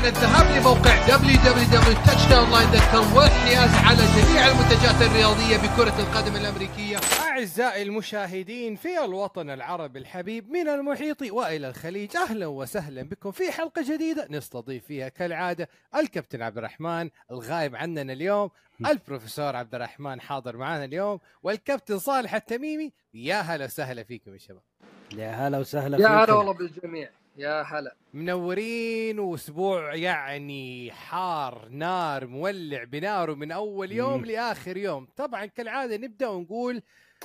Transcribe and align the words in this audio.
عن 0.00 0.06
الذهاب 0.06 0.60
لموقع 0.60 1.06
www.touchdownline.com 1.06 3.16
والحياز 3.16 3.70
على 3.74 3.96
جميع 3.96 4.48
المنتجات 4.48 5.02
الرياضية 5.02 5.56
بكرة 5.56 6.00
القدم 6.00 6.36
الأمريكية. 6.36 6.96
أعزائي 7.20 7.82
المشاهدين 7.82 8.76
في 8.76 9.04
الوطن 9.04 9.50
العربي 9.50 9.98
الحبيب 9.98 10.50
من 10.50 10.68
المحيط 10.68 11.22
وإلى 11.22 11.68
الخليج 11.68 12.16
أهلا 12.16 12.46
وسهلا 12.46 13.02
بكم 13.02 13.30
في 13.30 13.52
حلقة 13.52 13.94
جديدة 13.94 14.26
نستضيف 14.30 14.84
فيها 14.84 15.08
كالعادة 15.08 15.68
الكابتن 15.96 16.42
عبد 16.42 16.58
الرحمن 16.58 17.10
الغايب 17.30 17.76
عننا 17.76 18.12
اليوم 18.12 18.50
البروفيسور 18.86 19.56
عبد 19.56 19.74
الرحمن 19.74 20.20
حاضر 20.20 20.56
معنا 20.56 20.84
اليوم 20.84 21.20
والكابتن 21.42 21.98
صالح 21.98 22.34
التميمي. 22.34 22.92
يا 23.14 23.40
هلا 23.40 23.64
وسهلا 23.64 24.02
فيكم 24.02 24.32
يا 24.32 24.38
شباب. 24.38 24.62
يا 25.16 25.30
هلا 25.30 25.58
وسهلا 25.58 25.98
يا 25.98 26.08
هلا. 26.08 26.32
والله 26.32 26.52
بالجميع. 26.52 27.10
يا 27.40 27.62
هلا. 27.62 27.96
منورين 28.14 29.18
وأسبوع 29.18 29.94
يعني 29.94 30.92
حار 30.92 31.68
نار 31.68 32.26
مولع 32.26 32.84
بناره 32.84 33.34
من 33.34 33.52
أول 33.52 33.92
يوم 33.92 34.18
مم. 34.20 34.24
لآخر 34.26 34.76
يوم. 34.76 35.08
طبعا 35.16 35.46
كالعادة 35.46 35.96
نبدأ 35.96 36.28
ونقول 36.28 36.82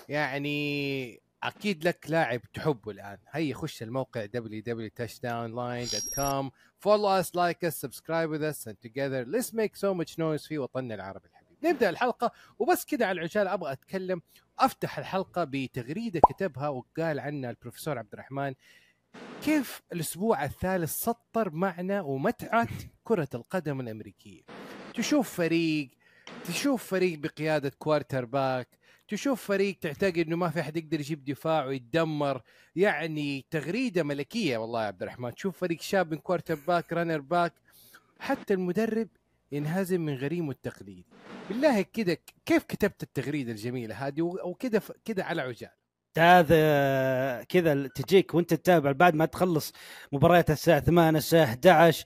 يعني 0.09 1.21
أكيد 1.43 1.87
لك 1.87 2.05
لاعب 2.09 2.41
تحبه 2.53 2.91
الآن. 2.91 3.17
هيا 3.31 3.53
خش 3.55 3.83
الموقع 3.83 4.25
www.touchdownline.com 4.25 6.51
follow 6.85 7.09
us 7.21 7.29
like 7.35 7.63
us 7.69 7.75
subscribe 7.85 8.29
with 8.29 8.43
us 8.43 8.67
and 8.67 8.77
together. 8.87 9.25
Let's 9.25 9.53
make 9.53 9.75
so 9.75 9.93
much 9.93 10.17
noise 10.17 10.47
في 10.47 10.57
وطننا 10.57 10.95
العربي 10.95 11.27
الحبيب. 11.27 11.57
نبدأ 11.63 11.89
الحلقة 11.89 12.31
وبس 12.59 12.85
كده 12.85 13.07
على 13.07 13.17
العجاله 13.19 13.53
أبغى 13.53 13.71
أتكلم 13.71 14.21
أفتح 14.59 14.97
الحلقة 14.99 15.43
بتغريدة 15.43 16.19
كتبها 16.29 16.67
وقال 16.69 17.19
عنها 17.19 17.49
البروفيسور 17.49 17.97
عبد 17.97 18.13
الرحمن. 18.13 18.53
كيف 19.43 19.81
الأسبوع 19.93 20.45
الثالث 20.45 20.91
سطر 20.91 21.49
معنى 21.49 21.99
ومتعة 21.99 22.67
كرة 23.03 23.29
القدم 23.33 23.79
الأمريكية؟ 23.79 24.41
تشوف 24.93 25.29
فريق 25.29 25.89
تشوف 26.45 26.83
فريق 26.83 27.19
بقيادة 27.19 27.71
quarterback 27.79 28.67
تشوف 29.07 29.43
فريق 29.47 29.77
تعتقد 29.79 30.17
إنه 30.17 30.35
ما 30.35 30.49
في 30.49 30.59
أحد 30.59 30.77
يقدر 30.77 30.99
يجيب 30.99 31.23
دفاع 31.23 31.65
ويتدمر 31.65 32.41
يعني 32.75 33.45
تغريدة 33.51 34.03
ملكية 34.03 34.57
والله 34.57 34.81
يا 34.81 34.87
عبد 34.87 35.01
الرحمن. 35.01 35.35
تشوف 35.35 35.57
فريق 35.57 35.81
شاب 35.81 36.11
من 36.11 36.17
quarterback 36.17 36.93
running 36.93 37.21
back 37.21 37.53
حتى 38.19 38.53
المدرب 38.53 39.07
ينهزم 39.51 40.01
من 40.01 40.15
غريمه 40.15 40.51
التقليدي. 40.51 41.05
بالله 41.49 41.81
كده 41.81 42.17
كيف 42.45 42.63
كتبت 42.63 43.03
التغريدة 43.03 43.51
الجميلة 43.51 44.07
هذه؟ 44.07 44.21
وكده 44.21 44.81
كده 45.05 45.23
على 45.23 45.41
عجال 45.41 45.71
هذا 46.19 47.43
كذا 47.43 47.87
تجيك 47.87 48.33
وانت 48.35 48.53
تتابع 48.53 48.91
بعد 48.91 49.15
ما 49.15 49.25
تخلص 49.25 49.73
مباريات 50.11 50.51
الساعة 50.51 50.79
8 50.79 51.17
الساعة 51.17 51.43
11 51.43 52.05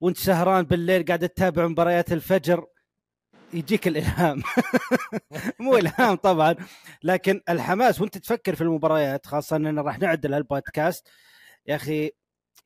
وانت 0.00 0.16
سهران 0.16 0.64
بالليل 0.64 1.04
قاعد 1.04 1.28
تتابع 1.28 1.66
مباريات 1.66 2.12
الفجر 2.12 2.66
يجيك 3.52 3.88
الإلهام. 3.88 4.42
مو 5.60 5.76
إلهام 5.76 6.14
طبعا 6.14 6.54
لكن 7.02 7.40
الحماس 7.48 8.00
وانت 8.00 8.18
تفكر 8.18 8.54
في 8.54 8.60
المباريات 8.60 9.26
خاصة 9.26 9.56
إننا 9.56 9.82
راح 9.82 9.98
نعدل 9.98 10.34
البودكاست 10.34 11.08
يا 11.66 11.76
أخي 11.76 12.10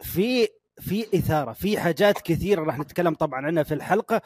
في 0.00 0.48
في 0.80 1.18
إثارة 1.18 1.52
في 1.52 1.78
حاجات 1.80 2.20
كثيرة 2.20 2.64
راح 2.64 2.78
نتكلم 2.78 3.14
طبعا 3.14 3.46
عنها 3.46 3.62
في 3.62 3.74
الحلقة 3.74 4.22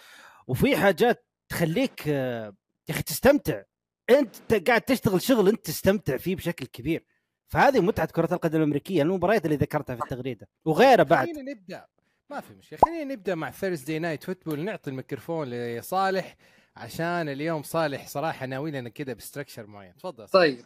وفي 0.47 0.77
حاجات 0.77 1.27
تخليك 1.48 2.06
يا 2.06 2.53
أخي 2.91 3.03
تستمتع. 3.03 3.62
انت 4.10 4.68
قاعد 4.68 4.80
تشتغل 4.80 5.22
شغل 5.22 5.48
انت 5.48 5.66
تستمتع 5.66 6.16
فيه 6.16 6.36
بشكل 6.36 6.66
كبير. 6.66 7.04
فهذه 7.48 7.81
متعة 7.81 8.06
كرة 8.06 8.34
القدم 8.34 8.58
الأمريكية 8.58 9.03
المباريات 9.03 9.44
اللي 9.44 9.56
ذكرتها 9.56 9.97
في 9.97 10.03
التغريدة 10.03 10.48
وغيرها 10.64 11.03
بعد. 11.03 11.26
خلينا 11.26 11.53
نبدأ. 11.53 11.86
ما 12.31 12.41
في 12.41 12.54
مشكلة. 12.54 12.78
خلينا 12.84 13.14
نبدأ 13.14 13.34
مع 13.34 13.50
Thursday 13.50 13.98
Night 13.98 14.25
Football 14.25 14.64
نعطي 14.64 14.91
الميكروفون 14.91 15.50
لصالح 15.50 16.36
عشان 16.76 17.28
اليوم 17.28 17.62
صالح 17.62 18.06
صراحة 18.08 18.47
ناوي 18.47 18.70
لنا 18.70 18.88
كده 18.88 19.14
ب 19.14 19.20
structure 19.20 19.66
معين. 19.66 19.94
تفضل 19.97 20.28
طيب. 20.28 20.64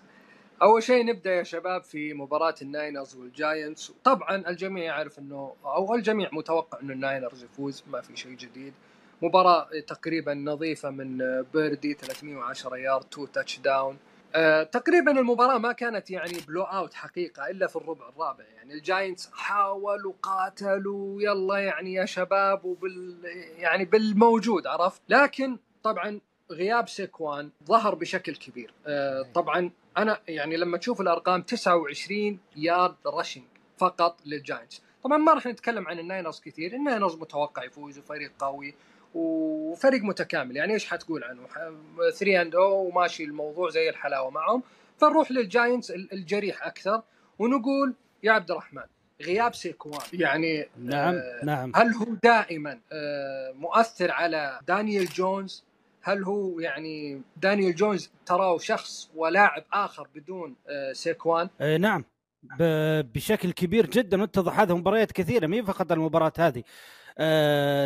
أول 0.62 0.82
شيء 0.82 1.06
نبدأ 1.06 1.30
يا 1.34 1.42
شباب 1.42 1.84
في 1.84 2.14
مباراة 2.14 2.54
الناينرز 2.62 3.16
والجاينتس 3.16 3.92
طبعا 4.04 4.36
الجميع 4.48 4.84
يعرف 4.84 5.18
إنه 5.18 5.54
أو 5.64 5.94
الجميع 5.94 6.30
متوقع 6.32 6.80
إنه 6.80 6.92
الناينرز 6.92 7.44
يفوز 7.44 7.84
ما 7.86 8.00
في 8.00 8.16
شيء 8.16 8.32
جديد. 8.32 8.74
مباراة 9.22 9.68
تقريبا 9.86 10.34
نظيفة 10.34 10.90
من 10.90 11.18
بيردي 11.54 11.94
310 11.94 12.76
يارد 12.76 13.04
2 13.12 13.32
touchdown 13.32 13.96
آه، 14.34 14.62
تقريبا 14.62 15.20
المباراة 15.20 15.58
ما 15.58 15.72
كانت 15.72 16.10
يعني 16.10 16.38
blowout 16.48 16.94
حقيقة 16.94 17.50
إلا 17.50 17.66
في 17.66 17.76
الربع 17.76 18.08
الرابع. 18.08 18.44
يعني 18.56 18.72
الجاينتس 18.72 19.30
حاولوا 19.32 20.12
قاتلوا 20.22 21.22
يلا 21.22 21.58
يعني 21.58 21.94
يا 21.94 22.04
شباب 22.04 22.64
وبال 22.64 23.16
يعني 23.58 23.84
بالموجود 23.84 24.66
عرفت؟ 24.66 25.02
لكن 25.08 25.58
طبعا 25.82 26.20
غياب 26.50 26.88
سيكوان 26.88 27.50
ظهر 27.64 27.94
بشكل 27.94 28.36
كبير. 28.36 28.74
آه، 28.86 29.26
طبعا 29.34 29.70
أنا 29.96 30.20
يعني 30.28 30.56
لما 30.56 30.78
تشوف 30.78 31.00
الأرقام 31.00 31.42
29 31.42 32.38
yard 32.56 32.96
rushing 33.06 33.44
فقط 33.78 34.20
للجاينتس. 34.26 34.82
طبعا 35.04 35.18
ما 35.18 35.34
راح 35.34 35.46
نتكلم 35.46 35.88
عن 35.88 35.98
الناينرز 35.98 36.40
كثير. 36.40 36.72
الناينرز 36.72 37.16
متوقع 37.16 37.64
يفوز 37.64 37.98
وفريق 37.98 38.32
قوي. 38.38 38.74
وفريق 39.14 40.02
متكامل. 40.02 40.56
يعني 40.56 40.74
إيش 40.74 40.86
حتقول 40.86 41.24
عنه؟ 41.24 41.40
3 42.10 42.42
and 42.42 42.54
0 42.54 42.86
وماشي 42.86 43.24
الموضوع 43.24 43.70
زي 43.70 43.88
الحلاوة 43.88 44.30
معهم. 44.30 44.62
فنروح 44.98 45.30
للجاينتس 45.30 45.90
الجريح 45.90 46.66
أكثر 46.66 47.02
ونقول 47.38 47.94
يا 48.22 48.32
عبد 48.32 48.50
الرحمن 48.50 48.82
غياب 49.22 49.54
سيكوان. 49.54 50.00
يعني 50.12 50.68
نعم 50.78 51.14
آه 51.14 51.44
نعم. 51.44 51.72
هل 51.74 51.94
هو 51.94 52.06
دائما 52.22 52.80
آه 52.92 53.52
مؤثر 53.52 54.10
على 54.10 54.60
دانيال 54.68 55.06
جونز؟ 55.06 55.64
هل 56.02 56.24
هو 56.24 56.60
يعني 56.60 57.22
دانيال 57.36 57.74
جونز 57.74 58.10
تراه 58.26 58.58
شخص 58.58 59.10
ولاعب 59.14 59.64
آخر 59.72 60.08
بدون 60.14 60.56
آه 60.68 60.92
سيكوان؟ 60.92 61.48
آه 61.60 61.76
نعم. 61.76 62.04
بشكل 63.14 63.52
كبير 63.52 63.86
جدا. 63.86 64.20
واتضح 64.20 64.60
هذا 64.60 64.74
مباريات 64.74 65.12
كثيرة 65.12 65.46
مو 65.46 65.64
فقط 65.64 65.92
المباراة 65.92 66.32
هذه. 66.38 66.62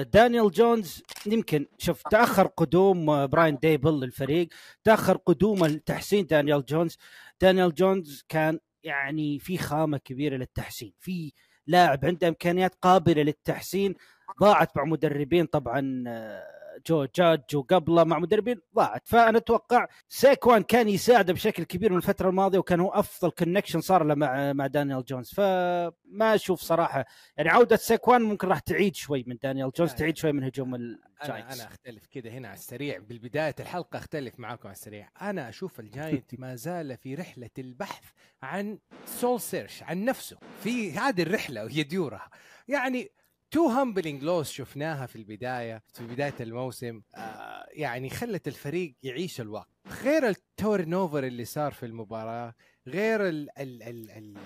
دانيال 0.03 0.51
جونز 0.51 1.03
يمكن 1.27 1.67
شوف 1.79 2.03
تأخر 2.11 2.47
قدوم 2.47 3.11
آه، 3.11 3.27
براين 3.27 3.57
ديبل 3.57 4.01
للفريق 4.01 4.49
تأخر 4.85 5.17
قدوم 5.17 5.65
التحسين 5.65 6.27
دانيال 6.27 6.65
جونز. 6.65 6.99
دانيال 7.41 7.75
جونز 7.75 8.25
كان 8.29 8.59
يعني 8.83 9.39
في 9.39 9.59
خامة 9.59 9.99
كبيرة 9.99 10.37
للتحسين 10.37 10.93
في 11.01 11.33
لاعب 11.67 12.05
عنده 12.05 12.29
إمكانيات 12.29 12.75
قابلة 12.83 13.23
للتحسين 13.23 13.95
ضاعت 14.41 14.77
مع 14.77 14.85
مدربين 14.85 15.47
طبعا 15.47 16.05
آه، 16.09 16.54
جو 16.87 17.07
جاج 17.17 17.41
وقبله 17.55 18.05
مع 18.05 18.19
مدربين 18.19 18.61
ضاعت. 18.75 19.03
فأنا 19.09 19.39
أتوقع 19.39 19.87
سيكوان 20.09 20.63
كان 20.63 20.89
يساعده 20.89 21.33
بشكل 21.33 21.63
كبير 21.65 21.91
من 21.91 21.97
الفترة 21.97 22.29
الماضية 22.29 22.59
وكان 22.59 22.81
هو 22.81 22.89
أفضل 22.89 23.31
connection 23.31 23.81
صار 23.81 24.05
له 24.05 24.15
مع 24.15 24.53
مع 24.53 24.67
دانيال 24.67 25.05
جونز 25.05 25.31
فما 25.35 26.35
أشوف 26.35 26.61
صراحة 26.61 27.05
يعني 27.37 27.49
عودة 27.49 27.77
سيكوان 27.77 28.23
ممكن 28.23 28.49
راح 28.49 28.59
تعيد 28.59 28.95
شوي 28.97 29.25
من 29.27 29.37
دانيال 29.43 29.71
جونز 29.77 29.91
لا، 29.91 29.97
تعيد 29.97 30.17
شوي 30.17 30.33
من 30.33 30.45
هجوم 30.45 30.75
ال 30.75 30.87
Giants 30.87 31.61
أنا 31.61 31.69
أختلف 31.69 32.07
كده 32.07 32.31
هنا 32.31 32.49
على 32.49 32.57
السريع. 32.57 32.99
بالبداية 32.99 33.55
الحلقة 33.61 33.99
أختلف 33.99 34.41
معاكم 34.41 34.69
على 34.69 34.75
السريع. 34.77 35.09
أنا 35.23 35.49
أشوف 35.49 35.81
ال 35.81 35.90
Giant 35.90 36.35
ما 36.41 36.55
زال 36.57 36.97
في 36.97 37.15
رحلة 37.15 37.51
البحث 37.59 38.05
عن 38.43 38.79
soul 39.07 39.41
search 39.41 39.83
عن 39.83 40.05
نفسه 40.05 40.37
في 40.63 40.93
هذه 40.93 41.23
الرحلة 41.23 41.65
وهي 41.65 41.83
ديورها. 41.83 42.31
يعني 42.69 43.11
two 43.55 43.69
humbling 43.69 44.23
loss 44.23 44.51
شفناها 44.51 45.07
في 45.07 45.17
البداية 45.17 45.83
في 45.93 46.07
بداية 46.07 46.35
الموسم. 46.41 47.03
آه 47.15 47.67
يعني 47.71 48.11
خلت 48.11 48.49
الفريق 48.49 48.97
يعيش 49.03 49.41
الوقت. 49.41 49.69
غير 50.03 50.29
ال 50.29 50.85
turnover 50.85 51.25
اللي 51.25 51.45
صار 51.45 51.73
في 51.73 51.87
المباراة 51.87 52.55
غير 52.87 53.29
ال 53.29 53.59
ال 53.59 53.83
ال 53.83 54.11
ال 54.11 54.37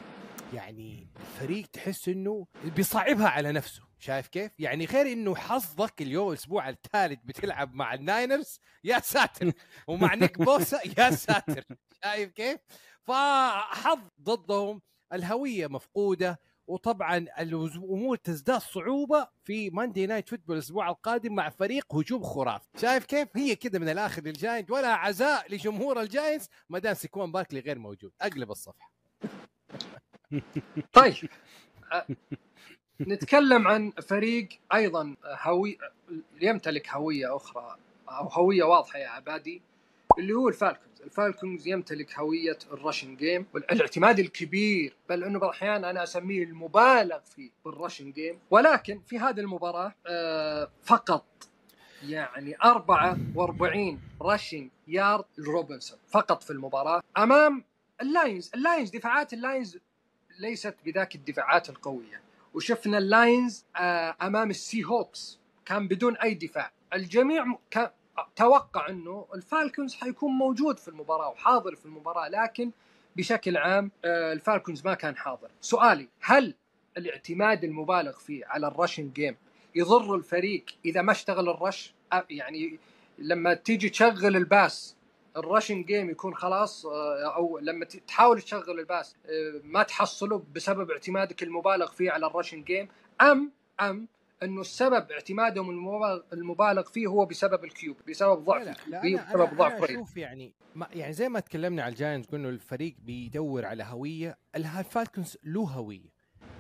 يعني 0.55 1.09
الفريق 1.21 1.67
تحس 1.67 2.09
إنه 2.09 2.47
بيصعبها 2.65 3.29
على 3.29 3.53
نفسه. 3.53 3.83
شايف 3.99 4.29
كيف؟ 4.29 4.53
يعني 4.59 4.85
غير 4.85 5.13
إنه 5.13 5.35
حظك 5.35 6.03
اليوم 6.03 6.29
الأسبوع 6.29 6.69
الثالث 6.69 7.19
بتلعب 7.25 7.75
مع 7.75 7.95
ال 7.95 8.04
Niners 8.04 8.61
يا 8.85 8.99
ساتر! 8.99 9.53
ومع 9.89 10.15
نيك 10.15 10.39
بوسا 10.49 10.81
يا 10.99 11.11
ساتر! 11.11 11.65
شايف 12.05 12.31
كيف؟ 12.31 12.59
فحظ 13.03 13.99
ضدهم 14.21 14.83
الهوية 15.13 15.67
مفقودة 15.67 16.41
وطبعا 16.69 17.17
الأمور 17.39 18.17
تزداد 18.17 18.61
صعوبة 18.61 19.29
في 19.45 19.71
Monday 19.71 20.07
Night 20.07 20.29
Football 20.29 20.57
الأسبوع 20.57 20.89
القادم 20.91 21.35
مع 21.35 21.49
فريق 21.49 21.95
هجوم 21.95 22.23
خرافي. 22.23 22.67
شايف 22.77 23.05
كيف؟ 23.05 23.29
هي 23.37 23.57
كده 23.57 23.79
من 23.79 23.89
الآخر 23.89 24.23
لل 24.23 24.37
Giant 24.37 24.71
ولا 24.71 24.89
عزاء 24.89 25.55
لجمهور 25.55 26.01
ال 26.01 26.07
Giants. 26.07 26.49
ما 26.69 26.79
دام 26.79 26.95
سيكون 26.95 27.33
باركلي 27.33 27.61
غير 27.61 27.79
موجود. 27.79 28.13
أقلب 28.21 28.51
الصفحة. 28.51 28.91
طيب 30.93 31.15
أ- 31.95 32.13
نتكلم 33.01 33.69
عن 33.69 33.91
فريق 33.91 34.49
أيضا 34.75 35.17
هو 35.25 35.79
يمتلك 36.41 36.89
هوية 36.89 37.37
أخرى 37.37 37.77
أو 38.09 38.29
هوية 38.29 38.65
واضحة 38.65 38.99
يا 38.99 39.09
عبادي 39.09 39.63
اللي 40.19 40.33
هو 40.33 40.49
ال 40.49 40.53
Falcons. 40.53 40.88
ال 41.09 41.16
Falcons 41.16 41.69
يمتلك 41.69 42.19
هوية 42.19 42.59
ال 42.73 42.78
rushing 42.78 43.17
game 43.17 43.47
والاعتماد 43.55 44.19
الكبير 44.19 44.97
بل 45.09 45.25
انه 45.25 45.39
بعض 45.39 45.51
الاحيان 45.51 45.85
أنا 45.85 46.03
اسميه 46.03 46.45
المبالغ 46.45 47.19
فيه 47.37 47.51
بال 47.65 47.76
rushing 47.76 48.13
game. 48.13 48.39
ولكن 48.51 49.01
في 49.07 49.19
هذه 49.19 49.41
المباراة 49.41 49.95
آه 50.07 50.71
فقط 50.85 51.25
يعني 52.03 52.57
44 52.65 54.01
rushing 54.23 54.71
yard 54.89 55.25
لروبنسون 55.39 55.99
فقط 56.09 56.43
في 56.43 56.51
المباراة. 56.51 57.03
أمام 57.19 57.65
ال 58.03 58.11
Lions 58.11 58.51
ال 58.55 58.61
Lions 58.61 58.91
دفاعات 58.91 59.33
ال 59.33 59.41
Lions 59.41 59.79
ليست 60.39 60.75
بذاك 60.85 61.15
الدفاعات 61.15 61.69
القوية. 61.71 62.21
وشفنا 62.55 62.99
ال 62.99 63.10
Lions 63.10 63.65
آه 63.77 64.17
أمام 64.23 64.51
ال 64.51 64.85
Seahawks 64.85 65.39
كان 65.67 65.89
بدون 65.89 66.17
أي 66.17 66.35
دفاع. 66.35 66.73
الجميع 66.95 67.45
م- 68.19 68.23
كان 68.23 68.35
توقع 68.37 68.89
انه 68.89 69.27
ال 69.35 69.42
Falcons 69.42 69.95
حيكون 69.95 70.33
موجود 70.33 70.79
في 70.79 70.89
المباراة 70.89 71.29
وحاضر 71.29 71.75
في 71.77 71.87
المباراة 71.87 72.29
لكن 72.29 72.71
بشكل 73.17 73.57
عام 73.57 73.91
آه، 74.05 74.33
ال 74.33 74.40
Falcons 74.40 74.87
ما 74.87 74.95
كان 74.95 75.17
حاضر. 75.17 75.49
سؤالي 75.61 76.09
هل 76.21 76.55
الاعتماد 76.97 77.65
المبالغ 77.65 78.13
فيه 78.19 78.47
على 78.47 78.67
ال 78.67 78.72
rushing 78.72 79.11
game 79.13 79.37
يضر 79.75 80.15
الفريق 80.15 80.65
إذا 80.85 81.03
ما 81.03 81.13
اشتغل 81.13 81.49
ال 81.49 81.57
rush؟ 81.57 81.95
أ- 82.15 82.17
يعني 82.31 82.79
لما 83.19 83.55
تيجي 83.55 83.89
تشغل 83.89 84.37
ال 84.37 84.49
pass 84.49 84.97
ال 85.37 85.43
rushing 85.43 85.83
game 85.83 86.11
يكون 86.11 86.35
خلاص 86.35 86.87
آه، 86.87 87.35
أو 87.37 87.59
لما 87.59 87.85
تحاول 87.85 88.43
تشغل 88.43 88.79
ال 88.81 88.88
pass 88.88 89.17
آه، 89.27 89.61
ما 89.65 89.83
تحصله 89.83 90.43
بسبب 90.55 90.91
اعتمادك 90.91 91.43
المبالغ 91.43 91.91
فيه 91.93 92.11
على 92.11 92.27
ال 92.27 92.31
rushing 92.31 92.63
game 92.63 92.89
أم 93.21 93.53
أم 93.81 94.09
انه 94.43 94.61
السبب 94.61 95.11
اعتمادهم 95.11 95.71
المبالغ, 96.33 96.83
فيه 96.83 97.07
هو 97.07 97.27
بسبب 97.27 97.65
ال 97.65 97.76
QB 97.76 97.97
بسبب 98.09 98.45
ضعف 98.45 98.63
لا 98.67 98.77
لا, 98.87 98.97
ال 98.99 99.06
QB 99.06 99.21
أنا, 99.21 99.29
بسبب 99.31 99.41
أنا, 99.49 99.59
ضعف 99.59 99.73
أنا 99.73 99.85
أشوف 99.85 100.17
يعني 100.17 100.53
ما 100.75 100.89
يعني 100.95 101.13
زي 101.13 101.29
ما 101.29 101.41
تكلمنا 101.41 101.83
على 101.83 101.93
ال 101.93 101.98
Giants 101.98 102.29
قلنا 102.29 102.49
الفريق 102.49 102.97
بيدور 103.03 103.65
على 103.65 103.85
هوية 103.85 104.39
ال- 104.57 104.67
ال 104.67 104.76
Falcons 104.76 105.37
له 105.45 105.63
هوية 105.63 106.13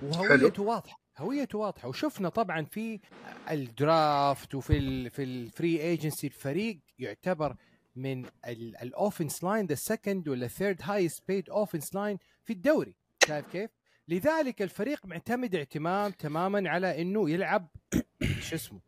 وهويته 0.03 0.63
واضحة 0.63 1.01
هويته 1.19 1.59
واضحة. 1.59 1.89
وشفنا 1.89 2.29
طبعا 2.29 2.65
في 2.65 3.01
ال 3.51 3.68
draft 3.68 4.55
وفي 4.55 4.79
ال 4.79 5.11
في 5.11 5.23
ال 5.23 5.34
free 5.34 5.81
agency 5.81 6.27
الفريق 6.27 6.79
يعتبر 6.99 7.57
من 7.97 8.25
ال 8.83 8.90
offense 8.90 9.45
line 9.45 9.67
the 9.67 9.75
second 9.75 10.29
ولا 10.29 10.47
third 10.49 10.81
highest 10.83 11.23
paid 11.29 11.51
offense 11.51 11.95
line 11.95 12.19
في 12.45 12.53
الدوري. 12.53 12.95
شايف 13.27 13.47
كيف؟ 13.53 13.71
لذلك 14.09 14.63
الفريق 14.63 15.07
معتمد 15.07 15.55
اعتماد 15.55 16.13
تماما 16.13 16.71
على 16.71 17.03
إنه 17.03 17.31
يلعب 17.31 17.69
شو 18.47 18.55
اسمه 18.57 18.81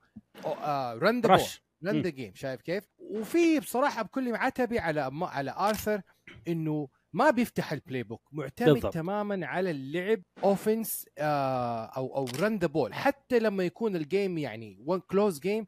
run 0.94 1.20
the 1.20 1.28
ball 1.28 1.46
run. 1.84 2.02
the 2.02 2.10
game 2.10 2.34
شايف 2.34 2.60
كيف؟ 2.62 2.84
وفي 2.98 3.60
بصراحة 3.60 4.02
بكل 4.02 4.36
عتبي 4.36 4.78
على 4.78 5.10
ما 5.10 5.26
على 5.26 5.54
آرثر 5.58 6.02
إنه 6.48 6.88
ما 7.12 7.30
بيفتح 7.30 7.72
ال 7.72 8.02
playbook 8.02 8.22
معتمد 8.32 8.68
بالضبط. 8.68 8.94
تماما 8.94 9.46
على 9.46 9.70
اللعب 9.70 10.22
offense 10.44 11.06
آه 11.18 11.84
أو 11.84 12.16
أو 12.16 12.26
run 12.40 12.58
the 12.58 12.66
ball 12.66 12.94
حتى 12.94 13.38
لما 13.38 13.64
يكون 13.64 13.96
ال 13.96 14.05
game 14.05 14.38
يعني 14.38 14.78
one 14.84 15.00
close 15.00 15.40
game 15.40 15.66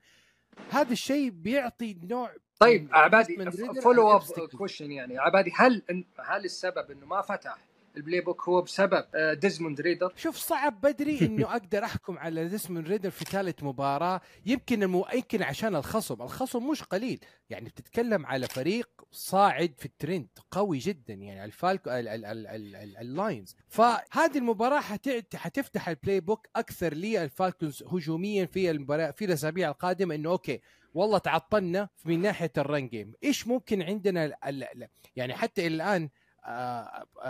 هذا 0.71 0.93
الشيء 0.93 1.31
بيعطي 1.31 1.99
نوع 2.03 2.35
طيب 2.59 2.89
عبادي 2.93 3.51
follow 3.83 4.17
up. 4.17 4.23
question 4.59 4.93
يعني 4.93 5.19
عبادي 5.19 5.53
هل 5.57 5.83
هل 6.19 6.45
السبب 6.45 6.91
إنه 6.91 7.07
ما 7.07 7.23
فتح 7.23 7.59
ال 7.97 8.21
playbook 8.21 8.49
هو 8.49 8.63
بسبب 8.63 9.05
آه، 9.15 9.35
ديزموند 9.35 9.81
ريدر. 9.81 10.13
شوف 10.23 10.37
صعب 10.37 10.81
بدري 10.81 11.21
انه 11.21 11.51
أقدر 11.51 11.85
أحكم 11.85 12.19
على 12.19 12.49
ديسمون 12.49 12.85
ريدر 12.85 13.11
في 13.11 13.25
ثالث 13.25 13.63
مباراة. 13.63 14.21
يمكن 14.47 14.83
المو... 14.83 15.07
يمكن 15.15 15.43
عشان 15.43 15.77
الخصم، 15.77 16.23
الخصم 16.23 16.71
مش 16.71 16.83
قليل، 16.83 17.21
يعني 17.51 17.69
بتتكلم 17.69 18.27
على 18.27 18.49
فريق 18.49 18.89
صاعد 19.11 19.75
في 19.79 19.87
الترند 19.87 20.29
قوي 20.51 20.79
جدا. 20.79 21.15
يعني 21.15 21.45
ال 21.45 21.52
Falco 21.52 21.91
ال... 21.91 22.09
ال... 22.09 22.25
ال... 22.25 22.47
ال... 22.47 22.77
ال... 22.77 22.97
ال 22.97 23.05
Lions، 23.05 23.57
فهذه 23.69 24.39
المباراة 24.39 24.81
حت... 24.81 25.37
حتفتح 25.37 25.89
ال 25.89 26.21
playbook 26.21 26.47
أكثر 26.57 26.95
لل 26.95 27.14
Falcons 27.14 27.83
هجوميا 27.83 28.47
في 28.47 28.71
المباراة 28.71 29.11
في 29.11 29.25
الأسابيع 29.25 29.69
القادمة 29.69 30.15
إنه 30.15 30.31
okay 30.31 30.61
والله 30.95 31.19
تعطلنا 31.19 31.89
من 32.05 32.23
ناحية 32.23 32.53
ال 32.59 32.66
run 32.66 32.89
game، 32.89 33.13
إيش 33.25 33.47
ممكن 33.47 33.83
عندنا 33.83 34.25
ال... 34.25 34.35
ال... 34.65 34.89
يعني 35.17 35.35
حتى 35.35 35.67
الآن 35.67 36.09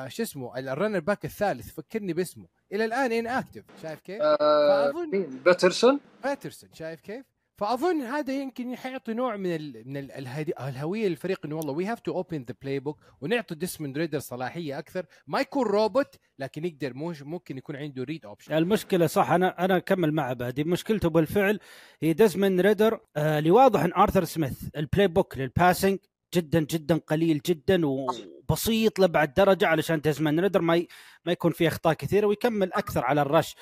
شو 0.09 0.23
اسمه 0.23 0.59
ال 0.59 0.64
running 0.64 1.01
back 1.01 1.25
الثالث 1.25 1.75
فكرني 1.75 2.13
باسمه 2.13 2.47
إلى 2.73 2.85
الآن 2.85 3.13
inactive 3.13 3.65
شايف 3.83 4.01
كيف؟ 4.01 4.23
آه 4.23 4.93
مين؟ 5.13 5.41
باترسون 5.45 6.01
باترسون 6.25 6.71
شايف 6.73 7.01
كيف؟ 7.01 7.25
فأظن 7.59 8.01
هذا 8.01 8.33
يمكن 8.33 8.77
حيعطي 8.77 9.15
نوع 9.15 9.37
من 9.37 9.55
ال 9.55 9.83
من 9.87 9.97
ال 9.97 10.27
الهوية 10.61 11.09
للفريق 11.09 11.47
إنه 11.47 11.57
والله 11.57 11.73
we 11.73 11.85
have 11.85 12.01
to 12.01 12.13
open 12.13 12.45
the 12.49 12.55
playbook 12.63 12.99
ونعطي 13.21 13.55
ديسموند 13.55 13.99
ريدر 13.99 14.19
صلاحية 14.19 14.79
أكثر 14.79 15.07
ما 15.27 15.41
يكون 15.41 15.67
روبوت 15.67 16.17
لكن 16.39 16.65
يقدر 16.65 16.95
موش 16.95 17.23
ممكن 17.23 17.59
يكون 17.59 17.77
عنده 17.77 18.03
read 18.05 18.27
option 18.27 18.55
المشكلة 18.55 19.07
صح 19.07 19.31
أنا 19.31 19.65
أنا 19.65 19.77
أكمل 19.77 20.13
مع 20.13 20.33
بهدي 20.33 20.65
مشكلته 20.65 21.09
بالفعل 21.09 21.61
هي 22.03 22.13
ديزموند 22.13 22.61
ريدر 22.61 23.01
آه 23.17 23.39
اللي 23.39 23.51
واضح 23.51 23.81
إن 23.85 23.93
ارثر 23.93 24.25
سميث 24.25 24.63
ال 24.77 25.09
playbook 25.09 25.39
لل 25.39 25.52
passing 25.52 25.99
جدا 26.35 26.61
جدا 26.61 26.97
قليل 26.97 27.41
جدا 27.47 27.87
وبسيط 27.87 28.99
لأبعد 28.99 29.35
درجة 29.35 29.67
علشان 29.67 30.01
ديزموند 30.01 30.41
ريدر 30.41 30.61
ما 30.63 30.77
ي... 30.77 30.89
ما 31.27 31.33
يكون 31.33 31.53
فيه 31.53 31.69
أخطاء 31.69 31.95
كثيرة 31.95 32.27
ويكمل 32.27 32.73
أكثر 32.73 33.05
على 33.05 33.23
ال 33.23 33.28
rush. 33.28 33.55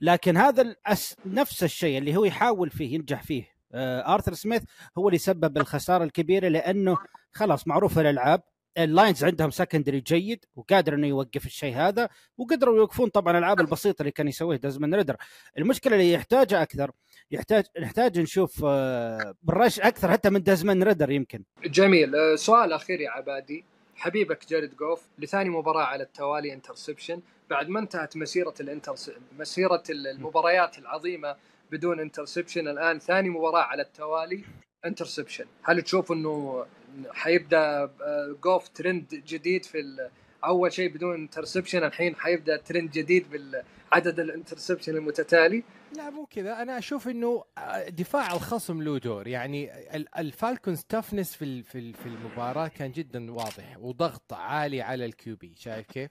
لكن 0.00 0.36
هذا 0.36 0.62
الأس... 0.62 1.16
نفس 1.26 1.64
الشيء 1.64 1.98
اللي 1.98 2.16
هو 2.16 2.24
يحاول 2.24 2.70
فيه 2.70 2.94
ينجح 2.94 3.22
فيه. 3.22 3.58
آه 3.72 4.14
آرثر 4.14 4.34
سميث 4.34 4.62
هو 4.98 5.08
اللي 5.08 5.18
سبب 5.18 5.58
الخسارة 5.58 6.04
الكبيرة 6.04 6.48
لأنه 6.48 6.98
خلاص 7.32 7.66
معروف 7.68 7.98
الالعاب 7.98 8.42
ال 8.78 8.86
Lions 8.86 9.24
عندهم 9.24 9.50
secondary 9.50 10.00
جيد 10.00 10.44
وقادر 10.56 10.94
إنه 10.94 11.06
يوقف 11.06 11.46
الشيء 11.46 11.74
هذا 11.76 12.08
وقدروا 12.38 12.76
يوقفون 12.76 13.08
طبعا 13.08 13.32
الألعاب 13.32 13.60
البسيطة 13.60 14.02
اللي 14.02 14.12
كان 14.12 14.28
يسويها 14.28 14.58
ديزموند 14.58 14.94
ريدر 14.94 15.16
المشكلة 15.58 15.94
اللي 15.94 16.12
يحتاجها 16.12 16.62
أكثر 16.62 16.90
يحتاج 17.30 17.64
نحتاج 17.80 18.18
نشوف 18.20 18.64
آه، 18.64 19.34
بال 19.42 19.55
rush 19.55 19.80
أكثر 19.80 20.10
حتى 20.10 20.30
من 20.30 20.42
ديزموند 20.42 20.82
ريدر 20.82 21.10
يمكن. 21.10 21.44
جميل. 21.64 22.16
آه، 22.16 22.36
سؤال 22.36 22.72
أخير 22.72 23.00
يا 23.00 23.10
عبادي. 23.10 23.64
حبيبك 23.96 24.48
جاريد 24.48 24.76
جوف 24.76 25.02
لثاني 25.18 25.50
مباراة 25.50 25.84
على 25.84 26.02
التوالي 26.02 26.52
interception 26.52 27.20
بعد 27.50 27.68
ما 27.68 27.80
انتهت 27.80 28.16
مسيرة 28.16 28.54
ال 28.60 28.68
inter 28.68 29.10
مسيرة 29.38 29.82
المباريات 29.90 30.78
العظيمة 30.78 31.36
بدون 31.70 32.00
interception 32.00 32.68
الآن 32.68 32.98
ثاني 32.98 33.28
مباراة 33.30 33.62
على 33.62 33.82
التوالي. 33.82 34.44
interception. 34.84 35.44
هل 35.62 35.82
تشوف 35.82 36.12
إنه 36.12 36.66
حيبدأ 37.10 37.82
آه، 37.84 38.36
جوف 38.44 38.68
ترند 38.68 39.22
جديد 39.26 39.64
في 39.64 40.08
أول 40.44 40.72
شيء 40.72 40.94
بدون 40.94 41.14
interception 41.14 41.84
الحين 41.84 42.16
حيبدأ 42.16 42.56
ترند 42.56 42.90
جديد 42.90 43.26
بالعدد 43.30 44.20
ال 44.20 44.26
interception 44.26 44.96
المتتالي؟ 44.96 45.62
لا 45.96 46.10
مو 46.10 46.26
كذا. 46.26 46.62
أنا 46.62 46.78
أشوف 46.78 47.08
إنه 47.08 47.44
آه، 47.58 47.88
دفاع 47.88 48.32
الخصم 48.32 48.82
له 48.82 48.98
دور. 48.98 49.26
يعني 49.28 49.70
ال- 49.96 50.18
ال 50.18 50.26
Falcons 50.26 50.82
defense 50.88 51.34
في 51.36 51.62
في 51.62 52.06
المباراة 52.06 52.68
كان 52.68 52.92
جدا 52.92 53.32
واضح 53.32 53.76
وضغط 53.78 54.32
عالي 54.32 54.82
على 54.82 55.04
ال 55.04 55.21
QB 55.21 55.54
شايف 55.58 55.86
كيف؟ 55.86 56.10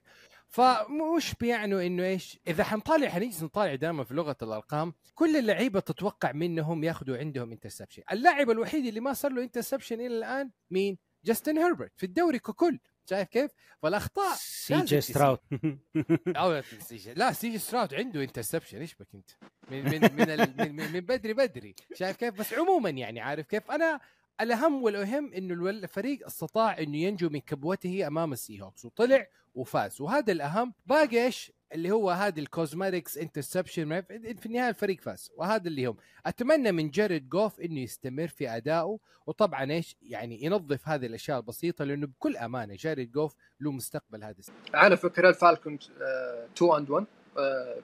فمش 0.57 1.35
بيعنوا 1.41 1.81
إنه 1.85 2.03
إيش 2.05 2.39
إذا 2.47 2.63
حنطالع 2.63 3.09
حنيجي 3.09 3.45
نطالع 3.45 3.75
دائما 3.75 4.03
في 4.03 4.13
لغة 4.13 4.37
الأرقام 4.41 4.93
كل 5.15 5.37
اللعيبة 5.37 5.79
تتوقع 5.79 6.31
منهم 6.31 6.83
ياخذوا 6.83 7.17
عندهم 7.17 7.51
interception 7.51 8.01
اللاعب 8.11 8.49
الوحيد 8.49 8.85
اللي 8.85 8.99
ما 8.99 9.13
صار 9.13 9.31
له 9.31 9.43
interception 9.43 9.95
إلى 9.95 10.07
الآن 10.17 10.51
مين؟ 10.71 10.97
جاستن 11.25 11.57
هيربرت 11.57 11.91
في 11.97 12.05
الدوري 12.05 12.39
ككل. 12.39 12.79
شايف 13.09 13.27
كيف؟ 13.27 13.51
فالأخطاء 13.81 14.35
سي 14.37 14.73
جي 14.81 15.01
سي- 16.79 17.13
لا 17.13 17.31
سي 17.33 17.45
جي 17.45 17.57
ستراود 17.57 17.93
عنده 17.93 18.23
interception 18.23 18.77
إيش 18.79 18.95
بك 18.95 19.07
أنت؟ 19.15 19.29
من 19.71 19.83
من 19.83 20.15
من, 20.15 20.75
من, 20.75 20.91
من 20.93 20.99
بدري 20.99 21.33
بدري. 21.33 21.75
شايف 21.95 22.17
كيف؟ 22.17 22.33
بس 22.33 22.53
عموما 22.53 22.89
يعني 22.89 23.19
عارف 23.21 23.45
كيف؟ 23.47 23.71
أنا 23.71 23.99
الأهم 24.41 24.83
والأهم 24.83 25.33
إنه 25.33 25.69
الفريق 25.69 26.25
استطاع 26.25 26.79
إنه 26.79 26.97
ينجو 26.97 27.29
من 27.29 27.39
كبوته 27.39 28.07
أمام 28.07 28.33
السي 28.33 28.61
هوكس 28.61 28.85
وطلع 28.85 29.27
وفاز. 29.55 30.01
وهذا 30.01 30.31
الأهم. 30.31 30.73
باقي 30.85 31.25
إيش 31.25 31.51
اللي 31.73 31.91
هو 31.91 32.09
هذه 32.09 32.39
ال 32.39 32.47
cosmetics 32.47 33.17
interception 33.17 34.01
في 34.01 34.45
النهاية 34.45 34.69
الفريق 34.69 35.01
فاز. 35.01 35.31
وهذا 35.37 35.67
اللي 35.67 35.85
هم. 35.85 35.97
أتمنى 36.25 36.71
من 36.71 36.89
جاريد 36.89 37.29
جوف 37.29 37.59
إنه 37.61 37.79
يستمر 37.79 38.27
في 38.27 38.49
أدائه. 38.49 38.97
وطبعا 39.27 39.71
إيش؟ 39.71 39.95
يعني 40.01 40.43
ينظف 40.43 40.87
هذه 40.87 41.05
الأشياء 41.05 41.37
البسيطة 41.39 41.85
لأنه 41.85 42.07
بكل 42.07 42.37
أمانة 42.37 42.75
جاريد 42.75 43.11
جوف 43.11 43.35
له 43.59 43.71
مستقبل 43.71 44.23
هذا. 44.23 44.41
على 44.73 44.97
فكرة 44.97 45.29
الفالكونز 45.29 45.91
2 46.55 46.71
and 46.71 46.89
1 46.89 47.05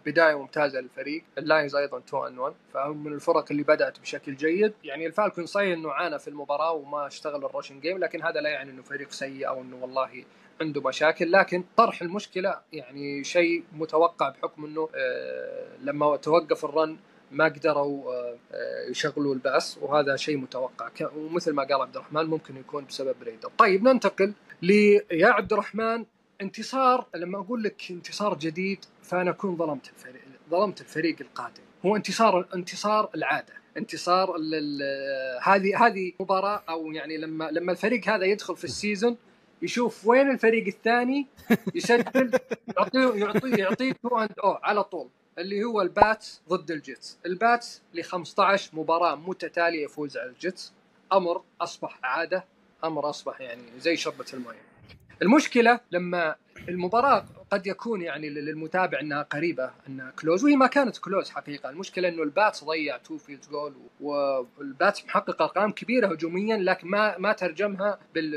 بداية 0.06 0.40
ممتازة 0.40 0.80
للفريق. 0.80 1.24
اللاينز 1.38 1.76
أيضا 1.76 1.98
2 1.98 2.28
and 2.28 2.38
1 2.38 2.54
فهم 2.74 3.04
من 3.04 3.14
الفرق 3.14 3.46
اللي 3.52 3.64
بدأت 3.64 4.00
بشكل 4.00 4.36
جيد. 4.36 4.74
يعني 4.84 5.06
الفالكون 5.06 5.46
صحيح 5.46 5.78
إنه 5.78 5.92
عانى 5.92 6.20
في 6.20 6.28
المباراة 6.28 6.72
وما 6.72 7.08
اشتغل 7.08 7.46
ال 7.46 7.50
rushing 7.50 7.80
game 7.80 7.98
لكن 7.98 8.24
هذا 8.24 8.42
لا 8.42 8.50
يعني 8.50 8.72
إنه 8.72 8.82
فريق 8.82 9.12
سيء 9.12 9.48
أو 9.48 9.62
إنه 9.62 9.76
والله 9.82 10.24
عنده 10.62 10.82
مشاكل. 10.82 11.32
لكن 11.32 11.64
طرح 11.78 12.02
المشكلة 12.02 12.60
يعني 12.74 13.24
شيء 13.24 13.64
متوقع 13.74 14.30
بحكم 14.30 14.66
إنه 14.66 14.90
آه، 14.96 15.78
لما 15.82 16.16
توقف 16.16 16.66
ال 16.66 16.74
run 16.74 16.98
ما 17.32 17.46
قدروا 17.46 18.14
آه، 18.14 18.38
آه، 18.54 18.90
يشغلوا 18.90 19.34
ال 19.34 19.43
pass 19.43 19.78
وهذا 19.82 20.16
شيء 20.16 20.38
متوقع. 20.38 20.90
ومثل 21.16 21.54
ما 21.54 21.64
قال 21.64 21.82
عبد 21.82 21.96
الرحمن 21.96 22.26
ممكن 22.26 22.58
يكون 22.58 22.86
بسبب 22.86 23.16
ريدر. 23.24 23.52
طيب 23.58 23.84
ننتقل 23.84 24.34
ل 24.62 24.72
يا 25.12 25.28
عبد 25.28 25.54
الرحمن. 25.54 26.06
انتصار 26.42 27.08
لما 27.16 27.40
أقول 27.40 27.64
لك 27.64 27.92
انتصار 27.92 28.38
جديد 28.38 28.86
فأنا 29.04 29.32
أكون 29.32 29.58
ظلمت 29.58 29.90
الفريق 29.90 30.22
ظلمت 30.50 30.82
الفريق 30.82 31.16
القادم. 31.22 31.64
هو 31.86 31.96
انتصار 31.96 32.48
انتصار 32.56 33.10
العادة 33.16 33.54
انتصار 33.78 34.36
هذه 35.44 35.86
هذه 35.86 36.12
مباراة 36.20 36.64
أو 36.70 36.92
يعني 36.92 37.18
لما 37.18 37.52
لما 37.52 37.72
الفريق 37.72 38.10
هذا 38.10 38.26
يدخل 38.26 38.56
في 38.56 38.64
ال 38.64 38.71
season 38.71 39.18
يشوف 39.62 40.08
وين 40.08 40.32
الفريق 40.32 40.68
الثاني 40.68 41.28
يسجل 41.76 42.32
يعطيه 42.78 43.14
يعطيه 43.16 43.56
يعطيه 43.56 43.92
two 43.92 44.20
and 44.20 44.34
O 44.44 44.52
على 44.52 44.84
طول 44.84 45.08
اللي 45.38 45.64
هو 45.64 45.82
البات 45.82 46.28
ضد 46.50 46.72
الجيتس. 46.72 47.18
البات 47.26 47.68
ل 47.94 48.02
15 48.02 48.70
مباراة 48.74 49.16
متتالية 49.16 49.84
يفوز 49.84 50.18
على 50.18 50.30
الجيتس. 50.30 50.74
أمر 51.14 51.42
أصبح 51.62 52.00
عادة 52.04 52.46
أمر 52.84 53.10
أصبح 53.10 53.42
يعني 53.42 53.62
زي 53.80 53.96
شربة 53.96 54.26
المويه 54.34 54.73
المشكلة 55.24 55.80
لما 55.92 56.36
المباراة 56.70 57.26
قد 57.52 57.68
يكون 57.68 58.02
يعني 58.02 58.30
للمتابع 58.30 59.00
أنها 59.00 59.22
قريبة 59.22 59.72
انها 59.88 60.12
close 60.12 60.44
وهي 60.44 60.56
ما 60.56 60.68
كانت 60.68 60.98
close 60.98 61.30
حقيقة. 61.30 61.70
المشكلة 61.70 62.08
إنه 62.10 62.24
البات 62.24 62.64
ضيع 62.64 62.98
two 62.98 63.18
field 63.18 63.46
goal 63.52 63.74
والبات 64.02 65.06
محقق 65.06 65.42
أرقام 65.42 65.72
كبيرة 65.72 66.08
هجوميا 66.08 66.58
لكن 66.58 66.88
ما 66.88 67.18
ما 67.18 67.34
ترجمها 67.34 68.00
بال 68.16 68.36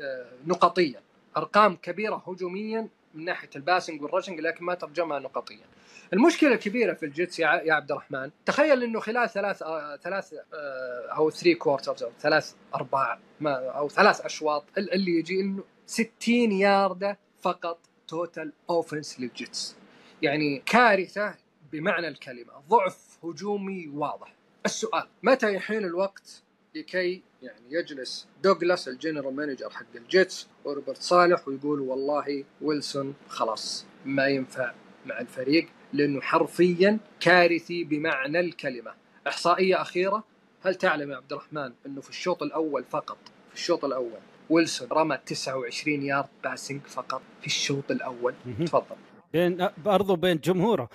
آه، 0.00 0.26
نقطيا. 0.46 1.00
أرقام 1.36 1.76
كبيرة 1.76 2.22
هجوميا 2.26 2.88
من 3.14 3.24
ناحية 3.24 3.50
ال 3.56 3.62
passing 3.62 4.02
وال 4.02 4.10
rushing 4.10 4.40
لكن 4.40 4.64
ما 4.64 4.74
ترجمها 4.74 5.18
نقطيا. 5.18 5.64
المشكلة 6.12 6.52
الكبيرة 6.54 6.94
في 6.94 7.06
الجيتس 7.06 7.38
يا 7.38 7.72
عبد 7.74 7.90
الرحمن 7.92 8.30
تخيل 8.46 8.82
إنه 8.82 9.00
خلال 9.00 9.30
ثلاث 9.30 9.62
آه، 9.62 9.96
ثلاث 9.96 10.32
آه، 10.34 11.06
أو 11.16 11.30
three 11.30 11.54
quarters 11.54 12.02
أو 12.02 12.10
ثلاث 12.20 12.54
ارباع 12.74 13.18
أو 13.46 13.88
ثلاث 13.88 14.20
أشواط 14.20 14.64
ال- 14.78 14.92
اللي 14.92 15.10
يجي 15.18 15.40
إنه 15.40 15.64
60 15.86 16.52
ياردة 16.52 17.18
فقط 17.40 17.78
total 18.08 18.52
offense 18.70 19.20
للجيتس 19.20 19.76
يعني 20.22 20.62
كارثة 20.66 21.34
بمعنى 21.72 22.08
الكلمة. 22.08 22.52
ضعف 22.68 23.18
هجومي 23.24 23.88
واضح. 23.88 24.34
السؤال 24.66 25.08
متى 25.22 25.54
يحين 25.54 25.84
الوقت 25.84 26.42
لكي 26.74 27.22
يعني 27.42 27.60
يجلس 27.70 28.28
دوغلاس 28.42 28.88
ال 28.88 28.94
general 28.94 29.34
manager 29.36 29.70
حق 29.70 29.86
الجيتس 29.94 30.48
وروبرت 30.64 31.02
صالح 31.02 31.48
ويقول 31.48 31.80
والله 31.80 32.44
ويلسون 32.62 33.14
خلاص 33.28 33.86
ما 34.04 34.26
ينفع 34.26 34.72
مع 35.06 35.20
الفريق 35.20 35.68
لأنه 35.92 36.20
حرفيا 36.20 36.98
كارثي 37.20 37.84
بمعنى 37.84 38.40
الكلمة. 38.40 38.94
إحصائية 39.26 39.80
أخيرة 39.82 40.24
هل 40.62 40.74
تعلم 40.74 41.10
يا 41.10 41.16
عبد 41.16 41.32
الرحمن 41.32 41.72
أنه 41.86 42.00
في 42.00 42.10
الشوط 42.10 42.42
الأول 42.42 42.84
فقط 42.84 43.18
في 43.48 43.54
الشوط 43.54 43.84
الأول 43.84 44.20
ويلسون 44.50 44.88
رمى 44.92 45.18
29 45.26 46.02
يارد 46.02 46.28
باسنج 46.44 46.80
فقط 46.86 47.22
في 47.40 47.46
الشوط 47.46 47.90
الأول. 47.90 48.34
تفضل. 48.66 48.96
بين 49.32 49.68
برضو 49.84 50.16
بين 50.16 50.38
جمهوره. 50.38 50.88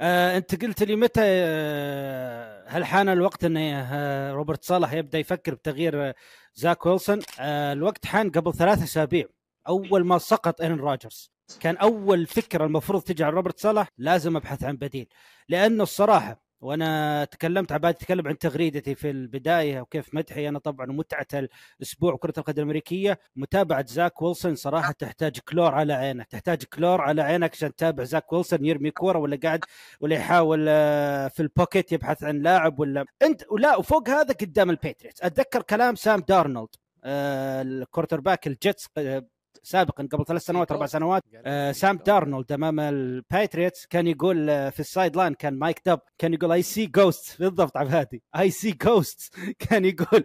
آه 0.00 0.36
أنت 0.36 0.62
قلت 0.64 0.82
لي 0.82 0.96
متى 0.96 1.20
آه 1.24 2.64
هل 2.68 2.84
حان 2.84 3.08
الوقت 3.08 3.44
إن 3.44 3.56
آه 3.56 4.32
روبرت 4.32 4.64
صالح 4.64 4.92
يبدأ 4.92 5.18
يفكر 5.18 5.54
بتغيير 5.54 6.08
آه 6.08 6.14
زاك 6.54 6.86
ويلسون؟ 6.86 7.20
آه 7.40 7.72
الوقت 7.72 8.06
حان 8.06 8.30
قبل 8.30 8.54
ثلاثة 8.54 8.84
أسابيع. 8.84 9.26
أول 9.68 10.04
ما 10.04 10.18
سقط 10.18 10.60
آرون 10.60 10.80
راجرز 10.80 11.30
كان 11.60 11.76
أول 11.76 12.26
فكرة 12.26 12.64
المفروض 12.64 13.02
تجي 13.02 13.24
على 13.24 13.34
روبرت 13.34 13.60
صالح 13.60 13.88
لازم 13.98 14.36
أبحث 14.36 14.64
عن 14.64 14.76
بديل. 14.76 15.08
لأنه 15.48 15.82
الصراحة 15.82 16.49
وأنا 16.60 17.24
تكلمت 17.24 17.72
عباد 17.72 17.94
تكلم 17.94 18.28
عن 18.28 18.38
تغريدتي 18.38 18.94
في 18.94 19.10
البداية 19.10 19.80
وكيف 19.80 20.14
مدحي. 20.14 20.48
أنا 20.48 20.58
طبعا 20.58 20.90
ومتعه 20.90 21.26
الأسبوع 21.80 22.16
كرة 22.16 22.32
القدم 22.38 22.62
الأمريكية. 22.62 23.18
متابعة 23.36 23.86
زاك 23.88 24.22
ويلسون 24.22 24.54
صراحة 24.54 24.92
تحتاج 24.92 25.38
كلور 25.38 25.74
على 25.74 25.92
عينك 25.92 26.26
تحتاج 26.26 26.64
كلور 26.64 27.00
على 27.00 27.22
عينك 27.22 27.52
عشان 27.54 27.74
تتابع 27.74 28.04
زاك 28.04 28.32
ويلسون 28.32 28.64
يرمي 28.64 28.90
كورة 28.90 29.18
ولا 29.18 29.38
قاعد 29.42 29.60
ولا 30.00 30.16
يحاول 30.16 30.66
آه، 30.68 31.28
في 31.28 31.40
ال 31.42 31.49
pocket 31.49 31.92
يبحث 31.92 32.24
عن 32.24 32.42
لاعب 32.42 32.80
ولا. 32.80 33.04
أنت 33.22 33.42
ولا 33.50 33.76
وفوق 33.76 34.08
هذا 34.08 34.34
قدام 34.34 34.70
البيتريوتس 34.70 35.22
أتذكر 35.22 35.62
كلام 35.62 35.94
سام 35.94 36.20
دارنولد 36.28 36.68
ال 37.04 38.20
quarterback 38.20 38.46
الجيتس 38.46 38.88
سابقا 39.62 40.08
قبل 40.12 40.24
ثلاث 40.24 40.42
سنوات 40.42 40.72
أربع 40.72 40.86
سنوات 40.86 41.22
آه، 41.46 41.72
سام 41.72 41.96
دارنولد 41.96 42.52
أمام 42.52 42.80
البيتريوتس 42.80 43.86
كان 43.86 44.06
يقول 44.06 44.50
آه، 44.50 44.70
في 44.70 44.80
ال 44.80 45.16
sideline 45.16 45.34
كان 45.34 45.58
mic'd 45.58 45.82
up 45.86 46.00
كان 46.18 46.34
يقول 46.34 46.52
I 46.52 46.62
see 46.62 46.86
ghosts 46.86 47.42
بالضبط 47.42 47.76
عبادي. 47.76 48.22
I 48.38 48.50
see 48.50 48.72
ghosts 48.72 49.34
كان 49.58 49.84
يقول. 49.84 50.24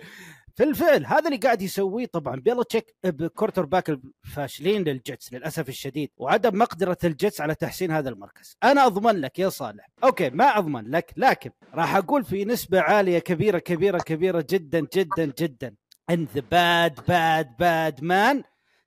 في 0.56 0.64
الفعل 0.64 1.06
هذا 1.06 1.26
اللي 1.26 1.38
قاعد 1.38 1.62
يسويه 1.62 2.06
طبعا 2.06 2.36
بيلتشيك 2.36 2.96
ب 3.04 3.66
quarterback 3.66 3.90
الفاشلين 3.90 4.84
للجيتس 4.84 5.34
للأسف 5.34 5.70
الشديد 5.70 6.10
وعدم 6.18 6.60
مقدرة 6.60 6.98
الجيتس 7.04 7.42
على 7.42 7.56
تحسين 7.56 7.92
هذا 7.92 8.10
المركز. 8.10 8.58
أنا 8.64 8.86
أضمن 8.86 9.22
لك 9.22 9.40
يا 9.40 9.50
صالح. 9.50 9.90
أوكي 10.04 10.30
ما 10.30 10.58
أضمن 10.58 10.92
لك 10.92 11.14
لكن 11.18 11.50
راح 11.74 11.96
أقول 11.96 12.24
في 12.24 12.46
نسبة 12.46 12.82
عالية 12.82 13.20
كبيرة 13.20 13.60
كبيرة 13.60 13.98
كبيرة 13.98 14.46
جدا 14.50 14.88
جدا 14.96 15.34
جدا. 15.40 15.76
إن 16.10 16.28
the 16.36 16.42
bad 16.52 17.00
bad 17.08 17.58
bad 17.60 18.04
man 18.04 18.44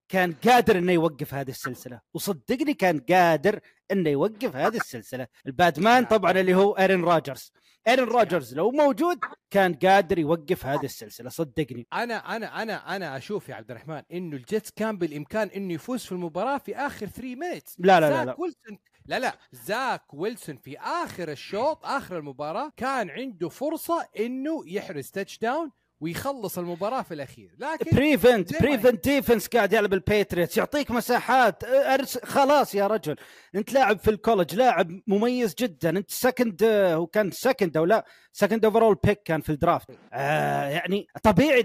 كان 0.08 0.32
قادر 0.32 0.78
إنه 0.78 0.92
يوقف 0.92 1.34
هذه 1.34 1.50
السلسلة. 1.50 2.00
وصدقني 2.14 2.74
كان 2.74 3.00
قادر 3.10 3.60
إنه 3.90 4.10
يوقف 4.10 4.56
هذه 4.56 4.76
السلسلة. 4.76 5.26
ال 5.46 5.55
bad 5.55 5.80
man 5.80 6.04
طبعا 6.04 6.30
اللي 6.30 6.54
هو 6.54 6.72
آرون 6.72 7.04
راجرز 7.04 7.52
آرون 7.88 8.08
راجرز 8.08 8.54
لو 8.54 8.70
موجود 8.70 9.18
كان 9.50 9.74
قادر 9.74 10.18
يوقف 10.18 10.66
هذه 10.66 10.84
السلسلة. 10.84 11.30
صدقني. 11.30 11.86
أنا 11.92 12.36
أنا 12.36 12.62
أنا 12.62 12.96
أنا 12.96 13.16
أشوف 13.16 13.48
يا 13.48 13.54
عبد 13.54 13.70
الرحمن 13.70 14.02
إنه 14.12 14.36
الجيتس 14.36 14.70
كان 14.70 14.98
بالإمكان 14.98 15.48
إنه 15.48 15.74
يفوز 15.74 16.04
في 16.04 16.12
المباراة 16.12 16.58
في 16.58 16.76
آخر 16.76 17.06
3 17.06 17.36
minutes 17.36 17.76
لا 17.78 18.00
لا 18.00 18.10
لا, 18.10 18.16
زاك 18.16 18.26
لا. 18.26 18.34
ويلسون 18.38 18.78
لا 19.06 19.18
لا. 19.18 19.38
زاك 19.52 20.14
ويلسون 20.14 20.56
في 20.56 20.78
آخر 20.78 21.30
الشوط 21.30 21.86
آخر 21.86 22.18
المباراة 22.18 22.72
كان 22.76 23.10
عنده 23.10 23.48
فرصة 23.48 24.08
إنه 24.18 24.62
يحرز 24.66 25.10
touchdown 25.10 25.70
ويخلص 26.00 26.58
المباراة 26.58 27.02
في 27.02 27.14
الأخير. 27.14 27.54
لكن 27.58 27.96
prevent 27.96 28.62
prevent 28.62 29.04
defense 29.04 29.48
قاعد 29.48 29.72
يلعب 29.72 29.92
البيتريوتس 29.92 30.56
يعطيك 30.56 30.90
مساحات. 30.90 31.64
أرس 31.64 32.18
خلاص 32.18 32.74
يا 32.74 32.86
رجل. 32.86 33.16
أنت 33.54 33.72
لاعب 33.72 33.98
في 33.98 34.10
ال 34.10 34.16
college 34.16 34.54
لاعب 34.54 35.00
مميز 35.06 35.54
جدا. 35.54 35.90
أنت 35.90 36.10
second 36.10 36.64
هو 36.64 37.06
كان 37.06 37.30
سكند 37.30 37.76
أو 37.76 37.84
لا 37.84 38.04
second 38.32 38.64
overall 38.64 38.96
pick 39.04 39.22
كان 39.22 39.40
في 39.40 39.50
ال 39.50 39.57
draft 39.57 39.90
آه 40.12 40.68
يعني 40.68 41.06
طبيعي 41.22 41.64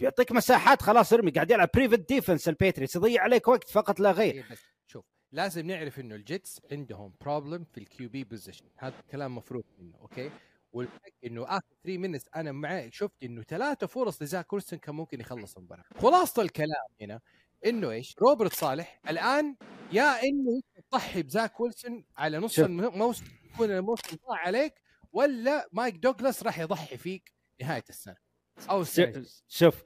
يعطيك 0.00 0.32
مساحات 0.32 0.82
خلاص 0.82 1.12
ارمي. 1.12 1.30
قاعد 1.30 1.50
يلعب 1.50 1.68
prevent 1.74 2.08
defense 2.08 2.48
البيتريوتس 2.48 2.96
يضيع 2.96 3.22
عليك 3.22 3.48
وقت 3.48 3.70
فقط 3.70 4.00
لا 4.00 4.10
غير. 4.10 4.34
إيه 4.34 4.44
شوف 4.86 5.04
لازم 5.32 5.66
نعرف 5.66 6.00
إنه 6.00 6.14
الجيتس 6.14 6.60
عندهم 6.72 7.14
problem 7.20 7.64
في 7.72 7.78
ال 7.78 8.08
QB 8.08 8.24
position 8.24 8.64
هذا 8.76 8.94
كلام 9.10 9.36
مفروض 9.36 9.64
منه 9.78 9.94
أوكي؟ 10.02 10.30
والفك 10.72 11.14
إنه 11.24 11.44
آخر 11.44 11.64
3 11.84 11.98
minutes 11.98 12.24
أنا 12.36 12.52
معي 12.52 12.90
شفت 12.92 13.22
إنه 13.22 13.42
ثلاثة 13.42 13.86
فرص 13.86 14.22
لزاك 14.22 14.52
ويلسون 14.52 14.78
كان 14.78 14.94
ممكن 14.94 15.20
يخلص 15.20 15.56
المباراة. 15.56 15.84
خلاصة 15.96 16.42
الكلام 16.42 16.86
هنا 17.00 17.20
إنه 17.66 17.90
إيش؟ 17.90 18.14
روبرت 18.18 18.52
صالح 18.54 19.00
الآن 19.08 19.56
يا 19.92 20.22
إنه 20.22 20.60
تضحي 20.90 21.22
بزاك 21.22 21.60
ويلسون 21.60 22.04
على 22.16 22.38
نص. 22.38 22.58
الموسم 22.58 23.24
يكون 23.44 23.70
الموسم 23.70 24.16
ضاع 24.28 24.38
عليك 24.38 24.74
ولا 25.12 25.68
مايك 25.72 25.96
دوغلاس 25.96 26.42
راح 26.42 26.58
يضحي 26.58 26.96
فيك 26.96 27.32
نهاية 27.62 27.84
السنة. 27.88 28.16
أو 28.70 28.80
السنة. 28.82 29.22
ش- 29.22 29.42
شوف 29.48 29.82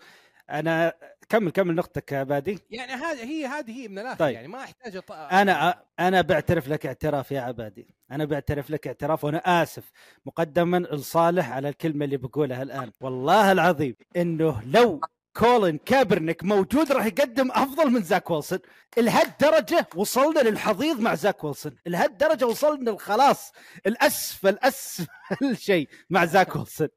أنا 0.50 0.92
كمل 1.28 1.50
كمل 1.50 1.74
نقطتك 1.74 2.12
يا 2.12 2.22
عبادي. 2.22 2.58
يعني 2.70 2.92
هذه 2.92 3.24
هي 3.24 3.46
هذه 3.46 3.70
هي 3.82 3.88
من 3.88 3.98
الآخر 3.98 4.18
طيب. 4.18 4.34
يعني 4.34 4.48
ما 4.48 4.58
احتاج 4.58 4.96
أط... 4.96 5.12
أنا 5.12 5.82
أنا 5.98 6.20
بعترف 6.20 6.68
لك 6.68 6.86
اعتراف 6.86 7.32
يا 7.32 7.40
عبادي 7.40 7.86
أنا 8.10 8.24
بعترف 8.24 8.70
لك 8.70 8.86
اعتراف 8.86 9.24
وأنا 9.24 9.62
آسف 9.62 9.90
مقدما 10.26 10.76
لصالح 10.76 11.52
على 11.52 11.68
الكلمة 11.68 12.04
اللي 12.04 12.16
بقولها 12.16 12.62
الآن. 12.62 12.90
والله 13.00 13.52
العظيم 13.52 13.96
إنه 14.16 14.62
لو 14.66 15.00
كولين 15.36 15.78
كابرنيك 15.78 16.44
موجود 16.44 16.92
راح 16.92 17.06
يقدم 17.06 17.50
أفضل 17.52 17.90
من 17.90 18.02
زاك 18.02 18.30
ويلسون. 18.30 18.58
لهالدرجة 18.98 19.86
وصلنا 19.96 20.40
للحضيض 20.40 21.00
مع 21.00 21.14
زاك 21.14 21.44
ويلسون. 21.44 21.76
لهالدرجة 21.86 22.46
وصلنا 22.46 22.98
خلاص 22.98 23.52
الاسفل 23.86 24.58
اسفل 24.62 25.06
شيء 25.68 25.88
مع 26.10 26.24
زاك 26.24 26.56
ويلسون. 26.56 26.88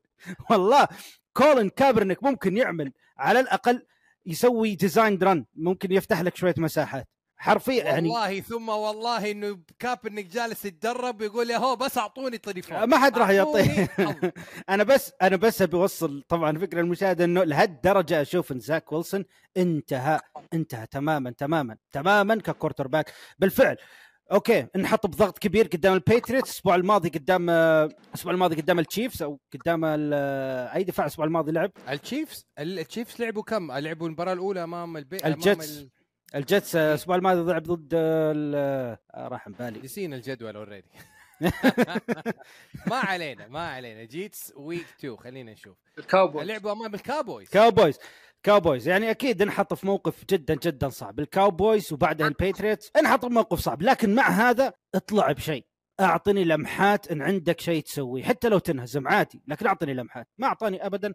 والله 0.49 0.87
كولين 1.33 1.69
كابرنيك 1.69 2.23
ممكن 2.23 2.57
يعمل 2.57 2.91
على 3.17 3.39
الأقل 3.39 3.85
يسوي 4.29 4.75
design 4.75 5.17
run 5.23 5.45
ممكن 5.55 5.91
يفتح 5.91 6.21
لك 6.21 6.35
شوية 6.35 6.55
مساحات. 6.57 7.07
حرفيا 7.41 7.83
يعني 7.83 8.09
والله 8.09 8.39
ثم 8.41 8.69
والله 8.69 9.31
إنه 9.31 9.59
كابرنك 9.79 10.25
جالس 10.25 10.65
يتدرب 10.65 11.21
يقول 11.21 11.49
يا 11.49 11.57
هو 11.57 11.75
بس 11.75 11.97
أعطوني 11.97 12.37
تليفون 12.37 12.83
ما 12.83 12.97
حد 12.97 13.17
راح 13.17 13.29
يعطيه. 13.29 13.89
أنا 14.69 14.83
بس 14.83 15.11
أنا 15.21 15.35
بس 15.35 15.61
أبي 15.61 15.77
أوصل 15.77 16.23
طبعا 16.29 16.57
فكرة 16.57 16.81
المشاهد 16.81 17.21
إنه 17.21 17.43
لهالدرجة 17.43 18.21
أشوف 18.21 18.51
إن 18.51 18.59
زاك 18.59 18.91
ويلسون 18.91 19.25
انتهى 19.57 20.19
انتهى 20.53 20.87
تماما 20.87 21.31
تماما 21.31 21.77
تماما 21.91 22.35
ك 22.35 22.87
quarterback. 22.87 23.13
بالفعل 23.39 23.77
أوكي 24.31 24.67
نحط 24.77 25.07
بضغط 25.07 25.37
كبير 25.37 25.67
قدام 25.67 25.93
الباتريوتس 25.93 26.49
الأسبوع 26.49 26.75
الماضي 26.75 27.09
قدام 27.09 27.49
آه، 27.49 27.89
الأسبوع 28.09 28.33
الماضي 28.33 28.55
قدام 28.55 28.79
التشيفز 28.79 29.23
أو 29.23 29.39
قدام 29.53 29.81
آه، 29.85 30.75
أي 30.75 30.83
دفاع 30.83 31.05
الأسبوع 31.05 31.25
الماضي 31.25 31.51
لعب؟ 31.51 31.71
التشيفز 31.89 32.45
التشيفز 32.59 33.21
لعبوا 33.21 33.43
كم؟ 33.43 33.71
لعبوا 33.71 34.07
المباراة 34.07 34.33
الأولى 34.33 34.63
أمام 34.63 34.97
البي 34.97 35.17
الجيتس. 35.25 35.77
امام 35.77 35.89
الجيتس 36.35 36.75
آه، 36.75 36.89
الأسبوع 36.89 37.15
الماضي 37.15 37.51
لعب 37.51 37.63
ضد 37.63 37.93
راح 39.15 39.47
عن 39.47 39.53
بالي 39.53 39.79
نسينا 39.79 40.15
الجدول 40.15 40.55
already 40.55 40.89
ما 42.89 42.95
علينا 42.95 43.47
ما 43.47 43.67
علينا. 43.69 44.03
جيتس 44.03 44.53
week 44.55 44.85
2 44.99 45.17
خلينا 45.17 45.51
نشوف. 45.51 45.77
الكاوبويز 45.97 46.47
لعبوا 46.47 46.71
أمام 46.71 46.93
الكابويز 46.95 47.49
كاوبويز 47.49 47.97
كاوبويز 48.43 48.87
يعني 48.87 49.11
أكيد 49.11 49.43
نحط 49.43 49.73
في 49.73 49.87
موقف 49.87 50.25
جدا 50.29 50.55
جدا 50.55 50.89
صعب. 50.89 51.19
الكاوبويز 51.19 51.93
وبعدها 51.93 52.27
الباتريوتس 52.27 52.91
في 52.91 53.29
موقف 53.29 53.59
صعب. 53.59 53.81
لكن 53.81 54.15
مع 54.15 54.29
هذا 54.29 54.73
اطلع 54.95 55.31
بشيء. 55.31 55.65
أعطني 55.99 56.43
لمحات 56.43 57.11
إن 57.11 57.21
عندك 57.21 57.61
شيء 57.61 57.83
تسويه. 57.83 58.23
حتى 58.23 58.49
لو 58.49 58.59
تنهزم 58.59 59.07
عادي 59.07 59.41
لكن 59.47 59.67
أعطني 59.67 59.93
لمحات. 59.93 60.27
ما 60.37 60.47
أعطاني 60.47 60.85
ابدا. 60.85 61.13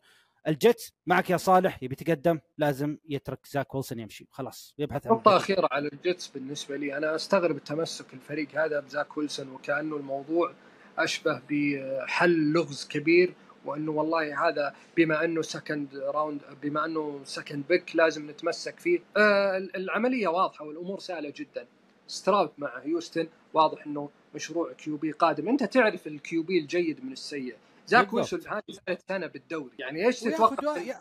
الجيتس 0.49 0.93
معك 1.07 1.31
يا 1.31 1.37
صالح 1.37 1.83
يبي 1.83 1.97
يتقدم؟ 2.00 2.38
لازم 2.59 2.99
يترك 3.09 3.47
زاك 3.47 3.75
ويلسون 3.75 3.99
يمشي. 3.99 4.28
خلاص 4.31 4.75
يبحث 4.78 5.07
عن 5.07 5.12
نقطة 5.12 5.37
أخيرة 5.37 5.69
على 5.73 5.88
الجيتس 5.93 6.26
بالنسبة 6.28 6.76
لي. 6.76 6.97
أنا 6.97 7.14
أستغرب 7.14 7.57
التمسك 7.57 8.14
الفريق 8.14 8.49
هذا 8.64 8.81
بزاك 8.81 9.16
ويلسون 9.16 9.49
وكأنه 9.49 9.97
الموضوع 9.97 10.54
أشبه 10.99 11.43
بحل 11.50 12.52
لغز 12.52 12.88
كبير 12.90 13.35
وأنه 13.64 13.92
والله 13.92 14.49
هذا 14.49 14.75
بما 14.97 15.25
أنه 15.25 15.42
second 15.43 15.97
round 15.97 16.40
بما 16.62 16.85
أنه 16.85 17.21
second 17.25 17.64
pick 17.69 17.97
لازم 17.97 18.30
نتمسك 18.30 18.80
فيه. 18.80 19.00
آه 19.16 19.59
العملية 19.59 20.28
واضحة 20.28 20.64
والأمور 20.64 20.99
سهلة 20.99 21.33
جدا. 21.37 21.66
ستراود 22.07 22.52
مع 22.59 22.78
هيوستن 22.78 23.28
واضح 23.54 23.87
أنه 23.87 24.11
مشروع 24.35 24.73
QB 24.73 25.12
قادم. 25.12 25.49
أنت 25.49 25.64
تعرف 25.64 26.06
ال 26.07 26.24
QB 26.24 26.59
الجيد 26.59 27.04
من 27.04 27.12
السيء. 27.12 27.56
زاك. 27.87 28.12
ويلسون 28.12 28.40
هذه 28.49 28.62
ثالث 28.87 29.00
سنة 29.09 29.26
بالدوري. 29.26 29.73
يعني 29.78 30.06
إيش 30.06 30.21
تتوقع؟ 30.21 30.76
يا, 30.76 31.00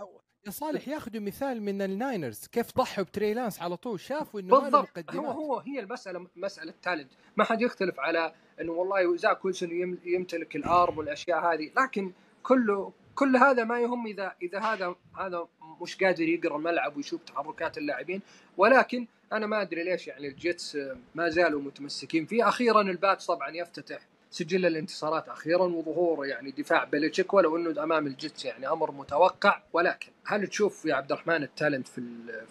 صالح 0.50 0.88
ياخذوا 0.88 1.22
مثال 1.22 1.62
من 1.62 1.82
الناينرز 1.82 2.48
كيف 2.48 2.78
ضحوا 2.78 3.04
بتري 3.04 3.34
لانس 3.34 3.62
على 3.62 3.78
طول؟ 3.78 4.00
شافوا 4.00 4.40
إنه 4.40 4.60
بالضبط. 4.60 5.16
هو 5.16 5.26
هو 5.32 5.60
هي 5.60 5.80
المسألة 5.80 6.28
مسألة 6.36 6.74
talent 6.82 7.12
ما 7.38 7.44
حد 7.44 7.62
يختلف 7.62 8.00
على 8.00 8.34
إنه 8.62 8.72
والله 8.72 9.16
زاك 9.16 9.46
ويلسون 9.46 9.72
يم- 9.72 10.00
يمتلك 10.06 10.56
ال 10.56 10.66
arm 10.66 10.98
والأشياء 10.98 11.54
هذه. 11.54 11.72
لكن 11.84 12.12
كله 12.44 12.94
كل 13.16 13.38
هذا 13.38 13.64
ما 13.64 13.80
يهم 13.80 14.08
إذا 14.08 14.36
إذا 14.42 14.60
هذا 14.60 14.96
هذا 15.20 15.48
مش 15.82 16.04
قادر 16.04 16.24
يقرأ 16.24 16.58
الملعب 16.58 16.98
ويشوف 16.98 17.22
تحركات 17.24 17.78
اللاعبين. 17.78 18.22
ولكن 18.58 19.08
أنا 19.34 19.48
ما 19.48 19.62
أدري 19.62 19.84
ليش 19.84 20.08
يعني 20.08 20.28
الجيتس 20.28 20.78
ما 21.16 21.30
زالوا 21.30 21.62
متمسكين 21.62 22.26
فيه. 22.26 22.48
أخيرا 22.48 22.82
الباتس 22.82 23.26
طبعا 23.26 23.50
يفتتح 23.50 24.00
سجل 24.30 24.66
الانتصارات 24.66 25.30
أخيرا 25.30 25.64
وظهور 25.64 26.26
يعني 26.26 26.52
دفاع 26.52 26.84
بيلتشيك 26.84 27.34
ولو 27.34 27.58
إنه 27.58 27.84
أمام 27.84 28.08
الجيتس 28.08 28.46
يعني 28.46 28.68
أمر 28.68 28.92
متوقع. 28.92 29.62
ولكن 29.74 30.12
هل 30.26 30.48
تشوف 30.48 30.86
يا 30.86 30.96
عبد 30.96 31.12
الرحمن 31.12 31.44
ال 31.44 31.50
talent 31.50 31.88
في 31.88 32.02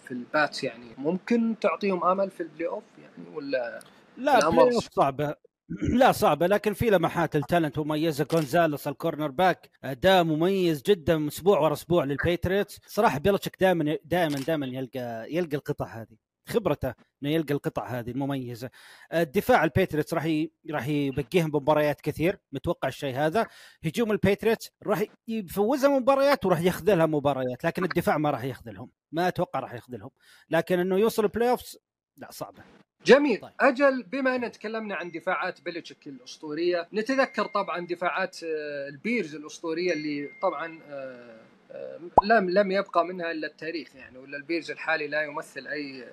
في 0.03 0.11
الباتس 0.11 0.63
يعني 0.63 0.87
ممكن 0.97 1.55
تعطيهم 1.61 2.03
آمل 2.03 2.31
في 2.31 2.43
ال 2.43 2.67
playoff 2.67 2.83
يعني 3.01 3.35
ولا 3.35 3.79
لا 4.17 4.49
بلاي 4.49 4.75
أوف 4.75 4.89
صعبة. 4.91 5.35
لا 5.69 6.11
صعبة 6.11 6.47
لكن 6.47 6.73
في 6.73 6.89
لمحات 6.89 7.35
ال 7.35 7.40
talent. 7.40 7.79
مميزة 7.79 8.27
جونزاليس 8.31 8.87
ال 8.87 9.27
cornerback. 9.31 9.69
اداء 9.83 10.23
مميز 10.23 10.81
جدا 10.81 11.27
أسبوع 11.27 11.59
ورا 11.59 11.73
أسبوع 11.73 12.03
للباتريوتس. 12.03 12.79
صراحة 12.87 13.19
بيلتشيك 13.19 13.57
دائما 13.59 13.97
دائما 14.03 14.35
دائما 14.35 14.65
يلقى 14.65 15.33
يلقى 15.35 15.57
القطع 15.57 15.85
هذه. 15.85 16.17
خبرته 16.49 16.93
إنه 17.23 17.31
يلقى 17.31 17.53
القطع 17.53 17.87
هذه 17.87 18.11
المميزة. 18.11 18.69
الدفاع 19.13 19.63
الباتريوتس 19.63 20.13
راح 20.13 20.25
ي... 20.25 20.51
راح 20.71 20.87
يبقيهم 20.87 21.51
بمباريات 21.51 22.01
كثير. 22.01 22.39
متوقع 22.51 22.87
الشيء 22.87 23.15
هذا. 23.15 23.47
هجوم 23.85 24.11
الباتريوتس 24.11 24.71
راح 24.83 25.03
يفوزها 25.27 25.99
مباريات 25.99 26.45
وراح 26.45 26.61
يخذلها 26.61 27.05
مباريات 27.05 27.63
لكن 27.63 27.83
الدفاع 27.83 28.17
ما 28.17 28.31
راح 28.31 28.43
يخذلهم. 28.43 28.89
ما 29.11 29.27
أتوقع 29.27 29.59
راح 29.59 29.73
يخذلهم. 29.73 30.09
لكن 30.49 30.79
إنه 30.79 30.97
يوصل 30.97 31.31
playoffs 31.41 31.77
لا 32.17 32.31
صعبة. 32.31 32.63
جميل. 33.05 33.39
طيب. 33.41 33.51
أجل 33.59 34.03
بما 34.03 34.35
أن 34.35 34.51
تكلمنا 34.51 34.95
عن 34.95 35.11
دفاعات 35.11 35.61
بيلتشيك 35.61 36.07
الأسطورية 36.07 36.87
نتذكر 36.93 37.45
طبعا 37.45 37.85
دفاعات 37.87 38.37
آه، 38.43 38.87
البيرز 38.89 39.35
الأسطورية 39.35 39.93
اللي 39.93 40.29
طبعا 40.41 40.79
آه، 40.89 41.35
آه، 41.71 41.99
لم 42.23 42.49
لم 42.49 42.71
يبقى 42.71 43.05
منها 43.05 43.31
إلا 43.31 43.47
التاريخ 43.47 43.95
يعني 43.95 44.17
ولا 44.17 44.37
البيرز 44.37 44.71
الحالي 44.71 45.07
لا 45.07 45.21
يمثل 45.21 45.67
أي 45.67 46.03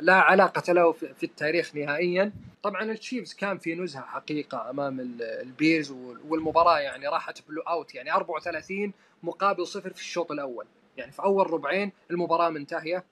لا 0.00 0.14
علاقة 0.14 0.72
له 0.72 0.92
في 0.92 1.22
التاريخ 1.22 1.76
نهائيا. 1.76 2.32
طبعا 2.62 2.82
التشيفز 2.82 3.34
كان 3.34 3.58
في 3.58 3.74
نزهة 3.74 4.02
حقيقة 4.02 4.70
أمام 4.70 5.00
ال- 5.00 5.22
البيرز 5.22 5.90
وال- 5.90 6.20
والمباراة 6.28 6.78
يعني 6.80 7.08
راحت 7.08 7.48
blowout 7.48 7.94
يعني 7.94 8.12
34 8.12 8.92
مقابل 9.22 9.66
صفر 9.66 9.92
في 9.92 10.00
الشوط 10.00 10.32
الأول 10.32 10.66
يعني 10.96 11.12
في 11.12 11.22
أول 11.22 11.50
ربعين 11.50 11.92
المباراة 12.10 12.48
منتهية. 12.50 13.04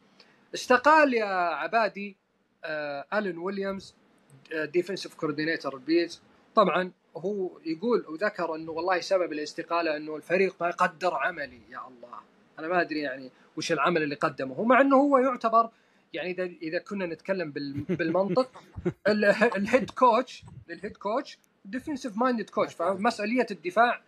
استقال 0.55 1.15
يا 1.15 1.25
عبادي 1.55 2.17
الن 3.15 3.39
ويليامز 3.39 3.95
defensive 4.55 5.15
coordinator 5.15 5.75
البيرز 5.75 6.23
طبعا 6.55 6.93
هو 7.17 7.51
يقول 7.67 8.05
وذكر 8.09 8.55
إنه 8.55 8.73
والله 8.73 9.01
سبب 9.01 9.33
الاستقالة 9.33 9.97
إنه 9.97 10.17
الفريق 10.17 10.57
ما 10.61 10.69
يقدر 10.69 11.15
عملي. 11.15 11.61
يا 11.71 11.79
الله. 11.89 12.19
أنا 12.59 12.69
ما 12.69 12.81
أدري 12.81 13.01
يعني 13.01 13.31
وش 13.57 13.73
العمل 13.73 14.03
اللي 14.03 14.15
قدمه. 14.15 14.65
مع 14.65 14.81
إنه 14.81 14.97
هو 14.97 15.19
يعتبر 15.19 15.71
يعني 16.13 16.31
إذا 16.31 16.45
إذا 16.45 16.79
كنا 16.79 17.07
نتكلم 17.07 17.51
بال- 17.51 17.81
بالمنطق 17.89 18.63
ال- 19.09 19.25
ال 19.57 19.63
head 19.63 19.91
coach 19.91 20.43
ال 20.71 20.76
head 20.76 20.97
coach 20.97 21.39
defensive 21.65 22.17
minded 22.17 22.51
coach 22.51 22.75
فمسؤوليه 22.75 23.47
الدفاع 23.51 24.03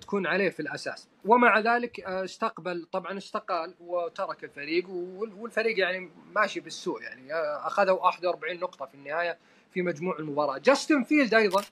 تكون 0.00 0.26
عليه 0.26 0.48
في 0.50 0.60
الأساس. 0.60 1.08
ومع 1.24 1.58
ذلك 1.58 2.00
آه، 2.00 2.24
استقبل 2.24 2.86
طبعا 2.92 3.18
استقال 3.18 3.74
وترك 3.80 4.44
الفريق 4.44 4.90
وال- 4.90 5.32
والفريق 5.34 5.78
يعني 5.78 6.10
ماشي 6.34 6.60
بالسوء 6.60 7.02
يعني. 7.02 7.34
آه، 7.34 7.66
أخذوا 7.66 7.98
41 8.00 8.60
نقطة 8.60 8.86
في 8.86 8.94
النهاية 8.94 9.38
في 9.74 9.82
مجموع 9.82 10.18
المباراة. 10.18 10.58
جاستن 10.58 11.02
فيلد 11.02 11.34
أيضا 11.34 11.64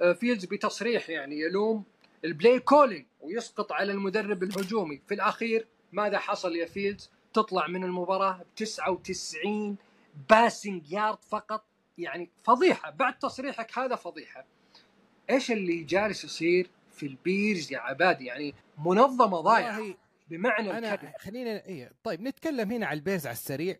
آه، 0.00 0.12
فيلدز 0.12 0.44
بتصريح 0.44 1.10
يعني 1.10 1.40
يلوم 1.40 1.84
ال 2.24 2.31
play 2.31 2.58
calling 2.60 3.06
ويسقط 3.20 3.72
على 3.72 3.92
المدرب 3.92 4.42
الهجومي. 4.42 5.02
في 5.08 5.14
الأخير 5.14 5.66
ماذا 5.92 6.18
حصل 6.18 6.56
يا 6.56 6.66
فيلدز؟ 6.66 7.10
تطلع 7.34 7.66
من 7.66 7.84
المباراة 7.84 8.32
ب 8.32 8.54
99 8.56 9.76
passing 10.30 10.92
yard 10.92 11.18
فقط. 11.30 11.64
يعني 11.98 12.30
فضيحة. 12.44 12.90
بعد 12.90 13.18
تصريحك 13.18 13.78
هذا 13.78 13.96
فضيحة. 13.96 14.44
إيش 15.30 15.50
اللي 15.50 15.82
جالس 15.82 16.24
يصير؟ 16.24 16.70
في 17.00 17.06
البيرز 17.06 17.72
يا 17.72 17.78
عبادي 17.78 18.24
يعني 18.24 18.54
منظمة 18.78 19.40
ضايعة 19.40 19.94
بمعنى 20.30 20.78
أنا 20.78 21.12
خلينا 21.18 21.64
إيه 21.66 21.92
طيب 22.02 22.20
نتكلم 22.20 22.70
هنا 22.70 22.86
على 22.86 22.96
البيرز 22.96 23.26
على 23.26 23.32
السريع 23.32 23.76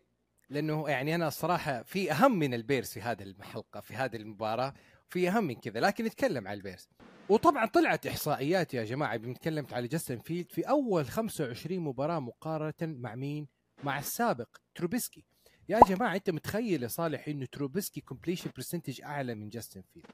لأنه 0.49 0.89
يعني 0.89 1.15
أنا 1.15 1.27
الصراحة 1.27 1.83
في 1.83 2.11
أهم 2.11 2.39
من 2.39 2.53
البيرز 2.53 2.87
في 2.89 3.01
هذه 3.01 3.23
الحلقة 3.23 3.79
في 3.79 3.95
هذه 3.95 4.15
المباراة 4.15 4.73
في 5.09 5.29
أهم 5.29 5.43
من 5.43 5.55
كذا 5.55 5.79
لكن 5.79 6.05
نتكلم 6.05 6.47
على 6.47 6.57
البيرز 6.57 6.89
وطبعا 7.29 7.65
طلعت 7.65 8.07
إحصائيات 8.07 8.73
يا 8.73 8.83
جماعة 8.83 9.17
بنتكلم 9.17 9.65
على 9.71 9.87
جاستن 9.87 10.19
فيلد 10.19 10.51
في 10.51 10.61
أول 10.61 11.05
25 11.05 11.79
مباراة 11.79 12.19
مقارنة 12.19 12.73
مع 12.81 13.15
مين؟ 13.15 13.47
مع 13.83 13.99
السابق 13.99 14.47
تروبيسكي. 14.75 15.23
يا 15.69 15.79
جماعة 15.87 16.15
أنت 16.15 16.29
متخيل 16.29 16.83
يا 16.83 16.87
صالح 16.87 17.27
إنه 17.27 17.45
تروبيسكي 17.45 18.01
completion 18.01 18.51
percentage 18.55 19.01
أعلى 19.01 19.35
من 19.35 19.49
جاستن 19.49 19.81
فيلد؟ 19.93 20.05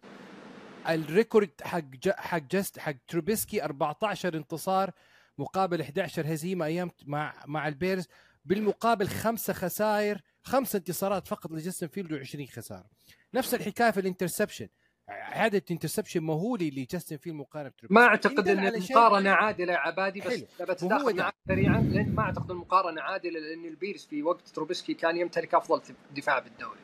ال 0.89 0.98
record 0.98 1.49
حق 1.61 1.79
ج... 1.79 2.09
حق 2.09 2.37
جست 2.37 2.79
حق 2.79 2.95
تروبيسكي 3.07 3.63
14 3.63 4.37
انتصار 4.37 4.91
مقابل 5.37 5.81
11 5.81 6.33
هزيمة 6.33 6.65
أيام 6.65 6.91
مع 7.05 7.33
مع 7.45 7.67
البيرز. 7.67 8.07
بالمقابل 8.45 9.07
خمسة 9.07 9.53
خسائر 9.53 10.21
خمسه 10.43 10.77
انتصارات 10.77 11.27
فقط 11.27 11.51
لجاستن 11.51 11.87
فيلد 11.87 12.23
و20 12.25 12.51
خسارة. 12.55 12.85
نفس 13.33 13.53
الحكاية 13.53 13.91
في 13.91 13.99
ال 13.99 14.04
interception. 14.04 14.67
عدد 15.09 15.63
interception 15.71 16.23
مهولي 16.23 16.69
لجاستن 16.71 17.17
فيلد 17.17 17.35
مقارنة 17.35 17.69
بتروبيسكي 17.69 17.93
ما 17.93 18.07
أعتقد 18.07 18.47
إن 18.47 18.81
شيء- 18.81 18.97
المقارنة 18.97 19.29
عادلة 19.29 19.73
يا 19.73 19.77
عبادي 19.77 20.21
بس 20.21 20.83
ده. 20.83 21.23
معك 21.23 21.35
سريعا. 21.47 21.81
لأن 21.81 22.15
ما 22.15 22.21
أعتقد 22.23 22.51
المقارنة 22.51 23.01
عادلة 23.01 23.39
لأن 23.39 23.65
البيرز 23.65 24.05
في 24.05 24.23
وقت 24.23 24.47
تروبسكي 24.47 24.93
كان 24.93 25.17
يمتلك 25.17 25.53
أفضل 25.53 25.81
دفاع 26.15 26.39
بالدوري. 26.39 26.79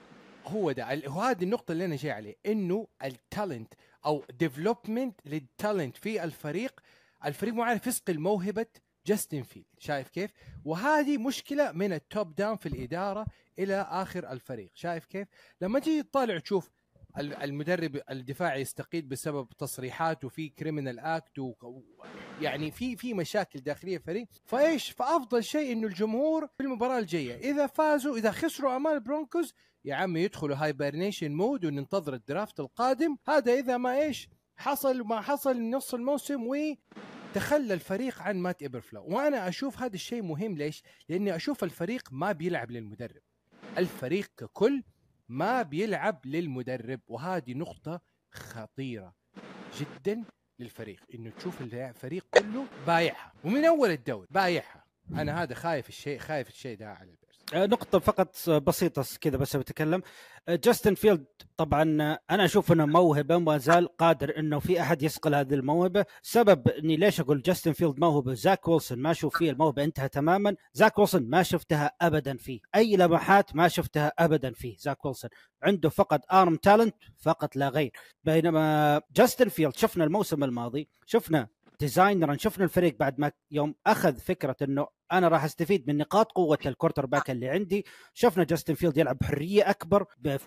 هو 0.45 0.71
ده. 0.71 1.01
وهذه 1.07 1.43
النقطة 1.43 1.71
اللي 1.71 1.85
أنا 1.85 1.95
جاي 1.95 2.11
عليه. 2.11 2.35
إنه 2.45 2.87
ال 3.03 3.13
talent 3.13 3.73
أو 4.05 4.23
development 4.39 5.19
لل 5.25 5.43
talent 5.43 5.97
في 5.97 6.23
الفريق 6.23 6.79
الفريق 7.25 7.53
مو 7.53 7.63
عارف 7.63 7.87
يسقي 7.87 8.13
موهبة 8.13 8.65
جاستن 9.07 9.43
فيلد 9.43 9.65
شايف 9.77 10.09
كيف؟ 10.09 10.31
وهذه 10.65 11.17
مشكلة 11.17 11.71
من 11.71 11.93
ال 11.93 12.04
top 12.04 12.35
down 12.35 12.57
في 12.57 12.65
الإدارة 12.65 13.25
إلى 13.59 13.87
آخر 13.89 14.31
الفريق 14.31 14.71
شايف 14.73 15.05
كيف؟ 15.05 15.27
لما 15.61 15.79
تيجي 15.79 16.03
تطالع 16.03 16.39
تشوف 16.39 16.69
ال- 17.17 17.33
المدرب 17.35 18.01
الدفاعي 18.11 18.61
يستقيل 18.61 19.01
بسبب 19.01 19.47
تصريحات 19.57 20.25
وفي 20.25 20.49
criminal 20.49 20.99
act. 20.99 21.39
يعني 22.41 22.71
في 22.71 22.95
في 22.95 23.13
مشاكل 23.13 23.59
داخلية 23.59 23.97
الفريق 23.97 24.27
فإيش 24.45 24.89
فأفضل 24.91 25.43
شيء 25.43 25.71
إنه 25.73 25.87
الجمهور 25.87 26.47
في 26.57 26.63
المباراة 26.63 26.99
الجاية 26.99 27.51
إذا 27.51 27.67
فازوا 27.67 28.17
إذا 28.17 28.31
خسروا 28.31 28.75
أمام 28.75 28.93
البرونكوز 28.95 29.53
يا 29.85 29.95
عمي 29.95 30.21
يدخلوا 30.21 30.55
hibernation 30.55 31.31
mode 31.31 31.65
وننتظر 31.65 32.13
ال 32.13 32.21
draft 32.21 32.59
القادم. 32.59 33.17
هذا 33.27 33.53
إذا 33.53 33.77
ما 33.77 34.01
إيش 34.01 34.29
حصل 34.57 35.01
ما 35.01 35.21
حصل 35.21 35.69
نص 35.69 35.93
الموسم 35.93 36.47
وتخلى 36.47 37.73
الفريق 37.73 38.21
عن 38.21 38.37
مات 38.37 38.61
ايبرفلوس 38.61 39.03
وأنا 39.05 39.47
أشوف 39.47 39.81
هذا 39.81 39.95
الشيء 39.95 40.21
مهم. 40.21 40.57
ليش؟ 40.57 40.83
لأني 41.09 41.35
أشوف 41.35 41.63
الفريق 41.63 42.09
ما 42.11 42.31
بيلعب 42.31 42.71
للمدرب. 42.71 43.21
الفريق 43.77 44.31
ككل 44.37 44.83
ما 45.29 45.61
بيلعب 45.61 46.25
للمدرب. 46.25 46.99
وهذه 47.07 47.53
نقطة 47.53 48.01
خطيرة 48.31 49.15
جدا 49.79 50.23
للفريق. 50.59 51.03
إنه 51.13 51.29
تشوف 51.29 51.61
الفريق 51.61 52.25
كله 52.33 52.65
بايعها. 52.87 53.33
ومن 53.43 53.65
أول 53.65 53.89
الدوري 53.89 54.27
بايعها. 54.31 54.83
أنا 55.11 55.43
هذا 55.43 55.53
خايف 55.53 55.89
الشيء 55.89 56.19
خايف 56.19 56.49
الشيء 56.49 56.77
ده 56.77 56.93
على 56.93 57.11
نقطة 57.53 57.99
فقط 57.99 58.49
بسيطة 58.49 59.05
كذا 59.21 59.37
بس 59.37 59.55
بتكلم 59.55 60.01
جاستن 60.49 60.95
فيلدز 60.95 61.25
طبعا 61.57 61.83
أنا 62.29 62.45
أشوف 62.45 62.71
إنه 62.71 62.85
موهبة 62.85 63.37
ما 63.37 63.57
زال 63.57 63.97
قادر 63.97 64.39
إنه 64.39 64.59
في 64.59 64.81
أحد 64.81 65.03
يصقل 65.03 65.35
هذه 65.35 65.53
الموهبة، 65.53 66.05
سبب 66.21 66.67
إني 66.67 66.95
ليش 66.95 67.19
أقول 67.19 67.41
جاستن 67.41 67.71
فيلدز 67.71 67.99
موهبة؟ 67.99 68.33
زاك 68.33 68.67
ويلسون 68.67 68.99
ما 68.99 69.11
أشوف 69.11 69.37
فيه 69.37 69.51
الموهبة 69.51 69.83
انتهى 69.83 70.09
تماما، 70.09 70.55
زاك 70.73 70.99
ويلسون 70.99 71.29
ما 71.29 71.43
شفتها 71.43 71.91
ابدا 72.01 72.37
فيه، 72.37 72.59
أي 72.75 72.95
لمحات 72.95 73.55
ما 73.55 73.67
شفتها 73.67 74.13
ابدا 74.19 74.53
فيه 74.53 74.75
زاك 74.79 75.05
ويلسون، 75.05 75.29
عنده 75.63 75.89
فقط 75.89 76.21
arm 76.33 76.55
talent 76.55 76.95
فقط 77.17 77.55
لا 77.55 77.69
غير، 77.69 77.91
بينما 78.23 79.01
جاستن 79.15 79.49
فيلدز 79.49 79.75
شفنا 79.75 80.03
الموسم 80.03 80.43
الماضي 80.43 80.89
شفنا 81.05 81.47
designed 81.79 82.21
run 82.21 82.37
شفنا 82.37 82.63
الفريق 82.63 82.95
بعد 82.99 83.19
ما 83.19 83.31
يوم 83.51 83.75
أخذ 83.87 84.17
فكرة 84.19 84.55
إنه 84.61 84.87
أنا 85.11 85.27
راح 85.27 85.43
أستفيد 85.43 85.87
من 85.87 85.97
نقاط 85.97 86.31
قوة 86.31 86.57
ال 86.65 87.05
quarterback 87.05 87.29
اللي 87.29 87.49
عندي. 87.49 87.85
شفنا 88.13 88.43
جاستن 88.43 88.73
فيلدز 88.73 88.97
يلعب 88.97 89.17
بحرية 89.17 89.69
أكبر 89.69 90.05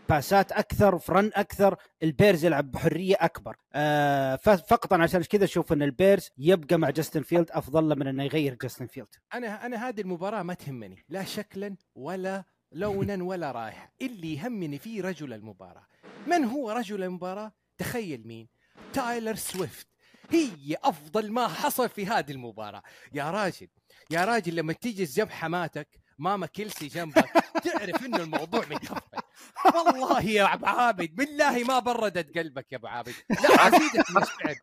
باسات 0.08 0.52
أكثر 0.52 0.98
ف 0.98 1.06
run 1.06 1.30
أكثر 1.34 1.76
البيرز 2.02 2.44
يلعب 2.44 2.70
بحرية 2.70 3.16
أكبر. 3.20 3.56
آه 3.72 4.36
فقط 4.36 4.92
عشان 4.92 5.22
كذا 5.22 5.44
أشوف 5.44 5.72
إن 5.72 5.82
البيرز 5.82 6.30
يبقى 6.38 6.76
مع 6.78 6.90
جاستن 6.90 7.22
فيلدز 7.22 7.50
أفضل 7.50 7.88
له 7.88 7.94
من 7.94 8.06
إنه 8.06 8.24
يغير 8.24 8.54
جاستن 8.54 8.86
فيلدز. 8.86 9.08
أنا 9.34 9.66
أنا 9.66 9.88
هذه 9.88 10.00
المباراة 10.00 10.42
ما 10.42 10.54
تهمني 10.54 11.04
لا 11.08 11.24
شكلا 11.24 11.76
ولا 11.94 12.44
لونا 12.72 13.24
ولا 13.30 13.52
رائحة. 13.52 13.92
اللي 14.02 14.34
يهمني 14.34 14.78
فيه 14.78 15.02
رجل 15.02 15.32
المباراة. 15.32 15.86
من 16.26 16.44
هو 16.44 16.70
رجل 16.70 17.02
المباراة؟ 17.02 17.52
تخيل 17.78 18.26
مين؟ 18.26 18.48
تايلر 18.92 19.34
سويفت. 19.34 19.86
هي 20.30 20.76
أفضل 20.84 21.32
ما 21.32 21.48
حصل 21.48 21.88
في 21.88 22.06
هذه 22.06 22.30
المباراة. 22.30 22.82
يا 23.12 23.30
راجل 23.30 23.68
يا 24.10 24.24
راجل 24.24 24.56
لما 24.56 24.72
تيجي 24.72 25.04
جنب 25.04 25.30
حماتك 25.30 26.00
ماما 26.18 26.46
كيلسي 26.46 26.86
جنبك 26.86 27.30
تعرف 27.64 28.04
إنه 28.04 28.16
الموضوع 28.16 28.60
متقفل 28.70 29.18
والله 29.74 30.22
يا 30.22 30.54
أبو 30.54 30.66
عابد 30.66 31.14
بالله 31.14 31.64
ما 31.64 31.78
بردت 31.78 32.38
قلبك 32.38 32.72
يا 32.72 32.76
أبو 32.76 32.86
عابد. 32.86 33.14
لا 33.30 33.68
أزيدك 33.68 34.10
مشعر 34.10 34.54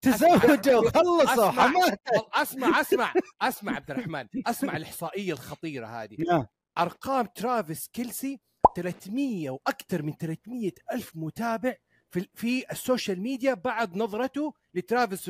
تزوجوا 0.00 0.90
خلصوا 0.90 1.50
حماتك. 1.50 2.00
أسمع 2.34 2.80
أسمع 2.80 3.12
أسمع 3.42 3.76
عبد 3.76 3.90
الرحمن. 3.90 4.26
أسمع 4.46 4.76
الإحصائية 4.76 5.32
الخطيرة 5.32 5.86
هذه. 5.86 6.16
نعم. 6.28 6.46
أرقام 6.78 7.26
ترافيس 7.26 7.88
كيلسي 7.92 8.40
300 8.76 9.50
وأكثر 9.50 10.02
من 10.02 10.12
300 10.12 10.72
ألف 10.92 11.12
متابع 11.14 11.74
في 12.10 12.28
في 12.34 12.72
ال 12.72 12.79
social 12.79 13.20
media 13.20 13.54
بعد 13.54 13.96
نظرته 13.96 14.54
لترافيس 14.74 15.28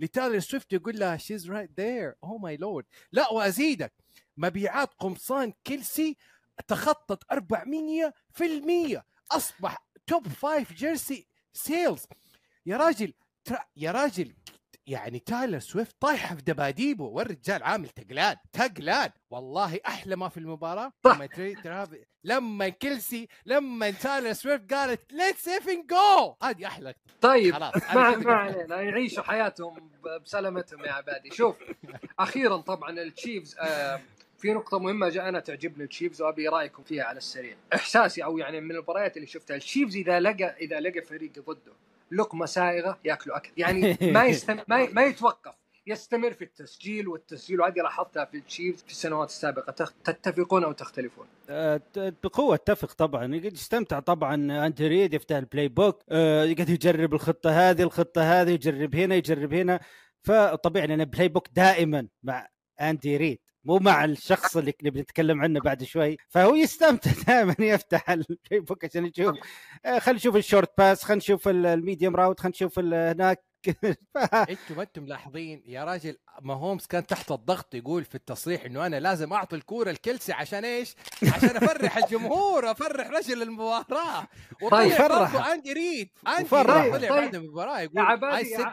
لتايلر 0.00 0.38
سويفت 0.38 0.72
يقول 0.72 0.98
لها 0.98 1.16
she's 1.16 1.50
right 1.50 1.80
there 1.80 2.14
oh 2.24 2.38
my 2.38 2.56
lord 2.56 2.84
لا 3.12 3.32
وأزيدك. 3.32 3.92
مبيعات 4.36 4.94
قمصان 4.94 5.52
كيلسي 5.64 6.16
تخطت 6.68 7.24
400% 7.32 9.02
أصبح 9.32 9.86
top 10.06 10.28
five 10.28 10.72
jersey 10.72 11.26
sales 11.52 12.06
يا 12.66 12.76
راجل 12.76 13.14
يا 13.76 13.92
راجل 13.92 14.34
يعني 14.86 15.18
تايلر 15.18 15.58
سويفت 15.58 15.96
طايحة 16.00 16.34
في 16.36 16.42
دباديبه. 16.42 17.04
والرجال 17.04 17.62
عامل 17.62 17.88
تقلان 17.88 18.36
تقلان 18.52 19.10
والله 19.30 19.80
أحلى 19.86 20.16
ما 20.16 20.28
في 20.28 20.38
المباراة. 20.38 20.92
لما 21.06 21.26
ترافي 21.64 22.04
لما 22.24 22.68
كيلسي 22.68 23.28
لما 23.46 23.90
تايلر 23.90 24.32
سويفت 24.32 24.74
قالت 24.74 25.12
let's 25.12 25.48
effing 25.48 25.86
go 25.86 26.34
هذه 26.42 26.66
أحلى 26.66 26.94
طيب 27.20 27.54
ما 27.54 27.72
ما 28.16 28.34
علينا. 28.34 28.80
يعيشوا 28.80 29.22
حياتهم 29.22 29.90
بسلامتهم 30.24 30.84
يا 30.84 30.92
عبادي. 30.92 31.30
شوف 31.30 31.56
أخيرا 32.18 32.56
طبعا 32.56 32.90
التشيفس 32.90 33.56
آه 33.58 34.00
في 34.38 34.52
نقطة 34.52 34.78
مهمة 34.78 35.08
جاء 35.08 35.28
أنا 35.28 35.40
تعجبني 35.40 35.84
التشيفس 35.84 36.22
وأبي 36.22 36.48
رأيكم 36.48 36.82
فيها 36.82 37.04
على 37.04 37.16
السريع. 37.18 37.56
إحساسي 37.74 38.24
أو 38.24 38.38
يعني 38.38 38.60
من 38.60 38.70
المباريات 38.70 39.16
اللي 39.16 39.26
شفتها 39.26 39.54
التشيفس 39.56 39.96
إذا 39.96 40.20
لقى 40.20 40.56
إذا 40.60 40.80
لقى 40.80 41.02
فريق 41.02 41.32
ضده 41.38 41.72
لقمه 42.12 42.46
سائغه 42.46 42.98
ياكلوا 43.04 43.36
أكل. 43.36 43.50
يعني 43.56 43.96
ما 44.14 44.24
يستم... 44.24 44.58
ما, 44.68 44.88
ما 44.92 45.04
يتوقف. 45.04 45.54
يستمر 45.86 46.32
في 46.32 46.44
التسجيل 46.44 47.08
والتسجيل 47.08 47.60
وهذه 47.60 47.74
لاحظتها 47.78 48.24
في 48.24 48.36
التشيفس 48.36 48.82
في 48.82 48.90
السنوات 48.90 49.28
السابقة. 49.28 49.72
تتفقون 50.04 50.64
أو 50.64 50.72
تختلفون؟ 50.72 51.26
أه 51.50 51.80
بقوة 51.96 52.54
اتفق 52.54 52.92
طبعا. 52.92 53.34
يقعد 53.34 53.52
يستمتع 53.52 54.00
طبعا 54.00 54.66
اندي 54.66 54.82
ريد 54.82 55.14
يفتح 55.14 55.36
ال 55.36 55.68
playbook 55.68 56.02
أه 56.10 56.44
يقعد 56.44 56.68
يجرب 56.68 57.14
الخطة 57.14 57.50
هذه 57.70 57.82
الخطة 57.82 58.22
هذه 58.22 58.50
يجرب 58.50 58.94
هنا 58.94 59.14
يجرب 59.14 59.54
هنا. 59.54 59.80
فطبيعي 60.22 60.86
لأن 60.86 61.00
ال 61.00 61.28
playbook 61.28 61.48
دائما 61.52 62.08
مع 62.22 62.48
اندي 62.80 63.16
ريد. 63.16 63.38
مو 63.64 63.78
مع 63.78 64.04
الشخص 64.04 64.56
اللي 64.56 64.74
نبي 64.82 65.00
نتكلم 65.00 65.42
عنه 65.42 65.60
بعد 65.60 65.82
شوي 65.84 66.16
فهو 66.28 66.54
يستمتع 66.54 67.10
دائما 67.28 67.56
يفتح 67.58 68.10
ال 68.10 68.18
playbook 68.18 68.84
عشان 68.84 69.06
يشوف. 69.06 69.36
آه، 69.84 69.98
خلينا 69.98 70.18
نشوف 70.18 70.36
ال 70.36 70.42
short 70.42 70.70
pass 70.78 71.04
خلينا 71.04 71.18
نشوف 71.18 71.48
ال 71.48 71.58
medium 71.58 72.16
route 72.16 72.40
خلينا 72.40 72.54
نشوف 72.56 72.78
هناك. 72.78 73.44
أنتم 74.50 74.76
ما 74.76 74.82
أنتم 74.82 75.02
ملاحظين 75.02 75.62
يا 75.66 75.84
راجل 75.84 76.16
ما 76.40 76.54
هومز 76.54 76.86
كان 76.86 77.06
تحت 77.06 77.32
الضغط 77.32 77.74
يقول 77.74 78.04
في 78.04 78.14
التصريح 78.14 78.64
إنه 78.64 78.86
أنا 78.86 79.00
لازم 79.00 79.32
أعطي 79.32 79.56
الكورة 79.56 79.90
لكيلسي 79.90 80.32
عشان 80.32 80.64
إيش؟ 80.64 80.94
عشان 81.22 81.56
أفرح 81.56 81.96
الجمهور 81.96 82.70
أفرح 82.70 83.10
رجل 83.10 83.42
المباراة. 83.42 84.26
طيب 84.70 84.92
فرح. 84.92 85.48
اندي 85.48 85.72
ريد 85.72 86.08
عندي 86.26 86.48
فرح 86.48 86.96
طلع 86.96 87.08
بعد 87.08 87.34
المباراة 87.34 87.80
يقول 87.80 87.96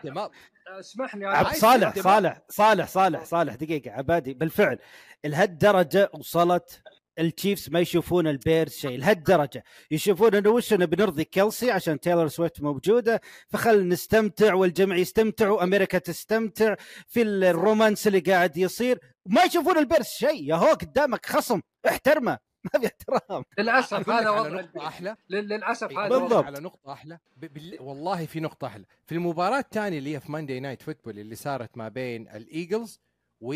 يا 0.03 0.29
عبادي 0.69 0.79
اسمحني 0.79 1.25
عبد 1.25 1.55
صالح 1.55 1.95
صالح 1.95 2.41
صالح 2.49 2.87
صالح 2.87 3.23
صالح. 3.23 3.55
دقيقة 3.55 3.91
عبادي 3.91 4.33
بالفعل. 4.33 4.79
لهالدرجة 5.25 6.11
وصلت 6.13 6.81
التشيفس 7.19 7.69
ما 7.69 7.79
يشوفون 7.79 8.27
البيرز 8.27 8.71
شيء 8.71 8.97
لهالدرجة. 8.97 9.63
يشوفون 9.91 10.35
إنه 10.35 10.49
وش 10.49 10.73
إنه 10.73 10.85
بنرضي 10.85 11.23
كيلسي 11.23 11.71
عشان 11.71 11.99
تايلور 11.99 12.27
سويفت 12.27 12.61
موجودة 12.61 13.21
فخلينا 13.49 13.87
نستمتع 13.87 14.53
والجمع 14.53 14.95
يستمتع 14.95 15.49
وامريكا 15.49 15.97
تستمتع 15.97 16.75
في 17.07 17.21
ال 17.21 17.32
romance 17.32 18.07
اللي 18.07 18.19
قاعد 18.19 18.57
يصير. 18.57 18.99
ما 19.25 19.43
يشوفون 19.43 19.77
البيرز 19.77 20.05
شيء 20.05 20.49
يا 20.49 20.55
هو 20.55 20.67
قدامك 20.73 21.25
خصم 21.25 21.61
احترمه. 21.87 22.48
ما 22.73 22.79
في 22.79 22.87
احترام. 22.87 23.43
للأسف 23.57 24.09
هذا 24.09 24.29
وضع 24.29 24.49
نقطة 24.49 24.87
أحلى. 24.87 25.15
للأسف 25.29 25.91
هذا 25.91 26.07
بالضبط 26.09 26.45
على 26.45 26.59
نقطة 26.59 26.93
أحلى. 26.93 27.19
بال... 27.37 27.77
والله 27.79 28.25
في 28.25 28.39
نقطة 28.39 28.67
أحلى. 28.67 28.85
في 29.05 29.15
المباراة 29.15 29.59
الثانية 29.59 29.97
اللي 29.97 30.15
هي 30.15 30.19
في 30.19 30.31
Monday 30.31 30.59
Night 30.59 30.81
Football 30.81 31.19
اللي 31.19 31.35
صارت 31.35 31.77
ما 31.77 31.89
بين 31.89 32.27
الإيجلز 32.29 32.99
و 33.41 33.53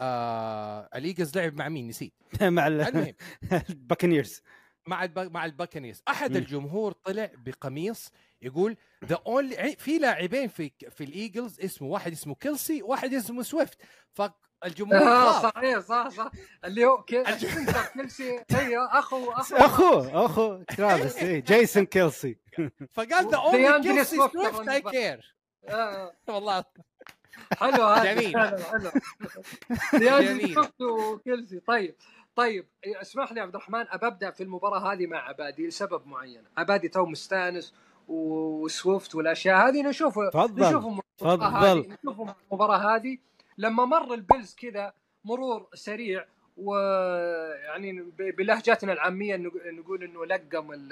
آه 0.00 0.88
الإيجلز 0.94 1.38
لعب 1.38 1.54
مع 1.54 1.68
مين؟ 1.68 1.88
نسيت. 1.88 2.14
مع 2.42 2.66
المهم. 2.66 3.14
البكانيرز. 3.70 4.42
مع 4.86 5.04
الب... 5.04 5.18
مع 5.18 5.44
البكانيرز. 5.44 6.02
أحد 6.08 6.32
م. 6.32 6.36
الجمهور 6.36 6.92
طلع 6.92 7.30
بقميص 7.36 8.12
يقول 8.42 8.76
the 9.04 9.18
only 9.26 9.76
في 9.78 9.98
لاعبين 9.98 10.48
في 10.48 10.72
في 10.90 11.04
الإيجلز 11.04 11.60
اسمه 11.60 11.88
واحد 11.88 12.12
اسمه 12.12 12.34
كيلسي 12.34 12.82
واحد 12.82 13.14
اسمه 13.14 13.42
سويفت. 13.42 13.78
فالجمهور 14.62 15.02
آه 15.02 15.42
صحيح 15.42 15.78
صح 15.78 16.08
صح. 16.08 16.30
اللي 16.64 16.84
هو 16.84 17.02
كيلسي 17.02 18.44
أيوه 18.58 18.98
أخو 18.98 19.30
أخو. 19.32 19.56
أخو 19.66 20.00
أخو 20.24 20.62
ترافيس 20.76 21.16
إيه، 21.16 21.40
جيسون 21.48 21.84
كيلسي. 21.86 22.38
فقال 22.92 23.30
the 23.30 23.36
only 23.36 23.82
كيلسي 23.82 24.16
سويفت 24.16 24.68
I 24.68 24.80
care 24.80 25.34
والله. 26.28 26.64
حلو 27.58 27.84
هذا 27.84 28.14
جميل. 28.14 28.38
حلو 28.38 28.58
حلو. 28.58 28.90
جميل. 30.20 30.58
وكيلسي 30.80 31.60
طيب 31.60 31.94
طيب 32.36 32.68
اسمح 32.84 33.32
لي 33.32 33.40
عبد 33.40 33.54
الرحمن 33.54 33.84
أبدأ 33.88 34.30
في 34.30 34.42
المباراة 34.42 34.92
هذه 34.92 35.06
مع 35.06 35.18
عبادي 35.28 35.66
لسبب 35.66 36.06
معين. 36.06 36.42
عبادي 36.56 36.88
تو 36.88 37.06
مستانس 37.06 37.74
وسويفت 38.08 39.14
والأشياء 39.14 39.68
هذه 39.68 39.82
نشوف 39.82 40.18
نشوف 40.18 40.28
تفضل. 40.32 40.68
نشوف 40.68 40.84
المباراة 42.52 42.96
هذه. 42.96 43.18
لما 43.58 43.84
مر 43.84 44.14
البيلز 44.14 44.54
كذا 44.54 44.92
مرور 45.24 45.66
سريع 45.74 46.24
ويعني 46.56 48.02
بلهجتنا 48.18 48.92
العامية 48.92 49.36
نقول 49.72 50.04
إنه 50.04 50.26
لقم 50.26 50.88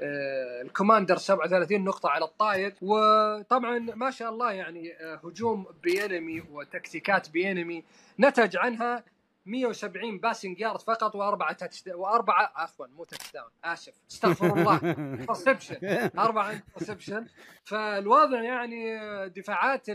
آه، 0.00 0.62
الكوماندرز 0.62 1.16
37 1.16 1.84
نقطة 1.84 2.08
على 2.08 2.24
الطاير. 2.24 2.74
وطبعا 2.82 3.78
ما 3.78 4.10
شاء 4.10 4.30
الله 4.30 4.52
يعني 4.52 4.92
آه، 4.92 5.20
هجوم 5.24 5.66
بينمي 5.82 6.42
وتكتيكات 6.52 7.30
بينمي 7.30 7.84
نتج 8.20 8.56
عنها. 8.56 9.04
170 9.48 10.18
passing 10.18 10.60
yard 10.60 10.80
فقط 10.80 11.14
وأربعة 11.14 11.52
touch 11.52 11.84
واربعه 11.86 12.52
عفوا 12.56 12.86
مو 12.86 13.04
touchdown 13.04 13.50
آسف. 13.64 13.92
استغفر 14.10 14.46
الله. 14.46 14.76
interception 15.20 15.76
أربعة 16.18 16.50
interception 16.52 17.26
فالوضع 17.64 18.42
يعني 18.42 18.98
دفاعات 19.28 19.86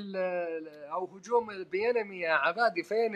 أو 0.91 1.05
هجوم 1.17 1.49
البينمي 1.51 2.19
يا 2.19 2.33
عبادي 2.33 2.83
فين 2.83 3.15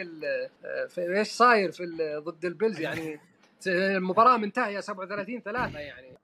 إيش 0.98 1.28
صاير 1.28 1.72
في 1.72 1.84
ال- 1.84 2.24
ضد 2.24 2.46
البيلز 2.46 2.80
يعني 2.80 3.20
المباراة 3.68 4.38
منتهية 4.38 4.80
37 4.80 5.42
3 5.42 5.80
يعني. 5.80 6.18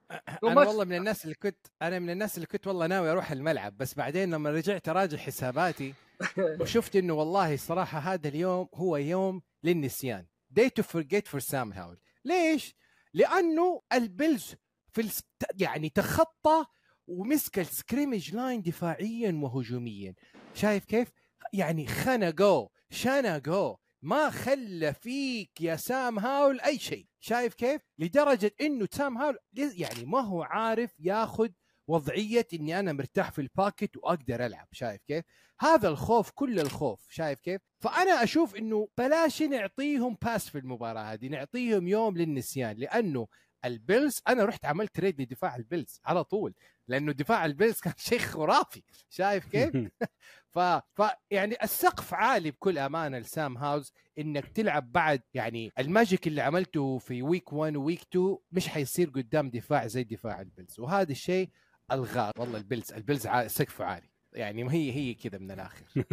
أنا 0.44 0.60
والله 0.60 0.86
من 0.86 0.96
الناس 0.96 1.24
اللي 1.24 1.36
كنت 1.36 1.58
أنا 1.82 2.00
من 2.00 2.10
الناس 2.10 2.36
اللي 2.36 2.46
كنت 2.48 2.68
والله 2.68 2.88
ناوي 2.88 3.12
أروح 3.12 3.32
الملعب 3.32 3.78
بس 3.78 3.94
بعدين 3.96 4.32
لما 4.34 4.52
رجعت 4.52 4.90
أراجع 4.90 5.18
حساباتي 5.18 5.94
وشفت 6.38 6.96
إنه 6.96 7.14
والله 7.14 7.54
الصراحه 7.54 8.00
هذا 8.00 8.28
اليوم 8.28 8.68
هو 8.74 8.98
يوم 8.98 9.42
للنسيان 9.64 10.26
day 10.60 10.70
to 10.80 10.84
forget 10.84 11.28
for 11.32 11.38
سام 11.38 11.74
هاول 11.74 12.00
ليش؟ 12.26 12.76
لأنه 13.14 13.82
البيلز 13.94 14.56
في. 14.92 15.24
يعني 15.56 15.90
تخطى 15.90 16.66
ومسك 17.08 17.60
ال 17.60 17.67
scrimmage 17.67 18.36
line 18.36 18.62
دفاعيا 18.62 19.40
وهجوميا 19.44 20.14
شايف 20.54 20.86
كيف؟ 20.86 21.12
يعني 21.54 21.88
خنقوه 21.88 22.70
شنقوه 22.90 23.78
ما 24.02 24.30
خلى 24.30 24.94
فيك 24.94 25.62
يا 25.62 25.76
سام 25.76 26.20
هاول 26.20 26.62
أي 26.62 26.80
شيء 26.80 27.08
شايف 27.20 27.54
كيف؟ 27.54 27.82
لدرجة 28.00 28.52
إنه 28.62 28.88
سام 28.92 29.18
هاول 29.18 29.38
يعني 29.54 30.06
ما 30.06 30.20
هو 30.20 30.44
عارف 30.44 31.00
ياخذ 31.00 31.50
وضعية 31.88 32.48
إني 32.54 32.80
أنا 32.80 32.94
مرتاح 32.94 33.32
في 33.32 33.42
ال 33.42 33.50
pocket 33.50 33.98
وأقدر 33.98 34.46
ألعب 34.46 34.68
شايف 34.72 35.02
كيف؟ 35.08 35.26
هذا 35.60 35.88
الخوف 35.88 36.32
كل 36.32 36.60
الخوف 36.60 37.06
شايف 37.10 37.40
كيف؟ 37.40 37.62
فأنا 37.80 38.24
أشوف 38.24 38.56
إنه 38.56 38.88
بلاش 38.98 39.42
نعطيهم 39.42 40.18
pass 40.22 40.50
في 40.50 40.58
المباراة 40.58 41.14
هذه 41.14 41.28
نعطيهم 41.28 41.88
يوم 41.88 42.18
للنسيان 42.18 42.78
لأنه 42.78 43.28
البيلز 43.66 44.22
أنا 44.28 44.46
رحت 44.46 44.66
عملت 44.66 44.96
trade 44.96 45.22
لدفاع 45.22 45.56
البيلز 45.56 46.02
على 46.06 46.24
طول 46.24 46.54
لأنه 46.88 47.12
دفاع 47.12 47.46
البيلز 47.46 47.80
كان 47.80 47.94
شيء 48.10 48.20
خرافي 48.20 48.84
شايف 49.10 49.46
كيف؟ 49.46 49.72
ف... 50.54 50.60
ف 50.60 51.02
يعني 51.32 51.56
السقف 51.64 52.14
عالي 52.14 52.52
بكل 52.52 52.78
أمانة 52.78 53.20
لسام 53.20 53.58
هاول 53.58 53.94
إنك 54.20 54.48
تلعب 54.48 54.92
بعد 54.92 55.22
يعني 55.34 55.72
ال 55.80 55.88
magic 55.88 56.28
اللي 56.28 56.42
عملته 56.42 56.98
في 56.98 57.22
week 57.22 57.54
1 57.54 57.76
و 57.76 57.81
week 57.81 58.02
2 58.02 58.38
مش 58.52 58.68
حيصير 58.68 59.10
قدام 59.10 59.50
دفاع 59.50 59.88
زي 59.88 60.04
دفاع 60.04 60.42
البيلز 60.42 60.80
وهذا 60.80 61.12
الشيء 61.12 61.50
الغاه 61.94 62.32
والله 62.38 62.58
البيلز 62.58 62.94
البيلز 62.94 63.28
ع... 63.28 63.48
سقفه 63.48 63.86
عالي. 63.86 64.10
يعني 64.34 64.64
ما 64.64 64.74
هي 64.74 64.92
هي 64.92 65.14
كذا 65.14 65.38
من 65.38 65.52
الآخر. 65.52 65.86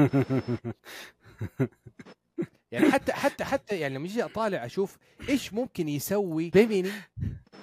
يعني 2.73 2.91
حتى 2.91 3.13
حتى 3.13 3.45
حتى 3.45 3.81
يعني 3.81 3.95
لما 3.95 4.07
أجي 4.07 4.25
أطالع 4.25 4.65
أشوف 4.65 4.99
إيش 5.29 5.53
ممكن 5.53 5.89
يسوي 5.89 6.51
بيميني 6.51 6.93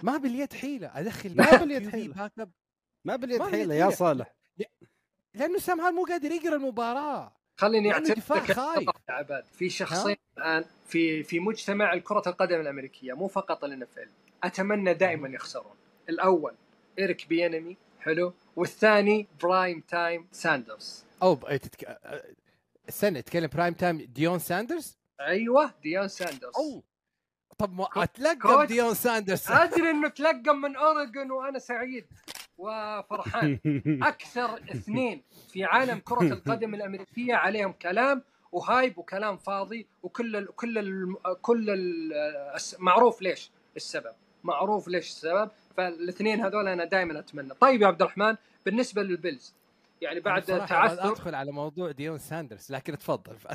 ما 0.03 0.17
باليد 0.17 0.53
حيلة. 0.53 0.91
أدخل 0.99 1.36
ما 1.38 1.58
باليد 1.58 2.13
اب 2.39 2.51
ما 3.06 3.15
باليد 3.15 3.41
حيلة 3.41 3.75
يا. 3.75 3.89
صالح. 3.89 4.36
لأنه 5.34 5.60
سام 5.60 5.82
هال 5.82 5.95
مو 5.95 6.03
قادر 6.03 6.32
يقرأ 6.32 6.56
المباراة. 6.56 7.38
خليني 7.58 7.93
اعترف 7.93 8.34
لك 8.34 8.58
عباد. 9.10 9.45
في 9.45 9.69
شخصين 9.69 10.15
الآن 10.38 10.65
في 10.88 11.23
في 11.23 11.39
مجتمع 11.39 11.97
كره 11.97 12.23
القدم 12.27 12.62
الأمريكية 12.62 13.13
مو 13.13 13.27
فقط 13.27 13.63
الان 13.63 13.88
أتمنى 14.43 14.93
دائما 14.93 15.30
يخسرون. 15.30 15.75
الأول 16.10 16.56
إيريك 16.99 17.27
بيانمي 17.27 17.77
حلو. 18.02 18.34
والثاني 18.56 19.28
برايم 19.44 19.80
تايم 19.82 20.28
ساندرز 20.32 21.04
أو 21.24 21.36
ب- 21.36 21.56
تتك... 21.58 22.00
استنى 22.90 23.22
تتكلم 23.22 23.50
برايم 23.54 23.74
تايم 23.74 23.98
ديون 24.02 24.40
ساندرز؟ 24.40 24.98
أيوه 25.22 25.72
ديون 25.84 26.08
ساندرز. 26.08 26.54
أو 26.56 26.84
طب 27.58 27.74
ما 27.74 27.88
أتلقى. 27.96 28.68
ديون 28.68 28.94
ساندرز؟ 28.94 29.44
أدري 29.52 29.90
إنه 29.90 30.10
تلطم 30.10 30.56
من 30.56 30.76
اوريجون 30.76 31.32
وأنا 31.32 31.60
سعيد 31.60 32.06
وفرحان. 32.58 33.60
أكثر 34.04 34.56
اثنين 34.56 35.24
في 35.50 35.64
عالم 35.64 36.00
كرة 36.00 36.22
القدم 36.22 36.76
الأمريكية 36.76 37.36
عليهم 37.36 37.72
كلام 37.72 38.24
و 38.52 38.61
hype 38.61 38.98
وكلام 38.98 39.38
فاضي 39.38 39.88
وكل 40.04 40.36
ال 40.36 40.56
كل 40.56 40.78
ال 40.78 41.16
كل 41.42 41.70
ال 41.70 42.14
معروف 42.80 43.22
ليش؟ 43.22 43.52
السبب. 43.76 44.14
معروف 44.43 44.88
ليش 44.88 45.08
السبب. 45.10 45.50
فالاثنين 45.78 46.41
هذول 46.41 46.67
أنا 46.67 46.86
دائما 46.86 47.19
أتمنى. 47.19 47.54
طيب 47.54 47.82
يا 47.82 47.88
عبد 47.88 48.02
الرحمن 48.02 48.36
بالنسبة 48.65 49.04
للبيلز 49.04 49.54
يعني 50.02 50.19
بعد 50.19 50.41
تعثر 50.43 51.12
أدخل 51.12 51.36
على 51.36 51.52
موضوع 51.52 51.91
ديون 51.91 52.17
ساندرز 52.17 52.71
لكن 52.71 52.97
تفضل. 52.97 53.36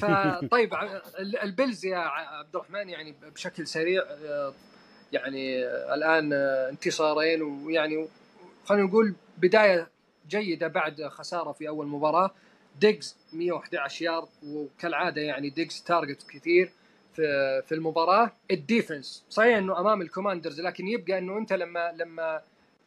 فطيب 0.00 0.74
ال- 1.18 1.38
البيلز 1.42 1.84
يا 1.86 1.96
عبد 1.98 2.56
الرحمن 2.56 2.88
يعني 2.88 3.14
بشكل 3.34 3.66
سريع 3.66 4.02
يعني 5.12 5.64
الآن 5.94 6.32
انتصارين 6.32 7.42
ويعني 7.42 8.08
خلينا 8.64 8.84
نقول 8.86 9.14
بداية 9.38 9.88
جيدة 10.28 10.68
بعد 10.68 11.02
خسارة 11.02 11.52
في 11.52 11.68
أول 11.68 11.86
مباراة. 11.86 12.30
ديجز 12.80 13.16
111 13.32 14.04
يارد 14.04 14.28
وكالعادة 14.46 15.22
يعني 15.22 15.50
ديجز 15.50 15.82
target 15.86 16.22
كثير. 16.30 16.72
في 17.14 17.62
في 17.66 17.74
المباراة 17.74 18.30
ال 18.50 18.59
defense 18.59 19.24
صحيح 19.30 19.56
إنه 19.56 19.80
أمام 19.80 20.02
الكوماندرز 20.02 20.60
لكن 20.60 20.88
يبقى 20.88 21.18
إنه 21.18 21.38
أنت 21.38 21.52
لما 21.52 21.92
لما 21.92 22.40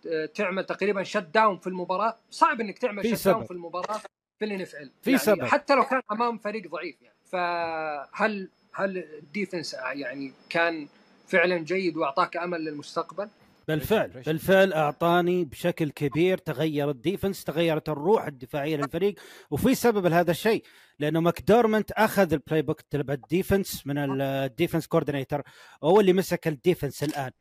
آه، 0.08 0.26
تعمل 0.26 0.66
تقريبا 0.66 1.04
shutdown 1.04 1.58
في 1.58 1.68
المباراة 1.68 2.16
صعب 2.32 2.62
إنك 2.62 2.78
تعمل 2.78 3.18
shutdown. 3.18 3.44
في 3.46 3.52
المباراة 3.52 3.98
في 4.40 4.46
ال 4.46 4.62
NFL 4.62 4.92
في 5.02 5.18
سبب. 5.18 5.44
حتى 5.44 5.76
لو 5.76 5.84
كان 5.84 6.02
أمام 6.12 6.38
فريق 6.38 6.68
ضعيف 6.72 6.96
يعني 7.02 7.16
فهل 7.32 8.50
هل 8.74 8.98
ال 8.98 9.07
defense 9.07 9.74
يعني 9.74 10.34
كان 10.50 10.88
فعلا 11.28 11.58
جيد 11.58 11.98
وأعطاك 11.98 12.38
أمل 12.38 12.66
للمستقبل؟ 12.66 13.30
بالفعل. 13.68 14.10
بالفعل 14.10 14.74
أعطاني 14.74 15.46
بشكل 15.46 15.92
كبير 15.92 16.38
تغير 16.38 16.90
ال 16.90 16.96
defense 16.97 17.44
تغيرت 17.44 17.90
الروح 17.90 18.26
الدفاعية 18.28 18.78
للفريق 18.78 19.16
وفي 19.52 19.76
سبب 19.76 20.06
لهذا 20.06 20.32
الشيء 20.32 20.64
لأنه 21.00 21.20
ماكدورمنت 21.20 21.92
أخذ 21.92 22.34
ال 22.34 22.62
playbook 22.62 22.82
تبع 22.82 23.14
ال 23.14 23.23
defense 23.23 23.88
من 23.88 24.22
ال 24.22 24.30
defense 24.30 24.88
coordinator 24.88 25.42
هو 25.84 26.00
اللي 26.00 26.14
مسك 26.14 26.48
ال 26.48 26.55
defense 26.55 27.04
الآن. 27.04 27.32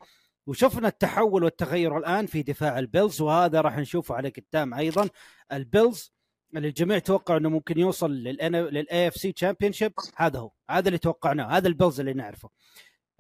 وشفنا 0.47 0.89
التحول 0.89 1.45
والتغير 1.45 1.99
الآن 1.99 2.27
في 2.27 2.43
دفاع 2.43 2.79
البيلز 2.79 3.21
وهذا 3.21 3.61
راح 3.61 3.79
نشوفه 3.79 4.15
على 4.15 4.29
قدام 4.29 4.75
أيضا. 4.75 5.09
البيلز 5.53 6.15
اللي 6.57 6.69
الجميع 6.69 6.99
توقع 6.99 7.37
إنه 7.37 7.49
ممكن 7.49 7.79
يوصل 7.79 8.11
لل 8.11 9.09
AFC 9.09 9.33
championship 9.33 9.93
هذا 10.17 10.39
هو 10.39 10.51
هذا 10.71 10.89
اللي 10.89 10.99
توقعناه 10.99 11.57
هذا 11.57 11.69
البيلز 11.69 12.01
اللي 12.01 12.13
نعرفه. 12.13 12.51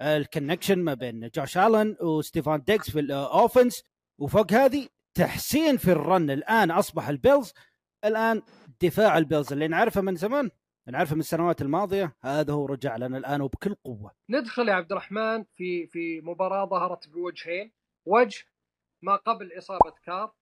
ال 0.01 0.08
connection 0.08 0.79
ما 0.79 0.95
بين 0.95 1.31
جوش 1.35 1.59
آلن 1.59 1.97
وستيفان 2.01 2.63
ديجز 2.63 2.91
في 2.91 3.01
ال 3.01 3.11
offense 3.11 3.85
وفوق 4.19 4.53
هذه 4.53 4.89
تحسين 5.15 5.77
في 5.77 5.93
ال 5.93 6.00
run. 6.00 6.31
الآن 6.31 6.71
أصبح 6.71 7.09
البيلز 7.09 7.53
الآن 8.05 8.43
دفاع 8.83 9.19
البيلز. 9.19 9.53
اللي 9.53 9.69
نعرفه 9.69 10.01
من 10.01 10.17
زمان 10.17 10.51
نعرفه 10.89 11.15
من 11.15 11.21
السنوات 11.21 11.63
الماضية 11.63 12.17
هذا 12.23 12.53
هو 12.53 12.67
رجع 12.67 12.97
لنا 12.97 13.19
الآن 13.19 13.41
وبكل 13.41 13.75
قوة. 13.75 14.13
ندخل 14.31 14.69
يا 14.69 14.75
عبد 14.75 14.93
الرحمن 14.93 15.45
في 15.45 15.87
في 15.87 16.21
مباراة 16.21 16.67
ظهرت 16.67 17.09
بوجهين. 17.09 17.73
وجه 18.07 18.45
ما 19.03 19.17
قبل 19.17 19.59
إصابة 19.59 19.95
كار 20.05 20.35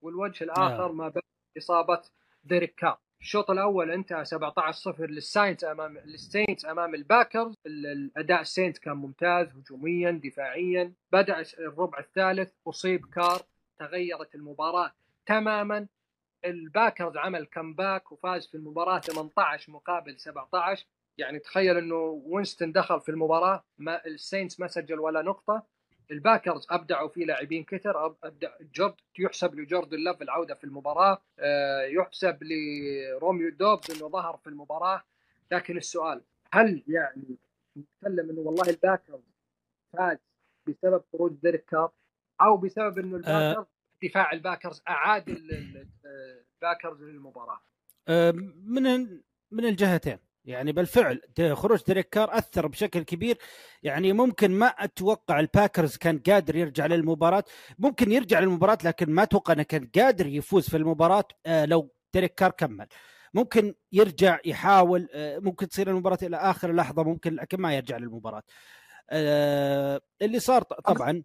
والوجه 0.00 0.44
الآخر 0.44 0.92
ما 0.92 1.08
بعد 1.08 1.22
إصابة 1.58 2.02
ديريك 2.44 2.74
كار. 2.74 3.00
الشوط 3.20 3.50
الأول 3.50 3.90
انتهى 3.90 4.24
17-0 4.24 5.00
للساينت 5.00 5.64
امام 5.64 5.96
السينتس 5.96 6.66
أمام 6.66 6.94
الباكرز. 6.94 7.54
ال- 7.66 7.86
الأداء 7.86 8.40
السينت 8.40 8.78
كان 8.78 8.96
ممتاز 8.96 9.46
هجوميا 9.56 10.10
دفاعيا. 10.24 10.92
بدأ 11.12 11.44
الربع 11.58 11.98
الثالث 11.98 12.52
أصيب 12.66 13.06
كار 13.06 13.42
تغيرت 13.78 14.34
المباراة 14.34 14.92
تماما. 15.26 15.86
الباكرز 16.44 17.16
عمل 17.16 17.46
comeback 17.46 18.12
وفاز 18.12 18.46
في 18.46 18.54
المباراة 18.54 18.98
18 18.98 19.72
مقابل 19.72 20.18
17 20.20 20.86
يعني 21.18 21.38
تخيل 21.38 21.76
إنه 21.76 22.22
وينستون 22.26 22.72
دخل 22.72 23.00
في 23.00 23.08
المباراة 23.08 23.64
ما 23.78 24.06
السينتس 24.06 24.60
ما 24.60 24.66
سجل 24.68 25.00
ولا 25.00 25.22
نقطة. 25.22 25.62
الباكرز 26.10 26.66
أبدعوا 26.70 27.08
فيه 27.08 27.24
لاعبين 27.24 27.64
كثر 27.64 28.06
ابدع 28.24 28.50
جورد 28.74 28.94
يحسب 29.18 29.54
لجوردن 29.54 29.98
لاف 29.98 30.22
العودة 30.22 30.54
في 30.54 30.64
المباراة 30.64 31.22
آه، 31.38 31.82
يحسب 31.82 32.38
لروميو 32.42 33.50
دوبز 33.50 33.90
إنه 33.90 34.08
ظهر 34.08 34.36
في 34.36 34.46
المباراة. 34.46 35.02
لكن 35.52 35.76
السؤال 35.76 36.20
هل 36.52 36.82
يعني 36.88 37.36
نتكلم 37.76 38.30
إنه 38.30 38.40
والله 38.40 38.68
الباكرز 38.70 39.20
فاز 39.92 40.18
بسبب 40.68 41.02
خروج 41.12 41.32
ديريك 41.42 41.64
كار 41.64 41.90
أو 42.40 42.56
بسبب 42.56 42.98
إنه 42.98 43.16
الباكرز 43.16 43.66
دفاع 44.02 44.32
الباكرز 44.32 44.82
أعاد 44.88 45.28
ال- 45.28 45.86
الباكرز 46.56 47.02
للمباراة؟ 47.02 47.60
آه، 48.08 48.30
من 48.66 48.82
من 49.50 49.64
الجهتين. 49.64 50.18
يعني 50.48 50.72
بالفعل 50.72 51.20
خروج 51.52 51.82
ديريك 51.86 52.08
كار 52.08 52.38
أثر 52.38 52.66
بشكل 52.66 53.02
كبير. 53.02 53.38
يعني 53.82 54.12
ممكن 54.12 54.50
ما 54.50 54.66
أتوقع 54.66 55.40
الباكرز 55.40 55.96
كان 55.96 56.18
قادر 56.18 56.56
يرجع 56.56 56.86
للمباراة. 56.86 57.44
ممكن 57.78 58.12
يرجع 58.12 58.40
للمباراة 58.40 58.78
لكن 58.84 59.10
ما 59.10 59.22
أتوقع 59.22 59.52
إنه 59.52 59.62
كان 59.62 59.90
قادر 59.96 60.26
يفوز 60.26 60.68
في 60.68 60.76
المباراة 60.76 61.24
آه، 61.46 61.64
لو 61.64 61.94
ديريك 62.14 62.34
كار 62.34 62.50
كمل. 62.50 62.86
ممكن 63.34 63.74
يرجع 63.92 64.38
يحاول 64.44 65.08
آه، 65.14 65.38
ممكن 65.38 65.68
تصير 65.68 65.90
المباراة 65.90 66.18
إلى 66.22 66.36
آخر 66.36 66.72
لحظة 66.72 67.02
ممكن 67.02 67.34
لكن 67.34 67.60
ما 67.60 67.74
يرجع 67.76 67.96
للمباراة. 67.96 68.42
آه، 69.10 70.00
اللي 70.22 70.38
صار 70.40 70.62
طبعا 70.62 71.22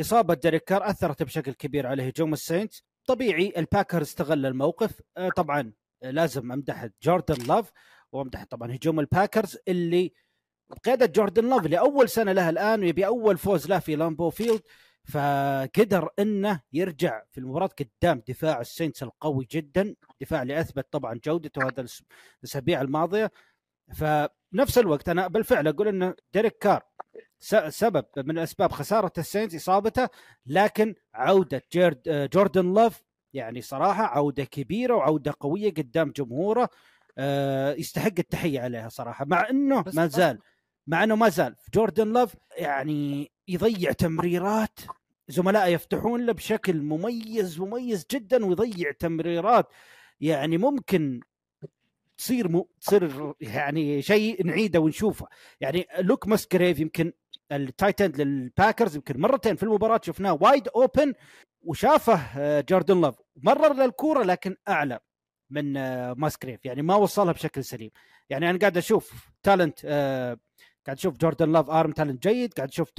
إصابة 0.00 0.34
ديريك 0.34 0.64
كار 0.64 0.90
أثرت 0.90 1.22
بشكل 1.22 1.52
كبير 1.52 1.86
على 1.86 2.08
هجوم 2.08 2.32
السينتس 2.32 2.84
طبيعي 3.06 3.52
الباكر 3.56 4.02
استغل 4.02 4.46
الموقف. 4.46 5.00
طبعا 5.36 5.72
لازم 6.02 6.52
امدح 6.52 6.88
جوردن 7.02 7.46
لاف 7.46 7.72
وامدح 8.14 8.44
طبعا 8.44 8.74
هجوم 8.74 9.00
الباكرز 9.00 9.58
اللي 9.68 10.12
بقياده 10.70 11.06
جوردن 11.06 11.48
لاف 11.48 11.66
لأول 11.66 12.08
سنة 12.08 12.32
له 12.32 12.50
الآن 12.50 12.80
ويبي 12.80 13.06
أول 13.06 13.38
فوز 13.38 13.68
له 13.68 13.78
في 13.78 13.96
لامبو 13.96 14.30
فيلد. 14.30 14.62
فقدر 15.04 16.08
إنه 16.18 16.60
يرجع 16.72 17.22
في 17.32 17.38
المباراة 17.38 17.66
قدام 17.66 18.22
دفاع 18.28 18.60
السينتس 18.60 19.02
القوي 19.02 19.46
جدا. 19.50 19.94
دفاع 20.20 20.42
اللي 20.42 20.60
أثبت 20.60 20.86
طبعا 20.92 21.20
جودته 21.24 21.62
هذا 21.62 21.86
الأسابيع 22.42 22.80
الماضية. 22.80 23.30
فنفس 23.94 24.78
الوقت 24.78 25.08
أنا 25.08 25.28
بالفعل 25.28 25.68
أقول 25.68 25.88
انه 25.88 26.14
ديريك 26.34 26.58
كار 26.58 26.82
سبب 27.68 28.04
من 28.16 28.38
أسباب 28.38 28.72
خسارة 28.72 29.12
السينتس 29.18 29.54
إصابته 29.54 30.08
لكن 30.46 30.94
عودة 31.14 31.62
جوردن 32.06 32.74
لاف 32.74 33.02
يعني 33.34 33.60
صراحة 33.60 34.04
عودة 34.04 34.44
كبيرة 34.44 34.94
وعودة 34.94 35.34
قوية 35.40 35.74
قدام 35.74 36.10
جمهوره. 36.10 36.68
يستحق 37.78 38.12
التحية 38.18 38.60
عليها 38.60 38.88
صراحة 38.88 39.24
مع 39.24 39.50
إنه 39.50 39.84
ما 39.94 40.06
زال 40.06 40.38
مع 40.86 41.04
إنه 41.04 41.16
ما 41.16 41.28
زال. 41.28 41.56
جوردن 41.74 42.12
لاف 42.12 42.34
يعني 42.56 43.32
يضيع 43.48 43.92
تمريرات 43.92 44.78
زملائه 45.28 45.72
يفتحون 45.72 46.26
له 46.26 46.32
بشكل 46.32 46.82
مميز 46.82 47.60
مميز 47.60 48.06
جدا 48.10 48.46
ويضيع 48.46 48.92
تمريرات. 48.92 49.68
يعني 50.20 50.58
ممكن 50.58 51.20
تصير 52.18 52.48
م... 52.48 52.64
تصير 52.80 53.34
يعني 53.40 54.02
شيء 54.02 54.46
نعيده 54.46 54.80
ونشوفه. 54.80 55.26
يعني 55.60 55.86
لوك 55.98 56.28
ماسجريف 56.28 56.80
يمكن 56.80 57.12
التايت 57.52 57.92
اند 57.92 58.12
للباكرز 58.24 58.96
يمكن 58.96 59.20
مرتين 59.20 59.56
في 59.56 59.62
المباراة 59.62 60.00
شفناه 60.04 60.38
wide 60.40 60.68
open 60.68 61.14
وشافه 61.62 62.20
آه، 62.38 62.64
جوردن 62.68 63.00
لاف 63.00 63.14
مرر 63.36 63.72
للكورة 63.72 64.22
لكن 64.22 64.56
أعلى. 64.68 65.00
من 65.50 65.76
آه، 65.76 66.14
ماسجريف 66.14 66.64
يعني 66.64 66.82
ما 66.82 66.94
وصلها 66.94 67.32
بشكل 67.32 67.64
سليم. 67.64 67.90
يعني 68.30 68.50
أنا 68.50 68.58
قاعد 68.58 68.76
أشوف 68.76 69.30
talent 69.42 69.78
آه، 69.84 70.38
قاعد 70.86 70.96
أشوف 70.96 71.16
جوردن 71.16 71.52
لاف 71.52 71.70
arm 71.70 71.92
talent 71.92 72.28
جيد 72.28 72.54
قاعد 72.54 72.68
أشوف 72.68 72.92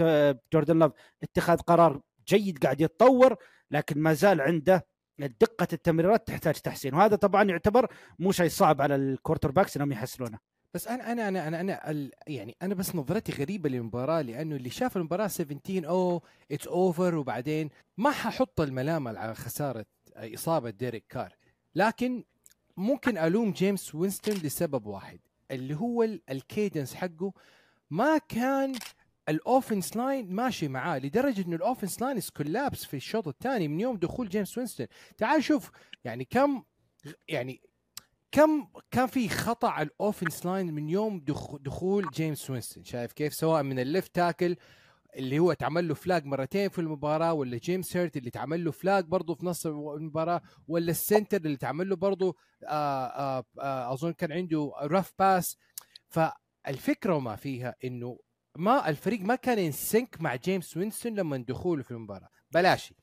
جوردن 0.54 0.80
لاف 0.80 0.92
اتخاذ 1.24 1.58
قرار 1.58 2.02
جيد 2.28 2.64
قاعد 2.64 2.82
يتطور 2.82 3.36
لكن 3.72 4.00
ما 4.00 4.14
زال 4.14 4.42
عنده 4.42 4.86
دقة 5.20 5.68
التمريرات 5.74 6.28
تحتاج 6.28 6.56
تحسين. 6.56 6.94
وهذا 6.94 7.16
طبعا 7.16 7.44
يعتبر 7.44 7.88
مو 8.20 8.32
شيء 8.32 8.50
صعب 8.50 8.82
على 8.82 8.96
ال 8.96 9.52
quarterbacks 9.52 9.78
إنهم 9.78 9.92
يحسنونه. 9.92 10.40
بس 10.76 10.88
أنا 10.88 11.12
أنا 11.12 11.28
أنا 11.28 11.48
أنا, 11.48 11.62
أنا 11.62 12.10
يعني 12.28 12.56
أنا 12.62 12.76
بس 12.76 12.96
نظرتي 12.96 13.32
غريبة 13.32 13.70
للمباراة 13.70 14.22
لأنه 14.22 14.56
اللي 14.56 14.70
شاف 14.70 14.98
المباراة 14.98 15.28
17 15.28 15.88
أو 15.88 16.24
it's 16.52 16.68
over 16.68 17.16
وبعدين 17.16 17.70
ما 17.98 18.12
ححط 18.12 18.62
الملام 18.62 19.08
على 19.08 19.36
خسارة 19.36 19.86
إصابة 20.18 20.70
ديريك 20.70 21.06
كار 21.10 21.36
لكن 21.76 22.24
ممكن 22.78 23.18
ألوم 23.18 23.52
جيمس 23.52 23.96
وينستون 23.96 24.36
لسبب 24.36 24.86
واحد 24.86 25.20
اللي 25.52 25.76
هو 25.76 26.04
ال- 26.04 26.22
ال 26.30 26.38
cadence 26.38 26.94
حقه 26.96 27.34
ما 27.90 28.18
كان 28.18 28.74
ال 29.30 29.38
offense 29.38 29.98
line 29.98 30.36
ماشي 30.36 30.68
معاه 30.68 31.00
لدرجة 31.00 31.42
إنه 31.48 31.56
ال 31.56 31.61
offense 31.62 32.02
line 32.02 32.20
collapse 32.38 32.86
في 32.86 32.98
الشوط 32.98 33.28
الثاني 33.28 33.68
من 33.68 33.80
يوم 33.80 33.98
دخول 33.98 34.30
جيمس 34.30 34.58
وينستون. 34.58 34.88
تعال 35.18 35.44
شوف 35.44 35.72
يعني 36.04 36.26
كم 36.26 36.64
يعني 37.28 37.62
كم 38.32 38.68
كان 38.92 39.08
في 39.08 39.30
خطأ 39.30 39.68
على 39.70 39.88
ال 39.88 39.95
offense 39.95 40.46
line 40.46 40.74
من 40.74 40.90
يوم 40.90 41.20
دخ- 41.20 41.56
دخول 41.56 42.10
جيمس 42.14 42.50
وينستون؟ 42.50 42.84
شايف 42.84 43.14
كيف؟ 43.14 43.34
سواء 43.34 43.64
من 43.64 43.80
ال 43.80 43.87
left 43.87 44.16
tackle 44.16 44.56
اللي 45.16 45.40
هو 45.40 45.52
اتعمل 45.52 45.88
له 45.88 45.94
flag 45.94 46.26
مرتين 46.26 46.70
في 46.70 46.80
المباراة 46.80 47.34
ولا 47.34 47.58
جيمس 47.58 47.98
هيرت 47.98 48.18
اللي 48.18 48.30
اتعمل 48.30 48.64
له 48.66 48.72
flag 48.72 49.06
برضه 49.06 49.36
في 49.36 49.46
نص 49.46 49.66
المباراة 49.66 50.42
ولا 50.68 50.92
ال 50.92 50.98
center 50.98 51.38
اللي 51.38 51.54
اتعمل 51.54 51.90
له 51.90 51.96
برضه 51.96 52.36
آه 52.64 53.06
آه 53.06 53.44
آه 53.60 53.94
أظن 53.94 54.14
كان 54.14 54.32
عنده 54.32 54.72
rough 54.82 55.14
pass 55.20 55.58
فالفكرة 56.08 57.16
وما 57.16 57.36
فيها 57.36 57.76
إنه 57.84 58.20
ما 58.58 58.90
الفريق 58.90 59.20
ما 59.22 59.36
كان 59.36 59.60
ينسنك 59.60 60.22
مع 60.22 60.36
جيمس 60.36 60.78
وينستون 60.78 61.16
لما 61.16 61.38
دخوله 61.38 61.84
في 61.84 61.92
المباراة. 61.92 62.30
بلاشي 62.52 62.96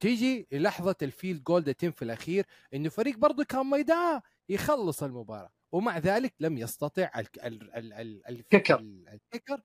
تيجي 0.00 0.48
لحظه 0.52 0.96
الفيلد 1.02 1.42
جول 1.44 1.60
ده 1.64 1.72
تم 1.72 1.90
في 1.90 2.02
الأخير 2.02 2.46
إنه 2.74 2.88
فريق 2.88 3.18
برضه 3.18 3.44
كان 3.44 3.70
ميدان 3.70 4.20
يخلص 4.48 5.02
المباراة 5.02 5.50
ومع 5.72 5.98
ذلك 5.98 6.34
لم 6.40 6.58
يستطع 6.58 7.10
ال 7.18 7.26
ال 7.46 7.72
ال 7.74 7.92
ال 7.92 8.22
ال 8.28 8.48
كيكر. 8.48 8.78
ال- 8.80 9.08
الكيكر 9.08 9.60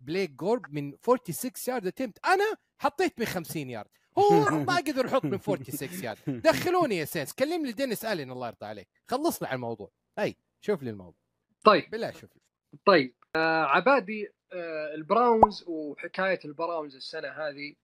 بليك 0.00 0.30
جورب 0.30 0.74
من 0.74 0.92
46 1.02 1.52
يارد 1.68 1.86
اتمت. 1.86 2.18
أنا 2.26 2.56
حطيت 2.78 3.18
من 3.18 3.26
50 3.26 3.70
يارد. 3.70 3.88
هو 4.18 4.40
ما 4.68 4.76
قدر 4.76 5.06
يحط 5.06 5.24
من 5.24 5.38
46 5.38 6.04
يارد. 6.04 6.42
دخلوني 6.42 6.96
يا 6.96 7.04
سينس 7.04 7.32
كلم 7.32 7.66
لي 7.66 7.72
دينيس 7.72 8.04
ألين 8.04 8.30
الله 8.30 8.46
يرضى 8.46 8.66
عليك. 8.66 8.88
خلصنا 9.08 9.48
على 9.48 9.56
الموضوع. 9.56 9.90
أي 10.18 10.36
شوف 10.60 10.82
لي 10.82 10.90
الموضوع. 10.90 11.20
طيب. 11.64 11.90
بالله 11.90 12.10
شوف 12.10 12.36
لي. 12.36 12.42
طيب. 12.86 13.14
آه 13.36 13.64
عبادي 13.64 14.28
آه 14.52 14.94
البراونز 14.94 15.64
وحكاية 15.66 16.40
البراونز 16.44 16.96
السنة 16.96 17.28
هذه 17.28 17.74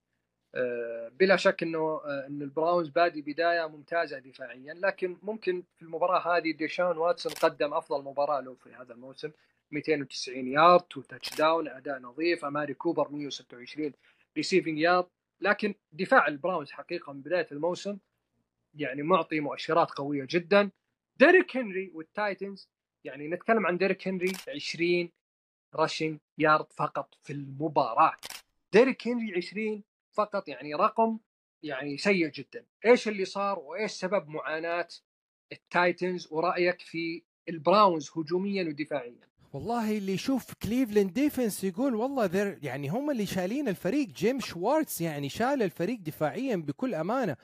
آه 0.55 1.11
بلا 1.21 1.37
شك 1.37 1.63
إنه 1.63 1.79
آه 1.79 2.27
إن 2.29 2.43
البراونز 2.43 2.89
بادي 2.89 3.23
بداية 3.23 3.67
ممتازة 3.69 4.19
دفاعيا. 4.19 4.75
لكن 4.75 5.19
ممكن 5.23 5.63
في 5.77 5.83
المباراة 5.83 6.37
هذه 6.37 6.53
ديشون 6.53 6.99
واتسون 6.99 7.33
قدم 7.33 7.75
أفضل 7.75 8.05
مباراة 8.05 8.41
له 8.41 8.55
في 8.55 8.75
هذا 8.75 8.95
الموسم. 8.95 9.31
290 9.73 10.49
yard 10.49 10.81
two 10.81 11.03
touchdown 11.03 11.69
أداء 11.69 11.99
نظيف. 11.99 12.45
أماري 12.45 12.75
كوبر 12.75 13.09
126 13.11 13.93
receiving 14.37 14.79
yard 14.79 15.07
لكن 15.41 15.75
دفاع 15.93 16.27
البراونز 16.29 16.71
حقيقة 16.71 17.13
من 17.13 17.21
بداية 17.21 17.47
الموسم 17.53 17.99
يعني 18.75 19.03
معطي 19.03 19.41
مؤشرات 19.41 19.91
قوية 19.91 20.27
جدا. 20.31 20.71
ديريك 21.17 21.57
هنري 21.57 21.91
والتايتنز 21.95 22.69
يعني 23.05 23.29
نتكلم 23.29 23.67
عن 23.67 23.79
ديريك 23.79 24.09
هنري 24.09 24.33
20 24.49 25.11
rushing 25.75 26.19
yard 26.39 26.73
فقط 26.73 27.15
في 27.23 27.33
المباراة. 27.33 28.17
ديريك 28.73 29.09
هنري 29.09 29.37
20 29.37 29.83
فقط 30.13 30.49
يعني 30.49 30.75
رقم 30.75 31.19
يعني 31.63 31.97
سيء 31.99 32.29
جدا. 32.29 32.65
إيش 32.87 33.09
اللي 33.09 33.25
صار 33.25 33.59
وإيش 33.59 33.91
سبب 33.93 34.29
معاناة 34.29 34.89
التايتنز؟ 35.53 36.29
ورأيك 36.31 36.81
في 36.81 37.23
البراونز 37.49 38.11
هجوميا 38.17 38.65
ودفاعيا. 38.65 39.32
والله 39.53 39.99
اللي 39.99 40.13
يشوف 40.13 40.55
كليفلاند 40.55 41.13
defense 41.13 41.65
يقول 41.65 41.95
والله 41.95 42.25
there 42.25 42.59
يعني 42.63 42.89
هم 42.89 43.11
اللي 43.11 43.27
شايلين 43.27 43.69
الفريق. 43.69 44.09
جيم 44.09 44.41
شوارتز 44.41 45.03
يعني 45.03 45.29
شال 45.29 45.63
الفريق 45.63 46.01
دفاعيا 46.01 46.57
بكل 46.57 46.95
أمانة. 46.95 47.37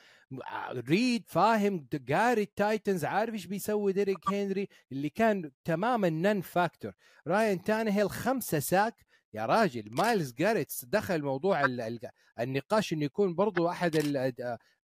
ريد 0.89 1.25
فاهم 1.27 1.87
قاري 2.11 2.43
التايتنز 2.43 3.05
عارف 3.05 3.35
إيش 3.35 3.47
بيسوي 3.47 3.93
ديريك 3.93 4.19
هنري 4.33 4.69
اللي 4.93 5.09
كان 5.09 5.51
تماما 5.65 6.09
non 6.09 6.41
factor 6.41 6.93
راين 7.27 7.63
تانهيل 7.63 8.11
خمسة 8.11 8.59
sack 8.59 8.95
يا 9.35 9.47
راجل 9.47 9.85
مايلز 9.91 10.33
جاريت 10.33 10.85
دخل 10.85 11.23
موضوع 11.23 11.65
ال- 11.65 11.81
ال- 11.81 12.11
النقاش 12.41 12.93
إنه 12.93 13.05
يكون 13.05 13.35
برضو 13.35 13.69
أحد 13.69 13.97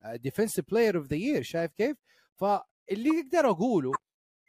ال 0.04 0.10
defensive 0.10 0.64
player 0.70 0.96
of 0.98 1.06
the 1.06 1.16
year 1.16 1.42
شايف 1.42 1.72
كيف؟ 1.72 1.96
فاللي 2.36 3.10
أقدر 3.20 3.50
أقوله 3.50 3.92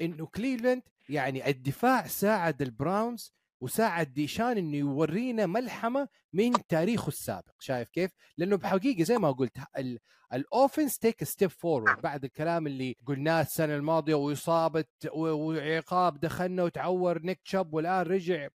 إنه 0.02 0.26
كليفلاند 0.26 0.82
يعني 1.10 1.50
الدفاع 1.50 2.08
ساعد 2.08 2.62
البراونز 2.62 3.34
وساعد 3.62 4.14
ديشون 4.14 4.58
إنه 4.58 4.78
يورينا 4.78 5.46
ملحمة 5.46 6.08
من 6.34 6.52
تاريخه 6.70 7.08
السابق 7.08 7.54
شايف 7.60 7.90
كيف؟ 7.90 8.12
لأنه 8.38 8.56
بحقيقة 8.58 9.04
زي 9.04 9.18
ما 9.18 9.32
قلت 9.32 9.58
ال- 9.78 10.00
ال 10.34 10.42
offense 10.42 10.98
take 10.98 11.24
step 11.24 11.50
forward 11.50 12.02
بعد 12.02 12.24
الكلام 12.24 12.68
اللي 12.68 12.96
قلناه 13.06 13.42
السنة 13.42 13.76
الماضية 13.76 14.14
وإصابة 14.16 14.86
وعقاب 15.14 16.20
دخلنا 16.20 16.64
وتعور 16.64 17.22
نيك 17.22 17.42
تشاب 17.46 17.74
والآن 17.74 18.02
رجع 18.06 18.48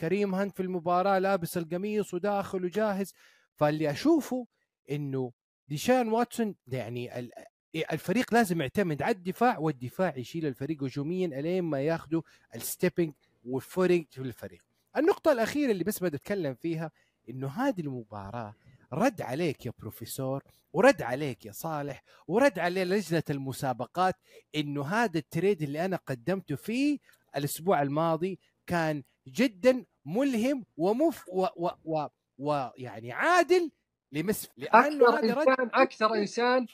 كريم 0.00 0.34
هانت 0.34 0.56
في 0.56 0.62
المباراة 0.62 1.18
لابس 1.18 1.56
القميص 1.58 2.14
وداخل 2.14 2.64
وجاهز 2.64 3.12
فاللي 3.54 3.90
أشوفه 3.90 4.46
إنه 4.90 5.32
ديشون 5.68 6.08
واتسون 6.08 6.54
يعني 6.66 7.30
الفريق 7.74 8.34
لازم 8.34 8.60
يعتمد 8.60 9.02
على 9.02 9.14
الدفاع 9.14 9.58
والدفاع 9.58 10.16
يشيل 10.16 10.46
الفريق 10.46 10.84
هجوميا 10.84 11.26
إلين 11.26 11.64
ما 11.64 11.80
ياخذوا 11.80 12.22
ال 12.54 12.60
stepping 12.60 13.12
وال 13.44 13.54
forwarding 13.54 14.06
في 14.10 14.18
الفريق. 14.22 14.62
النقطة 14.96 15.32
الأخيرة 15.32 15.70
اللي 15.70 15.84
بس 15.84 16.02
بدي 16.02 16.16
أتكلم 16.16 16.54
فيها 16.54 16.90
إنه 17.30 17.48
هذه 17.48 17.80
المباراة 17.80 18.54
رد 18.92 19.22
عليك 19.22 19.66
يا 19.66 19.72
بروفيسور 19.78 20.42
ورد 20.72 21.02
عليك 21.02 21.46
يا 21.46 21.52
صالح 21.52 22.02
ورد 22.28 22.58
على 22.58 22.84
لجنة 22.84 23.22
المسابقات 23.30 24.14
إنه 24.54 24.84
هذا 24.86 25.18
التريد 25.18 25.62
اللي 25.62 25.84
أنا 25.84 25.96
قدمته 25.96 26.56
فيه 26.56 26.98
الأسبوع 27.36 27.82
الماضي 27.82 28.38
كان 28.66 29.02
جدا 29.28 29.84
ملهم 30.04 30.64
ومف 30.76 31.28
و 31.28 31.46
و 31.56 31.70
و 31.84 32.06
ويعني 32.38 33.12
عادل 33.12 33.70
لمسف 34.12 34.48
لأنه 34.56 35.08
أكثر 35.08 35.40
انسان 35.40 35.70
أكثر 35.74 36.14
إنسان 36.14 36.66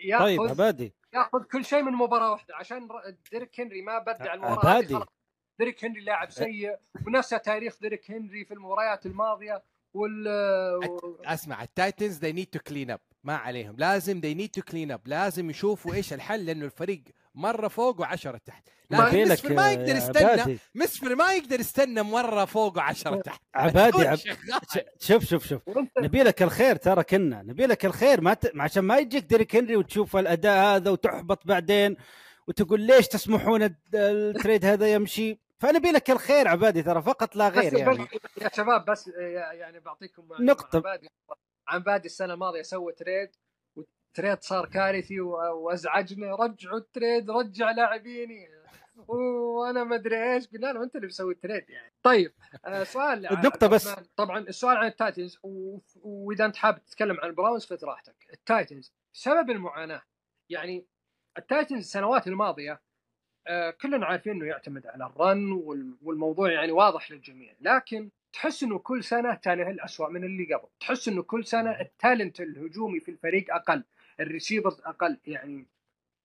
ياخذ 0.00 0.24
طيب 0.24 0.40
عبادي. 0.40 0.94
ياخذ 1.14 1.42
كل 1.52 1.64
شيء 1.64 1.82
من 1.82 1.92
مباراة 1.92 2.30
واحدة. 2.30 2.56
عشان 2.56 2.88
ديريك 3.32 3.60
هنري 3.60 3.82
ما 3.82 3.98
بدع 3.98 4.34
المباراة 4.34 4.68
عبادي. 4.68 4.98
ديريك 5.58 5.84
هنري 5.84 6.00
لاعب 6.00 6.30
سيء 6.30 6.76
ونسى 7.06 7.38
تاريخ 7.38 7.80
ديريك 7.80 8.10
هنري 8.10 8.44
في 8.44 8.54
المباريات 8.54 9.06
الماضية 9.06 9.62
وال 9.94 10.28
أسمع 11.24 11.62
التايتنز 11.62 12.18
they 12.18 12.32
need 12.32 12.58
to 12.58 12.72
clean 12.72 12.94
up. 12.94 13.00
ما 13.24 13.36
عليهم. 13.36 13.76
لازم 13.78 14.20
they 14.20 14.38
need 14.38 14.60
to 14.60 14.62
clean 14.72 14.96
up. 14.96 15.00
لازم 15.04 15.50
يشوفوا 15.50 15.94
إيش 15.94 16.12
الحل 16.12 16.46
لأنه 16.46 16.64
الفريق 16.64 17.02
مرة 17.34 17.68
فوق 17.68 18.00
وعشرة 18.00 18.40
تحت. 18.46 18.68
لكن 18.90 19.24
لكن 19.24 19.32
مسفر 19.32 19.54
ما 19.54 19.72
يقدر 19.72 19.96
يستنى 19.96 20.24
عبادي. 20.24 20.58
مسفر 20.74 21.14
ما 21.14 21.34
يقدر 21.34 21.60
يستنى 21.60 22.02
مرة 22.02 22.44
فوق 22.44 22.76
وعشرة 22.76 23.20
تحت. 23.20 23.40
عبادي 23.54 24.08
عب... 24.08 24.18
شوف 25.00 25.24
شوف 25.24 25.46
شوف. 25.46 25.62
نبي 25.98 26.22
لك 26.22 26.42
الخير 26.42 26.76
ترى 26.76 27.04
كنا. 27.04 27.42
نبي 27.42 27.66
لك 27.66 27.84
الخير. 27.84 28.20
ما 28.20 28.34
ت... 28.34 28.52
عشان 28.56 28.84
ما 28.84 28.98
يجيك 28.98 29.24
ديريك 29.24 29.56
هنري 29.56 29.76
وتشوف 29.76 30.16
الأداء 30.16 30.76
هذا 30.76 30.90
وتحبط 30.90 31.46
بعدين 31.46 31.96
وتقول 32.48 32.80
ليش 32.80 33.08
تسمحون 33.08 33.76
ال 33.94 34.06
trade 34.06 34.64
هذا 34.64 34.92
يمشي. 34.92 35.38
فنبي 35.58 35.90
لك 35.90 36.10
الخير 36.10 36.48
عبادي 36.48 36.82
ترى 36.82 37.02
فقط 37.02 37.36
لا 37.36 37.48
غير 37.48 37.74
بس 37.74 37.80
يعني 37.80 38.08
يا 38.42 38.50
شباب 38.56 38.84
بس 38.84 39.08
يعني 39.52 39.80
بعطيكم. 39.80 40.28
نقطة. 40.40 40.76
عبادي. 40.76 41.08
عبادي 41.68 42.06
السنة 42.06 42.34
الماضية 42.34 42.62
سوى 42.62 42.92
trade. 42.92 43.30
وال 44.18 44.25
trade 44.25 44.42
صار 44.42 44.66
كارثي 44.66 45.20
و- 45.20 45.64
وازعجنا 45.66 46.34
رجعوا 46.36 46.78
ال 46.78 46.87
trade 46.87 47.30
رجع 47.30 47.70
لاعبيني. 47.70 48.48
وأنا 49.08 49.84
ما 49.84 49.94
أدري 49.96 50.34
إيش. 50.34 50.46
قلنا 50.48 50.72
له 50.72 50.82
أنت 50.82 50.96
اللي 50.96 51.06
مسوي 51.06 51.32
ال 51.34 51.40
trade 51.40 51.70
يعني. 51.70 51.92
طيب 52.02 52.32
آه 52.64 52.84
سؤال 52.84 53.26
النقطة 53.26 53.66
بس. 53.66 53.88
طبعا 54.16 54.38
السؤال 54.38 54.76
عن 54.76 54.86
التايتنز. 54.86 55.38
وإذا 56.02 56.44
أنت 56.44 56.56
حابب 56.56 56.84
تتكلم 56.84 57.20
عن 57.20 57.28
البراونز 57.28 57.66
خذ 57.66 57.84
راحتك. 57.84 58.16
التايتنز 58.32 58.92
سبب 59.12 59.50
المعاناة. 59.50 60.02
يعني 60.50 60.86
التايتنز 61.38 61.78
السنوات 61.78 62.26
الماضية 62.26 62.80
آه، 63.46 63.70
كلنا 63.70 64.06
عارفين 64.06 64.32
إنه 64.32 64.46
يعتمد 64.46 64.86
على 64.86 65.06
ال 65.06 65.18
run 65.18 65.52
وال- 65.52 65.96
والموضوع 66.02 66.52
يعني 66.52 66.72
واضح 66.72 67.10
للجميع. 67.10 67.54
لكن 67.60 68.10
تحس 68.32 68.62
إنه 68.62 68.78
كل 68.78 69.04
سنة 69.04 69.34
تانهل 69.34 69.80
اسوء 69.80 70.10
من 70.10 70.24
اللي 70.24 70.54
قبل. 70.54 70.68
تحس 70.80 71.08
إنه 71.08 71.22
كل 71.22 71.44
سنة 71.46 71.80
ال 71.80 71.89
talent 71.89 72.40
الهجومي 72.40 73.00
في 73.00 73.10
الفريق 73.10 73.54
أقل. 73.54 73.84
ال 74.20 74.26
receivers 74.26 74.80
أقل. 74.80 75.18
يعني 75.26 75.66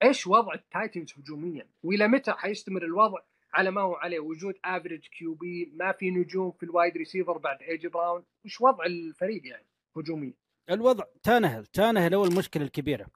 إيش 0.04 0.28
وضع 0.28 0.54
التايتنز 0.54 1.14
هجوميا؟ 1.18 1.68
وإلى 1.84 2.08
متى 2.08 2.32
حيستمر 2.32 2.84
الوضع 2.84 3.20
على 3.54 3.72
ما 3.72 3.82
هو 3.82 3.96
عليه؟ 3.96 4.20
وجود 4.20 4.56
average 4.66 5.08
QB 5.08 5.72
ما 5.76 5.92
في 5.92 6.12
نجوم 6.12 6.52
في 6.52 6.64
ال 6.64 6.71
wide 6.71 6.98
receiver 6.98 7.38
بعد 7.38 7.62
ايجي 7.62 7.88
براون 7.88 8.24
وش 8.46 8.62
وضع 8.62 8.86
الفريق 8.86 9.48
يعني 9.48 9.66
هجوميا؟ 9.98 10.34
الوضع 10.70 11.04
تانهل 11.24 11.66
تانهل 11.66 12.16
هو 12.16 12.26
المشكلة 12.26 12.64
الكبيرة. 12.64 13.08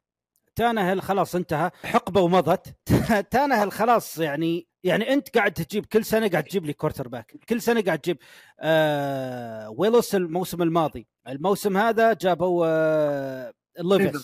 تانهل 0.56 1.02
خلاص 1.02 1.36
انتهى 1.36 1.72
حقبة 1.84 2.22
ومضت. 2.22 2.76
تانهل 3.32 3.72
خلاص 3.72 4.18
يعني 4.18 4.68
يعني 4.84 5.14
أنت 5.14 5.38
قاعد 5.38 5.54
تجيب 5.54 5.86
كل 5.86 6.06
سنة 6.06 6.28
قاعد 6.28 6.44
تجيب 6.44 6.66
لي 6.66 6.74
quarterback 6.74 7.38
كل 7.50 7.62
سنة 7.62 7.82
قاعد 7.82 8.00
تجيب. 8.00 8.18
آه 8.60 9.70
ويلس 9.70 10.16
الموسم 10.16 10.62
الماضي. 10.62 11.08
الموسم 11.28 11.78
هذا 11.78 12.14
جابوا 12.14 12.66
آه 12.68 13.54
آه 13.80 14.22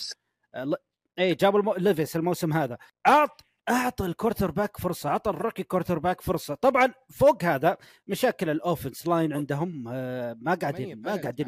اي 1.19 1.35
جابوا 1.35 1.59
المو... 1.59 1.73
ليفيس 1.73 2.15
الموسم 2.15 2.53
هذا. 2.53 2.77
اعط 3.07 3.45
أعطى 3.69 4.05
ال 4.05 4.51
quarterback 4.51 4.77
فرصة 4.77 5.09
أعطى 5.09 5.29
ال 5.29 5.63
rookie 5.63 5.99
quarterback 5.99 6.21
فرصة. 6.21 6.53
طبعا 6.55 6.93
فوق 7.09 7.43
هذا 7.43 7.77
مشاكل 8.07 8.49
ال 8.49 8.56
offense 8.57 9.07
line 9.07 9.33
عندهم 9.33 9.85
آه 9.87 10.37
ما 10.41 10.53
قاعدين 10.55 11.01
ما 11.01 11.15
قاعدين 11.15 11.47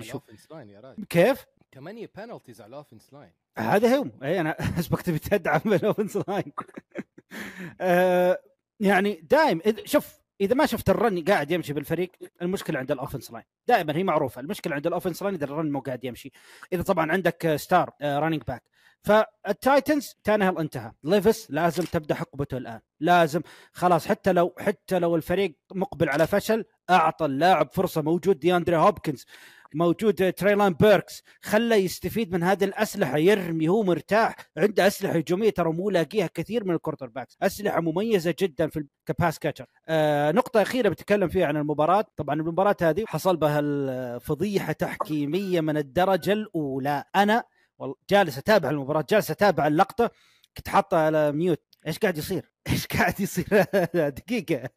راجل. 0.80 1.06
كيف؟ 1.10 1.46
ثمانية 1.76 2.10
penalties 2.16 2.62
على 2.62 2.70
ال 2.70 2.75
offense 2.75 3.14
line. 3.14 3.32
هذا 3.58 3.98
هو 3.98 4.06
اي 4.24 4.42
أنا 4.42 4.56
اسبق 4.80 5.02
تبي 5.02 5.20
تدعم 5.20 5.62
ال 5.74 5.79
offense 5.79 6.18
line. 6.28 6.52
آه، 7.82 8.40
يعني 8.80 9.14
دائم 9.30 9.62
إذ- 9.62 9.86
شوف 9.86 10.22
إذا 10.42 10.56
ما 10.56 10.66
شفت 10.66 10.90
ال 10.90 10.98
run 10.98 11.24
قاعد 11.24 11.52
يمشي 11.52 11.74
بالفريق 11.74 12.12
المشكلة 12.42 12.80
عند 12.80 12.92
ال 12.92 12.97
offense 12.97 13.32
line. 13.32 13.44
دائما 13.68 13.96
هي 13.96 14.04
معروفة 14.04 14.42
المشكلة 14.42 14.76
عند 14.76 14.88
ال 14.88 14.92
offense 14.92 15.24
line 15.24 15.36
إذا 15.36 15.46
ال 15.46 15.52
run 15.52 15.72
مو 15.72 15.80
قاعد 15.80 16.04
يمشي. 16.04 16.32
إذا 16.74 16.82
طبعا 16.82 17.12
عندك 17.12 17.46
آه، 17.46 17.56
star 17.56 17.92
running 18.02 18.44
back 18.44 18.64
فالتايتنز 19.04 20.16
تانهل 20.24 20.58
انتهى. 20.58 20.92
ليفس 21.04 21.52
لازم 21.52 21.84
تبدأ 21.84 22.16
حقبته 22.16 22.58
الآن. 22.58 22.80
لازم. 23.00 23.42
خلاص 23.72 24.08
حتى 24.08 24.32
لو 24.34 24.56
حتى 24.60 25.00
لو 25.00 25.16
الفريق 25.16 25.58
مقبل 25.74 26.10
على 26.10 26.28
فشل 26.28 26.66
أعطى 26.90 27.26
اللاعب 27.26 27.70
فرصة 27.74 28.02
موجود. 28.02 28.40
دياندري 28.40 28.76
هوبكنز 28.76 29.26
موجود. 29.74 30.34
تريلون 30.34 30.74
بيركس 30.74 31.24
خله 31.42 31.76
يستفيد 31.76 32.32
من 32.34 32.44
هذه 32.44 32.64
الأسلحة 32.64 33.18
يرمي 33.18 33.70
هو 33.70 33.84
مرتاح. 33.84 34.36
عنده 34.58 34.88
أسلحة 34.88 35.14
هجومية 35.14 35.50
ترى 35.50 35.72
مو 35.72 35.90
لاقيها 35.90 36.30
كثير 36.34 36.64
من 36.64 36.74
ال 36.76 37.08
quarterbacks. 37.08 37.38
أسلحة 37.42 37.82
مميزة 37.82 38.36
جدا 38.40 38.68
في 38.68 38.86
ك 39.06 39.12
pass 39.12 39.40
catcher. 39.40 39.66
آه 39.88 40.32
نقطة 40.32 40.62
أخيرة 40.62 40.90
بتكلم 40.90 41.30
فيها 41.30 41.48
عن 41.48 41.58
المباراة. 41.58 42.06
طبعا 42.18 42.36
المباراة 42.36 42.78
هذه 42.82 43.04
حصل 43.08 43.38
بها 43.38 43.60
الفضيحة 43.60 44.74
تحكيمية 44.74 45.62
من 45.62 45.78
الدرجة 45.78 46.34
الأولى. 46.34 47.04
أنا 47.16 47.44
والله 47.82 47.96
جالس 48.10 48.38
أتابع 48.38 48.70
المباراة 48.70 49.06
جالس 49.10 49.32
أتابع 49.32 49.68
اللقطة 49.68 50.12
كنت 50.58 50.70
حاطه 50.70 50.98
على 50.98 51.32
mute 51.32 51.64
إيش 51.88 52.00
قاعد 52.00 52.18
يصير؟ 52.18 52.52
إيش 52.70 52.88
قاعد 52.88 53.20
يصير؟ 53.20 53.48
دقيقة. 54.18 54.70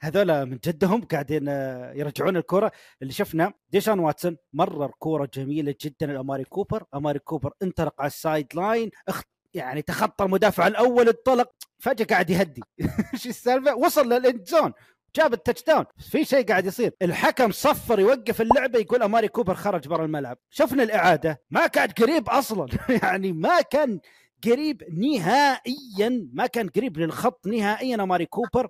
هذول 0.00 0.46
من 0.46 0.58
جدهم 0.64 1.04
قاعدين 1.04 1.48
آه، 1.48 1.92
يرجعون 1.92 2.36
الكرة. 2.36 2.72
اللي 3.02 3.12
شفنا 3.12 3.52
ديشان 3.70 3.98
واتسون 3.98 4.36
مرر 4.52 4.90
كوره 4.98 5.28
جميلة 5.34 5.74
جدا 5.80 6.06
لأماري 6.06 6.44
كوبر. 6.44 6.84
أماري 6.94 7.18
كوبر 7.18 7.52
انطلق 7.62 7.94
على 7.98 8.06
ال 8.06 8.14
side 8.14 8.46
line 8.54 8.90
أخ 9.08 9.22
يعني 9.54 9.82
تخطى 9.82 10.24
المدافع 10.24 10.66
الأول 10.66 11.08
انطلق 11.08 11.50
فجأة 11.78 12.04
قاعد 12.04 12.30
يهدي. 12.30 12.62
إيش 13.14 13.26
السالفة؟ 13.26 13.74
وصل 13.74 14.12
لل 14.12 14.25
end 14.25 14.44
zone. 14.44 14.72
جاب 15.16 15.32
ال 15.32 15.62
touchdown 15.64 15.84
في 15.98 16.24
شيء 16.24 16.46
قاعد 16.46 16.66
يصير. 16.66 16.92
الحكم 17.02 17.52
صفر 17.52 18.00
يوقف 18.00 18.40
اللعبة 18.40 18.78
يقول 18.78 19.02
أماري 19.02 19.28
كوبر 19.28 19.54
خرج 19.54 19.88
برا 19.88 20.04
الملعب. 20.04 20.38
شفنا 20.50 20.82
الإعادة. 20.82 21.42
ما 21.50 21.66
كان 21.66 21.88
قريب 21.88 22.28
أصلا. 22.28 22.66
يعني 23.02 23.32
ما 23.32 23.60
كان 23.60 24.00
قريب 24.44 24.82
نهائيا. 24.98 26.28
ما 26.32 26.46
كان 26.46 26.68
قريب 26.68 26.98
للخط 26.98 27.46
نهائيا 27.46 27.94
أماري 27.94 28.26
كوبر. 28.26 28.68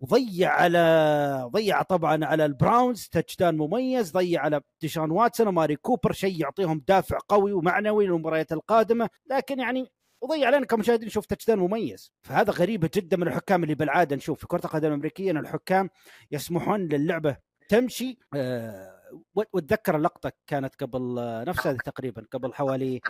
وضيع 0.00 0.50
على 0.50 1.48
ضيع 1.52 1.82
طبعا 1.82 2.24
على 2.24 2.44
البراونز. 2.44 3.08
touchdown 3.12 3.56
مميز. 3.56 4.12
ضيع 4.12 4.42
على 4.42 4.60
ديشان 4.80 5.10
واتسون. 5.10 5.48
وأماري 5.48 5.76
كوبر 5.76 6.12
شيء 6.12 6.40
يعطيهم 6.40 6.82
دافع 6.88 7.18
قوي 7.28 7.52
ومعنوي 7.52 8.06
للمباريات 8.06 8.52
القادمة. 8.52 9.08
لكن 9.30 9.58
يعني 9.58 9.92
وضيع 10.20 10.46
علينا 10.46 10.66
كمشاهدين 10.66 11.06
نشوف 11.06 11.26
touch 11.26 11.50
مميز. 11.50 12.12
فهذا 12.22 12.52
غريبه 12.52 12.90
جدا 12.94 13.16
من 13.16 13.28
الحكام 13.28 13.62
اللي 13.62 13.74
بالعادة 13.74 14.16
نشوف. 14.16 14.40
في 14.40 14.46
كرة 14.46 14.64
القدم 14.64 14.88
الأمريكية 14.88 15.30
إن 15.30 15.36
الحكام 15.36 15.90
يسمحون 16.30 16.80
للعبة 16.80 17.36
تمشي. 17.68 18.18
أه 18.34 18.98
واتذكر 19.34 19.96
اللقطه 19.96 20.32
كانت 20.46 20.74
قبل 20.74 21.18
آه، 21.18 21.44
نفس 21.44 21.66
هذه 21.66 21.76
تقريبا 21.76 22.26
قبل 22.32 22.54
حوالي 22.54 23.00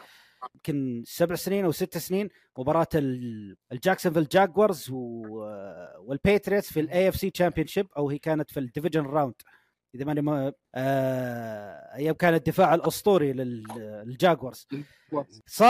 يمكن 0.54 1.02
سبع 1.06 1.34
سنين 1.34 1.64
أو 1.64 1.72
ست 1.72 1.98
سنين 1.98 2.28
مباراة 2.58 2.86
ال- 2.94 3.56
الجاكسونفيل 3.72 4.28
جاكوارز 4.28 4.90
والباتريوتس 4.90 6.72
في 6.72 6.80
ال 6.80 7.08
AFC 7.08 7.30
championship 7.30 7.86
أو 7.96 8.10
هي 8.10 8.18
كانت 8.18 8.50
في 8.50 8.60
ال 8.60 8.65
division 8.65 9.02
round 9.02 9.34
إذا 9.94 10.04
ماني 10.04 10.20
ما 10.20 10.52
آه 10.74 11.96
أيام 11.96 12.14
كان 12.14 12.34
الدفاع 12.34 12.74
الأسطوري 12.74 13.32
للجاكوارز. 13.32 14.68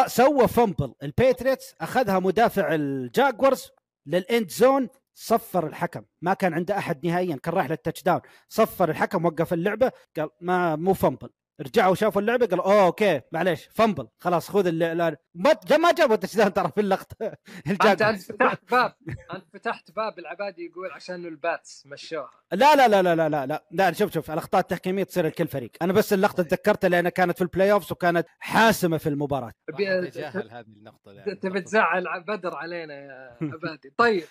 سوى 0.07 0.49
fumble. 0.49 0.95
الباتريوتس 1.03 1.75
أخذها 1.81 2.19
مدافع 2.19 2.75
الجاكوارز 2.75 3.71
لل 4.07 4.24
end 4.24 4.51
zone 4.51 4.89
صفر 5.15 5.67
الحكم. 5.67 6.03
ما 6.23 6.35
كان 6.35 6.55
عنده 6.55 6.79
أحد 6.79 7.07
نهائيا 7.07 7.37
كان 7.37 7.55
رايح 7.55 7.71
لل 7.71 8.03
touchdown 8.03 8.21
صفر 8.49 8.91
الحكم 8.91 9.25
وقف 9.25 9.53
اللعبة 9.53 9.93
قال 10.17 10.31
ما 10.41 10.77
مو 10.77 10.95
fumble. 10.95 11.29
رجعوا 11.61 11.95
شافوا 11.95 12.21
اللعبة 12.21 12.47
قالوا 12.47 12.65
أوه 12.65 12.87
okay 12.87 13.21
معليش 13.33 13.69
fumble 13.75 14.09
خلاص 14.19 14.51
خذ 14.51 14.67
الان 14.67 15.17
ما 15.35 15.77
ما 15.77 15.93
جابوا 15.93 16.17
touchdown 16.17 16.53
ترى 16.53 16.73
في 16.75 16.81
اللقطة. 16.81 17.17
أنت 17.67 17.85
أنت 17.85 18.23
فتحت 18.23 18.71
باب 18.71 18.95
أنت 19.35 19.45
فتحت 19.53 19.91
باب 19.91 20.19
العبادي 20.19 20.67
يقول 20.67 20.93
عشان 20.93 21.27
الباتس 21.27 21.87
مشوها. 21.87 22.31
لا 22.53 22.77
لا 22.77 22.89
لا 22.89 23.03
لا 23.03 23.15
لا 23.15 23.29
لا 23.29 23.47
لا, 23.47 23.65
لا 23.71 23.93
شوف 23.93 24.13
شوف 24.13 24.31
الأخطاء 24.31 24.61
التحكيمية 24.61 25.05
تصير 25.05 25.27
لكل 25.27 25.47
فريق. 25.47 25.71
أنا 25.83 25.93
بس 25.93 26.13
اللقطة 26.13 26.43
طيب. 26.43 26.49
تذكرتها 26.49 26.89
لأنها 26.89 27.11
كانت 27.11 27.37
في 27.37 27.43
ال 27.43 27.73
playoffs 27.73 27.93
وكانت 27.93 28.27
حاسمة 28.39 28.99
في 28.99 29.09
المباراة. 29.09 29.53
تجاهل 29.79 30.51
هذه 30.51 30.67
النقطه 30.67 31.13
انت 31.27 31.47
بتزعل 31.47 32.25
بدر 32.29 32.55
علينا 32.57 32.95
يا 32.95 33.37
عبادي. 33.55 33.93
طيب 33.97 34.25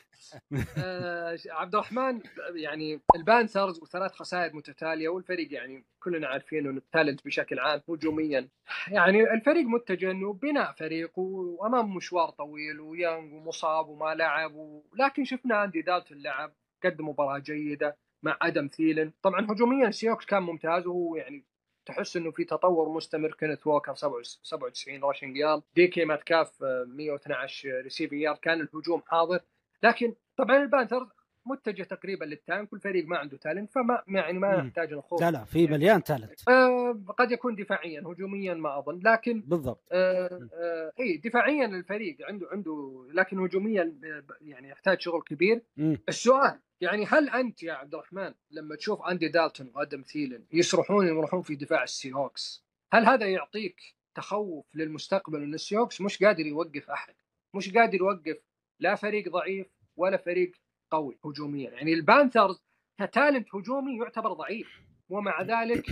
آه 0.78 1.38
عبد 1.50 1.76
الرحمن 1.76 2.22
يعني 2.56 3.02
البانثرز 3.16 3.80
وثلاث 3.82 4.12
خسائر 4.12 4.56
متتالية 4.56 5.10
والفريق 5.10 5.54
يعني 5.54 5.86
كلنا 6.00 6.28
عارفين 6.28 6.68
إنه 6.68 6.78
التالي 6.78 7.12
ال 7.18 7.19
talent 7.19 7.26
بشكل 7.26 7.60
عام 7.60 7.82
هجوميا. 7.90 8.50
يعني 8.88 9.34
الفريق 9.34 9.66
متجه 9.66 10.12
إنه 10.12 10.34
بناء 10.34 10.72
فريق 10.72 11.20
وأمام 11.20 11.96
مشوار 11.96 12.30
طويل 12.30 12.80
ويانج 12.80 13.34
ومصاب 13.34 13.88
وما 13.88 14.16
لعب 14.16 14.56
و... 14.56 14.84
لكن 15.00 15.24
شفنا 15.24 15.64
اندي 15.64 15.82
دالتون 15.82 16.18
لعب 16.18 16.54
قدم 16.84 17.08
مباراة 17.10 17.40
جيدة 17.40 17.98
مع 18.24 18.38
أدم 18.42 18.68
ثيلن. 18.68 19.12
طبعا 19.22 19.46
هجوميا 19.52 19.92
سي 19.92 20.03
هوكس 20.03 20.26
كان 20.26 20.44
ممتاز 20.44 20.88
وهو 20.88 21.16
يعني 21.16 21.46
تحس 21.86 22.18
إنه 22.18 22.32
في 22.32 22.44
تطور 22.44 22.90
مستمر. 22.90 23.34
كينيث 23.34 23.68
ووكر 23.68 23.96
97 23.96 25.04
rushing 25.04 25.38
yard 25.38 25.64
دي 25.76 25.88
كي 25.88 26.06
ماتكاف 26.06 26.64
آه، 26.64 26.86
112 26.88 27.82
receiving 27.84 28.22
yard 28.22 28.38
كان 28.38 28.62
الهجوم 28.62 29.02
حاضر. 29.08 29.40
لكن 29.84 30.16
طبعا 30.38 30.58
البانثر 30.58 31.08
متجه 31.48 31.84
تقريبا 31.84 32.26
لل 32.26 32.42
tank 32.42 32.74
والفريق 32.74 33.06
ما 33.08 33.18
عنده 33.18 33.38
talent 33.38 33.72
فما 33.72 34.04
يعني 34.08 34.40
ما. 34.40 34.54
يحتاج 34.56 34.94
نخوض 34.94 35.22
لا 35.22 35.32
لا 35.32 35.44
في 35.46 35.68
مليان 35.68 36.04
talent. 36.04 36.50
آه 36.50 37.00
قد 37.18 37.32
يكون 37.32 37.56
دفاعيا 37.56 38.02
هجوميا 38.02 38.54
ما 38.54 38.80
أظن 38.80 39.00
لكن 39.06 39.42
بالضبط. 39.42 39.84
آه 39.92 40.50
آه 40.54 40.92
إي 41.00 41.18
دفاعيا 41.18 41.66
الفريق 41.66 42.18
عنده 42.22 42.48
عنده 42.52 43.06
لكن 43.14 43.40
هجوميا 43.40 43.94
يعني 44.42 44.70
يحتاج 44.70 45.00
شغل 45.02 45.22
كبير. 45.22 45.62
مم. 45.78 45.98
السؤال 46.10 46.60
يعني 46.82 47.06
هل 47.06 47.30
أنت 47.30 47.64
يا 47.64 47.74
عبد 47.74 47.94
الرحمن 47.94 48.34
لما 48.52 48.76
تشوف 48.76 49.02
أندي 49.02 49.28
دالتون 49.28 49.72
وأدم 49.76 50.02
ثيلن 50.02 50.46
يسرحون 50.54 51.08
يمرحون 51.08 51.42
في 51.42 51.56
دفاع 51.56 51.84
السي 51.84 52.14
هوكس 52.14 52.66
هل 52.94 53.06
هذا 53.06 53.26
يعطيك 53.26 53.82
تخوف 54.16 54.66
للمستقبل 54.76 55.44
إن 55.44 55.54
السي 55.54 55.78
هوكس 55.78 56.02
مش 56.02 56.24
قادر 56.24 56.46
يوقف 56.46 56.90
أحد؟ 56.90 57.14
مش 57.54 57.74
قادر 57.74 57.96
يوقف 57.98 58.38
لا 58.80 58.96
فريق 58.96 59.30
ضعيف 59.30 59.68
ولا 59.96 60.18
فريق 60.18 60.52
قوي 60.92 61.18
هجوميا 61.26 61.72
يعني 61.72 61.94
البانثرز 61.94 62.64
ك 63.00 63.07
talent 63.07 63.48
هجومي 63.56 63.98
يعتبر 63.98 64.34
ضعيف 64.34 64.68
ومع 65.10 65.42
ذلك 65.42 65.86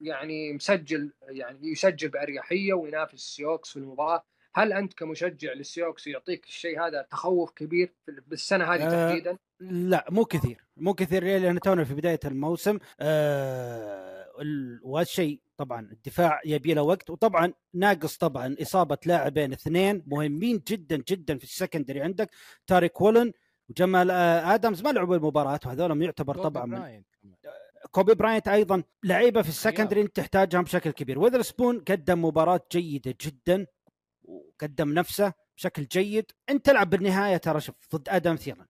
يعني 0.00 0.52
مسجل 0.52 1.12
يعني 1.28 1.68
يسجل 1.68 2.08
بأريحية 2.08 2.72
وينافس 2.74 3.14
السي 3.14 3.38
هوكس 3.38 3.70
في 3.70 3.76
المباراة. 3.76 4.24
هل 4.54 4.72
أنت 4.72 4.94
كمشجع 4.94 5.52
للسي 5.52 5.79
هوكس 5.79 6.06
يعطيك 6.06 6.44
الشيء 6.44 6.80
هذا 6.86 7.02
تخوف 7.10 7.52
كبير 7.52 7.94
بالسنة 8.26 8.64
هذه 8.74 8.82
آه، 8.86 9.08
تحديدا؟ 9.08 9.38
لا 9.60 10.06
مو 10.10 10.24
كثير. 10.24 10.64
مو 10.76 10.94
كثير؟ 10.94 11.24
لأن 11.24 11.60
تونا 11.60 11.84
في 11.84 11.94
بداية 11.94 12.20
الموسم 12.24 12.78
ال- 14.40 14.80
والشيء 14.82 15.40
طبعا 15.56 15.80
الدفاع 15.92 16.40
يبي 16.44 16.74
له 16.74 16.82
وقت 16.82 17.10
وطبعا 17.10 17.52
ناقص 17.74 18.16
طبعا 18.16 18.56
إصابة 18.62 18.98
لاعبين 19.06 19.52
اثنين 19.52 20.02
مهمين 20.06 20.62
جدا 20.68 21.02
جدا 21.08 21.38
في 21.38 21.44
ال 21.44 21.50
secondary 21.50 22.00
عندك 22.00 22.30
تاريك 22.66 23.00
وولن 23.00 23.32
وجمال 23.68 24.10
آه 24.10 24.54
آدمز 24.54 24.82
ما 24.82 24.92
لعبوا 24.92 25.16
المباراة 25.16 25.60
وهذول 25.66 26.02
يعتبر 26.02 26.34
طبعا 26.34 26.66
من 26.66 26.78
براينت. 26.78 27.06
كوبي 27.90 28.14
براينت 28.14 28.48
أيضا 28.48 28.82
لعيبة 29.04 29.42
في 29.42 29.48
ال 29.48 29.53
secondary 29.53 30.00
انت 30.00 30.16
تحتاجهم 30.16 30.62
بشكل 30.62 30.90
كبير. 30.90 31.18
ويذرسبون 31.18 31.80
قدم 31.80 32.24
مباراة 32.24 32.60
جيدة 32.72 33.14
جدا 33.20 33.66
وقدم 34.24 34.92
نفسه 34.92 35.32
بشكل 35.56 35.84
جيد. 35.84 36.30
انت 36.50 36.66
تلعب 36.66 36.90
بالنهاية 36.90 37.36
ترى 37.36 37.60
شوف 37.60 37.74
ضد 37.94 38.08
آدم 38.08 38.36
ثيلن. 38.36 38.66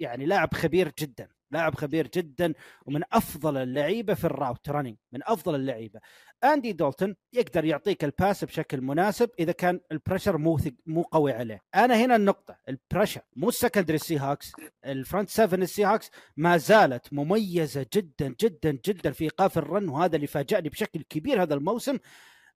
يعني 0.00 0.26
لاعب 0.26 0.54
خبير 0.54 0.92
جدا. 0.98 1.28
لاعب 1.50 1.74
خبير 1.74 2.08
جدا 2.14 2.54
ومن 2.86 3.02
أفضل 3.12 3.56
اللعيبة 3.56 4.14
في 4.14 4.24
ال 4.24 4.31
route 4.31 4.68
running 4.68 4.96
من 5.12 5.20
أفضل 5.24 5.54
اللعيبة. 5.54 6.00
اندي 6.44 6.72
دالتون 6.72 7.16
يقدر 7.32 7.64
يعطيك 7.64 8.04
ال 8.04 8.12
pass 8.12 8.44
بشكل 8.44 8.80
مناسب 8.80 9.30
إذا 9.38 9.52
كان 9.52 9.80
ال 9.92 9.97
pressure 9.97 10.38
مو 10.38 10.58
مو 10.86 11.02
قوي 11.02 11.32
عليه. 11.32 11.62
أنا 11.74 12.04
هنا 12.04 12.16
النقطة 12.16 12.56
ال 12.68 12.74
pressure 12.74 13.20
مو 13.36 13.48
ال 13.48 13.53
secondary 13.53 13.94
السي 13.96 14.18
هاكس 14.18 14.52
ال 14.84 14.92
front 14.92 15.30
7 15.30 15.58
السي 15.58 15.84
هاكس 15.84 16.10
ما 16.36 16.56
زالت 16.56 17.12
مميزة 17.12 17.86
جدا 17.94 18.34
جدا 18.40 18.78
جدا 18.86 19.10
في 19.10 19.24
إيقاف 19.24 19.58
ال 19.58 19.65
run 19.65 19.88
وهذا 19.88 20.16
اللي 20.16 20.26
فاجأني 20.26 20.68
بشكل 20.68 21.02
كبير 21.02 21.42
هذا 21.42 21.54
الموسم. 21.54 21.98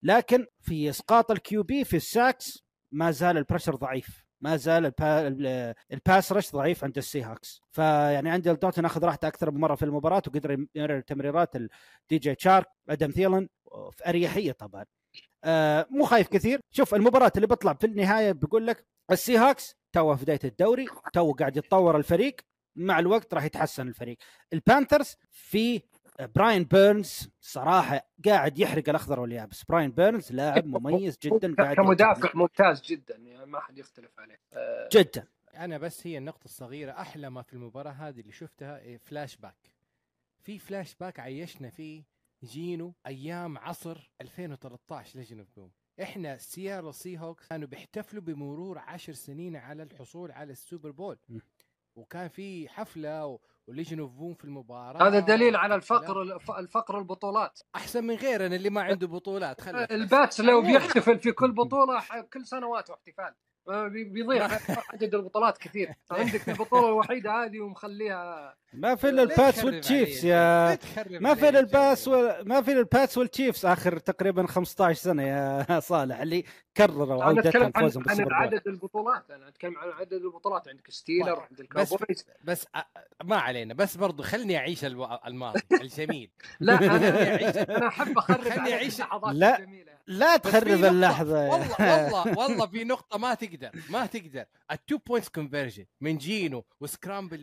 لكن 0.03 0.47
في 0.61 0.91
إسقاط 0.91 1.31
ال 1.31 1.63
QB 1.63 1.85
في 1.85 1.97
ال 1.97 2.08
sacks 2.08 2.65
ما 2.93 3.11
زال 3.11 3.39
ال 3.39 3.43
pressure 3.43 3.75
ضعيف. 3.75 4.24
ما 4.45 4.57
زال 4.57 4.87
البا... 4.87 5.29
ال- 5.29 5.75
ال 5.93 6.01
pass 6.01 6.33
rush 6.33 6.53
ضعيف 6.53 6.85
عند 6.85 6.99
السي 6.99 7.23
هاكس 7.23 7.61
فيعني 7.71 8.31
أندي 8.31 8.51
دالتون 8.51 8.85
أخذ 8.85 9.05
راحته 9.05 9.29
أكثر 9.29 9.51
من 9.51 9.61
مرة 9.61 9.75
في 9.75 9.85
المباراة 9.85 10.23
وقدر 10.29 10.67
يمرر 10.75 11.01
تمريرات 11.01 11.57
لدي 11.57 11.71
جي 12.19 12.37
شارك 12.39 12.67
أدم 12.89 13.11
ثيلن 13.11 13.49
في 13.93 14.09
أريحية 14.09 14.53
طبعا. 14.53 14.85
آه 15.45 15.87
مو 15.91 16.05
خايف 16.05 16.29
كثير. 16.29 16.61
شوف 16.71 16.95
المباراة 16.95 17.33
اللي 17.37 17.47
بطلع 17.47 17.73
في 17.73 17.87
النهاية 17.87 18.33
بقول 18.33 18.67
لك 18.67 18.87
ال 19.11 19.37
Seahawks 19.37 19.75
تو 19.93 20.17
في 20.17 20.23
بداية 20.23 20.41
الدوري 20.45 20.87
تو 21.13 21.33
قاعد 21.33 21.57
يتطور 21.57 21.97
الفريق 21.97 22.37
مع 22.77 22.99
الوقت 22.99 23.35
راح 23.35 23.45
يتحسن 23.45 23.89
الفريق. 23.89 24.17
ال 24.53 24.60
Panthers 24.60 25.15
في 25.31 25.83
براين 26.21 26.65
بيرنز 26.65 27.29
صراحة 27.41 28.09
قاعد 28.25 28.59
يحرق 28.59 28.89
الأخضر 28.89 29.21
واليابس 29.21 29.65
براين 29.65 29.91
بيرنز 29.91 30.33
لاعب 30.33 30.67
مميز 30.77 31.19
جدا 31.23 31.55
قاعد 31.55 31.77
كمدافع 31.77 32.31
ممتاز 32.35 32.83
جدا 32.83 33.17
يعني 33.17 33.47
ما 33.47 33.61
حد 33.61 33.79
يختلف 33.79 34.21
عليه. 34.21 34.41
آه، 34.53 34.89
جدا. 34.93 35.27
أنا 35.57 35.79
بس 35.79 36.07
هي 36.07 36.19
النقطة 36.19 36.45
الصغيرة 36.45 36.93
أحلى 36.93 37.31
ما 37.31 37.43
في 37.43 37.53
المباراة 37.53 37.91
هذه 37.91 38.21
اللي 38.21 38.33
شفتها 38.33 38.79
إيه، 38.79 38.97
فلاش 38.97 39.37
باك 39.37 39.71
في 40.43 40.59
فلاش 40.59 40.95
باك 40.95 41.21
عيشنا 41.21 41.71
فيه 41.71 42.05
جينو 42.45 42.95
أيام 43.07 43.59
عصر 43.59 44.11
2013 44.21 45.19
Legion 45.19 45.39
of 45.39 45.49
Boom 45.57 45.71
إحنا 46.03 46.37
Seattle 46.37 46.91
Seahawks 46.91 47.49
كانوا 47.49 47.69
بيحتفلوا 47.69 48.23
بمرور 48.23 48.79
عشر 48.79 49.13
سنين 49.13 49.57
على 49.57 49.83
الحصول 49.83 50.33
على 50.33 50.53
ال 50.53 50.59
Super 50.59 50.91
Bowl. 50.91 51.19
وكان 51.97 52.29
في 52.29 52.69
حفلة 52.69 53.27
و... 53.27 53.39
و 53.69 53.73
Legion 53.73 54.01
of 54.01 54.11
Boom 54.13 54.35
في 54.35 54.45
المباراة 54.45 55.09
هذا 55.09 55.19
دليل 55.19 55.57
على 55.57 55.75
الفقر 55.75 56.23
الف- 56.23 56.51
الفقر 56.51 56.99
البطولات 56.99 57.61
أحسن 57.77 58.05
من 58.05 58.15
غيرنا 58.15 58.57
اللي 58.57 58.71
ما 58.71 58.83
عنده 58.83 59.07
بطولات 59.07 59.61
بس. 59.69 59.75
ال 59.91 60.01
Pats 60.01 60.41
لو. 60.41 60.63
بيحتفل 60.63 61.19
في 61.19 61.33
كل 61.33 61.53
بطولة 61.65 62.01
كل 62.33 62.47
سنوات 62.47 62.91
احتفال 62.91 63.35
بيضيع 63.69 64.49
عدد 64.93 65.15
البطولات 65.15 65.59
كثير 65.59 65.95
عندك 66.11 66.49
البطولة 66.49 66.87
الوحيدة 66.89 67.45
هذه 67.45 67.61
ومخليها 67.61 68.55
ما 68.73 68.95
في 68.95 69.09
إلا 69.09 69.23
الباتس 69.23 69.65
والتشيفز 69.65 70.25
يا 70.25 70.79
ما 71.11 71.35
في 71.35 71.49
إلا 71.49 71.61
الباس. 71.61 72.09
ما 72.43 72.63
في 72.63 72.73
إلا 72.73 72.81
الباتس 72.81 73.19
والتشيفز 73.19 73.67
آخر 73.67 73.99
تقريبا 73.99 74.47
15 74.47 75.01
سنة 75.03 75.23
يا 75.23 75.81
صالح 75.91 76.21
اللي 76.21 76.45
كرروا 76.77 77.15
أنا 77.17 77.25
عودتهم 77.25 77.47
اتكلم 77.47 77.73
عن, 77.75 77.83
فوزهم 77.83 78.05
عن 78.09 78.17
بول 78.17 78.33
عدد 78.35 78.63
البطولات 78.69 79.31
أنا 79.31 79.49
أتكلم 79.49 79.79
عن 79.79 79.89
عدد 79.89 80.13
البطولات 80.13 80.69
عندك 80.69 80.91
ستيلر 80.91 81.35
طيب. 81.35 81.43
عندك 81.51 81.75
بس 81.77 81.89
كاوبويز 81.91 82.27
بس 82.45 82.65
أ- 82.77 82.81
ما 83.25 83.37
علينا 83.37 83.75
بس 83.75 83.97
برضو 83.97 84.23
خلني 84.23 84.57
أعيش. 84.57 84.85
الماضي 85.27 85.61
الجميل 85.81 86.31
لا 86.61 86.77
خلني 86.77 86.97
أنا 86.97 87.35
أعيش. 87.45 87.57
أنا 87.57 87.89
أحب 87.89 88.19
أخرب 88.19 88.41
خلني. 88.41 88.83
اللحظات 88.83 89.35
لا. 89.35 89.59
الجميلة 89.59 89.94
لا 90.07 90.37
تخرب 90.37 90.85
اللحظة 90.85 91.49
والله 91.49 91.77
والله 91.81 92.39
والله 92.39 92.67
في 92.67 92.85
نقطة 92.85 93.19
ما 93.19 93.35
تقدر 93.35 93.71
ما 93.91 94.07
تقدر. 94.07 94.45
ال 94.71 94.78
two 94.78 94.99
points 94.99 95.29
conversion 95.29 95.85
من 96.01 96.19
جينو 96.19 96.65
و 96.81 96.87
scramble. 96.87 97.43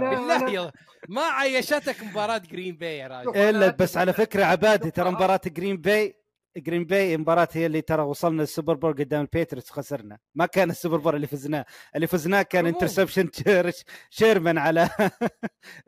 بالله 0.00 0.50
يا 0.50 0.72
ما 1.08 1.22
عيشتك 1.22 2.02
مباراة 2.02 2.38
Green 2.38 2.76
Bay 2.76 2.98
يا 2.98 3.06
راجل. 3.06 3.36
إلا 3.36 3.70
بس 3.70 3.96
على 3.96 4.12
فكرة. 4.12 4.44
عبادي 4.44 4.90
ترى 4.90 5.10
مباراة 5.10 5.40
Green 5.46 5.76
Bay 5.76 6.14
Green 6.56 6.84
Bay 6.84 7.16
مباراة 7.16 7.48
هي 7.52 7.66
اللي 7.66 7.80
ترى 7.80 8.02
وصلنا 8.02 8.42
ال 8.42 8.47
Super 8.47 8.74
Bowl 8.74 8.92
قدام 8.92 9.20
ال 9.20 9.26
Patriots 9.26 9.70
وخسرنا. 9.70 10.18
ما 10.34 10.46
كان 10.46 10.70
ال 10.70 10.74
Super 10.74 10.96
Bowl 10.96 11.16
اللي 11.16 11.26
فزناه. 11.26 11.66
اللي 11.94 12.06
فزناه 12.06 12.42
كان. 12.42 12.66
interception 12.66 13.30
شيرمان 14.10 14.58
على 14.58 14.88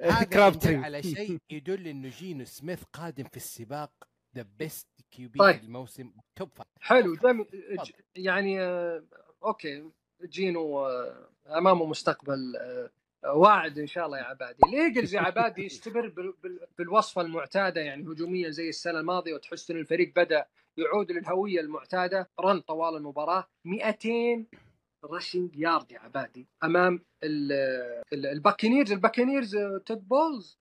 هذا 0.00 0.22
Crabtree 0.22 0.52
يدل 0.52 0.76
على 0.76 1.02
شيء 1.02 1.38
يدل 1.50 1.86
إنه 1.86 2.08
جينو 2.08 2.44
سميث 2.44 2.82
قادم 2.92 3.24
في 3.24 3.36
السباق 3.36 3.90
the 4.36 4.46
best 4.58 4.88
QB 5.10 5.38
طيب. 5.38 5.62
الموسم 5.64 6.12
top 6.36 6.48
five 6.54 6.68
حلو. 6.80 7.14
جميل 7.14 7.44
تفضل. 7.44 7.92
يعني 8.16 8.60
آه، 8.60 9.04
أوكي. 9.44 9.90
جينو 10.24 10.86
آه، 10.86 11.28
أمامه 11.46 11.86
مستقبل 11.86 12.56
آه، 12.56 12.90
واعد 13.32 13.78
إن 13.78 13.86
شاء 13.86 14.06
الله 14.06 14.18
يا 14.18 14.22
عبادي. 14.24 14.58
ال 14.66 14.73
Eagles 14.73 15.14
يا 15.14 15.20
عبادي 15.20 15.64
يستمر 15.64 16.08
بال- 16.08 16.34
بال- 16.42 16.66
بالوصفة 16.78 17.20
المعتادة؟ 17.22 17.80
يعني 17.80 18.02
هجوميا 18.02 18.50
زي 18.50 18.68
السنة 18.68 19.00
الماضية 19.00 19.34
وتحس 19.34 19.70
إن 19.70 19.76
الفريق 19.76 20.12
بدأ 20.16 20.46
يعود 20.76 21.12
للهوية 21.12 21.60
المعتادة. 21.60 22.28
run 22.40 22.60
طوال 22.60 22.96
المباراة 22.96 23.48
200 23.64 24.46
rushing 25.04 25.56
yard 25.56 25.92
يا 25.92 25.98
عبادي 25.98 26.46
امام 26.64 27.00
ال- 27.24 27.52
ال- 28.12 28.26
ال 28.26 28.32
Buccaneers 28.32 28.92
ال 28.92 28.98
Buccaneers 28.98 29.56
تود 29.86 30.08
بولز 30.08 30.58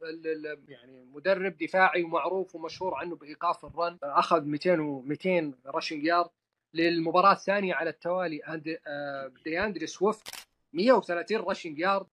يعني 0.68 1.06
مدرب 1.14 1.58
دفاعي 1.58 2.04
ومعروف 2.04 2.56
ومشهور 2.56 2.96
عنه 2.96 3.16
بايقاف 3.16 3.66
ال 3.66 3.74
run 3.74 3.98
اخذ 4.04 4.44
200 4.46 4.80
و 4.82 5.02
200 5.02 5.54
rushing 5.68 6.04
yard 6.04 6.30
للمباراه 6.74 7.32
الثانية 7.32 7.74
على 7.74 7.90
التوالي 7.90 8.42
آه، 8.88 9.32
دياندري 9.46 9.88
سويفت 9.88 10.48
130 10.74 11.38
رشنج 11.38 11.80
يارد 11.80 12.08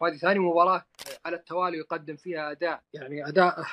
وهذه 0.00 0.16
ثاني 0.16 0.38
مباراه 0.38 0.84
على 1.26 1.36
التوالي 1.36 1.78
يقدم 1.78 2.16
فيها 2.16 2.50
اداء 2.50 2.82
يعني 2.92 3.28
اداء 3.28 3.64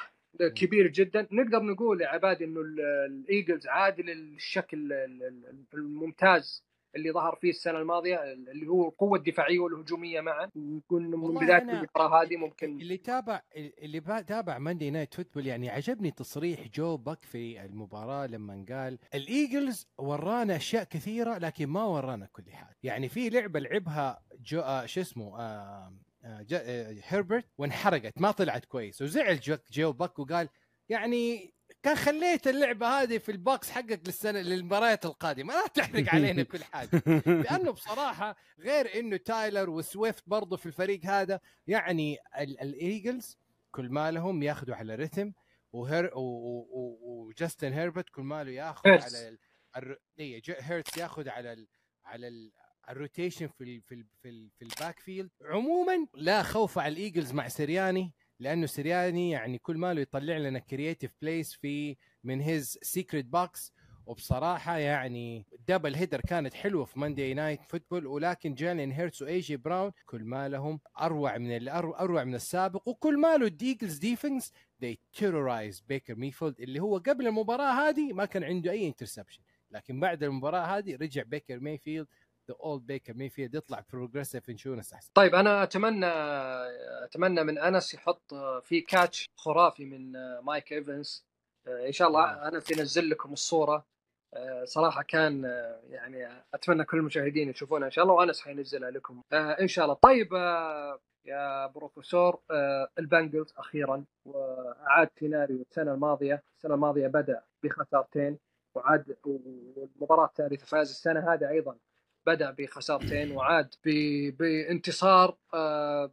كبير 0.55 0.87
جدا 0.87 1.27
نقدر 1.31 1.59
نقول 1.63 2.01
يا 2.01 2.07
عبادي 2.07 2.45
انه 2.45 2.61
ال- 2.61 2.79
ال 3.05 3.14
Eagles 3.14 3.67
عاد 3.67 4.01
للشكل 4.01 4.93
ال- 4.93 5.23
ال- 5.23 5.63
الممتاز 5.73 6.63
اللي 6.95 7.11
ظهر 7.11 7.35
فيه 7.41 7.49
السنة 7.49 7.77
الماضية 7.79 8.23
اللي 8.33 8.67
هو 8.67 8.87
القوة 8.89 9.17
الدفاعية 9.17 9.59
والهجومية 9.59 10.21
معا. 10.21 10.49
نكون 10.55 11.03
من 11.11 11.33
بداية 11.39 11.57
المباراه 11.61 12.23
هذه 12.23 12.37
ممكن 12.37 12.79
اللي 12.81 12.97
تابع 12.97 13.41
اللي 13.55 14.23
تابع 14.27 14.57
Monday 14.57 14.89
Night 14.89 15.13
Football 15.13 15.47
يعني 15.47 15.69
عجبني 15.69 16.11
تصريح 16.11 16.67
جو 16.67 16.97
باك 16.97 17.25
في 17.25 17.65
المباراة 17.65 18.27
لما 18.27 18.65
قال 18.69 18.99
ال 19.13 19.24
Eagles 19.24 19.87
ورانا 19.97 20.55
أشياء 20.55 20.83
كثيرة 20.83 21.37
لكن 21.37 21.67
ما 21.67 21.83
ورانا 21.83 22.25
كل 22.31 22.51
حاجة. 22.51 22.77
يعني 22.83 23.09
في 23.09 23.29
لعبة 23.29 23.59
لعبها 23.59 24.21
جو 24.41 24.59
آه 24.59 24.85
شو 24.85 25.01
اسمه؟ 25.01 25.39
آه 25.39 25.93
آه، 26.23 26.41
جا- 26.41 26.61
آه، 26.65 26.95
هيربرت 27.03 27.45
وانحرقت 27.57 28.13
ما 28.21 28.31
طلعت 28.31 28.65
كويس. 28.65 29.01
وزعل 29.01 29.39
جو, 29.39 29.57
جو 29.71 29.91
باك 29.91 30.19
وقال 30.19 30.49
يعني 30.89 31.53
كان 31.83 31.95
خليت 31.95 32.47
اللعبة 32.47 32.87
هذه 32.87 33.17
في 33.17 33.31
ال 33.31 33.41
box 33.41 33.69
حقك 33.71 34.01
للسنة 34.07 34.39
للمباريات 34.39 35.05
القادمة. 35.05 35.53
لا 35.53 35.67
تحرق 35.67 36.09
علينا 36.15 36.43
كل 36.43 36.63
حاجة. 36.63 36.89
لأنه 37.25 37.71
بصراحة 37.71 38.35
غير 38.59 38.99
إنه 38.99 39.17
تايلر 39.17 39.69
وسويفت 39.69 40.23
برضو 40.27 40.57
في 40.57 40.65
الفريق 40.65 41.05
هذا 41.05 41.39
يعني 41.67 42.17
ال- 42.39 42.61
ال 42.61 42.72
Eagles 42.72 43.37
كل 43.71 43.89
ما 43.89 44.11
لهم 44.11 44.43
ياخذوا 44.43 44.75
على 44.75 44.95
رتم 44.95 45.31
وهير 45.73 46.05
و- 46.05 46.19
و- 46.19 46.67
و- 46.71 47.25
وجاستن 47.27 47.73
هيربرت 47.73 48.09
كل 48.09 48.21
ما 48.21 48.43
له 48.43 48.51
ياخذ. 48.51 48.89
على 48.89 49.27
ال- 49.29 49.37
الر... 49.77 49.97
إيه، 50.19 50.41
هيرتز 50.59 50.99
ياخذ 50.99 51.29
على 51.29 51.53
ال... 51.53 51.67
على 52.05 52.27
ال... 52.27 52.51
ال 52.89 52.95
rotation 52.95 53.47
في 53.47 53.63
ال... 53.63 53.81
في 53.81 53.95
ال... 53.95 54.05
في, 54.21 54.29
ال... 54.29 54.49
في 54.59 54.61
ال 54.65 54.99
backfield 54.99 55.29
عموما 55.45 56.07
لا 56.13 56.43
خوف 56.43 56.77
على 56.77 56.93
ال 56.93 56.99
Eagles 56.99 57.31
مع 57.33 57.47
سرياني 57.47 58.13
لأنه 58.41 58.65
سرياني 58.65 59.31
يعني 59.31 59.57
كل 59.57 59.77
ما 59.77 59.93
له 59.93 60.01
يطلع 60.01 60.37
لنا 60.37 60.59
creative 60.59 61.11
plays 61.21 61.53
في 61.53 61.97
من 62.23 62.41
his 62.41 62.79
secret 62.81 63.25
box 63.25 63.73
وبصراحة 64.05 64.77
يعني 64.77 65.45
double 65.67 65.95
header 65.95 66.21
كانت 66.21 66.53
حلوة 66.53 66.85
في 66.85 66.99
Monday 66.99 67.33
Night 67.33 67.59
Football 67.63 68.07
ولكن 68.07 68.53
جالين 68.53 68.91
هيرتس 68.91 69.21
واي 69.21 69.39
جي 69.39 69.57
براون 69.57 69.91
كل 70.05 70.23
ما 70.23 70.49
لهم 70.49 70.79
أروع 71.01 71.37
من 71.37 71.67
أروع 71.69 72.23
من 72.23 72.35
السابق. 72.35 72.87
وكل 72.87 73.19
ما 73.19 73.37
له 73.37 73.45
ال 73.45 73.53
Eagles 73.53 73.97
defense 73.97 74.53
they 74.85 74.95
terrorize 75.19 75.81
بيكر 75.87 76.15
ميفيلد 76.15 76.59
اللي 76.59 76.79
هو 76.79 76.97
قبل 76.97 77.27
المباراة 77.27 77.89
هذه 77.89 78.13
ما 78.13 78.25
كان 78.25 78.43
عنده 78.43 78.71
أي 78.71 78.87
interception 78.87 79.41
لكن 79.71 79.99
بعد 79.99 80.23
المباراة 80.23 80.77
هذه 80.77 80.95
رجع 80.95 81.23
بيكر 81.23 81.59
ميفيلد 81.59 82.07
the 82.49 82.55
old 82.63 82.85
بيكر 82.85 83.13
ميفيلد 83.13 83.55
يطلع 83.55 83.83
Progressive 83.93 84.49
Insurance 84.49 84.93
أحسن. 84.93 85.11
طيب 85.13 85.35
أنا 85.35 85.63
أتمنى 85.63 86.11
أتمنى 87.03 87.43
من 87.43 87.57
أنس 87.57 87.93
يحط 87.93 88.33
في 88.63 88.81
catch 88.81 89.29
خرافي 89.35 89.85
من 89.85 90.11
مايك 90.39 90.73
إيفنز. 90.73 91.25
إن 91.67 91.91
شاء 91.91 92.07
الله 92.07 92.47
أنس 92.47 92.71
ينزل 92.71 93.09
لكم 93.09 93.33
الصورة. 93.33 93.85
صراحة 94.63 95.03
كان 95.03 95.43
يعني 95.89 96.43
أتمنى 96.53 96.83
كل 96.85 96.97
المشاهدين 96.97 97.49
يشوفونها 97.49 97.85
إن 97.85 97.91
شاء 97.91 98.03
الله 98.03 98.15
وأنس 98.15 98.41
حينزلها 98.41 98.91
لكم. 98.91 99.21
إن 99.33 99.67
شاء 99.67 99.85
الله. 99.85 99.95
طيب 99.95 100.33
يا 101.25 101.67
بروفيسور 101.67 102.39
ال 102.99 103.06
Bengals 103.06 103.53
أخيرا. 103.57 104.05
وأعاد 104.25 105.09
سيناريو 105.19 105.61
السنة 105.61 105.93
الماضية. 105.93 106.43
السنة 106.57 106.75
الماضية 106.75 107.07
بدأ 107.07 107.43
بخسارتين. 107.63 108.37
وعاد 108.75 109.17
والمباراة 109.25 110.25
الثالثة 110.25 110.65
فاز 110.65 110.89
السنة 110.89 111.33
هذه 111.33 111.49
أيضا. 111.49 111.77
بدأ 112.25 112.51
بخسارتين 112.51 113.31
وعاد 113.31 113.75
ب- 113.85 114.37
بانتصار 114.37 115.37
آه، 115.53 116.11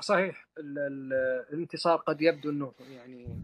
صحيح 0.00 0.48
ال- 0.58 0.78
ال- 0.78 1.12
الانتصار 1.52 1.96
قد 1.96 2.22
يبدو 2.22 2.50
إنه 2.50 2.72
يعني 2.80 3.38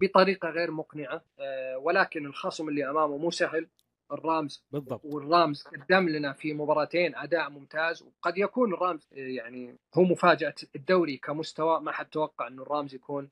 بطريقة 0.00 0.48
غير 0.48 0.70
مقنعة 0.70 1.24
آه، 1.40 1.78
ولكن 1.78 2.26
الخصم 2.26 2.68
اللي 2.68 2.90
أمامه 2.90 3.16
مو 3.16 3.30
سهل. 3.30 3.68
ال 4.12 4.22
Rams 4.22 4.64
بالضبط. 4.72 5.00
وال 5.04 5.23
Rams 5.23 5.62
قدم 5.62 6.08
لنا 6.08 6.32
في 6.32 6.52
مباراتين 6.54 7.16
أداء 7.16 7.50
ممتاز 7.50 8.02
وقد 8.02 8.38
يكون 8.38 8.74
ال 8.74 8.81
Rams 8.81 9.08
آه، 9.12 9.16
يعني 9.16 9.78
هو 9.94 10.02
مفاجأة 10.02 10.54
الدوري 10.76 11.16
كمستوى 11.16 11.80
ما 11.80 11.92
حد 11.92 12.06
توقع 12.06 12.46
إنه 12.46 12.62
ال 12.62 12.68
Rams 12.68 12.94
يكون 12.94 13.30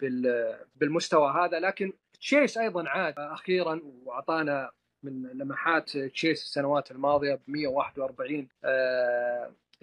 بال- 0.00 0.58
بالمستوى 0.76 1.30
هذا. 1.32 1.60
لكن 1.60 1.92
تشيس 2.20 2.58
أيضا 2.58 2.88
عاد 2.88 3.14
أخيرا 3.18 3.80
وأعطانا 4.04 4.70
من 5.06 5.22
لمحات 5.38 5.90
تشيس 5.98 6.42
السنوات 6.42 6.90
الماضية 6.90 7.34
ب 7.34 7.40
141 7.48 8.48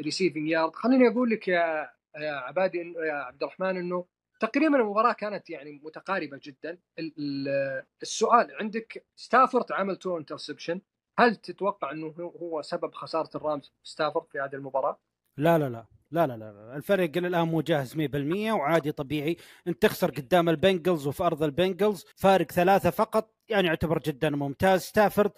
receiving 0.02 0.48
yard 0.50 0.76
خليني 0.76 1.08
أقول 1.08 1.30
لك 1.30 1.48
يا 1.48 1.90
يا 2.18 2.32
عبادي 2.32 2.94
يا 3.08 3.14
عبد 3.14 3.44
الرحمن 3.44 3.78
إنه 3.78 4.06
تقريبا 4.40 4.78
المباراة 4.78 5.14
كانت 5.14 5.50
يعني 5.50 5.82
متقاربة 5.84 6.40
جدا. 6.44 6.78
ال- 7.00 7.14
ال- 7.20 7.84
السؤال 8.02 8.52
عندك 8.60 9.06
ستافورد 9.16 9.72
عمل 9.72 9.96
two 9.96 10.18
interception 10.18 10.82
هل 11.20 11.36
تتوقع 11.36 11.92
إنه 11.92 12.08
هو 12.42 12.62
سبب 12.62 12.94
خسارة 12.94 13.30
ال 13.36 13.43
Rams 13.43 13.72
ستافورد 13.84 14.26
في 14.32 14.40
هذه 14.40 14.54
المباراة؟ 14.56 15.00
لا 15.38 15.58
لا 15.58 15.70
لا 15.70 15.86
لا 16.12 16.28
لا 16.28 16.38
لا 16.38 16.76
الفريق 16.76 17.18
الآن 17.18 17.48
مو 17.48 17.62
جاهز 17.62 17.96
100% 17.96 18.52
وعادي 18.52 18.92
طبيعي. 18.92 19.38
انت 19.68 19.82
تخسر 19.82 20.12
قدام 20.12 20.50
ال 20.50 20.57
Bengals 20.57 21.08
وفي 21.08 21.24
أرض 21.24 21.44
ال 21.44 21.51
Bengals 21.51 22.06
فارق 22.16 22.52
ثلاثة 22.52 22.90
فقط 22.90 23.34
يعني 23.50 23.68
يعتبر 23.68 24.00
جدا 24.00 24.30
ممتاز. 24.30 24.82
ستافورد 24.82 25.32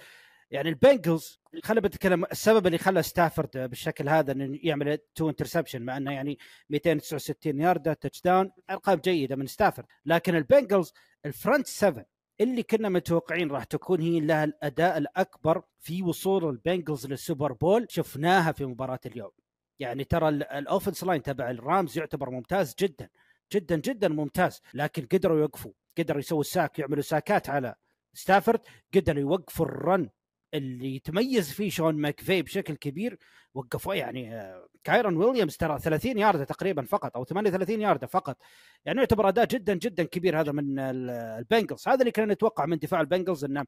يعني 0.51 0.69
ال 0.69 0.78
Bengals 0.78 1.39
خلينا 1.63 1.87
بتكلم 1.87 2.25
السبب 2.25 2.67
اللي 2.67 2.77
خلى 2.77 3.03
ستافورد 3.03 3.49
بالشكل 3.57 4.09
هذا 4.09 4.31
إنه 4.31 4.59
يعمل 4.63 4.97
two 5.15 5.29
interception 5.29 5.81
مع 5.81 5.97
إنه 5.97 6.11
يعني 6.11 6.37
269 6.69 7.59
ياردة 7.59 7.93
touchdown 7.93 8.51
أرقام 8.69 8.99
جيدة 8.99 9.35
من 9.35 9.47
ستافورد. 9.47 9.87
لكن 10.05 10.35
ال 10.35 10.42
Bengals 10.42 10.93
ال 11.25 11.32
front 11.32 11.67
7 11.67 12.05
اللي 12.41 12.63
كنا 12.63 12.89
متوقعين 12.89 13.51
راح 13.51 13.63
تكون 13.63 14.01
هي 14.01 14.19
لها 14.19 14.43
الأداء 14.43 14.97
الأكبر 14.97 15.61
في 15.79 16.03
وصول 16.03 16.49
البنجلز 16.49 17.07
للسوبر 17.07 17.53
بول 17.53 17.85
شفناها 17.89 18.51
في 18.51 18.65
مباراة 18.65 18.99
اليوم. 19.05 19.31
يعني 19.79 20.03
ترى 20.03 20.29
ال- 20.29 20.43
offensive 20.43 21.03
line 21.03 21.21
تبع 21.21 21.49
الرامز 21.51 21.97
يعتبر 21.97 22.29
ممتاز 22.29 22.75
جدا 22.79 23.09
جدا 23.53 23.75
جدا 23.75 24.07
ممتاز. 24.07 24.61
لكن 24.73 25.05
قدروا 25.05 25.39
يوقفوا 25.39 25.71
قدروا 25.97 26.19
يسووا 26.19 26.43
sack 26.43 26.79
يعملوا 26.79 27.01
sack 27.03 27.40
ات 27.40 27.49
على 27.49 27.75
ستافورد 28.13 28.59
قدروا 28.95 29.19
يوقفوا 29.21 29.65
ال 29.65 29.76
run 29.76 30.09
اللي 30.53 30.95
يتميز 30.95 31.51
فيه 31.53 31.69
شون 31.69 31.95
ماكفي 31.95 32.41
بشكل 32.41 32.73
كبير. 32.75 33.17
وقفوا 33.53 33.95
يعني 33.95 34.35
آه، 34.35 34.67
كايرون 34.83 35.17
ويليامز 35.17 35.57
ترى 35.57 35.79
30 35.79 36.17
ياردة 36.17 36.43
تقريبا 36.43 36.81
فقط 36.83 37.15
أو 37.17 37.23
38 37.25 37.81
ياردة 37.81 38.07
فقط. 38.07 38.37
يعني 38.85 38.99
يعتبر 38.99 39.29
أداء 39.29 39.45
جدا 39.45 39.73
جدا 39.73 40.03
كبير 40.03 40.39
هذا 40.41 40.51
من 40.51 40.79
ال- 40.79 41.09
البنجلز. 41.09 41.87
هذا 41.87 41.99
اللي 41.99 42.11
كنا 42.11 42.33
نتوقع 42.33 42.65
من 42.65 42.77
دفاع 42.77 43.01
البنجلز 43.01 43.45
إنه 43.45 43.65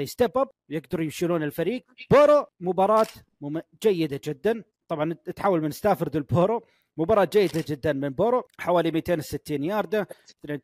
they 0.00 0.04
step 0.04 0.42
up 0.42 0.48
يقدروا 0.68 1.04
يشيلون 1.04 1.42
الفريق. 1.42 1.84
بورو 2.10 2.46
مباراة 2.60 3.06
مم... 3.40 3.60
جيدة 3.82 4.20
جدا. 4.24 4.62
طبعا 4.90 5.12
تحول 5.12 5.62
من 5.62 5.70
ستافورد 5.70 6.16
لبورو. 6.16 6.62
مباراة 6.96 7.28
جيدة 7.32 7.64
جدا 7.68 7.92
من 7.92 8.08
بورو. 8.08 8.42
حوالي 8.58 8.90
260 8.90 9.64
ياردة 9.64 10.08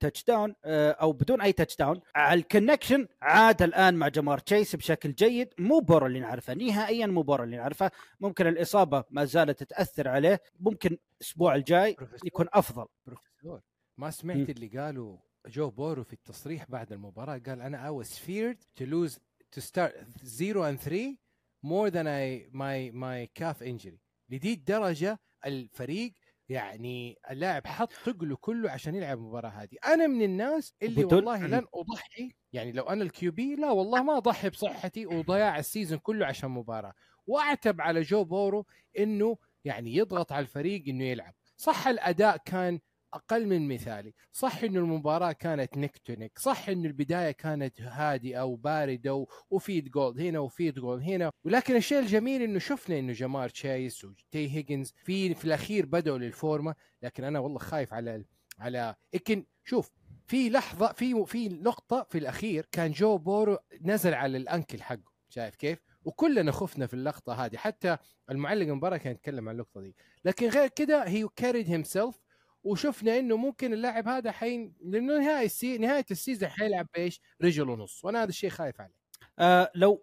touchdown 0.00 0.54
آه، 0.64 0.90
أو 0.90 1.12
بدون 1.12 1.40
أي 1.40 1.52
touchdown 1.52 1.76
ال 1.76 2.00
connection 2.16 3.08
عاد 3.22 3.62
الآن 3.62 3.94
مع 3.94 4.08
جمار 4.08 4.38
تشيس 4.38 4.76
بشكل 4.76 5.12
جيد. 5.12 5.48
مو 5.58 5.78
بورو 5.78 6.06
اللي 6.06 6.20
نعرفه 6.20 6.54
نهائيا 6.54 7.06
مو 7.06 7.22
بورو 7.22 7.44
اللي 7.44 7.56
نعرفه. 7.56 7.90
ممكن 8.20 8.46
الإصابة 8.46 9.04
ما 9.10 9.24
زالت 9.24 9.62
تاثر 9.62 10.08
عليه. 10.08 10.40
ممكن 10.60 10.98
الأسبوع 11.20 11.54
الجاي 11.54 11.96
يكون 12.24 12.46
أفضل. 12.52 12.86
بروفيسور 13.06 13.60
ما 13.98 14.10
سمعت. 14.10 14.50
اللي 14.50 14.66
قالوا 14.66 15.16
جو 15.46 15.70
بورو 15.70 16.04
في 16.04 16.12
التصريح 16.12 16.64
بعد 16.68 16.92
المباراة. 16.92 17.40
قال 17.46 17.60
أنا 17.60 17.90
I 17.90 18.04
was 18.04 18.08
feared 18.08 18.82
to 18.82 18.86
lose 18.86 19.18
to 19.56 19.60
start 19.62 19.92
0 20.24 20.70
and 20.70 20.80
3 20.80 21.16
more 21.64 21.90
than 21.90 22.06
I 22.06 22.46
my 22.52 22.90
my 22.94 23.28
calf 23.40 23.62
injury. 23.62 24.05
لذي 24.28 24.52
الدرجة 24.52 25.20
الفريق 25.46 26.12
يعني 26.48 27.18
اللاعب 27.30 27.66
حط 27.66 27.92
ثقله 27.92 28.36
كله 28.36 28.70
عشان 28.70 28.94
يلعب 28.94 29.18
المباراة 29.18 29.50
هذه. 29.50 29.76
أنا 29.86 30.06
من 30.06 30.22
الناس 30.22 30.74
اللي 30.82 31.04
والله 31.04 31.46
لن 31.46 31.66
أضحي 31.74 32.32
يعني 32.52 32.72
لو 32.72 32.84
أنا 32.84 33.02
ال 33.04 33.32
QB 33.32 33.54
لا 33.54 33.70
والله 33.70 34.02
ما 34.02 34.16
أضحي 34.16 34.50
بصحتي 34.50 35.06
وضياع 35.06 35.58
ال 35.58 35.64
season 35.64 35.98
كله 35.98 36.26
عشان 36.26 36.50
مباراة. 36.50 36.92
وأعتب 37.26 37.80
على 37.80 38.02
جو 38.02 38.24
بورو 38.24 38.66
إنه 38.98 39.36
يعني 39.64 39.96
يضغط 39.96 40.32
على 40.32 40.42
الفريق 40.42 40.84
إنه 40.88 41.04
يلعب. 41.04 41.34
صح 41.56 41.88
الأداء 41.88 42.36
كان 42.36 42.80
أقل 43.16 43.46
من 43.46 43.68
مثالي. 43.68 44.14
صح 44.32 44.62
إنه 44.62 44.80
المباراة 44.80 45.32
كانت 45.32 45.76
neck 45.76 45.96
to 45.98 46.12
neck 46.12 46.38
صح 46.38 46.68
إنه 46.68 46.88
البداية 46.88 47.30
كانت 47.30 47.80
هادئة 47.80 48.44
وباردة 48.44 49.26
و 49.50 49.57
field 49.57 49.88
goal 49.90 50.20
هنا 50.20 50.38
و 50.38 50.44
field 50.44 50.74
goal 50.74 51.02
هنا. 51.02 51.30
ولكن 51.44 51.76
الشيء 51.76 51.98
الجميل 51.98 52.42
إنه 52.42 52.58
شفنا 52.58 52.98
إنه 52.98 53.12
جمار 53.12 53.48
تشيس 53.48 54.04
وتي 54.04 54.56
هيجنز 54.56 54.94
في 55.04 55.34
في 55.34 55.44
الأخير 55.44 55.86
بدأوا 55.86 56.18
لل 56.18 56.32
form 56.32 56.60
ة. 56.60 56.74
لكن 57.02 57.24
أنا 57.24 57.38
والله 57.38 57.58
خايف 57.58 57.94
على 57.94 58.24
على 58.58 58.94
لكن 59.14 59.44
شوف 59.64 59.90
في 60.26 60.50
لحظه 60.50 60.92
في 60.92 61.24
في 61.26 61.48
نقطة 61.48 62.06
في 62.10 62.18
الأخير 62.18 62.66
كان 62.72 62.92
جو 62.92 63.18
بورو 63.18 63.58
نزل 63.82 64.14
على 64.14 64.36
ال 64.36 64.44
ankle 64.44 64.82
حقه. 64.82 65.12
شايف 65.28 65.54
كيف؟ 65.54 65.78
وكلنا 66.04 66.52
خفنا 66.52 66.86
في 66.86 66.94
اللقطة 66.94 67.44
هذه. 67.44 67.56
حتى 67.56 67.96
المعلق 68.30 68.66
المباراة 68.66 68.96
كان 68.96 69.12
يتكلم 69.12 69.48
عن 69.48 69.54
اللقطه 69.54 69.80
دي. 69.80 69.96
لكن 70.24 70.48
غير 70.48 70.68
كده 70.68 71.08
he 71.08 71.28
carried 71.36 71.68
himself 71.70 72.20
وشفنا 72.66 73.18
إنه 73.18 73.36
ممكن 73.36 73.72
اللاعب 73.72 74.08
هذا 74.08 74.32
حين 74.32 74.74
لأنه 74.84 75.18
نهاية 75.18 75.46
السي... 75.46 75.78
نهاية 75.78 76.04
ال 76.10 76.16
season 76.16 76.48
حيلعب 76.48 76.86
بإيش؟ 76.94 77.20
رجل 77.42 77.70
ونص 77.70 78.04
وأنا 78.04 78.22
هذا 78.22 78.28
الشيء 78.28 78.50
خايف 78.50 78.80
عليه 78.80 78.94
آه 79.38 79.70
لو 79.74 80.02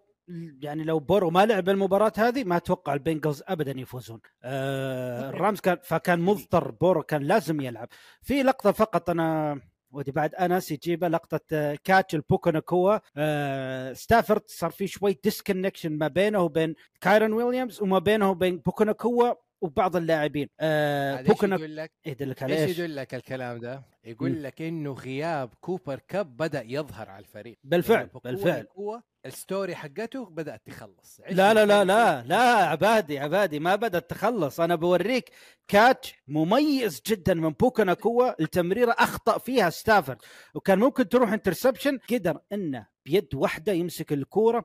يعني 0.60 0.84
لو 0.84 0.98
بورو 0.98 1.30
ما 1.30 1.46
لعب 1.46 1.68
المباراة 1.68 2.12
هذه 2.16 2.44
ما 2.44 2.56
أتوقع 2.56 2.94
البنجلز 2.94 3.42
ابدا 3.46 3.80
يفوزون. 3.80 4.20
آه 4.42 5.30
الرامز 5.30 5.60
كان 5.60 5.78
فكان 5.82 6.20
مضطر 6.20 6.70
بورو 6.70 7.02
كان 7.02 7.22
لازم 7.22 7.60
يلعب. 7.60 7.88
في 8.22 8.42
لقطة 8.42 8.72
فقط 8.72 9.10
أنا 9.10 9.60
ودي 9.90 10.12
بعد 10.12 10.34
أنس 10.34 10.70
يجيبها 10.70 11.08
لقطة 11.08 11.40
آه، 11.52 11.78
catch 11.84 12.14
ل 12.14 12.23
بوكا 12.23 12.50
نكوا 12.50 12.98
آه 13.16 13.92
ستافورد 13.92 14.42
صار 14.46 14.70
في 14.70 14.86
شوي 14.86 15.18
disconnection 15.24 15.98
ما 15.98 16.08
بينه 16.08 16.40
وبين 16.40 16.74
كايرون 17.00 17.32
ويليامز 17.32 17.82
وما 17.82 17.98
بينه 17.98 18.30
وبين 18.30 18.58
بوكا 18.58 18.84
نكوا 18.84 19.34
وبعض 19.60 19.96
اللاعبين. 19.96 20.48
آه 20.60 21.22
بوكنا 21.22 21.56
يقول 21.56 21.76
لك؟ 21.76 21.92
يدلك 22.06 22.42
على 22.42 22.62
إيش 22.62 22.78
يدل 22.78 22.96
لك 22.96 23.14
الكلام 23.14 23.58
ده؟ 23.58 23.82
يقول 24.04 24.42
لك 24.42 24.62
إنه 24.62 24.92
غياب 24.92 25.54
كوبر 25.60 26.00
كاب 26.08 26.36
بدأ 26.36 26.62
يظهر 26.66 27.10
على 27.10 27.24
الفريق. 27.24 27.58
بالفعل 27.64 28.06
بقوة 28.06 28.22
بالفعل. 28.24 28.60
القوة 28.60 29.02
ال 29.26 29.34
story 29.34 29.74
حقته 29.74 30.26
بدأت 30.26 30.66
تخلص. 30.66 31.20
لا 31.30 31.54
لا 31.54 31.66
لا 31.66 31.84
لا 31.84 32.22
لا 32.22 32.42
عبادي 32.42 33.18
عبادي 33.18 33.58
ما 33.58 33.76
بدأت 33.76 34.10
تخلص. 34.10 34.60
أنا 34.60 34.74
بوريك 34.74 35.30
catch 35.68 36.14
مميز 36.28 37.02
جدا 37.06 37.34
من 37.34 37.50
بوكا 37.50 37.82
ناكوا 37.82 38.42
التمريرة 38.42 38.92
أخطأ 38.98 39.38
فيها 39.38 39.70
ستافورد 39.70 40.18
وكان 40.54 40.78
ممكن 40.78 41.08
تروح 41.08 41.32
interception. 41.32 41.98
قدر 42.10 42.38
إنه 42.52 42.86
بيد 43.06 43.34
واحدة 43.34 43.72
يمسك 43.72 44.12
الكورة. 44.12 44.64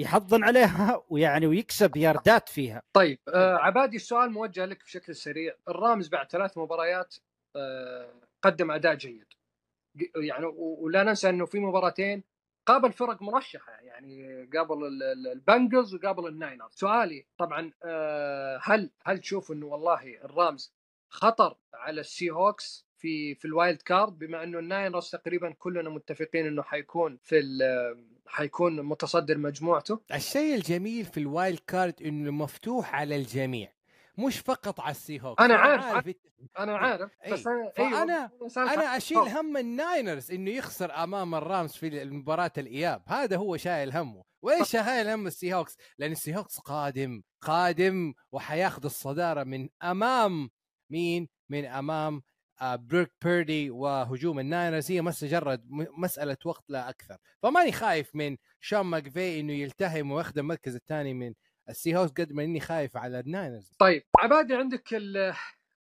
يحضن 0.00 0.44
عليها 0.44 1.02
ويعني 1.10 1.46
ويكسب 1.46 1.96
ياردات 1.96 2.48
فيها. 2.48 2.82
طيب 2.92 3.18
آه 3.28 3.54
عبادي 3.56 3.96
السؤال 3.96 4.30
موجه 4.32 4.64
لك 4.64 4.84
بشكل 4.84 5.14
سريع. 5.14 5.54
الرامز 5.68 6.08
بعد 6.08 6.30
ثلاث 6.30 6.58
مباريات 6.58 7.14
آه 7.56 8.12
قدم 8.42 8.70
أداء 8.70 8.94
جيد. 8.94 9.26
يعني 10.16 10.46
ولا 10.56 11.02
ننسى 11.02 11.28
إنه 11.28 11.46
في 11.46 11.58
مباراتين 11.58 12.24
قابل 12.66 12.92
فرق 12.92 13.22
مرشحة 13.22 13.72
يعني 13.72 14.44
قابل 14.56 14.86
ال- 14.86 15.02
ال- 15.02 15.26
البنجلز 15.32 15.94
وقابل 15.94 16.26
الناينرز. 16.26 16.70
سؤالي 16.72 17.26
طبعا 17.38 17.72
آه 17.84 18.60
هل 18.62 18.90
هل 19.04 19.18
تشوف 19.18 19.52
إنه 19.52 19.66
والله 19.66 20.14
الرامز 20.24 20.72
خطر 21.08 21.56
على 21.74 22.00
السي 22.00 22.30
هوكس 22.30 22.86
في 23.00 23.34
في 23.34 23.44
ال 23.44 23.52
wild 23.52 23.82
card 23.82 24.18
بما 24.18 24.42
أنه 24.42 24.58
الناينرز 24.58 25.10
تقريبا 25.10 25.50
كلنا 25.58 25.90
متفقين 25.90 26.46
إنه 26.46 26.62
حيكون 26.62 27.18
في 27.24 27.42
حيكون 28.26 28.82
متصدر 28.82 29.38
مجموعته 29.38 30.00
الشيء 30.14 30.54
الجميل 30.54 31.04
في 31.04 31.20
ال 31.20 31.28
wild 31.28 31.58
card 31.66 32.02
إنه 32.02 32.30
مفتوح 32.30 32.94
على 32.94 33.16
الجميع 33.16 33.72
مش 34.18 34.38
فقط 34.38 34.80
على 34.80 34.90
السي 34.90 35.20
هوكس 35.20 35.42
أنا 35.44 35.54
عارف. 35.56 36.06
إنت- 36.08 36.14
أنا 36.58 36.76
عارف 36.78 37.10
أي. 37.26 37.32
بس 37.32 37.46
أنا. 37.46 38.30
سألت 38.48 38.58
أنا 38.72 38.88
عن 38.88 38.96
أشيل. 38.96 39.18
هم 39.18 39.56
الناينرز 39.56 40.32
إنه 40.32 40.50
يخسر 40.50 40.94
أمام 40.94 41.34
الرامز 41.34 41.72
في 41.72 42.04
مباراه 42.04 42.52
الإياب 42.58 43.02
هذا 43.06 43.36
هو 43.36 43.56
شايل 43.56 43.96
همه 43.96 44.22
وإيش 44.42 44.70
شايل 44.70 45.08
هم 45.08 45.26
السي 45.26 45.54
هوكس 45.54 45.76
لأن 45.98 46.12
السي 46.12 46.36
هوكس 46.36 46.58
قادم 46.58 47.22
قادم 47.40 48.14
وحياخذ 48.32 48.84
الصدارة 48.84 49.44
من 49.44 49.68
أمام 49.82 50.50
مين 50.90 51.28
من 51.48 51.64
أمام 51.64 52.22
آه، 52.60 52.76
بروك 52.76 53.08
بيردي 53.24 53.70
وهجوم 53.70 54.38
الناينرز 54.38 54.90
هي 54.90 55.02
مجرد 55.02 55.64
مسألة 55.70 56.36
وقت 56.44 56.64
لا 56.68 56.88
أكثر. 56.88 57.16
فماني 57.42 57.72
خايف 57.72 58.16
من 58.16 58.36
شون 58.60 58.80
ماكفي 58.80 59.40
إنه 59.40 59.52
يلتهم 59.52 60.12
وياخذ 60.12 60.38
المركز 60.38 60.74
الثاني 60.74 61.14
من 61.14 61.34
السي 61.68 61.96
هوكس 61.96 62.12
قد 62.12 62.32
ما 62.32 62.44
إني 62.44 62.60
خايف 62.60 62.96
على 62.96 63.20
الناينرز. 63.20 63.72
طيب 63.78 64.02
عبادي 64.18 64.54
عندك 64.54 64.94
ال 64.94 65.34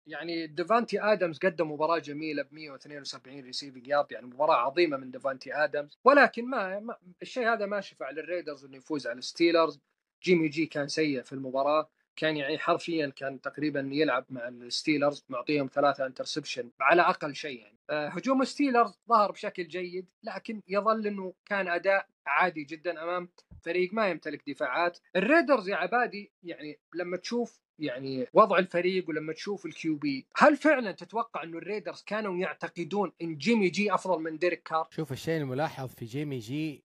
يعني 0.08 0.48
ديفانتي 0.48 1.02
آدمز 1.02 1.38
قدم 1.38 1.72
مباراة 1.72 2.00
جميلة 2.00 2.44
ب 2.44 2.54
172 2.54 3.40
receiving 3.40 3.88
yard 3.88 4.12
يعني 4.12 4.26
مباراة 4.26 4.56
عظيمة 4.56 4.98
من 4.98 5.12
ديفانتي 5.12 5.54
آدمز. 5.54 6.00
ولكن 6.04 6.50
ما, 6.50 6.80
ما 6.80 6.98
الشيء 7.22 7.48
هذا 7.54 7.66
ما 7.66 7.82
شفع 7.82 8.10
للريدرز 8.10 8.66
إنه 8.66 8.78
يفوز 8.78 9.08
على 9.08 9.20
الستيلرز 9.20 9.80
جيمي 10.24 10.48
جي 10.48 10.66
كان 10.66 10.88
سيء 10.88 11.22
في 11.22 11.34
المباراة. 11.34 11.90
كان 12.16 12.38
يعني 12.38 12.58
حرفيا 12.58 13.14
كان 13.16 13.42
تقريبا 13.42 13.90
يلعب 13.92 14.26
مع 14.30 14.48
الستيلرز 14.48 15.26
معطيهم 15.30 15.70
ثلاثة 15.74 16.06
interception 16.06 16.72
على 16.82 17.02
أقل 17.02 17.36
شيء 17.36 17.60
يعني. 17.60 17.78
آه، 17.90 18.08
هجوم 18.08 18.42
الستيلرز 18.42 19.00
ظهر 19.10 19.32
بشكل 19.32 19.68
جيد 19.68 20.08
لكن 20.24 20.62
يظل 20.68 21.08
إنه 21.08 21.34
كان 21.46 21.68
أداء 21.68 22.08
عادي 22.28 22.64
جدا 22.64 23.04
أمام 23.04 23.30
فريق 23.62 23.94
ما 23.94 24.08
يمتلك 24.08 24.50
دفاعات. 24.50 25.00
الريدرز 25.16 25.70
يا 25.70 25.76
عبادي 25.76 26.32
يعني 26.44 26.80
لما 26.96 27.18
تشوف 27.18 27.60
يعني 27.80 28.28
وضع 28.34 28.58
الفريق 28.58 29.10
ولما 29.10 29.34
تشوف 29.34 29.66
ال 29.66 29.98
QB 29.98 30.28
هل 30.38 30.58
فعلا 30.58 30.92
تتوقع 30.92 31.44
إنه 31.44 31.58
الريدرز 31.58 32.04
كانوا 32.04 32.38
يعتقدون 32.38 33.12
إن 33.22 33.38
جيمي 33.38 33.70
جي 33.70 33.94
أفضل 33.94 34.24
من 34.24 34.38
ديريك 34.38 34.64
كار؟ 34.64 34.88
شوف 34.92 35.12
الشيء 35.12 35.42
الملاحظ 35.42 35.90
في 35.90 36.06
جيمي 36.06 36.40
جي 36.40 36.85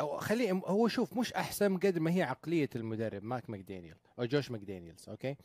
أو 0.00 0.16
خليه 0.16 0.52
هو 0.52 0.88
شوف 0.88 1.18
مش 1.18 1.32
أحسن 1.32 1.76
قد 1.76 1.98
ما 1.98 2.10
هي 2.14 2.22
عقلية 2.22 2.70
المدرب 2.76 3.24
ماك 3.24 3.50
ماكدانيال 3.50 3.96
أو 4.18 4.24
جوش 4.24 4.50
ماكدانيالز 4.50 5.08
أوكي؟ 5.08 5.36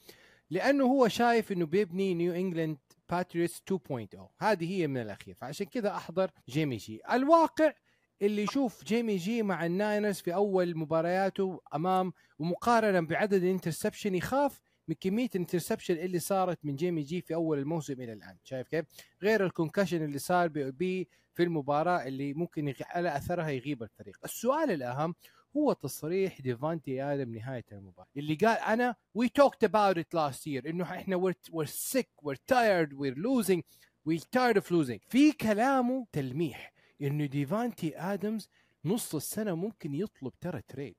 لأنه 0.50 0.84
هو 0.86 1.08
شايف 1.08 1.52
إنه 1.52 1.66
بيبني 1.66 2.14
نيو 2.14 2.34
انجلاند 2.34 2.78
باتريوتس 3.10 3.62
2.0 3.72 4.18
هذه 4.40 4.72
هي 4.72 4.88
من 4.88 4.98
الأخير. 4.98 5.36
فعشان 5.36 5.66
كذا 5.66 5.90
أحضر 5.90 6.32
جيمي 6.50 6.78
جي. 6.78 7.02
الواقع 7.12 7.74
اللي 8.22 8.44
يشوف 8.44 8.84
جيمي 8.84 9.16
جي 9.18 9.44
مع 9.44 9.66
الناينرز 9.66 10.16
في 10.16 10.34
أول 10.34 10.78
مبارياته 10.78 11.62
أمام 11.76 12.14
ومقارنة 12.40 13.00
بعدد 13.00 13.44
ال 13.44 13.49
interception 13.49 14.16
يخاف 14.16 14.62
من 14.88 14.96
كمية 15.00 15.30
ال 15.36 15.40
interception 15.40 15.94
اللي 15.94 16.20
صارت 16.20 16.60
من 16.64 16.76
جيمي 16.76 17.02
جي 17.02 17.22
في 17.22 17.34
أول 17.34 17.60
الموسم 17.60 17.94
إلى 17.94 18.14
الآن. 18.14 18.38
شايف 18.44 18.68
كيف؟ 18.68 18.86
غير 19.22 19.46
ال 19.46 19.51
concussion 19.51 20.04
اللي 20.04 20.20
صار 20.20 20.48
بي 20.48 21.08
في 21.36 21.44
المباراة 21.44 22.08
اللي 22.08 22.34
ممكن 22.34 22.68
يغ... 22.68 22.76
على 22.82 23.18
أثرها 23.18 23.50
يغيب 23.50 23.84
الفريق. 23.84 24.18
السؤال 24.26 24.72
الأهم 24.72 25.16
هو 25.58 25.74
تصريح 25.74 26.42
ديفانتي 26.42 27.04
آدمز 27.04 27.36
نهاية 27.36 27.66
المباراة 27.72 28.08
اللي 28.18 28.36
قال 28.36 28.58
أنا 28.58 28.96
we 29.14 29.30
talked 29.30 29.64
about 29.64 29.98
it 29.98 30.14
last 30.14 30.48
year 30.48 30.70
إنه 30.70 30.84
إحنا 30.84 31.16
we're 31.52 31.66
sick 31.66 32.10
we're 32.22 32.36
tired 32.36 32.94
we're 32.94 33.18
losing 33.18 33.64
We 34.06 34.20
tired 34.32 34.56
of 34.56 34.72
losing 34.72 35.00
في 35.08 35.32
كلامه 35.32 36.08
تلميح 36.12 36.74
إنه 37.02 37.26
ديفانتي 37.26 37.98
آدمز 37.98 38.50
نص 38.86 39.16
السنة 39.16 39.56
ممكن 39.56 39.94
يطلب 39.94 40.34
ترى 40.42 40.62
trade 40.62 40.96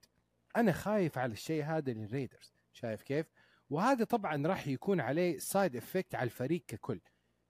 أنا 0.57 0.73
خايف 0.73 1.19
على 1.19 1.33
الشيء 1.33 1.65
هذا 1.65 1.93
للريدرز. 1.93 2.55
شايف 2.73 3.03
كيف؟ 3.03 3.27
وهذا 3.71 4.05
طبعا 4.05 4.47
راح 4.47 4.69
يكون 4.69 5.01
عليه 5.01 5.39
side 5.39 5.77
effect 5.77 6.15
على 6.15 6.25
الفريق 6.25 6.65
ككل. 6.67 7.01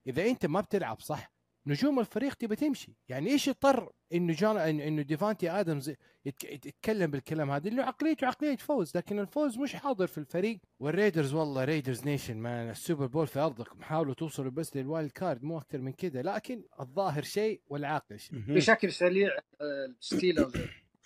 إذا 0.07 0.27
أنت 0.27 0.47
ما 0.47 0.61
بتلعب 0.61 1.01
صح 1.01 1.33
نجوم 1.67 2.01
الفريق 2.01 2.35
تبى 2.35 2.57
تمشي. 2.57 2.97
يعني 3.09 3.31
إيش 3.31 3.49
يضطر 3.49 3.93
إنه 4.13 4.33
جون 4.33 4.57
انه 4.59 4.85
إنه 4.89 5.03
ديفانتي 5.03 5.51
آدمز 5.51 5.91
يتك- 6.29 6.45
يتكلم 6.67 7.11
بالكلام 7.11 7.51
هذا؟ 7.51 7.69
اللي 7.69 7.83
عقليته 7.83 8.27
عقليه 8.27 8.57
فوز 8.57 8.97
لكن 8.97 9.19
الفوز 9.19 9.59
مش 9.59 9.75
حاضر 9.77 10.07
في 10.07 10.19
الفريق. 10.19 10.61
والريدرز 10.81 11.35
والله 11.35 11.65
ريدرز 11.65 12.05
nation 12.05 12.37
man 12.37 12.71
السوبر 12.71 13.07
بول 13.07 13.27
في 13.27 13.39
ارضكم 13.39 13.83
حاولوا 13.83 14.15
توصلوا 14.15 14.51
بس 14.51 14.77
لل 14.77 14.88
wild 14.88 15.11
card 15.11 15.45
مو 15.45 15.59
أكثر 15.59 15.79
من 15.79 15.93
كذا 15.93 16.23
لكن 16.23 16.63
الظاهر 16.81 17.23
شيء 17.23 17.61
والواقع 17.67 18.19
شيء. 18.19 18.39
بشكل 18.49 18.93
سريع 18.93 19.29
آه، 19.61 19.87
الستيلرز 20.01 20.53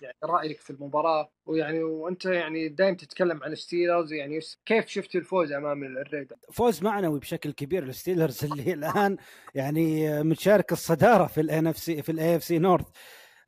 يعني 0.02 0.16
رأيك 0.24 0.60
في 0.60 0.70
المباراة؟ 0.70 1.32
ويعني 1.46 1.82
وأنت 1.82 2.24
يعني 2.24 2.68
دائما 2.68 2.96
تتكلم 2.96 3.42
عن 3.42 3.52
الستيلرز 3.52 4.12
يعني 4.12 4.40
كيف 4.66 4.86
شفت 4.86 5.16
الفوز 5.16 5.52
أمام 5.52 5.84
الريدر 5.84 6.36
فوز 6.52 6.82
معنوي 6.82 7.18
بشكل 7.18 7.52
كبير 7.52 7.84
للستيلرز 7.84 8.44
اللي 8.44 8.72
الآن 8.72 9.16
يعني 9.54 10.22
متشارك 10.22 10.72
الصدارة 10.72 11.26
في 11.26 11.40
ال 11.40 11.66
NFC 11.66 12.02
في 12.02 12.12
ال 12.12 12.36
AFC 12.36 12.58
North 12.58 12.86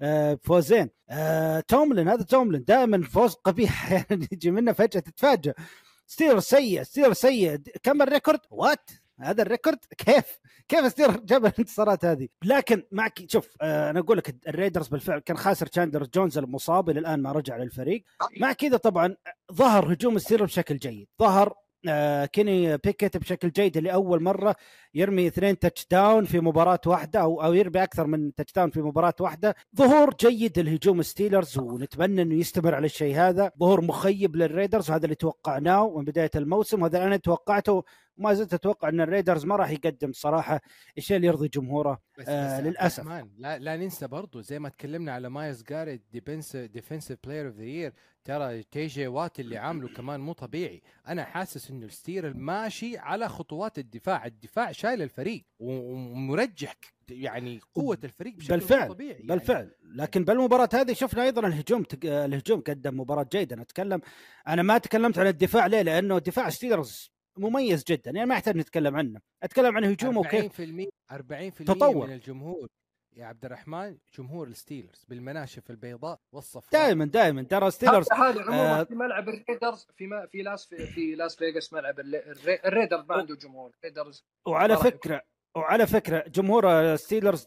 آه، 0.03 0.35
بفوزين 0.35 0.91
آه، 1.11 1.61
توملن 1.61 2.09
هذا 2.09 2.23
توملن 2.23 2.65
دائما 2.65 3.03
فوز 3.03 3.35
قبيح. 3.35 3.93
يعني 3.93 4.29
يجي 4.33 4.51
منه 4.51 4.73
فجأة 4.73 5.01
تتفاجئ 5.01 5.53
ستيلرز 6.07 6.43
سيء 6.43 6.83
ستيلرز 6.83 7.17
سيء. 7.17 7.57
كم 7.83 8.03
ال 8.03 8.07
record؟ 8.07 8.41
what؟ 8.51 8.91
هذا 9.21 9.43
ال 9.43 9.48
record 9.48 9.79
كيف؟ 9.99 10.39
كيف 10.73 10.89
ستيلرز 10.89 11.17
جاب 11.25 11.47
الانتصارات 11.47 12.05
هذه؟ 12.05 12.29
لكن 12.45 12.83
معك 12.93 13.31
شوف 13.31 13.49
آه، 13.63 13.91
أنا 13.91 14.01
أقول 14.01 14.19
لك 14.19 14.37
الريدرز 14.49 14.89
بالفعل 14.89 15.19
كان 15.19 15.37
خاسر 15.37 15.67
تشاندر 15.67 16.07
جونز 16.15 16.39
المصاب 16.39 16.91
إلى 16.91 17.01
الآن 17.01 17.23
ما 17.23 17.33
رجع 17.33 17.57
للفريق. 17.57 18.05
مع 18.41 18.53
كذا 18.53 18.77
طبعا 18.77 19.17
ظهر 19.53 19.93
هجوم 19.93 20.17
الستيلرز 20.17 20.49
بشكل 20.49 20.77
جيد. 20.77 21.09
ظهر 21.21 21.55
آه 21.89 22.25
كيني 22.25 22.77
بيكيت 22.77 23.17
بشكل 23.17 23.51
جيد 23.51 23.79
لاول 23.79 24.23
مرة 24.23 24.57
يرمي 24.95 25.27
اثنين 25.27 25.59
touchdown 25.59 26.25
في 26.25 26.41
مباراة 26.41 26.81
واحدة 26.87 27.21
أو 27.21 27.43
أو 27.43 27.55
يرمي 27.55 27.83
أكثر 27.83 28.07
من 28.07 28.35
touchdown 28.35 28.71
في 28.71 28.83
مباراة 28.83 29.15
واحدة. 29.21 29.55
ظهور 29.77 30.15
جيد 30.21 30.59
للهجوم 30.59 31.03
ستيلرز 31.03 31.59
ونتمنى 31.59 32.23
إنه 32.23 32.35
يستمر 32.35 32.75
على 32.75 32.87
الشيء 32.87 33.17
هذا. 33.17 33.51
ظهور 33.61 33.81
مخيب 33.81 34.37
للريدرز 34.37 34.91
وهذا 34.91 35.05
اللي 35.05 35.15
توقعناه 35.15 35.95
من 35.97 36.05
بداية 36.05 36.31
الموسم 36.37 36.83
وهذا 36.83 36.99
اللي 36.99 37.07
أنا 37.07 37.17
توقعته 37.17 37.85
وما 38.19 38.35
زلت 38.35 38.55
أتوقع 38.55 38.89
أن 38.89 39.01
الريدرز 39.01 39.45
ما 39.45 39.57
راح 39.57 39.71
يقدم 39.71 40.13
صراحة 40.13 40.61
الشيء 40.99 41.17
اللي 41.17 41.27
يرضي 41.27 41.49
جمهوره. 41.49 42.01
بس 42.19 42.29
آه، 42.29 42.75
بس 42.85 42.91
عبد 42.91 43.01
الرحمن، 43.01 43.31
لا 43.39 43.59
لا 43.59 43.77
ننسى 43.77 44.07
برضو 44.07 44.41
زي 44.41 44.59
ما 44.59 44.69
تكلمنا 44.69 45.13
على 45.13 45.29
مايز 45.29 45.63
جاريت 45.63 46.03
defensive 46.13 47.19
player 47.25 47.47
of 47.47 47.57
the 47.57 47.65
year 47.65 47.93
ترى 48.25 48.63
تي 48.63 48.87
جي 48.87 49.07
وات 49.07 49.41
اللي 49.41 49.57
عامله 49.57 49.89
كمان 49.89 50.21
مو 50.21 50.33
طبيعي. 50.33 50.83
أنا 51.09 51.25
حاسس 51.25 51.71
إنه 51.71 51.87
الستيلرز 51.87 52.35
ماشي 52.35 52.99
على 52.99 53.29
خطوات 53.29 53.79
الدفاع. 53.79 54.27
الدفاع 54.27 54.73
شايل 54.73 55.03
الفريق 55.03 55.45
ومرجح 55.59 56.77
يعني 57.11 57.61
قوة 57.75 57.99
الفريق 58.05 58.35
بشكل 58.37 58.55
بالفعل، 58.55 58.89
مو 58.89 58.95
طبيعي 58.95 59.11
يعني. 59.11 59.27
بالفعل. 59.27 59.71
لكن 59.83 60.25
بالمباراة 60.25 60.69
هذه 60.75 60.93
شفنا 60.93 61.23
أيضا 61.23 61.47
الهجوم 61.47 61.85
الهجوم 62.05 62.61
قدم 62.61 63.01
مباراة 63.01 63.27
جيدة. 63.33 63.55
أنا 63.55 63.63
اتكلم 63.63 64.01
أنا 64.49 64.63
ما 64.63 64.79
تكلمت 64.79 65.19
عن 65.19 65.27
الدفاع 65.27 65.67
ليه؟ 65.67 65.83
لأنه 65.83 66.19
دفاع 66.19 66.51
ستيلرز 66.51 67.12
مميز 67.37 67.85
جدا 67.85 68.11
يعني 68.11 68.29
ما 68.29 68.35
يحتاج 68.35 68.57
نتكلم 68.57 68.97
عنه 68.97 69.21
أتكلم 69.43 69.77
عن 69.77 69.85
هجومه 69.85 70.21
وكيف 70.21 70.61
40% 70.61 70.65
40% 71.13 71.65
تطور. 71.67 72.07
من 72.07 72.13
الجمهور 72.13 72.69
يا 73.17 73.27
عبد 73.27 73.45
الرحمن 73.45 73.97
جمهور 74.19 74.49
الستيلرز 74.49 75.05
بالمناشف 75.09 75.71
البيضاء 75.71 76.21
والصفراء 76.33 76.73
دائما 76.85 77.05
دائما 77.05 77.43
ترى 77.43 77.71
ستيلرز 77.71 78.13
هذا 78.13 78.43
عموما 78.43 78.81
آه. 78.81 78.85
في 78.85 78.95
ملعب 78.95 79.29
الريدرز 79.29 79.87
في 79.97 80.07
ما 80.07 80.27
في 80.27 80.43
لاس 80.43 80.67
في, 80.67 80.87
في 80.87 81.15
لاس 81.15 81.37
فيغاس 81.37 81.73
ملعب 81.73 82.01
الري- 82.01 82.31
الري- 82.33 82.61
الريدرز 82.65 83.05
ما 83.09 83.15
عنده 83.15 83.35
جمهور 83.37 83.73
الريدرز 83.79 84.25
وعلى. 84.47 84.77
فكره 84.77 85.23
وعلى 85.57 85.87
فكرة 85.87 86.25
جمهور 86.29 86.97
ستيلرز 86.97 87.45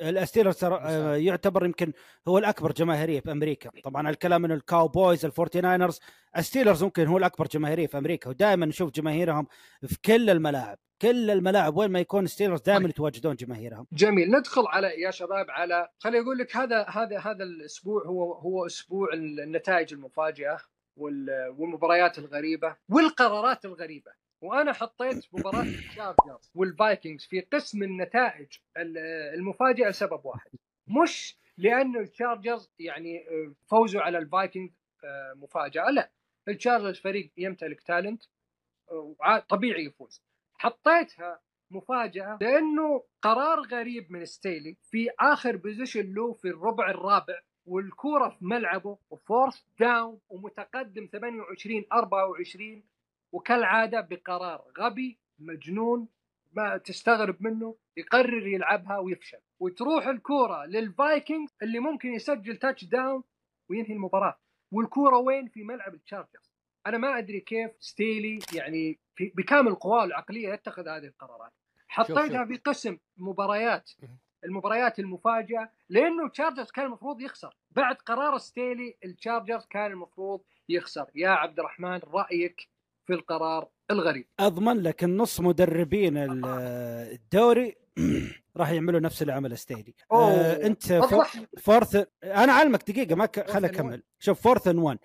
الستيلرز 0.00 0.64
آه، 0.64 1.16
يعتبر 1.16 1.64
يمكن 1.64 1.92
هو 2.28 2.38
الأكبر 2.38 2.72
جماهيرية 2.72 3.20
في 3.20 3.32
أمريكا. 3.32 3.70
طبعا 3.84 4.10
الكلام 4.10 4.42
من 4.42 4.52
الكاوبويز 4.52 5.24
الفورتي 5.24 5.60
ناينرز 5.60 6.00
الستيلرز 6.36 6.84
ممكن 6.84 7.06
هو 7.06 7.18
الأكبر 7.18 7.46
جماهيرية 7.46 7.86
في 7.86 7.98
أمريكا 7.98 8.30
ودائما 8.30 8.66
نشوف 8.66 8.90
جماهيرهم 8.90 9.46
في 9.86 9.96
كل 10.04 10.30
الملاعب. 10.30 10.78
كل 11.02 11.30
الملاعب 11.30 11.76
وين 11.76 11.90
ما 11.90 12.00
يكون 12.00 12.26
ستيلرز 12.26 12.60
دائما. 12.60 12.88
يتواجدون 12.88 13.34
جماهيرهم. 13.36 13.86
جميل. 13.92 14.30
ندخل 14.30 14.62
على 14.66 15.00
يا 15.00 15.10
شباب 15.10 15.46
على 15.48 15.88
خليني 15.98 16.24
أقول 16.24 16.38
لك 16.38 16.56
هذا 16.56 16.86
هذا 16.88 17.18
هذا 17.18 17.44
الأسبوع 17.44 18.02
هو 18.06 18.32
هو 18.32 18.66
أسبوع 18.66 19.08
النتائج 19.14 19.92
المفاجئة 19.92 20.58
وال- 20.96 21.54
والمباريات 21.58 22.18
الغريبة 22.18 22.76
والقرارات 22.88 23.64
الغريبة. 23.64 24.10
وأنا 24.42 24.72
حطيت 24.72 25.24
مباراة 25.34 25.62
الشارجرز 25.78 26.50
والفايكنجز 26.54 27.24
في 27.24 27.40
قسم 27.40 27.82
النتائج 27.82 28.46
ال- 28.76 28.98
المفاجئه 29.34 29.88
لسبب 29.88 30.20
واحد. 30.26 30.50
مش 31.02 31.38
لأنه 31.58 32.00
الشارجرز 32.00 32.72
يعني 32.78 33.28
آه، 33.28 33.54
فوزوا 33.70 34.02
على 34.02 34.18
الفايكنج 34.18 34.70
آه، 35.04 35.32
مفاجأة 35.36 35.90
لا. 35.90 36.10
الشارجرز 36.48 37.00
فريق 37.00 37.32
يمتلك 37.36 37.80
talent 37.82 38.22
آه، 38.90 39.38
طبيعي 39.48 39.84
يفوز. 39.84 40.22
حطيتها 40.54 41.40
مفاجأة 41.70 42.38
لأنه 42.40 43.04
قرار 43.22 43.60
غريب 43.60 44.12
من 44.12 44.24
ستيلي 44.24 44.76
في 44.90 45.08
آخر 45.20 45.56
possession 45.56 46.14
له 46.14 46.32
في 46.32 46.48
الربع 46.48 46.90
الرابع 46.90 47.40
والكورة 47.66 48.28
في 48.28 48.44
ملعبه 48.44 48.98
و 49.10 49.17
fourth 49.17 49.60
down 49.80 50.20
ومتقدم 50.28 51.08
28 51.12 51.84
24 51.92 52.82
وكالعادة 53.32 54.00
بقرار 54.00 54.64
غبي 54.78 55.18
مجنون 55.38 56.08
ما 56.52 56.76
تستغرب 56.76 57.36
منه 57.40 57.76
يقرر 57.96 58.46
يلعبها 58.46 58.98
ويفشل. 58.98 59.38
وتروح 59.60 60.06
الكورة 60.06 60.64
للفايكنج 60.66 61.48
اللي 61.62 61.78
ممكن 61.78 62.12
يسجل 62.12 62.56
touchdown 62.56 63.22
وينهي 63.68 63.92
المباراة. 63.94 64.38
والكورة 64.72 65.18
وين؟ 65.18 65.48
في 65.48 65.62
ملعب 65.62 65.94
التشارجرز. 65.94 66.52
أنا 66.86 66.98
ما 66.98 67.18
أدري 67.18 67.40
كيف 67.40 67.70
ستيلي 67.80 68.38
يعني 68.54 68.98
في 69.14 69.32
بكامل 69.34 69.74
قواه 69.74 70.04
العقلية 70.04 70.48
يتخذ 70.48 70.88
هذه 70.88 71.06
القرارات. 71.06 71.52
حطيتها. 71.88 72.44
في 72.44 72.56
قسم 72.56 72.98
مباريات 73.16 73.90
المباريات 74.44 74.98
المفاجئة 74.98 75.70
لأنه 75.88 76.26
التشارجرز 76.26 76.70
كان 76.70 76.86
المفروض 76.86 77.20
يخسر. 77.20 77.56
بعد 77.70 77.96
قرار 77.96 78.38
ستيلي 78.38 78.96
التشارجرز 79.04 79.66
كان 79.66 79.92
المفروض 79.92 80.42
يخسر. 80.68 81.06
يا 81.14 81.28
عبد 81.28 81.58
الرحمن 81.58 82.00
رأيك 82.04 82.68
في 83.06 83.12
القرار 83.12 83.68
الغريب. 83.90 84.26
أضمن 84.40 84.82
لك 84.82 85.04
النص 85.04 85.40
مدربين 85.40 86.16
ال- 86.16 86.44
الدوري 87.12 87.74
راح 88.56 88.70
يعملوا 88.70 89.00
نفس 89.00 89.22
اللي 89.22 89.32
أوه. 90.12 90.30
آه 90.30 90.66
أنت 90.66 90.92
fourth 91.58 92.06
أنا 92.24 92.52
أعلمك 92.52 92.90
دقيقة 92.90 93.14
ما 93.14 93.26
ك... 93.26 93.50
خليني 93.50 93.66
أكمل. 93.66 94.02
شوف 94.18 94.40
fourth 94.40 94.68
and 94.68 94.78
1 94.78 94.98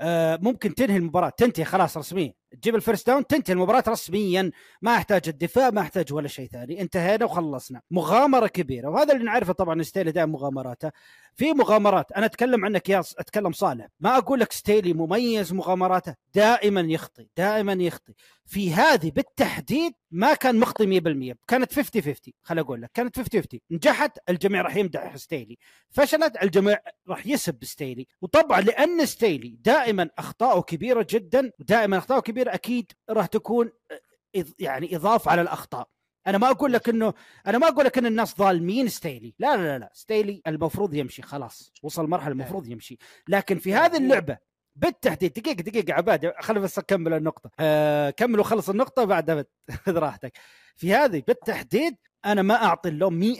آه 0.00 0.38
ممكن 0.42 0.74
تنهي 0.74 0.96
المباراة. 0.96 1.28
تنتهي 1.28 1.64
خلاص 1.64 1.96
رسميا. 1.96 2.34
تجيب 2.54 2.74
ال 2.74 2.79
first 2.79 3.06
down 3.06 3.26
تنتهي 3.26 3.54
المباراة 3.54 3.84
رسميا 3.88 4.50
ما 4.82 4.94
احتاج 4.94 5.22
الدفاع 5.28 5.70
ما 5.70 5.80
احتاج 5.80 6.12
ولا 6.12 6.28
شيء 6.28 6.48
ثاني 6.48 6.80
انتهينا 6.80 7.24
وخلصنا. 7.24 7.80
مغامرة 7.90 8.46
كبيرة 8.46 8.88
وهذا 8.88 9.12
اللي 9.12 9.24
نعرفه 9.24 9.52
طبعا 9.52 9.82
ستيلي 9.82 10.12
دائما 10.12 10.32
مغامراته. 10.32 10.90
في 11.36 11.52
مغامرات 11.52 12.12
أنا 12.12 12.26
أتكلم 12.26 12.64
عنك 12.64 12.88
يا 12.88 13.00
أتكلم 13.18 13.52
صالح. 13.52 13.86
ما 14.00 14.18
أقول 14.18 14.40
لك 14.40 14.52
ستيلي 14.52 14.92
مميز 14.92 15.52
مغامراته 15.52 16.14
دائما 16.34 16.80
يخطي 16.80 17.28
دائما 17.36 17.72
يخطي. 17.72 18.14
في 18.46 18.72
هذه 18.72 19.10
بالتحديد 19.10 19.92
ما 20.10 20.34
كان 20.34 20.56
مخطي 20.56 21.00
100% 21.00 21.36
كانت 21.48 21.72
50 21.72 22.02
50 22.02 22.34
خل 22.42 22.58
أقول 22.58 22.82
لك 22.82 22.90
كانت 22.94 23.16
50 23.16 23.42
50 23.42 23.60
نجحت 23.70 24.18
الجميع 24.28 24.62
راح 24.62 24.76
يمدح 24.76 25.16
ستيلي. 25.16 25.58
فشلت 25.90 26.42
الجميع 26.42 26.78
راح 27.08 27.26
يسب 27.26 27.64
ستيلي. 27.64 28.06
وطبعا 28.22 28.60
لأن 28.60 29.06
ستيلي 29.06 29.58
دائما 29.60 30.10
اخطاؤه 30.18 30.62
كبيرة 30.62 31.06
جدا 31.10 31.50
دائما 31.58 31.98
اخطاؤه 31.98 32.20
كبيرة 32.20 32.43
أكيد 32.48 32.92
راح 33.10 33.26
تكون 33.26 33.70
يعني 34.58 34.96
إضافة 34.96 35.30
على 35.30 35.40
الأخطاء. 35.42 35.88
أنا 36.26 36.38
ما 36.38 36.50
أقول 36.50 36.72
لك 36.72 36.88
إنه 36.88 37.14
أنا 37.46 37.58
ما 37.58 37.68
أقول 37.68 37.84
لك 37.84 37.98
إن 37.98 38.06
الناس 38.06 38.36
ظالمين 38.36 38.88
ستيلي. 38.88 39.34
لا 39.38 39.56
لا 39.56 39.78
لا. 39.78 39.90
ستيلي 39.94 40.42
المفروض 40.46 40.94
يمشي 40.94 41.22
خلاص. 41.22 41.72
وصل 41.82 42.06
مرحلة 42.06 42.32
المفروض 42.32 42.68
يمشي. 42.68 42.98
لكن 43.28 43.58
في 43.58 43.74
هذه 43.74 43.96
اللعبة 43.96 44.38
بالتحديد 44.76 45.32
دقيقة 45.32 45.62
دقيقة 45.62 45.94
عباد 45.94 46.32
خليني 46.40 46.64
بس 46.64 46.78
أكمل 46.78 47.12
النقطة. 47.12 47.50
آه 47.60 48.10
كمل 48.10 48.40
وخلص 48.40 48.68
النقطة 48.68 49.04
بعد 49.04 49.46
خذ 49.86 49.98
راحتك. 49.98 50.32
في 50.76 50.94
هذه 50.94 51.22
بالتحديد 51.28 51.96
أنا 52.24 52.42
ما 52.42 52.54
أعطي 52.64 52.88
اللوم 52.88 53.34
100% 53.34 53.38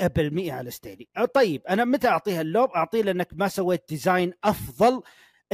على 0.51 0.71
ستيلي. 0.71 1.09
طيب 1.35 1.63
أنا 1.69 1.85
متى 1.85 2.09
أعطيها 2.09 2.41
اللوم؟ 2.41 2.69
أعطيه 2.77 3.03
لأنك 3.03 3.29
ما 3.33 3.49
سويت 3.49 3.85
design 3.89 4.33
أفضل 4.45 5.03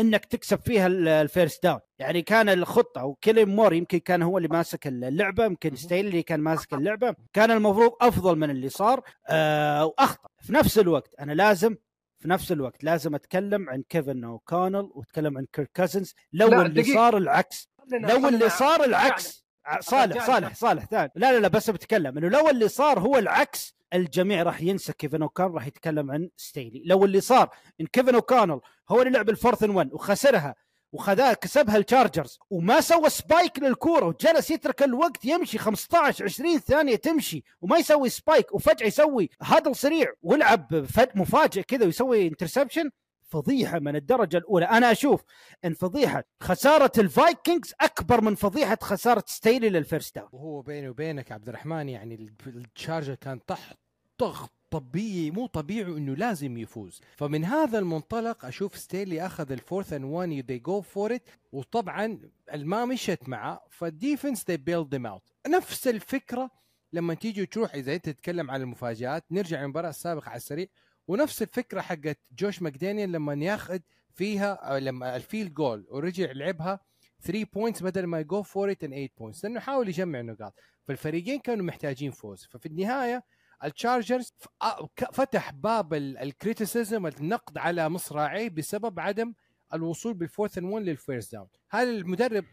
إنك 0.00 0.24
تكسب 0.24 0.60
فيها 0.60 0.86
ال- 0.86 1.08
ال 1.08 1.17
first 1.17 1.62
down. 1.62 1.80
يعني 1.98 2.22
كان 2.22 2.48
الخطة 2.48 3.04
وكيلين 3.04 3.48
مور 3.48 3.72
يمكن 3.74 3.98
كان 3.98 4.22
هو 4.22 4.38
اللي 4.38 4.48
ماسك 4.48 4.86
اللعبة 4.86 5.44
يمكن 5.44 5.76
ستيلي 5.76 6.08
اللي 6.08 6.22
كان 6.22 6.40
ماسك 6.40 6.74
اللعبة. 6.74 7.14
كان 7.32 7.50
المفروض 7.50 7.92
أفضل 8.00 8.38
من 8.38 8.50
اللي 8.50 8.68
صار 8.68 9.02
آه 9.28 9.84
وأخطأ. 9.86 10.28
في 10.42 10.52
نفس 10.52 10.78
الوقت 10.78 11.14
أنا 11.20 11.32
لازم 11.32 11.76
في 12.18 12.28
نفس 12.28 12.52
الوقت 12.52 12.84
لازم 12.84 13.14
أتكلم 13.14 13.70
عن 13.70 13.82
كيفن 13.88 14.24
اوكونل 14.24 14.90
وأتكلم 14.94 15.38
عن 15.38 15.46
كيرك 15.52 15.70
كازنز. 15.74 16.14
لو 16.32 16.60
اللي. 16.62 16.84
صار 16.84 17.16
العكس 17.16 17.68
لو 17.92 18.28
اللي 18.28 18.48
صار 18.48 18.84
العكس. 18.84 19.44
ع- 19.46 19.49
صالح 19.80 20.02
رجعنا. 20.16 20.26
صالح 20.26 20.54
صالح 20.54 20.84
ثاني 20.84 21.10
لا 21.14 21.32
لا 21.32 21.38
لا 21.38 21.48
بس 21.48 21.70
بتكلم 21.70 22.18
إنه 22.18 22.28
لو 22.28 22.50
اللي 22.50 22.68
صار 22.68 22.98
هو 22.98 23.18
العكس 23.18 23.74
الجميع 23.94 24.42
راح 24.42 24.62
ينسى 24.62 24.92
كيفن 24.92 25.22
أوكانل 25.22 25.54
راح 25.54 25.66
يتكلم 25.66 26.10
عن 26.10 26.30
ستيلي 26.36 26.82
لو 26.86 27.04
اللي 27.04 27.20
صار 27.20 27.50
إن 27.80 27.86
كيفن 27.86 28.14
أوكانل 28.14 28.60
هو 28.88 29.02
اللي 29.02 29.12
لعب 29.12 29.30
ال 29.30 29.35
fourth 29.35 29.62
1 29.62 29.92
وخسرها 29.92 30.54
وخذها 30.92 31.32
كسبها 31.32 31.76
التشارجرز 31.76 32.38
وما 32.50 32.80
سوى 32.80 33.10
spike 33.10 33.58
للكورة 33.58 34.04
وجلس 34.06 34.50
يترك 34.50 34.82
الوقت 34.82 35.24
يمشي 35.24 35.58
15 35.58 36.24
20 36.24 36.58
ثانية 36.58 36.96
تمشي 36.96 37.44
وما 37.60 37.78
يسوي 37.78 38.08
spike 38.08 38.54
وفجأة 38.54 38.86
يسوي 38.86 39.30
huddle 39.42 39.76
سريع 39.76 40.12
ويلعب 40.22 40.86
مفاجئ 41.14 41.62
كذا 41.62 41.84
ويسوي 41.84 42.26
interception 42.26 42.90
فضيحة 43.30 43.78
من 43.78 43.96
الدرجة 43.96 44.36
الأولى. 44.36 44.64
أنا 44.66 44.92
أشوف 44.92 45.24
إن 45.64 45.74
فضيحة 45.74 46.24
خسارة 46.42 46.92
الفايكنجز 46.98 47.74
أكبر 47.80 48.20
من 48.20 48.34
فضيحة 48.34 48.78
خسارة 48.82 49.24
ستيلي 49.26 49.68
لل 49.70 49.83
first 49.83 50.14
down. 50.16 50.28
وهو 50.32 50.62
بيني 50.62 50.88
وبينك 50.88 51.32
عبد 51.32 51.48
الرحمن 51.48 51.88
يعني 51.88 52.14
ال- 52.14 52.32
التشارجر 52.46 53.14
كان 53.14 53.44
تحت 53.46 53.76
ضغط 54.20 54.52
طبيعي 54.70 55.30
مو 55.30 55.46
طبيعي 55.46 55.90
إنه 55.92 56.14
لازم 56.16 56.58
يفوز. 56.58 57.00
فمن 57.16 57.44
هذا 57.44 57.78
المنطلق 57.78 58.44
أشوف 58.44 58.76
ستيلي 58.76 59.26
أخذ 59.26 59.52
ال 59.52 59.58
fourth 59.58 59.92
and 59.92 60.04
1 60.04 60.50
they 60.50 60.58
go 60.58 60.80
for 60.80 61.14
it 61.14 61.28
وطبعا 61.52 62.18
ما 62.54 62.84
مشت 62.84 63.18
معه 63.28 63.60
فال 63.70 63.86
defense 63.86 64.44
they 64.50 64.56
bailed 64.56 64.94
them 64.94 65.06
out 65.06 65.22
نفس 65.48 65.88
الفكرة 65.88 66.50
لما 66.92 67.14
تيجي 67.14 67.46
تروح 67.46 67.74
إذا 67.74 67.94
أنت 67.94 68.08
تتكلم 68.08 68.50
عن 68.50 68.60
المفاجآت 68.62 69.24
نرجع 69.30 69.60
للمباراة 69.60 69.88
السابقة 69.90 70.28
على 70.28 70.36
السريع. 70.36 70.66
ونفس 71.10 71.42
الفكرة 71.42 71.80
حقت 71.80 72.18
جوش 72.38 72.62
ماكدانيال 72.62 73.12
لما 73.12 73.34
ياخذ 73.34 73.78
فيها 74.14 74.52
أو 74.52 74.76
لما 74.76 75.16
ال 75.16 75.22
field 75.22 75.54
goal 75.54 75.86
ورجع 75.90 76.32
لعبها 76.32 76.80
3 77.22 77.46
points 77.52 77.82
بدل 77.82 78.06
ما 78.06 78.20
ي 78.20 78.27
go 78.27 78.42
for 78.42 78.70
it 78.70 78.80
8 78.80 79.08
points 79.18 79.44
لأنه 79.44 79.60
حاول 79.60 79.88
يجمع 79.88 80.20
نقاط. 80.20 80.54
فالفريقين 80.88 81.40
كانوا 81.40 81.64
محتاجين 81.64 82.10
فوز. 82.10 82.48
ففي 82.50 82.66
النهاية 82.66 83.24
التشارجرز 83.64 84.32
آه، 84.62 84.88
فتح 85.12 85.50
باب 85.50 85.94
ال 85.94 86.05
criticism 86.05 87.06
النقد 87.06 87.58
على 87.58 87.88
مصراعيه 87.88 88.48
بسبب 88.48 89.00
عدم 89.00 89.34
الوصول 89.74 90.14
بال 90.14 90.25
fourth 90.25 90.58
and 90.58 90.64
1 90.64 90.84
لل 90.84 90.98
first 90.98 91.32
down. 91.32 91.48
هل 91.70 91.88
المدرب 91.98 92.44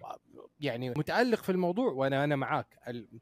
يعني 0.59 0.89
متألق 0.89 1.43
في 1.43 1.51
الموضوع؟ 1.51 1.91
وأنا 1.91 2.23
أنا 2.23 2.35
معاك. 2.35 2.77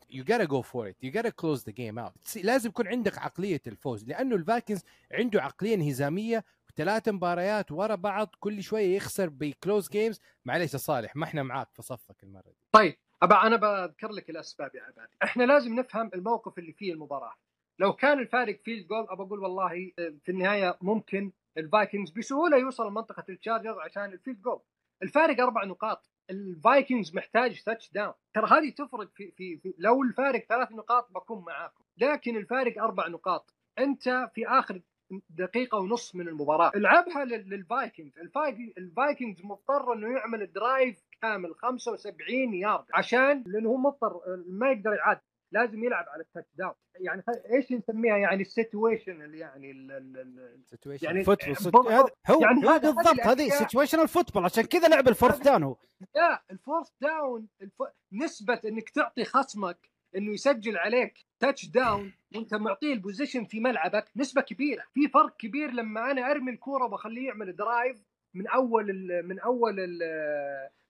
you 0.10 0.24
gotta 0.24 0.42
go 0.42 0.62
for 0.62 0.90
it 0.90 1.04
you 1.04 1.12
gotta 1.12 1.28
close 1.28 1.66
the 1.66 1.72
game 1.72 2.00
out 2.00 2.14
لازم 2.44 2.70
يكون 2.70 2.88
عندك 2.88 3.18
عقلية 3.18 3.62
الفوز 3.68 4.06
لأنه 4.06 4.36
الفايكنز 4.36 4.84
عنده 5.12 5.42
عقلية 5.42 5.76
انهزاميه 5.76 6.44
ثلاث 6.76 7.10
مباريات 7.10 7.72
ورا 7.72 7.96
بعض 7.96 8.36
كل 8.40 8.64
شوية 8.64 8.96
يخسر 8.96 9.30
ب 9.30 9.40
close 9.40 9.90
games 9.90 10.22
معليش 10.46 10.74
يا 10.74 10.78
صالح 10.78 11.16
ما 11.16 11.24
إحنا 11.24 11.44
معاك 11.44 11.68
في 11.74 11.82
صفك 11.82 12.24
المرة 12.24 12.44
دي. 12.48 12.58
طيب 12.72 12.96
أبا 13.22 13.48
أنا 13.48 13.56
بذكر 13.56 14.12
لك 14.12 14.30
الأسباب 14.30 14.76
يا 14.76 14.82
عبادي. 14.84 15.12
إحنا 15.24 15.44
لازم 15.44 15.76
نفهم 15.76 16.10
الموقف 16.14 16.60
اللي 16.60 16.74
فيه 16.74 16.94
المباراة. 16.94 17.34
لو 17.80 17.94
كان 17.94 18.20
الفارق 18.20 18.60
field 18.66 18.88
goal 18.88 19.06
ابى 19.10 19.24
أقول 19.24 19.40
والله 19.40 19.70
في 19.98 20.30
النهاية 20.30 20.78
ممكن 20.82 21.32
الفايكنجز 21.58 22.12
بسهولة 22.12 22.58
يوصل 22.58 22.88
لمنطقة 22.88 23.24
التشارجر 23.30 23.80
عشان 23.82 24.06
ال 24.06 24.12
field 24.12 24.42
goal 24.42 24.60
الفارق 25.04 25.40
أربع 25.44 25.64
نقاط. 25.64 26.10
الفايكنجز 26.30 27.16
محتاج 27.16 27.64
touchdown 27.64 28.14
ترى 28.34 28.48
هذه 28.48 28.70
تفرق 28.70 29.10
في, 29.16 29.32
في, 29.32 29.58
في 29.58 29.74
لو 29.78 30.04
الفارق 30.04 30.46
ثلاث 30.50 30.72
نقاط 30.72 31.12
بكون 31.12 31.44
معاكم. 31.46 31.84
لكن 31.98 32.38
الفارق 32.38 32.82
أربع 32.84 33.08
نقاط. 33.08 33.54
أنت 33.80 34.30
في 34.34 34.48
آخر 34.48 34.82
دقيقة 35.30 35.78
ونص 35.78 36.16
من 36.16 36.28
المباراة. 36.28 36.72
العبها 36.76 37.26
لل- 37.26 37.50
للفايكنجز. 37.50 38.18
الفايكنج- 38.20 38.74
الفايكنجز 38.78 39.46
مضطر 39.46 39.94
إنه 39.94 40.18
يعمل 40.18 40.52
drive 40.54 41.04
كامل 41.22 41.56
75 41.56 42.54
يارد 42.54 42.86
عشان 42.94 43.44
لأنه 43.48 43.70
هو 43.70 43.78
مضطر 43.78 44.22
ما 44.48 44.72
يقدر 44.72 44.94
يعاد 44.94 45.20
لازم 45.56 45.84
يلعب 45.84 46.06
على 46.10 46.22
ال 46.24 46.50
touchdown 46.56 46.74
يعني 47.00 47.24
إيش 47.54 47.72
نسميها 47.72 48.18
يعني 48.18 48.42
ال 48.42 48.51
situation 48.51 49.34
يعني 49.34 49.72
ال 49.72 49.92
ال 49.92 50.18
ال 50.18 50.64
situation. 50.76 51.04
يعني 51.04 51.24
football. 51.24 51.88
هذا- 51.88 52.10
هو 52.30 52.42
يعني 52.42 52.66
هو 52.66 52.70
هذا- 52.70 52.92
بالضبط 52.92 53.20
هذه 53.20 53.50
situational 53.50 54.08
football 54.08 54.46
عشان 54.46 54.64
كذا 54.64 54.88
لعب 54.88 55.08
ال 55.08 55.12
fourth 55.12 55.38
down 55.40 55.64
هو 55.64 55.76
لا 56.16 56.44
ال 56.52 56.57
fourth 56.57 56.88
down 57.02 57.48
الف... 57.62 57.74
نسبة 58.14 58.62
إنك 58.66 58.90
تعطي 58.90 59.26
خصمك 59.26 59.90
إنه 60.16 60.34
يسجل 60.34 60.78
عليك 60.78 61.26
touchdown 61.40 62.14
وأنت 62.36 62.54
معطيه 62.56 62.94
ال 62.94 62.98
possession 62.98 63.46
في 63.46 63.60
ملعبك 63.60 64.06
نسبة 64.16 64.42
كبيرة، 64.42 64.84
في 64.94 65.08
فرق 65.08 65.38
كبير 65.38 65.72
لما 65.72 66.12
أنا 66.12 66.32
أرمي 66.32 66.52
الكورة 66.52 66.86
وأخليه 66.92 67.28
يعمل 67.28 67.56
drive 67.56 68.04
من 68.34 68.48
أول 68.48 68.90
ال... 68.90 69.28
من 69.28 69.40
أول 69.40 69.80
ال... 69.80 70.00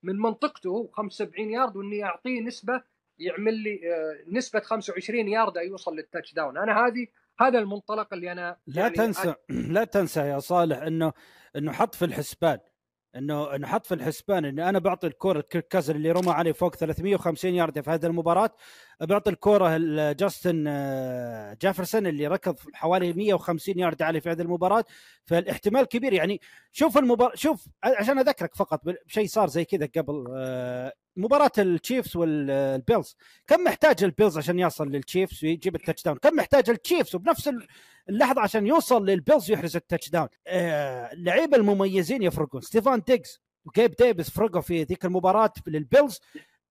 من 0.03 0.20
منطقته 0.20 0.89
75 0.93 1.49
يارد 1.51 1.76
وإني 1.76 2.03
أعطيه 2.03 2.41
نسبة 2.41 2.84
يعمل 3.20 3.53
لي 3.53 3.80
آه، 3.93 4.32
نسبة 4.32 4.59
25 4.59 5.28
يارد 5.28 5.55
يوصل 5.55 5.95
لل 5.96 6.34
touchdown، 6.34 6.58
أنا 6.57 6.86
هذه 6.86 7.07
هذا 7.39 7.59
المنطلق 7.59 8.13
اللي 8.13 8.32
أنا 8.32 8.57
لا 8.68 8.82
يعني 8.82 8.93
تنسى 8.93 9.34
لا 9.76 9.84
تنسى 9.84 10.20
يا 10.20 10.39
صالح 10.39 10.78
إنه 10.78 11.13
إنه 11.55 11.72
حط 11.72 11.95
في 11.95 12.05
الحسبان 12.05 12.59
إنه 13.16 13.55
إنه 13.55 13.68
حط 13.68 13.86
في 13.86 13.93
الحسبان 13.93 14.45
إني 14.45 14.70
أنا 14.70 14.80
بعطي 14.80 15.07
الكره 15.07 15.41
كازن 15.70 15.95
اللي 15.95 16.11
رمى 16.11 16.32
عليه 16.32 16.51
فوق 16.51 16.76
350 16.76 17.53
ياردة 17.53 17.82
في 17.82 17.89
هذه 17.89 18.05
المباراة. 18.05 18.51
بعطي 19.02 19.30
الكره 19.30 19.78
لجاستن 19.78 20.64
آه، 20.68 21.58
جيفرسون 21.62 22.08
اللي 22.08 22.28
ركض 22.28 22.56
حوالي 22.74 23.14
150 23.14 23.80
يارد 23.80 24.02
عليه 24.02 24.20
في 24.20 24.30
هذه 24.32 24.41
المباراة. 24.41 24.86
فالاحتمال 25.26 25.84
كبير 25.86 26.14
يعني 26.14 26.41
شوف 26.72 26.98
المباراه 26.98 27.36
شوف 27.36 27.66
عشان 27.84 28.20
أذكرك 28.20 28.56
فقط 28.56 28.82
بشيء 28.86 29.28
صار 29.28 29.48
زي 29.48 29.66
كذا 29.66 29.89
قبل 29.98 30.26
آه، 30.38 30.93
مباراة 31.18 31.52
التشيفز 31.58 32.16
والبيلز. 32.18 33.16
كم 33.48 33.64
محتاج 33.64 34.04
البيلز 34.04 34.38
عشان 34.38 34.60
يصل 34.60 34.88
للتشيفز 34.88 35.43
ويجيب 35.46 35.76
ال 35.76 36.04
touchdown 36.04 36.18
كم 36.18 36.36
محتاج 36.36 36.70
التشيفز 36.70 37.16
وبنفس 37.16 37.48
ال- 37.48 37.68
اللحظة 38.10 38.41
عشان 38.41 38.68
يوصل 38.68 39.06
للبيلز 39.06 39.52
ويحرز 39.52 39.76
ال 39.76 40.10
touchdown 40.10 40.28
آه، 40.48 41.14
اللعيبة 41.14 41.58
المميزين 41.58 42.22
يفرقون. 42.24 42.62
ستيفان 42.62 43.02
ديجز 43.08 43.41
وجيب 43.66 43.96
ديفيس 44.00 44.30
فرقوا 44.30 44.62
في 44.62 44.84
ذيك 44.84 45.06
المباراة 45.06 45.54
للبيلز. 45.68 46.20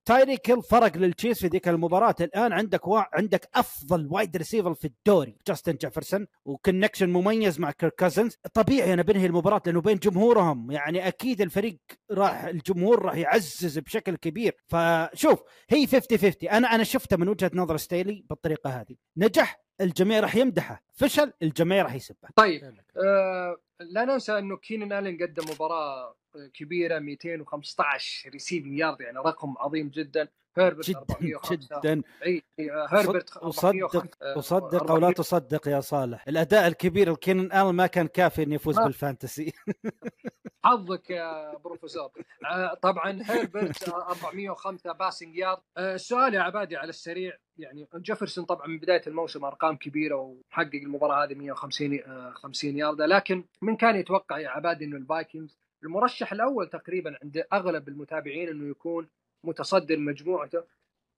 تايريك 0.05 0.37
هيل 0.37 0.61
فرق 0.61 0.97
للتشيفز 0.97 1.39
في 1.39 1.47
ذيك 1.47 1.67
المباراة. 1.67 2.15
الآن 2.21 2.53
عندك 2.53 2.87
وا... 2.87 3.01
عندك 3.13 3.49
أفضل 3.55 4.07
wide 4.11 4.37
receiver 4.37 4.73
في 4.73 4.85
الدوري 4.85 5.37
جاستن 5.47 5.73
جيفرسون 5.73 6.27
و 6.45 6.51
connection 6.51 7.09
مميز 7.09 7.59
مع 7.59 7.71
كيرك 7.71 7.95
كازنز 7.95 8.37
طبيعي 8.53 8.93
أنا 8.93 9.01
بنهي 9.01 9.25
المباراة 9.25 9.61
لأنه 9.65 9.81
بين 9.81 9.97
جمهورهم 9.97 10.71
يعني 10.71 11.07
أكيد 11.07 11.41
الفريق 11.41 11.77
راح 12.11 12.43
الجمهور 12.43 13.01
راح 13.01 13.15
يعزز 13.15 13.79
بشكل 13.79 14.15
كبير. 14.15 14.55
فشوف 14.67 15.43
هي 15.69 15.87
50 15.87 16.17
50 16.17 16.49
أنا 16.49 16.75
أنا 16.75 16.83
شفته 16.83 17.17
من 17.17 17.27
وجهة 17.27 17.51
نظر 17.53 17.77
ستيلي 17.77 18.25
بالطريقة 18.29 18.69
هذه. 18.69 18.95
نجح 19.17 19.65
الجميع 19.81 20.19
راح 20.19 20.35
يمدحه. 20.35 20.83
فشل 20.93 21.33
الجميع 21.41 21.83
راح 21.83 21.95
يسبه. 21.95 22.29
طيب. 22.35 22.63
آه 23.05 23.57
لا 23.79 24.05
ننسى 24.05 24.37
أنه 24.37 24.57
كينان 24.57 24.93
الين 24.93 25.17
قدم 25.21 25.43
مباراة 25.51 26.15
كبيرة 26.53 26.99
215 26.99 28.29
receiving 28.29 28.79
yard 28.79 29.01
يعني 29.01 29.17
رقم 29.17 29.55
عظيم 29.57 29.89
جدا. 29.89 30.27
هيربرت 30.57 30.89
جدا 30.89 30.99
405 30.99 31.55
جدا. 31.55 32.01
إي 32.25 32.43
405 32.59 34.09
آه، 34.21 34.37
وصدق 34.37 34.91
أو 34.91 34.97
لا 34.97 35.11
تصدق 35.11 35.67
يا 35.67 35.79
صالح. 35.79 36.27
الأداء 36.27 36.67
الكبير 36.67 37.11
لكينن 37.11 37.51
الن 37.51 37.75
ما 37.75 37.87
كان 37.87 38.07
كافي 38.07 38.43
إنه 38.43 38.55
يفوز 38.55 38.79
بال 38.79 38.94
fantasy. 38.94 39.53
حظك 40.65 41.09
يا 41.09 41.57
بروفيسور. 41.57 42.11
آه، 42.45 42.73
طبعا 42.73 43.19
هيربرت 43.25 43.89
آه، 43.89 44.09
405 44.09 44.91
passing 44.91 45.37
yard 45.37 45.61
السؤال 45.77 46.33
يا 46.33 46.41
عبادي 46.41 46.77
على 46.77 46.89
السريع. 46.89 47.37
يعني 47.57 47.87
جيفرسون 47.95 48.45
طبعا 48.45 48.67
من 48.67 48.79
بداية 48.79 49.01
الموسم 49.07 49.45
أرقام 49.45 49.75
كبيرة 49.75 50.15
وحقق 50.15 50.75
المباراة 50.75 51.25
هذه 51.25 51.33
150 51.33 51.99
آه، 52.07 52.31
50 52.31 52.77
يارده 52.77 53.05
لكن 53.05 53.45
من 53.61 53.75
كان 53.75 53.95
يتوقع 53.95 54.39
يا 54.39 54.49
عبادي 54.49 54.85
إنه 54.85 54.97
الفايكنجز 54.97 55.57
المرشح 55.85 56.31
الأول 56.33 56.69
تقريبا 56.69 57.17
عند 57.23 57.43
أغلب 57.53 57.87
المتابعين 57.87 58.49
إنه 58.49 58.69
يكون 58.69 59.07
متصدر 59.43 59.97
مجموعته 59.97 60.63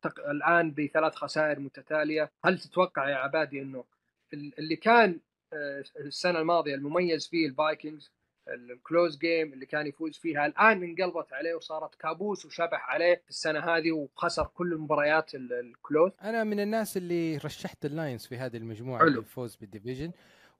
تق- 0.01 0.29
الآن 0.29 0.71
بثلاث 0.71 1.15
خسائر 1.15 1.59
متتالية. 1.59 2.31
هل 2.45 2.59
تتوقع 2.59 3.09
يا 3.09 3.15
عبادي 3.15 3.61
إنه 3.61 3.83
ال- 4.33 4.59
اللي 4.59 4.75
كان 4.75 5.19
آه، 5.53 5.83
السنة 5.99 6.39
الماضية 6.39 6.75
المميز 6.75 7.27
فيه 7.27 7.47
الفايكنجز 7.47 8.11
ال 8.47 8.59
close 8.59 9.17
game 9.17 9.53
اللي 9.53 9.65
كان 9.65 9.87
يفوز 9.87 10.17
فيها 10.17 10.45
الآن 10.45 10.83
انقلبت 10.83 11.33
عليه 11.33 11.53
وصارت 11.55 11.95
كابوس 11.95 12.45
وشبح 12.45 12.89
عليه 12.89 13.15
في 13.23 13.29
السنة 13.29 13.59
هذه 13.59 13.91
وخسر 13.91 14.43
كل 14.53 14.73
المباريات 14.73 15.35
ال- 15.35 15.53
ال 15.53 15.63
close 15.63 16.11
أنا 16.23 16.43
من 16.43 16.59
الناس 16.59 16.97
اللي 16.97 17.37
رشحت 17.37 17.85
اللاينز 17.85 18.25
في 18.25 18.37
هذه 18.37 18.57
المجموعة 18.57 18.99
حلو. 18.99 19.09
للفوز 19.09 19.55
بال 19.55 19.66
division 19.66 20.11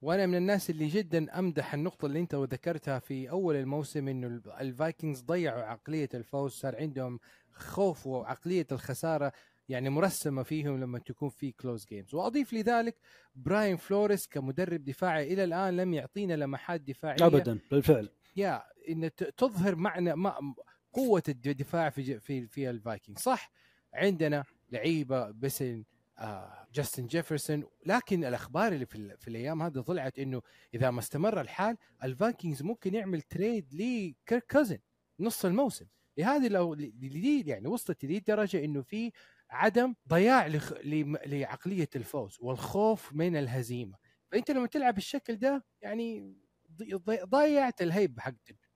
وأنا 0.01 0.25
من 0.25 0.35
الناس 0.35 0.69
اللي 0.69 0.87
جدا 0.87 1.39
أمدح 1.39 1.73
النقطة 1.73 2.05
اللي 2.05 2.19
أنت 2.19 2.35
ذكرتها 2.35 2.99
في 2.99 3.29
أول 3.29 3.55
الموسم 3.55 4.07
إنه 4.07 4.27
ال- 4.27 4.51
الفايكنجز 4.51 5.21
ضيعوا 5.21 5.61
عقلية 5.63 6.09
الفوز 6.13 6.51
صار 6.51 6.75
عندهم 6.75 7.19
خوف 7.51 8.07
وعقلية 8.07 8.67
الخسارة 8.71 9.31
يعني 9.69 9.89
مرسمة 9.89 10.43
فيهم 10.43 10.79
لما 10.79 10.99
تكون 10.99 11.29
في 11.29 11.51
close 11.51 11.85
games 11.85 12.15
وأضيف 12.15 12.53
لذلك 12.53 12.95
براين 13.35 13.77
فلوريس 13.77 14.27
كمدرب 14.27 14.83
دفاعي 14.83 15.33
إلى 15.33 15.43
الآن 15.43 15.77
لم 15.77 15.93
يعطينا 15.93 16.33
لمحات 16.33 16.81
دفاعية. 16.81 17.25
ابدا 17.25 17.59
بالفعل. 17.71 18.09
يا 18.35 18.63
إن 18.89 19.09
تظهر 19.37 19.75
معنى 19.75 20.15
ما 20.15 20.53
قوة 20.93 21.23
الدفاع 21.29 21.89
في 21.89 22.19
في 22.19 22.47
في 22.47 22.69
الفايكنج 22.69 23.17
صح؟ 23.17 23.51
عندنا 23.93 24.43
لعيبة 24.71 25.31
بسن 25.31 25.83
آه 26.19 26.67
جاستن 26.73 27.07
جيفرسون. 27.07 27.63
لكن 27.85 28.25
الأخبار 28.25 28.71
اللي 28.73 28.85
في, 28.85 29.17
في 29.17 29.27
الأيام 29.27 29.61
هذه 29.61 29.79
طلعت 29.81 30.19
إنه 30.19 30.41
إذا 30.73 30.91
ما 30.91 30.99
استمر 30.99 31.41
الحال 31.41 31.77
الفايكنجز 32.03 32.63
ممكن 32.63 32.93
يعمل 32.95 33.21
trade 33.21 33.73
لكيرك 33.73 34.45
كازن 34.49 34.79
نص 35.19 35.45
الموسم. 35.45 35.85
هذه 36.23 36.47
لو 36.47 36.73
ل- 36.73 36.93
ل- 37.01 37.49
يعني 37.49 37.67
وصلت 37.67 38.05
لذي 38.05 38.17
الدرجه 38.17 38.65
إنه 38.65 38.81
في 38.81 39.11
عدم 39.49 39.95
ضياع 40.07 40.47
لخ... 40.47 40.73
لم- 40.83 41.17
لعقلية 41.25 41.89
الفوز 41.95 42.37
والخوف 42.39 43.13
من 43.13 43.35
الهزيمة. 43.35 43.97
فأنت 44.31 44.51
لما 44.51 44.67
تلعب 44.67 44.93
بالشكل 44.93 45.35
ده 45.35 45.65
يعني 45.81 46.35
ضي- 46.71 46.93
ضي- 46.93 47.23
ضيعت 47.23 47.81
الهيبه 47.81 48.21
حق 48.21 48.33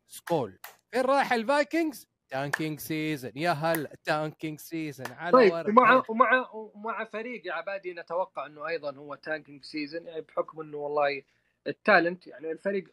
Skol. 0.08 0.60
فين 0.92 1.02
راح 1.02 1.34
الفايكنجز؟ 1.34 2.08
tanking 2.32 2.80
season 2.80 3.32
يا 3.36 3.52
هلا 3.52 3.90
tanking 4.04 4.60
season 4.60 5.08
على 5.12 5.32
طيب 5.32 5.52
ورق. 5.54 5.70
ومع 5.70 6.04
ومع 6.10 6.50
ومع 6.54 7.04
فريق 7.06 7.48
يا 7.48 7.54
عبادي 7.54 7.94
نتوقع 7.94 8.46
إنه 8.46 8.68
أيضا 8.68 8.96
هو 8.96 9.16
tanking 9.16 9.64
season 9.64 10.06
يعني 10.08 10.22
بحكم 10.22 10.62
إنه 10.62 10.78
والله 10.78 11.22
ال 11.68 11.76
talent 11.76 12.28
يعني 12.28 12.52
الفريق 12.52 12.88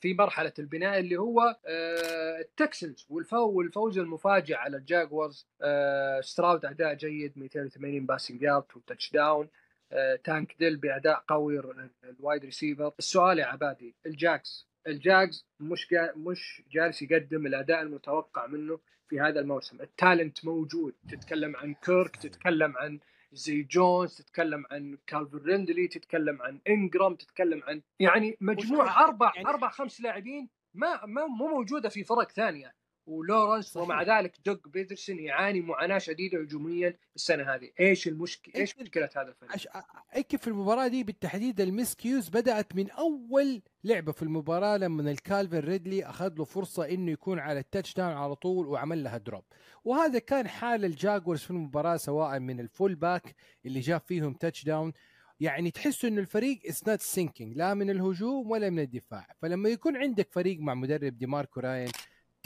في 0.00 0.14
مرحلة 0.14 0.52
البناء 0.58 0.98
اللي 0.98 1.16
هو 1.16 1.40
آه، 1.66 2.38
التكسنز 2.40 3.06
والفو 3.10 3.50
والفوز 3.50 3.98
المفاجئ 3.98 4.54
على 4.54 4.76
الجاكوارز 4.76 5.46
آه، 5.62 6.20
ستراود 6.20 6.64
أداء 6.64 6.94
جيد 6.94 7.38
280 7.38 8.06
passing 8.06 8.42
yard 8.42 8.64
و 8.76 9.12
touchdown 9.12 9.48
آه، 9.92 10.16
تانك 10.24 10.56
ديل 10.58 10.76
بأداء 10.76 11.24
قوي 11.28 11.58
ال- 11.60 11.90
ال 12.04 12.12
wide 12.12 12.44
receiver 12.44 12.92
السؤال 12.98 13.38
يا 13.38 13.46
عبادي 13.46 13.94
الجاكس 14.06 14.67
الجاكس 14.86 15.46
مش 15.60 15.88
جا 15.90 16.12
مش 16.16 16.62
جالس 16.70 17.02
يقدم 17.02 17.46
الأداء 17.46 17.82
المتوقع 17.82 18.46
منه 18.46 18.78
في 19.08 19.20
هذا 19.20 19.40
الموسم. 19.40 19.80
ال 19.80 19.89
talent 19.89 20.44
موجود. 20.44 20.94
تتكلم 21.08 21.56
عن 21.56 21.74
كيرك 21.74 22.16
تتكلم 22.16 22.76
عن 22.76 23.00
زي 23.32 23.62
جونز 23.62 24.14
تتكلم 24.16 24.64
عن 24.70 24.98
كالفن 25.06 25.38
ريدلي 25.38 25.88
تتكلم 25.88 26.42
عن 26.42 26.60
إنجرام 26.68 27.14
تتكلم 27.14 27.62
عن 27.66 27.82
يعني 28.00 28.36
مجموعة 28.40 29.04
أربع 29.04 29.32
يعني- 29.36 29.48
أربع 29.48 29.68
خمس 29.70 30.00
لاعبين 30.00 30.48
ما 30.74 31.06
ما 31.06 31.26
مو 31.26 31.48
موجودة 31.48 31.88
في 31.88 32.04
فرق 32.04 32.30
ثانية. 32.32 32.74
ولورنس. 33.08 33.76
ومع 33.76 34.02
ذلك 34.02 34.36
دوغ 34.46 34.56
بيترسون 34.66 35.18
يعاني 35.18 35.60
معاناة 35.60 35.98
شديدة 35.98 36.40
هجوميا 36.40 36.98
السنة 37.16 37.54
هذه. 37.54 37.70
إيش 37.80 38.08
المشكلة 38.08 38.54
إيش 38.56 38.78
مشكلة 38.78 39.08
هذا 39.16 39.28
الفريق؟ 39.28 39.52
أش... 39.54 39.68
أكيد 40.12 40.40
في 40.40 40.48
المباراة 40.48 40.88
دي 40.88 41.04
بالتحديد 41.04 41.60
ال 41.60 41.68
miscues 41.68 42.28
بدأت 42.28 42.76
من 42.76 42.90
أول 42.90 43.62
لعبة 43.84 44.12
في 44.12 44.22
المباراة 44.22 44.76
لما 44.76 45.10
الكالفن 45.10 45.58
ريدلي 45.58 46.04
أخذ 46.04 46.34
له 46.34 46.44
فرصة 46.44 46.88
إنه 46.88 47.10
يكون 47.10 47.38
على 47.38 47.58
ال 47.60 47.94
touchdown 47.94 48.12
على 48.12 48.34
طول 48.34 48.66
وعمل 48.66 49.04
لها 49.04 49.18
drop. 49.18 49.44
وهذا 49.84 50.18
كان 50.18 50.48
حال 50.48 50.84
الجاكورز 50.84 51.40
في 51.40 51.50
المباراة 51.50 51.96
سواء 51.96 52.38
من 52.38 52.60
ال 52.60 52.94
fullback 52.94 53.34
اللي 53.66 53.80
جاب 53.80 54.00
فيهم 54.00 54.32
touchdown. 54.32 54.92
يعني 55.40 55.70
تحس 55.70 56.04
إنه 56.04 56.20
الفريق 56.20 56.60
is 56.68 56.82
not 56.88 57.00
syncing 57.00 57.56
لا 57.56 57.74
من 57.74 57.90
الهجوم 57.90 58.50
ولا 58.50 58.70
من 58.70 58.78
الدفاع. 58.78 59.26
فلما 59.42 59.68
يكون 59.68 59.96
عندك 59.96 60.32
فريق 60.32 60.60
مع 60.60 60.74
مدرب 60.74 61.18
ديميكو 61.18 61.60
راينز 61.60 61.88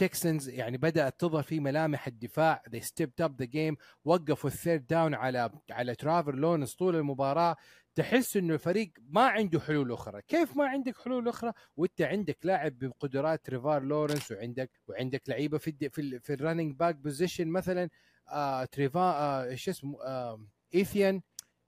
التكسنز 0.02 0.48
يعني 0.48 0.78
بدأت 0.78 1.20
تظهر 1.20 1.42
في 1.42 1.60
ملامح 1.60 2.06
الدفاع. 2.06 2.62
They 2.70 2.80
stepped 2.80 3.24
up 3.24 3.30
the 3.42 3.46
game. 3.46 3.76
وقفوا 4.04 4.50
ال 4.50 4.56
third 4.56 4.86
down 4.86 5.14
على 5.14 5.50
على 5.70 5.94
تريفر 5.94 6.34
لورنس 6.34 6.74
طول 6.74 6.96
المباراة. 6.96 7.56
تحس 7.94 8.36
إنه 8.36 8.54
الفريق 8.54 8.92
ما 9.08 9.26
عنده 9.26 9.60
حلول 9.60 9.92
أخرى، 9.92 10.22
كيف 10.28 10.56
ما 10.56 10.68
عندك 10.68 10.96
حلول 11.04 11.28
أخرى؟ 11.28 11.52
وأنت 11.76 12.02
عندك 12.02 12.38
لاعب 12.42 12.78
بقدرات 12.78 13.44
تريفار 13.44 13.82
لورنس 13.82 14.32
وعندك 14.32 14.70
وعندك 14.88 15.22
لعيبة 15.28 15.58
في. 15.58 15.90
في. 15.90 16.18
في 16.20 16.32
ال 16.32 16.38
running 16.38 16.76
back 16.76 16.96
position 16.96 17.48
مثلا 17.48 17.88
آه 18.28 18.64
تريفا 18.64 19.00
آه 19.00 19.54
اسمه 19.54 20.02
آه 20.04 20.46
ايتيان 20.74 21.22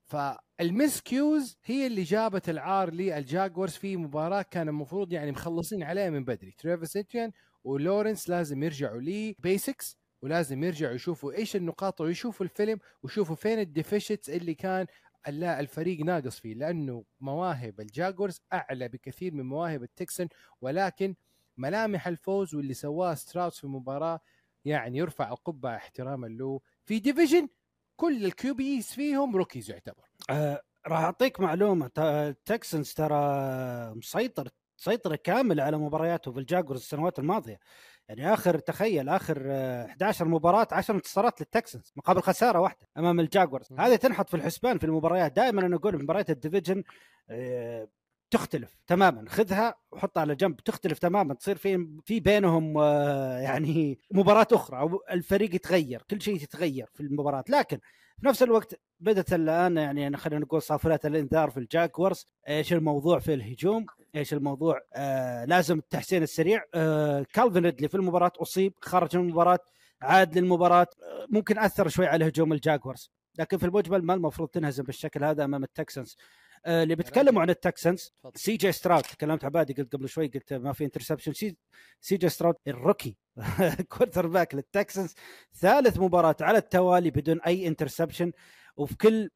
فال 0.06 1.00
miscues 1.00 1.56
هي 1.64 1.86
اللي 1.86 2.02
جابت 2.02 2.48
العار 2.48 2.90
للجاكورز 2.90 3.72
في 3.72 3.96
مباراة 3.96 4.42
كان 4.42 4.68
المفروض 4.68 5.12
يعني 5.12 5.32
مخلصين 5.32 5.82
عليها 5.82 6.10
من 6.10 6.24
بدري. 6.24 6.54
تريفيس 6.58 6.96
ايثيان 6.96 7.32
ولورنس 7.64 8.28
لازم 8.28 8.62
يرجعوا 8.62 9.00
لل 9.00 9.36
basics 9.38 9.98
ولازم 10.22 10.64
يرجعوا 10.64 10.94
يشوفوا 10.94 11.32
إيش 11.32 11.56
النقاط 11.56 12.00
ويشوفوا 12.00 12.46
الفيلم 12.46 12.78
ويشوفوا 13.02 13.36
فين 13.36 13.58
ال 13.58 13.66
deficits 13.66 14.30
اللي 14.30 14.54
كان 14.54 14.86
لا 15.28 15.60
الفريق 15.60 16.00
ناقص 16.00 16.40
فيه. 16.40 16.54
لأنه 16.54 17.04
مواهب 17.20 17.80
الجاكورز 17.80 18.40
أعلى 18.52 18.88
بكثير 18.88 19.34
من 19.34 19.44
مواهب 19.44 19.82
التكسن 19.82 20.28
ولكن 20.60 21.14
ملامح 21.56 22.06
الفوز 22.08 22.54
واللي 22.54 22.74
سواه 22.74 23.14
ستراود 23.14 23.58
في 23.58 23.64
المباراه 23.64 24.20
يعني 24.64 24.98
يرفع 24.98 25.28
القبعه 25.32 25.76
احتراما 25.76 26.26
له. 26.26 26.60
في 26.84 26.98
division 26.98 27.48
كل 27.96 28.24
ال 28.24 28.40
QBs 28.40 28.86
فيهم 28.92 29.36
rookies 29.36 29.70
يعتبر. 29.70 30.08
آه 30.30 30.62
راح 30.86 31.00
أعطيك 31.00 31.40
معلومة 31.40 31.86
تكسنز 32.44 32.92
ترى 32.92 33.94
مسيطر 33.94 34.48
سيطرة 34.76 35.16
كاملة 35.16 35.62
على 35.62 35.78
مبارياته 35.78 36.32
في 36.32 36.38
الجاكورز 36.38 36.80
السنوات 36.80 37.18
الماضية. 37.18 37.58
يعني 38.08 38.34
آخر 38.34 38.58
تخيل 38.58 39.08
آخر 39.08 39.50
11 39.50 40.28
مباراة 40.28 40.68
10 40.72 40.94
انتصارات 40.94 41.40
للتكسنز 41.40 41.92
مقابل 41.96 42.22
خسارة 42.22 42.60
واحدة 42.60 42.88
أمام 42.98 43.20
الجاكورز 43.20 43.72
هذه 43.78 43.96
تنحط 43.96 44.28
في 44.28 44.36
الحسبان 44.36 44.78
في 44.78 44.86
المباريات. 44.86 45.32
دائما 45.32 45.66
أنا 45.66 45.76
أقول 45.76 46.02
مباريات 46.02 46.30
ال 46.30 46.36
division 46.36 46.84
آه، 47.30 47.88
تختلف 48.30 48.76
تماما. 48.86 49.24
خذها 49.28 49.74
وحطها 49.92 50.20
على 50.20 50.34
جنب 50.34 50.56
تختلف 50.56 50.98
تماما. 50.98 51.34
تصير 51.34 51.56
في 51.56 51.98
في 52.04 52.20
بينهم 52.20 52.78
آه، 52.78 53.38
يعني 53.38 53.98
مباراة 54.10 54.46
أخرى. 54.52 54.78
أو 54.80 55.02
الفريق 55.10 55.54
يتغير 55.54 56.02
كل 56.10 56.22
شيء 56.22 56.34
يتغير 56.34 56.90
في 56.94 57.00
المباراة. 57.00 57.44
لكن 57.48 57.78
في 58.20 58.26
نفس 58.26 58.42
الوقت 58.42 58.80
بدأت 59.00 59.32
الآن 59.32 59.76
يعني 59.76 60.16
خلينا 60.16 60.44
نقول 60.44 60.62
صافرات 60.62 61.06
الانذار 61.06 61.50
في 61.50 61.56
الجاكورز 61.56 62.26
إيش 62.48 62.72
الموضوع 62.72 63.18
في 63.18 63.34
الهجوم؟ 63.34 63.86
إيش 64.14 64.34
الموضوع؟ 64.34 64.80
آه 64.94 65.44
لازم 65.44 65.78
التحسين 65.78 66.22
السريع. 66.22 66.64
آه 66.74 67.26
كالفن 67.32 67.64
ريدلي 67.64 67.88
في 67.88 67.94
المباراة 67.94 68.32
أصيب 68.38 68.74
خرج 68.80 69.16
من 69.16 69.22
المباراة 69.24 69.58
عاد 70.02 70.38
للمباراة. 70.38 70.86
آه 71.02 71.26
ممكن 71.30 71.58
أثر 71.58 71.88
شوي 71.88 72.06
على 72.06 72.28
هجوم 72.28 72.52
الجاكورز. 72.52 73.10
لكن 73.38 73.58
في 73.58 73.66
المجمل 73.66 74.02
ما 74.02 74.14
المفروض 74.14 74.48
تنهزم 74.48 74.84
بالشكل 74.84 75.24
هذا 75.24 75.44
أمام 75.44 75.64
التكسنس 75.64 76.16
آه 76.66 76.82
اللي 76.82 76.94
بيتكلموا 76.94 77.42
عن 77.42 77.50
التكسنس 77.50 78.12
سي 78.34 78.56
جي 78.56 78.72
ستراود 78.72 79.02
تكلمت 79.02 79.44
عبادي 79.44 79.72
قلت 79.72 79.92
قبل 79.92 80.08
شوي 80.08 80.26
قلت 80.28 80.52
ما 80.52 80.72
في 80.72 80.84
interception 80.84 81.32
سي, 81.32 81.56
سي 82.00 82.16
جي 82.16 82.28
ستراود 82.28 82.54
ال 82.66 83.16
rookie 83.88 84.26
quarterback 84.26 84.54
للتكسنس 84.54 85.14
ثالث 85.54 85.98
مباراة 85.98 86.36
على 86.40 86.58
التوالي 86.58 87.10
بدون 87.10 87.40
أي 87.40 87.66
interception 87.68 88.32
وفي 88.76 88.96
كل 88.96 89.30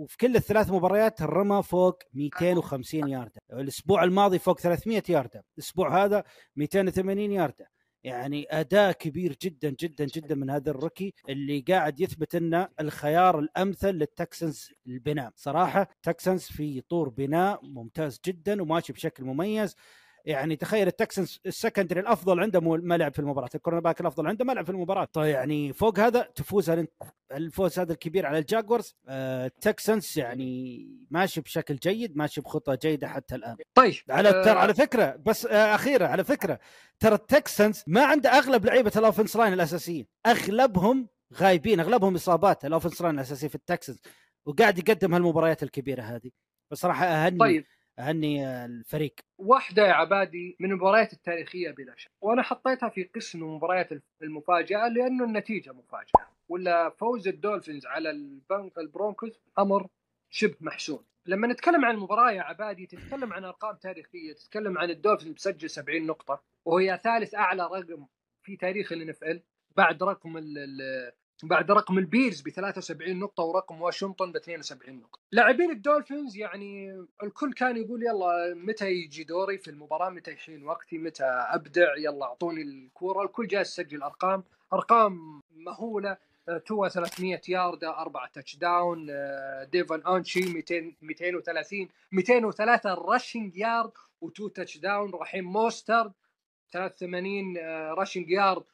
وفي 0.00 0.16
كل 0.16 0.36
الثلاث 0.36 0.70
مباريات 0.70 1.22
رمى 1.22 1.62
فوق 1.62 1.98
250 2.14 3.08
ياردة. 3.08 3.40
الأسبوع 3.52 4.04
الماضي 4.04 4.38
فوق 4.38 4.60
300 4.60 5.02
ياردة. 5.08 5.44
الأسبوع 5.58 6.04
هذا 6.04 6.24
280 6.56 7.32
ياردة. 7.32 7.70
يعني 8.04 8.46
أداء 8.50 8.92
كبير 8.92 9.36
جدا 9.42 9.74
جدا 9.80 10.04
جدا 10.04 10.34
من 10.34 10.50
هذا 10.50 10.70
ال 10.70 10.76
rookie 10.76 11.14
اللي 11.28 11.60
قاعد 11.68 12.00
يثبت 12.00 12.34
إنه 12.34 12.68
الخيار 12.80 13.38
الأمثل 13.38 13.90
للتكسنز 13.90 14.68
البناء. 14.86 15.32
صراحة 15.36 15.88
تكسنز 16.02 16.42
في 16.42 16.80
طور 16.80 17.08
بناء 17.08 17.60
ممتاز 17.62 18.20
جدا 18.26 18.62
وماشي 18.62 18.92
بشكل 18.92 19.24
مميز. 19.24 19.76
يعني 20.24 20.56
تخيل 20.56 20.86
التكسنز 20.86 21.40
ال 21.46 21.51
secondary 21.51 22.00
الأفضل 22.00 22.40
عنده 22.40 22.60
ما 22.60 22.96
لعب 22.96 23.12
في 23.12 23.18
المباراة 23.18 23.48
ال 23.54 23.80
cornerback 23.80 24.00
الأفضل 24.00 24.26
عنده 24.26 24.44
ما 24.44 24.52
لعب 24.52 24.64
في 24.64 24.70
المباراة. 24.70 25.04
طيب 25.04 25.34
يعني 25.34 25.72
فوق 25.72 25.98
هذا 25.98 26.20
تفوز 26.34 26.70
الفوز 27.32 27.78
هذا 27.78 27.92
الكبير 27.92 28.26
على 28.26 28.38
الجاكورز؟ 28.38 28.96
آه 29.08 29.46
التكسنز 29.46 30.18
يعني 30.18 30.86
ماشي 31.10 31.40
بشكل 31.40 31.76
جيد 31.76 32.16
ماشي 32.16 32.40
بخطة 32.40 32.78
جيدة 32.82 33.08
حتى 33.08 33.34
الآن. 33.34 33.56
طيب 33.74 33.94
على 34.10 34.28
آه 34.28 34.44
ترى 34.44 34.58
على 34.58 34.74
فكرة 34.74 35.16
بس 35.26 35.46
آه 35.46 35.74
اخيره 35.74 36.06
على 36.06 36.24
فكرة 36.24 36.58
ترى 36.98 37.14
التكسنز 37.14 37.84
ما 37.86 38.04
عنده 38.04 38.30
أغلب 38.30 38.64
لعيبة 38.64 38.92
ال 38.96 39.01
offense 39.01 39.36
line 39.36 39.52
الأساسيين. 39.52 40.06
أغلبهم 40.26 41.08
غايبين 41.34 41.80
أغلبهم 41.80 42.14
إصابات 42.14 42.64
ال 42.64 42.69
offense 42.69 43.02
line 43.02 43.14
الأساسي 43.14 43.48
في 43.48 43.54
التكسنز 43.54 44.00
وقاعد 44.46 44.78
يقدم 44.78 45.14
هالمباريات 45.14 45.62
الكبيرة 45.62 46.02
هذه. 46.02 46.30
بصراحة 46.70 47.06
أهني. 47.06 47.38
طيب. 47.38 47.64
أهني 47.98 48.64
الفريق. 48.64 49.14
واحدة 49.38 49.86
يا 49.86 49.92
عبادي 49.92 50.56
من 50.60 50.70
المباريات 50.70 51.12
التاريخية 51.12 51.70
بلا 51.70 51.94
شك 51.96 52.10
وأنا 52.20 52.42
حطيتها 52.42 52.88
في 52.88 53.04
قسم 53.04 53.42
مباريات 53.42 53.88
المفاجأة 54.22 54.88
لأنه 54.88 55.24
النتيجة 55.24 55.72
مفاجأة 55.72 56.26
ولا 56.48 56.90
فوز 56.90 57.28
الدولفينز 57.28 57.86
على 57.86 58.10
البنك 58.10 58.78
البرونكوز 58.78 59.38
أمر 59.58 59.86
شبه 60.30 60.56
محسوم. 60.60 61.04
لما 61.26 61.46
نتكلم 61.46 61.84
عن 61.84 61.94
المباراة 61.94 62.30
يا 62.32 62.42
عبادي 62.42 62.86
تتكلم 62.86 63.32
عن 63.32 63.44
أرقام 63.44 63.76
تاريخية 63.76 64.32
تتكلم 64.32 64.78
عن 64.78 64.90
الدولفينز 64.90 65.32
مسجل 65.34 65.70
70 65.70 66.06
نقطة 66.06 66.42
وهي 66.64 67.00
ثالث 67.04 67.34
أعلى 67.34 67.62
رقم 67.62 68.06
في 68.42 68.56
تاريخ 68.56 68.92
ال 68.92 69.04
NFL 69.04 69.40
بعد 69.76 70.02
رقم 70.02 70.36
بعد 71.42 71.70
رقم 71.70 71.98
البيرز 71.98 72.40
ب 72.40 72.48
73 72.48 73.18
نقطة 73.18 73.42
ورقم 73.42 73.82
واشنطن 73.82 74.32
ب 74.32 74.36
72 74.36 75.00
نقطة. 75.00 75.18
لاعبين 75.32 75.70
الدولفينز 75.70 76.36
يعني 76.36 77.04
الكل 77.22 77.52
كان 77.52 77.76
يقول 77.76 78.02
يلا 78.02 78.54
متى 78.54 78.90
يجي 78.90 79.24
دوري 79.24 79.58
في 79.58 79.70
المباراة، 79.70 80.10
متى 80.10 80.32
يحين 80.32 80.64
وقتي، 80.64 80.98
متى 80.98 81.24
أبدع، 81.24 81.96
يلا 81.98 82.24
أعطوني 82.24 82.62
الكورة، 82.62 83.22
الكل 83.22 83.46
جالس 83.46 83.78
يسجل 83.78 84.02
أرقام، 84.02 84.44
أرقام 84.72 85.42
مهولة. 85.56 86.16
توا 86.58 86.88
300 86.88 87.40
ياردة 87.48 87.98
أربعة 87.98 88.30
touchdown 88.32 89.06
ديفون 89.72 90.02
أتشاين 90.02 90.40
200 90.40 90.94
230 91.02 91.88
203 92.12 92.94
rushing 92.94 93.56
yard 93.56 93.92
و2 94.24 94.52
touchdown 94.54 95.10
رحيم 95.14 95.44
موسترت 95.44 96.12
83 96.72 97.56
rushing 97.92 98.30
yard 98.30 98.64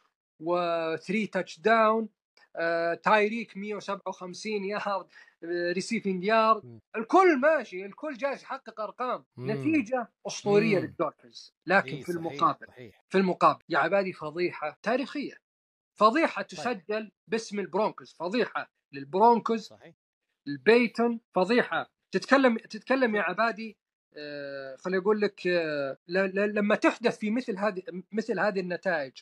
و3 0.42 1.30
touchdown 1.32 2.02
آه، 2.02 2.15
تايريك 3.02 3.56
157 3.56 4.64
yard 4.64 5.06
receiving 5.44 6.24
yard 6.24 6.80
الكل 6.96 7.40
ماشي 7.40 7.86
الكل 7.86 8.14
جالس 8.16 8.42
يحقق 8.42 8.80
أرقام. 8.80 9.24
مم. 9.36 9.50
نتيجة 9.50 10.08
أسطورية 10.26 10.78
للدولفينز 10.78 11.54
لكن 11.66 12.00
في 12.00 12.12
المقابل 12.12 12.66
صحيح. 12.66 13.04
في 13.08 13.18
المقابل 13.18 13.62
يا 13.68 13.78
عبادي 13.78 14.12
فضيحة 14.12 14.78
تاريخية. 14.82 15.34
فضيحة 15.98 16.42
طيب. 16.42 16.46
تسجل. 16.48 17.12
باسم 17.28 17.60
البرونكوز. 17.60 18.12
فضيحة 18.12 18.72
للبرونكوز. 18.92 19.60
صحيح. 19.66 19.94
لبيتون 20.48 21.20
فضيحة. 21.34 21.90
تتكلم 22.12 22.58
تتكلم 22.58 23.16
يا 23.16 23.22
عبادي 23.22 23.76
آه 24.16 24.76
خليني 24.76 25.02
أقول 25.02 25.20
لك 25.20 25.46
آه 25.46 25.98
لما 26.08 26.74
تحدث 26.74 27.18
في 27.18 27.30
مثل 27.30 27.58
هذه 27.58 27.82
مثل 28.12 28.40
هذه 28.40 28.60
النتائج 28.60 29.12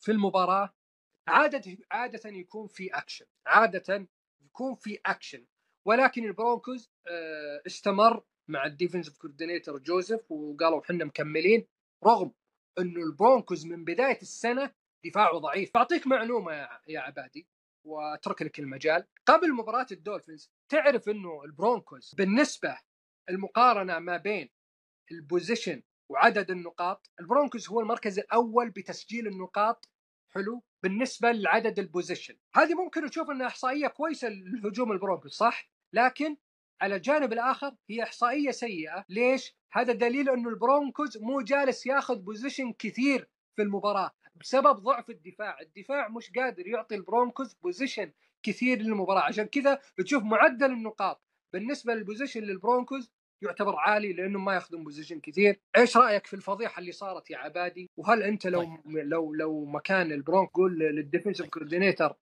في 0.00 0.12
المباراة 0.12 0.74
عادة 1.28 1.78
عادة 1.90 2.30
يكون 2.30 2.66
في 2.66 2.88
اكشن 2.94 3.26
عادة 3.46 4.08
يكون 4.44 4.74
في 4.74 4.98
اكشن 5.06 5.46
ولكن 5.86 6.24
البرونكوز 6.24 6.90
آه، 7.08 7.62
استمر 7.66 8.24
مع 8.48 8.66
ال 8.66 8.71
defensive 8.71 9.18
coordinator 9.18 9.78
جوزيف 9.78 10.32
وقالوا 10.32 10.80
إحنا 10.84 11.04
مكملين 11.04 11.66
رغم 12.04 12.32
إنه 12.78 13.02
البرونكوز 13.02 13.66
من 13.66 13.84
بداية 13.84 14.20
السنة 14.22 14.70
دفاعه 15.04 15.38
ضعيف. 15.38 15.70
بعطيك 15.74 16.06
معلومة 16.06 16.52
يا 16.88 17.00
عبادي 17.00 17.46
وأترك 17.84 18.42
لك 18.42 18.58
المجال. 18.58 19.06
قبل 19.26 19.52
مباراة 19.54 19.86
الدولفينز 19.92 20.50
تعرف 20.68 21.08
إنه 21.08 21.44
البرونكوز 21.44 22.14
بالنسبة 22.14 22.78
المقارنة 23.30 23.98
ما 23.98 24.16
بين 24.16 24.50
ال 25.12 25.18
possession 25.18 25.82
وعدد 26.10 26.50
النقاط 26.50 27.10
البرونكوز 27.20 27.68
هو 27.68 27.80
المركز 27.80 28.18
الأول 28.18 28.70
بتسجيل 28.70 29.26
النقاط. 29.26 29.88
حلو؟ 30.34 30.62
بالنسبة 30.84 31.32
لعدد 31.32 31.78
ال 31.78 31.83
possession. 31.83 32.34
هذه 32.54 32.74
ممكن 32.74 33.04
نشوف 33.04 33.30
إنها 33.30 33.46
إحصائية 33.46 33.86
كويسة 33.86 34.28
لهجوم 34.28 34.92
البرونكوز 34.92 35.32
صح؟ 35.32 35.68
لكن 35.92 36.36
على 36.80 36.96
الجانب 36.96 37.32
الآخر 37.32 37.74
هي 37.90 38.02
إحصائية 38.02 38.50
سيئة. 38.50 39.04
ليش؟ 39.08 39.56
هذا 39.72 39.92
دليل 39.92 40.28
إنه 40.30 40.48
البرونكوز 40.48 41.18
مو 41.18 41.40
جالس 41.40 41.86
ياخذ 41.86 42.16
possession 42.16 42.72
كثير 42.72 43.28
في 43.56 43.62
المباراة 43.62 44.10
بسبب 44.34 44.76
ضعف 44.76 45.10
الدفاع. 45.10 45.60
الدفاع 45.60 46.08
مش 46.08 46.30
قادر 46.36 46.66
يعطي 46.66 46.94
البرونكوز 46.94 47.54
possession 47.54 48.12
كثير 48.42 48.78
للمباراة. 48.78 49.22
عشان 49.22 49.44
كذا 49.44 49.80
بتشوف 49.98 50.22
معدل 50.22 50.72
النقاط. 50.72 51.22
بالنسبة 51.52 51.94
لل 51.94 52.02
possession 52.02 52.40
للبرونكوز 52.40 53.12
يعتبر 53.44 53.76
عالي 53.76 54.12
لأنه 54.12 54.38
ما 54.38 54.54
ياخذون 54.54 54.84
possession 54.84 55.20
كثير. 55.20 55.60
إيش 55.76 55.96
رأيك 55.96 56.26
في 56.26 56.34
الفضيحة 56.34 56.80
اللي 56.80 56.92
صارت 56.92 57.30
يا 57.30 57.38
عبادي؟ 57.38 57.90
وهل 57.96 58.22
أنت 58.22 58.46
لو 58.46 58.60
طيب. 58.60 58.80
لو 58.86 59.34
لو 59.34 59.64
مكان 59.64 60.12
البرونكوز 60.12 60.50
قول 60.50 60.78
لل 60.78 60.91
defensive 60.91 61.48
coordinator 61.48 62.16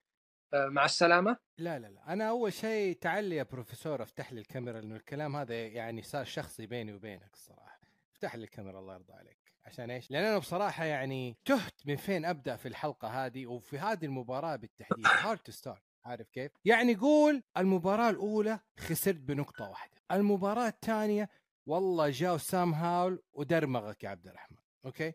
مع 0.54 0.84
السلامة. 0.84 1.36
لا 1.58 1.78
لا 1.78 1.86
لا. 1.86 2.12
أنا 2.12 2.28
أول 2.28 2.52
شيء 2.52 2.96
تعال 2.96 3.32
يا 3.32 3.42
بروفيسور 3.42 4.02
أفتح 4.02 4.32
لي 4.32 4.40
الكاميرا 4.40 4.80
لأنه 4.80 4.96
الكلام 4.96 5.36
هذا 5.36 5.66
يعني 5.66 6.02
صار 6.02 6.24
شخصي 6.24 6.66
بيني 6.66 6.92
وبينك 6.92 7.32
الصراحة. 7.34 7.80
افتح 8.12 8.34
لي 8.36 8.44
الكاميرا 8.44 8.78
الله 8.78 8.94
يرضى 8.94 9.12
عليك. 9.12 9.38
عشان 9.64 9.90
إيش؟ 9.90 10.10
لأن 10.10 10.24
أنا 10.24 10.38
بصراحة 10.38 10.84
يعني 10.84 11.36
تهت 11.44 11.86
من 11.86 11.96
فين 11.96 12.24
أبدأ 12.24 12.56
في 12.56 12.68
الحلقة 12.68 13.08
هذه 13.08 13.46
وفي 13.46 13.78
هذه 13.78 14.04
المباراة 14.04 14.56
بالتحديد. 14.56 15.06
hard 15.06 15.38
to 15.38 15.52
start 15.52 15.82
عارف 16.04 16.30
كيف؟ 16.30 16.52
يعني 16.64 16.94
قول 16.94 17.42
المباراة 17.56 18.10
الأولى 18.10 18.60
خسرت 18.78 19.20
بنقطة 19.20 19.70
واحدة، 19.70 20.01
المباراة 20.12 20.68
الثانية 20.68 21.30
والله 21.66 22.10
جاء 22.10 22.36
سام 22.36 22.74
هاول 22.74 23.22
ودرمغك 23.32 24.04
يا 24.04 24.08
عبد 24.08 24.26
الرحمن، 24.26 24.56
okay؟ 24.84 25.12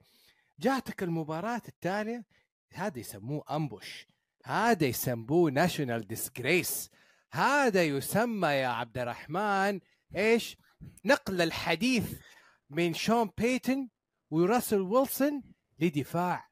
جاتك 0.60 1.04
المباراة 1.04 1.62
الثانية 1.68 2.26
هذا 2.74 3.00
يسموه 3.00 3.44
ambush 3.52 4.08
هذا 4.46 4.86
يسموه 4.86 5.52
national 5.52 6.08
disgrace 6.08 6.90
هذا 7.32 7.84
يسمى 7.84 8.48
يا 8.48 8.68
عبد 8.68 8.98
الرحمن 8.98 9.80
إيش؟ 10.16 10.58
نقل 11.06 11.42
الحديث 11.42 12.20
من 12.70 12.94
شون 12.94 13.32
بيتن 13.38 13.90
وراسل 14.32 14.82
ويلسون 14.82 15.44
لدفاع 15.80 16.50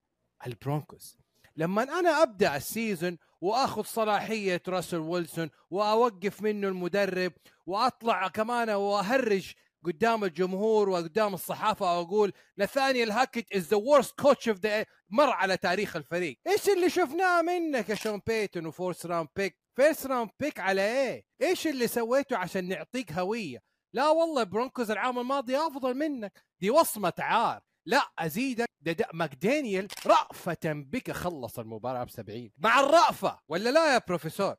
البرونكوز 0.47 1.17
لما 1.55 1.84
أنا 1.84 2.23
أبدأ 2.23 2.55
ال 2.55 2.64
season 2.64 3.17
وآخذ 3.45 3.84
صلاحية 3.84 4.61
راسل 4.67 4.97
ويلسون 4.97 5.49
وأوقف 5.69 6.41
منه 6.41 6.67
المدرب 6.67 7.34
وأطلع 7.65 8.27
كمان 8.27 8.69
وأهرج 8.69 9.53
قدام 9.85 10.23
الجمهور 10.23 10.89
وقدام 10.89 11.34
الصحافة 11.34 11.99
وأقول 11.99 12.34
نثانيال 12.57 13.11
هاكيت 13.11 13.55
is 13.55 13.67
the 13.67 13.77
worst 13.77 14.19
coach 14.22 14.49
of 14.49 14.57
the 14.59 14.85
مر 15.09 15.30
على 15.30 15.57
تاريخ 15.57 15.95
الفريق. 15.95 16.39
إيش 16.47 16.69
اللي 16.69 16.89
شفناه 16.89 17.41
منك 17.41 17.89
يا 17.89 17.95
شون 17.95 18.22
بيتون 18.27 18.65
و 18.65 18.72
first 18.72 19.05
round 19.05 19.30
pick؟ 19.35 19.57
first 19.76 20.05
round 20.05 20.30
pick 20.39 20.59
على 20.59 20.81
إيه؟ 20.81 21.26
إيش 21.41 21.67
اللي 21.67 21.88
سويته 21.88 22.38
عشان 22.38 22.67
نعطيك 22.67 23.11
هوية؟ 23.13 23.59
لا 23.93 24.09
والله 24.09 24.43
برونكوز 24.43 24.91
العام 24.91 25.19
الماضي 25.19 25.57
أفضل 25.57 25.97
منك. 25.97 26.43
دي 26.59 26.69
وصمة 26.69 27.13
عار. 27.19 27.61
لا 27.85 28.11
أزيدك. 28.19 28.74
ماكدانيال 29.13 29.87
رأف 30.05 30.57
بك. 30.65 31.11
خلص 31.11 31.59
المباراة 31.59 32.03
ب 32.03 32.09
70 32.09 32.51
مع 32.57 32.79
الرأفة. 32.79 33.39
ولا 33.47 33.69
لا 33.69 33.93
يا 33.93 34.01
بروفيسور؟ 34.07 34.55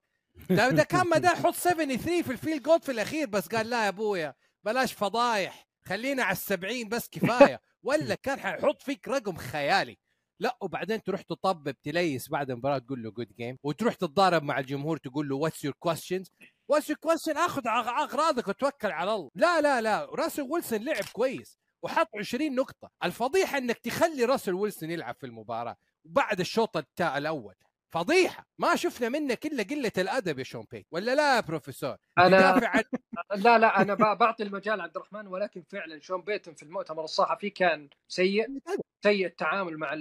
ده, 0.51 0.69
ده 0.71 0.85
كان 0.85 1.09
مدى 1.09 1.27
يحط 1.27 1.55
73 1.55 2.23
في 2.23 2.33
ال 2.33 2.38
field 2.38 2.63
goal 2.63 2.83
في 2.83 2.93
الأخير 2.93 3.27
بس 3.29 3.49
قال 3.49 3.71
لا 3.71 3.85
يا 3.85 3.89
أبويا 3.89 4.35
بلاش 4.65 4.93
فضايح. 4.93 5.67
خلينا 5.85 6.23
على 6.23 6.33
السبعين 6.33 6.89
بس 6.89 7.09
كفاية. 7.09 7.61
ولا 7.83 8.15
كان 8.15 8.41
حيحط 8.41 8.83
فيك 8.83 9.09
رقم 9.09 9.37
خيالي. 9.37 9.99
لا 10.41 10.57
وبعدين 10.61 11.03
تروح 11.03 11.23
تطبب 11.23 11.71
تليس 11.83 12.29
بعد 12.29 12.51
المباراة 12.51 12.79
تقول 12.79 13.03
له 13.03 13.11
good 13.11 13.33
game 13.39 13.59
وتروح 13.63 13.95
تتضارب 13.95 14.43
مع 14.43 14.59
الجمهور 14.59 14.97
تقول 14.97 15.29
له 15.29 15.37
what's 15.37 15.65
your 15.65 15.75
questions 15.79 16.33
what's 16.69 16.89
your 16.91 16.99
question 16.99 17.37
آخذ 17.37 17.63
أغراضك 17.69 18.49
وتوكل 18.49 18.91
على 18.91 19.15
الله. 19.15 19.31
لا 19.35 19.61
لا 19.61 19.81
لا. 19.81 20.05
راسل 20.05 20.43
ويلسون 20.43 20.85
لعب 20.85 21.05
كويس. 21.13 21.59
وحط 21.83 22.09
20 22.19 22.55
نقطة. 22.55 22.91
الفضيحة 23.05 23.59
إنك 23.59 23.79
تخلي 23.79 24.25
راسل 24.25 24.55
ويلسون 24.55 24.91
يلعب 24.91 25.15
في 25.15 25.27
المباراة 25.27 25.77
بعد 26.05 26.41
الشوط 26.41 26.77
التاء 26.77 27.19
الأول. 27.19 27.55
فضيحة. 27.91 28.47
ما 28.59 28.77
شفنا 28.77 29.09
منك 29.09 29.47
الا 29.47 29.63
قلة 29.63 29.93
الأدب 29.99 30.39
يا 30.39 30.45
شون 30.45 30.67
بيتن. 30.71 30.87
ولا 30.91 31.15
لا 31.15 31.37
يا 31.37 31.41
بروفيسور؟ 31.41 31.97
أنا 32.19 32.61
عن... 32.65 32.83
لا 33.45 33.59
لا 33.59 33.83
أنا 33.83 33.95
بعطي 33.95 34.43
المجال 34.43 34.81
عبد 34.81 34.97
الرحمن 34.97 35.27
ولكن 35.27 35.63
فعلا 35.63 36.01
شون 36.01 36.23
بيتن 36.23 36.55
في 36.55 36.63
المؤتمر 36.63 37.05
الصحفي 37.05 37.51
كان 37.51 37.89
سيء. 38.09 38.47
سيء 39.05 39.27
التعامل 39.27 39.79
مع 39.79 39.95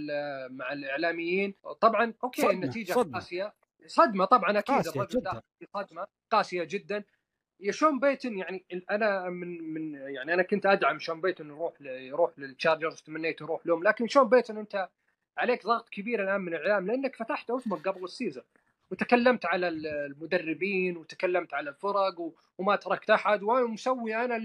مع 0.50 0.74
الإعلاميين. 0.74 1.54
طبعا 1.82 2.14
okay 2.24 2.42
صدمة. 2.42 2.54
النتيجة 2.54 2.94
صدمة. 2.94 3.14
قاسية. 3.14 3.54
صدمة 3.88 4.26
طبعا 4.26 4.60
أكيد 4.60 4.76
قاسية 4.76 4.92
الرجل 5.02 5.42
صدمة. 5.76 6.08
قاسية 6.32 6.64
جدا. 6.64 7.04
يا 7.60 7.72
شون 7.72 8.00
بيتن 8.00 8.38
يعني 8.38 8.66
أنا 8.92 9.30
من 9.30 9.74
من 9.74 9.94
يعني 9.94 10.34
أنا 10.34 10.44
كنت 10.44 10.66
أدعم 10.66 11.00
شون 11.00 11.22
بيتن 11.22 11.48
يروح 11.48 11.74
يروح 11.82 12.40
للتشارجرز 12.40 13.02
تمنيت 13.02 13.42
يروح 13.42 13.68
لهم 13.68 13.84
لكن 13.84 14.08
شون 14.08 14.30
بيتن 14.30 14.58
أنت 14.58 14.90
عليك 15.38 15.66
ضغط 15.66 15.90
كبير 15.90 16.24
الآن 16.24 16.42
من 16.42 16.54
الإعلام 16.54 16.88
لأنك 16.88 17.16
فتحت 17.16 17.52
اسمك 17.52 17.88
قبل 17.88 18.04
السيزون. 18.04 18.44
وتكلمت 18.92 19.46
على 19.46 19.68
المدربين 19.68 20.98
وتكلمت 20.98 21.54
على 21.54 21.70
الفرق 21.70 22.32
وما 22.58 22.76
تركت 22.76 23.10
أحد 23.10 23.44
ومسوي 23.44 24.16
أنا 24.16 24.38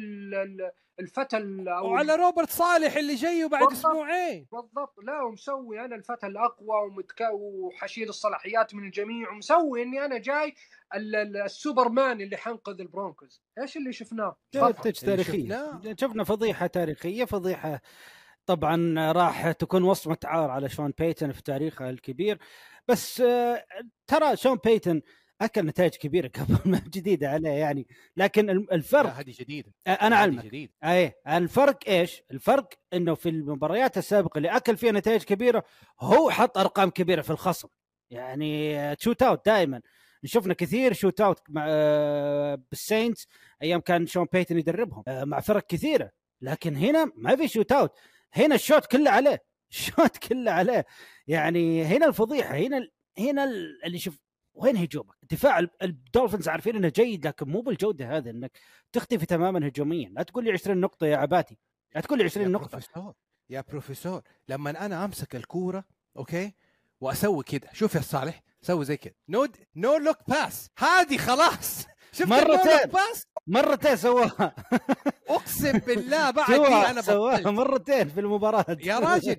الفتى 1.01 1.65
وعلى 1.83 2.15
روبرت 2.15 2.51
صالح 2.51 2.97
اللي 2.97 3.15
جاي 3.15 3.49
بعد 3.49 3.73
أسبوعين. 3.73 4.47
بالضبط. 4.53 4.95
لا 5.03 5.23
ومسوي 5.23 5.85
أنا 5.85 5.97
الفتى 5.97 6.27
الأقوى 6.27 6.87
ومتك... 6.87 7.29
وحشيل 7.33 8.09
الصلاحيات 8.09 8.75
من 8.75 8.85
الجميع 8.85 9.31
ومسوي 9.31 9.83
إني 9.83 10.05
أنا 10.05 10.19
جاي 10.19 10.55
السوبرمان 11.45 12.21
اللي 12.21 12.37
حنقذ 12.37 12.81
البرونكوز. 12.81 13.43
إيش 13.61 13.77
اللي 13.77 13.93
شفناه؟ 13.93 14.37
تاريخية. 15.01 15.81
شفنا 16.01 16.25
فضيحة 16.25 16.67
تاريخية. 16.67 17.25
فضيحة 17.25 17.81
طبعا 18.47 19.13
راح 19.13 19.53
تكون 19.53 19.83
وصمة 19.83 20.19
عار 20.25 20.51
على 20.51 20.69
شون 20.69 20.93
بيتن 20.99 21.33
في 21.33 21.43
تاريخه 21.43 21.91
الكبير. 21.91 22.39
بس 22.89 23.17
ترى 24.07 24.37
شون 24.37 24.59
بيتن 24.65 25.03
أكل 25.41 25.67
نتائج 25.67 25.95
كبيرة 25.95 26.29
قبل 26.39 26.71
ما 26.71 26.83
جديدة 26.87 27.31
عليه 27.31 27.51
يعني. 27.51 27.87
لكن 28.17 28.51
الفرق 28.51 29.11
هذه 29.15 29.35
جديدة. 29.41 29.73
أنا 29.87 30.17
علمك 30.17 30.45
جديد. 30.45 30.71
أي 30.85 31.13
الفرق 31.29 31.79
إيش؟ 31.89 32.23
الفرق 32.31 32.69
إنه 32.93 33.15
في 33.15 33.29
المباريات 33.29 33.99
السابقة 33.99 34.39
اللي 34.39 34.49
أكل 34.49 34.77
فيها 34.77 34.93
نتائج 34.93 35.23
كبيرة 35.23 35.65
هو 36.01 36.31
حط 36.31 36.59
أرقام 36.59 36.91
كبيرة 36.91 37.23
في 37.23 37.31
الخصم. 37.31 37.69
يعني 38.11 38.77
shootout 39.01 39.47
دائما. 39.47 39.81
شفنا 40.25 40.55
كثير 40.55 40.93
shootout 40.93 41.41
مع 41.49 41.67
بالسينتس 42.71 43.29
أيام 43.63 43.81
كان 43.81 44.07
شون 44.07 44.27
بيتن 44.33 44.59
يدربهم. 44.59 45.03
مع 45.09 45.41
فرق 45.41 45.67
كثيرة. 45.67 46.11
لكن 46.41 46.77
هنا 46.77 47.13
ما 47.17 47.37
في 47.37 47.49
shootout 47.49 47.93
هنا 48.33 48.55
ال 48.55 48.60
shoot 48.60 48.87
كله 48.87 49.11
عليه. 49.11 49.43
ال 49.71 49.78
shoot 49.78 50.17
كله 50.19 50.51
عليه. 50.51 50.87
يعني 51.27 51.85
هنا 51.85 52.07
الفضيحة 52.07 52.57
هنا 52.57 52.89
هنا 53.19 53.45
اللي 53.85 53.99
شوف 53.99 54.19
وين 54.61 54.77
هجومك؟ 54.77 55.15
دفاع 55.31 55.59
الدولفينز 55.83 56.49
عارفين 56.49 56.77
إنه 56.77 56.89
جيد 56.89 57.27
لكن 57.27 57.49
مو 57.49 57.61
بالجودة 57.61 58.17
هذه 58.17 58.31
إنك 58.31 58.59
تختفي 58.93 59.27
تماما 59.27 59.69
هجوميا، 59.69 60.09
لا 60.09 60.23
تقول 60.23 60.45
لي 60.45 60.53
20 60.53 60.81
نقطة 60.81 61.07
يا 61.07 61.17
عبادي، 61.17 61.59
لا 61.95 62.01
تقول 62.01 62.19
لي 62.19 62.25
20 62.25 62.47
يا 62.47 62.53
نقطة. 62.53 62.69
بروفيسور 62.69 63.15
يا 63.51 63.65
بروفيسور 63.69 64.23
لما 64.49 64.87
أنا 64.87 65.05
أمسك 65.05 65.37
الكورة 65.37 65.85
okay 66.17 66.55
وأسوي 67.01 67.45
كده. 67.45 67.69
شوف 67.73 67.95
يا 67.95 68.01
صالح 68.01 68.43
سوي 68.63 68.85
زي 68.85 68.97
كده. 68.97 69.15
no 69.29 69.47
no-look 69.77 70.17
pass 70.29 70.71
هذه 70.79 71.17
خلاص. 71.17 71.87
شفت 72.13 72.29
مرتين 72.29 72.91
pass 72.91 73.27
مرتين 73.47 73.97
سواها 73.97 74.55
أقسم 75.29 75.79
بالله 75.79 76.31
بعد 76.31 76.55
سواها 76.55 76.91
أنا 76.91 77.03
سواها 77.03 77.51
مرتين 77.51 78.09
في 78.09 78.21
المباراة. 78.21 78.65
يا 78.81 78.99
راجل 78.99 79.37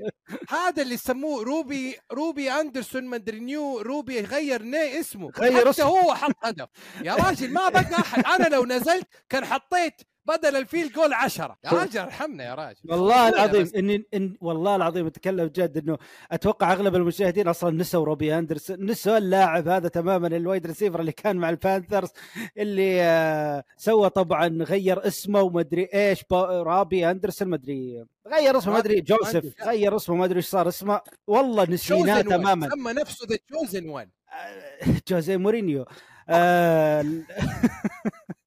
هذا 0.50 0.82
اللي 0.82 0.94
يسموه 0.94 1.44
روبي 1.44 1.98
روبي 2.12 2.52
أندرسون 2.52 3.04
ما 3.06 3.16
أدري 3.16 3.40
new 3.40 3.80
روبي 3.80 4.22
غير 4.22 4.62
ني 4.64 5.00
اسمه. 5.00 5.30
غير 5.38 5.60
حتى 5.60 5.70
اسمه. 5.70 5.86
هو 5.86 6.16
حط 6.16 6.36
هدف. 6.44 6.68
يا 7.02 7.16
راجل 7.16 7.54
ما 7.54 7.70
بقى 7.70 8.00
أحد. 8.00 8.26
أنا 8.26 8.56
لو 8.56 8.66
نزلت 8.66 9.08
كان 9.30 9.46
حطيت 9.46 10.02
بدل 10.26 10.56
ال 10.56 10.62
field 10.62 10.92
goal 10.92 11.14
عشرة. 11.14 11.58
يا 11.66 11.70
راجل 11.72 12.00
ارحمنا 12.00 12.44
يا 12.44 12.54
راجل. 12.56 12.80
والله 12.90 13.30
العظيم 13.30 13.72
اني 13.76 14.06
إن 14.14 14.38
والله 14.42 14.76
العظيم 14.76 15.06
أتكلم 15.06 15.48
جد 15.48 15.78
إنه 15.78 15.98
أتوقع 16.32 16.74
أغلب 16.74 16.96
المشاهدين 16.96 17.48
أصلا 17.48 17.78
نسوا 17.78 18.06
روبي 18.06 18.38
اندرسون 18.38 18.86
نسوا 18.86 19.18
اللاعب 19.18 19.68
هذا 19.68 19.88
تماما 19.88 20.28
ال 20.28 20.36
wide 20.36 20.68
receiver 20.68 21.00
اللي 21.00 21.12
كان 21.12 21.36
مع 21.38 21.50
البانثرز 21.50 22.10
اللي 22.58 23.02
آه 23.02 23.64
سوى 23.78 24.10
طبعا 24.10 24.48
غير 24.48 25.08
اسمه 25.08 25.42
ومدري 25.42 25.90
إيش 25.94 26.24
رابي 26.32 27.12
اندرسون 27.12 27.48
مدري 27.48 28.06
غير 28.28 28.58
اسمه 28.58 28.74
مدري 28.74 29.02
جوزيف 29.02 29.62
غير 29.64 29.96
اسمه 29.96 30.16
مدري 30.16 30.38
إيش 30.38 30.46
صار 30.46 30.68
اسمه 30.68 31.02
والله 31.28 31.64
نسيناه 31.70 32.22
تماما. 32.22 32.70
سمى 32.70 32.94
نفسه 32.94 33.28
the 33.30 33.38
chosen 33.48 33.90
one 33.90 34.10
جوزي 35.08 35.38
مورينيو. 35.38 35.86
آه 36.30 37.06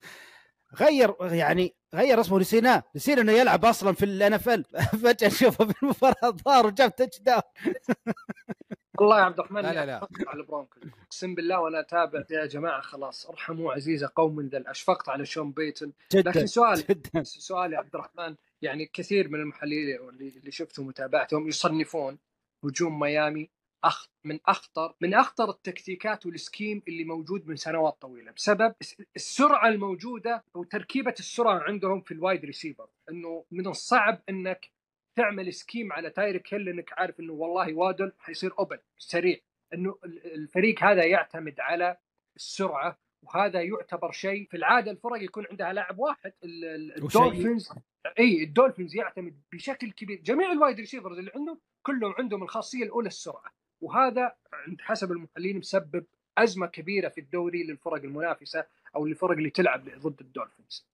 غير 0.80 1.14
يعني 1.20 1.74
غير 1.94 2.20
اسمه 2.20 2.38
نسيناه 2.38 2.82
نسينا 2.96 3.20
إنه 3.20 3.32
يلعب 3.32 3.64
أصلا 3.64 3.92
في 3.94 4.04
ال 4.04 4.32
NFL 4.32 4.64
فجأة 5.02 5.28
نشوفه 5.28 5.66
في 5.66 5.82
المباراة 5.82 6.30
ظهر 6.44 6.66
وجاب 6.66 6.94
touchdown 6.94 7.42
والله 9.00 9.18
يا 9.18 9.24
عبد 9.24 9.38
الرحمن 9.38 9.60
لا 9.62 9.72
لا 9.72 9.86
لا. 9.86 10.08
على 10.26 10.40
البرونكوز 10.40 10.82
أقسم 11.06 11.34
بالله 11.34 11.60
وأنا 11.60 11.80
أتابع 11.80 12.24
يا 12.30 12.46
جماعة 12.46 12.80
خلاص. 12.80 13.26
ارحموا 13.26 13.72
عزيز 13.72 14.10
قوم 14.16 14.48
ذل 14.48 14.66
أشفقت 14.66 15.08
على 15.08 15.26
شون 15.26 15.52
بيتن 15.52 15.92
جدا 16.12 16.30
لكن 16.30 16.46
سؤال 16.46 16.84
جدا. 16.90 17.22
سؤال 17.48 17.72
يا 17.72 17.78
عبد 17.78 17.94
الرحمن 17.94 18.36
يعني 18.62 18.86
كثير 18.86 19.28
من 19.28 19.40
المحللين 19.40 19.98
اللي 20.08 20.28
اللي 20.28 20.50
شفتهم 20.50 20.86
وتابعتهم 20.86 21.48
يصنفون 21.48 22.18
هجوم 22.64 22.98
ميامي 22.98 23.50
أخ 23.84 24.08
من 24.24 24.38
أخطر 24.46 24.94
من 25.00 25.14
أخطر 25.14 25.50
التكتيكات 25.50 26.26
وال 26.26 26.40
scheme 26.40 26.82
اللي 26.88 27.04
موجود 27.04 27.46
من 27.46 27.56
سنوات 27.56 27.96
طويلة 28.00 28.32
بسبب 28.32 28.74
السرعة 29.16 29.68
الموجودة 29.68 30.44
وتركيبه 30.54 31.14
السرعة 31.18 31.58
عندهم 31.58 32.00
في 32.00 32.14
ال 32.14 32.20
wide 32.20 32.44
receiver 32.44 32.88
إنه 33.10 33.44
من 33.50 33.66
الصعب 33.66 34.22
إنك 34.28 34.70
تعمل 35.16 35.54
scheme 35.54 35.92
على 35.92 36.10
تايريك 36.10 36.54
هيل 36.54 36.64
لانك 36.64 36.92
عارف 36.92 37.20
إنه 37.20 37.32
والله 37.32 37.74
وادل 37.74 38.12
حيصير 38.18 38.52
open 38.58 38.78
سريع. 38.98 39.38
إنه 39.74 39.98
الفريق 40.24 40.84
هذا 40.84 41.04
يعتمد 41.04 41.60
على 41.60 41.96
السرعة 42.36 42.98
وهذا 43.22 43.62
يعتبر 43.62 44.12
شيء 44.12 44.48
في 44.50 44.56
العادة 44.56 44.90
الفرق 44.90 45.22
يكون 45.22 45.46
عندها 45.50 45.72
لاعب 45.72 45.98
واحد 45.98 46.32
الدولفينز 46.44 47.72
إي 48.18 48.44
الدولفينز 48.44 48.96
يعتمد 48.96 49.42
بشكل 49.52 49.90
كبير. 49.92 50.20
جميع 50.20 50.52
ال 50.52 50.58
wide 50.58 50.80
receivers 50.80 51.18
اللي 51.18 51.30
عندهم 51.34 51.60
كلهم 51.82 52.14
عندهم 52.18 52.42
الخاصية 52.42 52.84
الأولى 52.84 53.08
السرعة. 53.08 53.63
وهذا 53.84 54.32
عند 54.52 54.80
حسب 54.80 55.12
المحللين 55.12 55.58
مسبب 55.58 56.04
أزمة 56.38 56.66
كبيرة 56.66 57.08
في 57.08 57.20
الدوري 57.20 57.62
للفرق 57.62 57.94
المنافسة 58.04 58.64
أو 58.96 59.06
للفرق 59.06 59.30
اللي 59.30 59.50
تلعب 59.50 59.84
ضد 59.98 60.20
الدولفينز. 60.20 60.86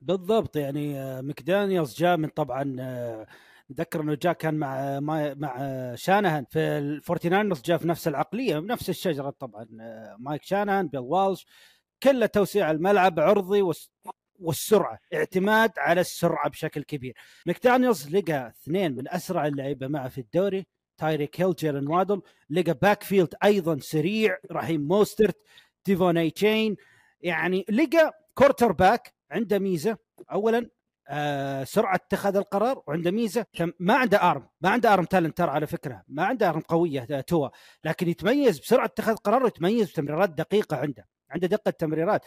بالضبط 0.00 0.56
يعني 0.56 1.00
آه، 1.00 1.20
مكدانيلز 1.20 1.96
جاء 1.96 2.16
من 2.16 2.28
طبعا 2.28 2.76
آه، 2.80 3.26
نذكر 3.70 4.00
إنه 4.00 4.14
جاء 4.14 4.32
كان 4.32 4.54
مع 4.54 5.00
مع 5.34 5.94
شانهان. 5.94 6.44
في 6.44 6.58
الفورتيناينرز 6.58 7.62
جاء 7.62 7.78
في 7.78 7.88
نفس 7.88 8.08
العقلية 8.08 8.58
بنفس 8.58 8.90
الشجرة 8.90 9.30
طبعا 9.30 9.66
آه، 9.80 10.16
مايك 10.18 10.42
شانهان 10.42 10.88
بيل 10.88 11.00
والش. 11.00 11.46
كله 12.02 12.26
توسيع 12.26 12.70
الملعب 12.70 13.20
عرضي 13.20 13.62
والسرعة 14.38 14.98
اعتماد 15.14 15.70
على 15.78 16.00
السرعة 16.00 16.48
بشكل 16.48 16.82
كبير. 16.82 17.14
مكدانيلز 17.46 18.16
لقى 18.16 18.48
اثنين 18.48 18.96
من 18.96 19.08
أسرع 19.08 19.46
اللعيبة 19.46 19.88
معه 19.88 20.08
في 20.08 20.18
الدوري. 20.18 20.66
تايريك 21.00 21.40
هيل 21.40 21.54
جيلن 21.54 21.88
وادل 21.88 22.22
لقى 22.50 22.74
backfield 22.82 23.34
أيضا 23.44 23.78
سريع 23.80 24.38
رحيم 24.52 24.88
موسترت 24.88 25.36
ديفون 25.86 26.16
اي 26.18 26.30
تشين 26.30 26.76
يعني 27.20 27.64
لقى 27.68 28.12
quarterback 28.34 29.14
عنده 29.30 29.58
ميزة. 29.58 29.96
اولا 30.32 30.70
آه 31.08 31.64
سرعة 31.64 31.94
اتخاذ 31.94 32.36
القرار 32.36 32.82
وعنده 32.86 33.10
ميزة. 33.10 33.46
ما 33.80 33.94
عنده 33.94 34.30
arm 34.30 34.48
ما 34.60 34.70
عنده 34.70 34.92
arm 34.94 35.04
talent 35.04 35.38
ترى 35.38 35.50
على 35.50 35.66
فكرة. 35.66 36.02
ما 36.08 36.24
عنده 36.24 36.48
arm 36.48 36.60
قوية 36.60 37.06
آه، 37.10 37.20
توا 37.20 37.48
لكن 37.84 38.08
يتميز 38.08 38.60
بسرعة 38.60 38.84
اتخاذ 38.84 39.14
قرار 39.14 39.44
ويتميز 39.44 39.90
بتمريرات 39.90 40.30
دقيقة 40.30 40.76
عنده. 40.76 41.04
عنده 41.30 41.46
دقة 41.46 41.70
تمريرات. 41.70 42.24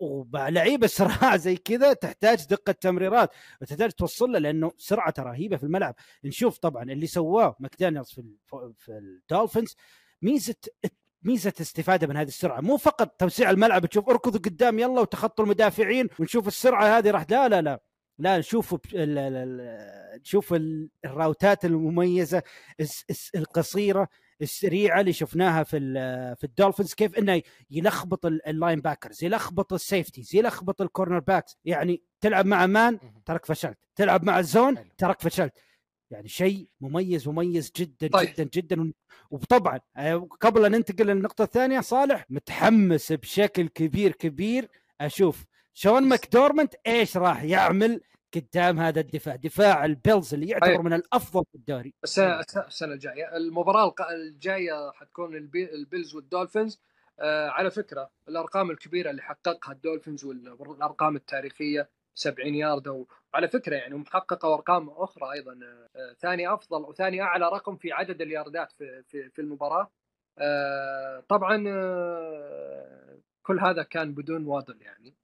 ولعيبه 0.00 0.86
سرعه 0.86 1.36
زي 1.36 1.56
كذا 1.56 1.92
تحتاج 1.92 2.46
دقة 2.46 2.72
تمريرات 2.72 3.30
وتحتاج 3.62 3.90
توصل 3.90 4.32
له 4.32 4.38
لأنه 4.38 4.72
سرعته 4.78 5.22
رهيبة 5.22 5.56
في 5.56 5.64
الملعب. 5.64 5.94
نشوف 6.24 6.58
طبعا 6.58 6.82
اللي 6.82 7.06
سواه 7.06 7.56
ماكدانيلز 7.60 8.10
في 8.10 8.22
في 8.78 8.92
الدولفينز 8.92 9.76
ميزة 10.22 10.54
ميزة 11.22 11.52
استفادة 11.60 12.06
من 12.06 12.16
هذه 12.16 12.28
السرعة. 12.28 12.60
مو 12.60 12.76
فقط 12.76 13.08
توسيع 13.08 13.50
الملعب 13.50 13.86
تشوف 13.86 14.08
اركضوا 14.08 14.40
قدام 14.40 14.78
يلا 14.78 15.00
وتخطوا 15.00 15.44
المدافعين 15.44 16.08
ونشوف 16.18 16.48
السرعة 16.48 16.98
هذه 16.98 17.10
راح 17.10 17.26
لا 17.30 17.48
لا 17.48 17.62
لا. 17.62 17.80
لا 18.18 18.38
نشوف 18.38 18.76
نشوف 20.20 20.54
ال 21.04 21.13
route 21.13 21.55
ات 21.55 21.64
المميزة 21.64 22.42
القصيرة 23.34 24.08
السريعة 24.42 25.00
اللي 25.00 25.12
شفناها 25.12 25.62
في 25.62 25.78
في 26.38 26.44
الدولفينز 26.44 26.94
كيف 26.94 27.18
إنه 27.18 27.42
يلخبط 27.70 28.26
ال 28.26 28.80
linebackers 28.80 29.24
يلخبط 29.24 29.72
ال 29.72 29.79
safeties 29.79 30.34
يلخبط 30.34 30.82
ال 30.82 31.18
cornerbacks. 31.18 31.58
يعني 31.64 32.02
تلعب 32.20 32.46
مع 32.46 32.66
man 32.66 32.98
ترك 33.26 33.46
فشلت. 33.46 33.78
تلعب 33.96 34.24
مع 34.24 34.38
ال 34.38 34.46
zone 34.46 34.76
ترك 34.98 35.20
فشلت. 35.20 35.52
يعني 36.10 36.28
شيء 36.28 36.68
مميز 36.80 37.28
مميز 37.28 37.72
جدا 37.76 38.08
طيب. 38.08 38.28
جدا 38.28 38.44
جدا. 38.54 38.92
وطبعا 39.30 39.80
آه، 39.96 40.28
قبل 40.40 40.64
أن 40.64 40.72
ننتقل 40.72 41.06
للنقطة 41.06 41.44
الثانية 41.44 41.80
صالح 41.80 42.26
متحمس 42.30 43.12
بشكل 43.12 43.68
كبير 43.68 44.12
كبير. 44.12 44.68
أشوف 45.00 45.44
شون 45.74 46.02
ماكديرموت 46.02 46.74
إيش 46.86 47.16
راح 47.16 47.42
يعمل؟ 47.42 48.00
قدام 48.34 48.78
هذا 48.80 49.00
الدفاع. 49.00 49.36
دفاع 49.36 49.84
البيلز 49.84 50.34
اللي 50.34 50.48
يعتبر 50.48 50.66
أيوة. 50.66 50.82
من 50.82 50.92
الأفضل 50.92 51.44
في 51.52 51.54
الدوري. 51.54 51.94
السنة 52.04 52.40
السنة 52.40 52.92
الجاية. 52.92 53.36
المباراة 53.36 53.94
الجاية 54.10 54.92
حتكون 54.92 55.36
البيلز 55.36 56.14
والدولفينز. 56.14 56.80
آه 57.20 57.48
على 57.48 57.70
فكرة 57.70 58.10
الأرقام 58.28 58.70
الكبيرة 58.70 59.10
اللي 59.10 59.22
حققها 59.22 59.72
الدولفينز 59.72 60.24
والأرقام 60.24 61.16
التاريخية 61.16 61.88
70 62.14 62.54
يارد 62.54 62.88
وعلى 62.88 63.48
فكرة 63.48 63.76
يعني 63.76 63.94
محققة 63.94 64.54
أرقام 64.54 64.90
أخرى 64.90 65.32
أيضا. 65.32 65.58
آه 65.96 66.12
ثاني 66.20 66.54
أفضل 66.54 66.82
وثاني 66.82 67.22
أعلى 67.22 67.44
رقم 67.44 67.76
في 67.76 67.92
عدد 67.92 68.20
الياردات 68.22 68.72
في 68.72 69.02
في, 69.08 69.30
في 69.30 69.40
المباراة. 69.42 69.90
آه 70.38 71.24
طبعا 71.28 71.64
آه 71.68 73.18
كل 73.42 73.60
هذا 73.60 73.82
كان 73.82 74.14
بدون 74.14 74.46
وادل 74.46 74.82
يعني. 74.82 75.14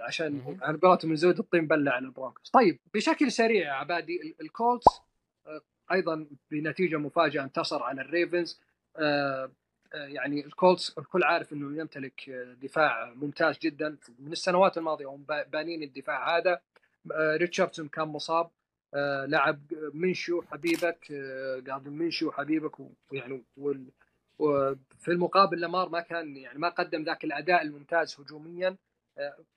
عشان 0.00 0.58
على 0.62 0.78
قولتهم 0.78 1.14
زود 1.14 1.38
الطين 1.38 1.66
بلة 1.66 1.90
على 1.90 2.06
البرونكوس. 2.06 2.50
طيب 2.50 2.78
بشكل 2.94 3.32
سريع 3.32 3.66
يا 3.66 3.72
عبادي 3.72 4.36
الكولتس 4.40 5.00
آه، 5.46 5.60
أيضا 5.92 6.26
بنتيجة 6.50 6.96
مفاجأة 6.96 7.42
انتصر 7.42 7.82
على 7.82 8.00
الريفنز. 8.00 8.60
آه، 8.96 9.50
آه، 9.94 10.06
يعني 10.06 10.46
الكولتس 10.46 10.98
الكل 10.98 11.22
عارف 11.22 11.52
إنه 11.52 11.80
يمتلك 11.80 12.30
دفاع 12.62 13.14
ممتاز 13.14 13.58
جدا. 13.58 13.96
من 14.18 14.32
السنوات 14.32 14.78
الماضية 14.78 15.06
هم 15.06 15.24
بانين 15.52 15.82
الدفاع 15.82 16.38
هذا. 16.38 16.60
ريتشاردسون 17.16 17.88
كان 17.88 18.08
مصاب. 18.08 18.50
لعب 19.26 19.60
منشو 19.94 20.42
حبيبك 20.42 21.12
قادم 21.68 21.92
منشو 21.92 22.30
حبيبك 22.30 22.80
ويعني 23.10 23.44
وفي 24.38 25.08
المقابل 25.08 25.60
لامار 25.60 25.88
ما 25.88 26.00
كان 26.00 26.36
يعني 26.36 26.58
ما 26.58 26.68
قدم 26.68 27.02
ذاك 27.02 27.24
الأداء 27.24 27.62
الممتاز 27.62 28.20
هجوميا. 28.20 28.76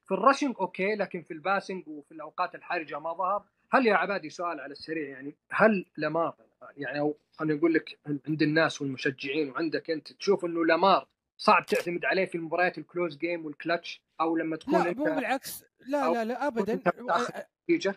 في 0.06 0.12
ال 0.12 0.17
rushing 0.17 0.56
okay 0.60 0.96
لكن 0.96 1.22
في 1.22 1.32
ال 1.32 1.39
passing 1.39 1.88
وفي 1.88 2.12
الأوقات 2.12 2.56
الحرجة 2.56 3.00
ما 3.00 3.14
ظهر. 3.14 3.44
هل 3.72 3.88
يا 3.88 3.96
عبادي 3.96 4.30
سؤال 4.30 4.60
على 4.60 4.72
السريع 4.72 5.10
يعني 5.10 5.36
هل 5.52 5.86
لامار 5.98 6.36
يعني 6.78 7.00
أو 7.00 7.18
خلينا 7.32 7.56
نقول 7.56 7.74
لك 7.74 8.00
عند 8.28 8.42
الناس 8.42 8.82
والمشجعين 8.82 9.50
وعندك 9.50 9.90
أنت 9.90 10.14
تشوف 10.14 10.46
إنه 10.46 10.66
لامار 10.66 11.08
صعب 11.38 11.66
تعتمد 11.66 12.06
عليه 12.06 12.26
في 12.26 12.36
المباريات 12.36 12.78
الكلوز 12.78 13.18
جيم 13.18 13.46
والكلتش 13.46 14.02
أو 14.22 14.38
لما 14.38 14.58
تكون 14.58 14.74
لا 14.74 14.94
مو 14.94 15.04
بالعكس. 15.04 15.66
لا 15.88 16.14
لا 16.14 16.26
لا 16.26 16.48
ابدا. 16.48 16.80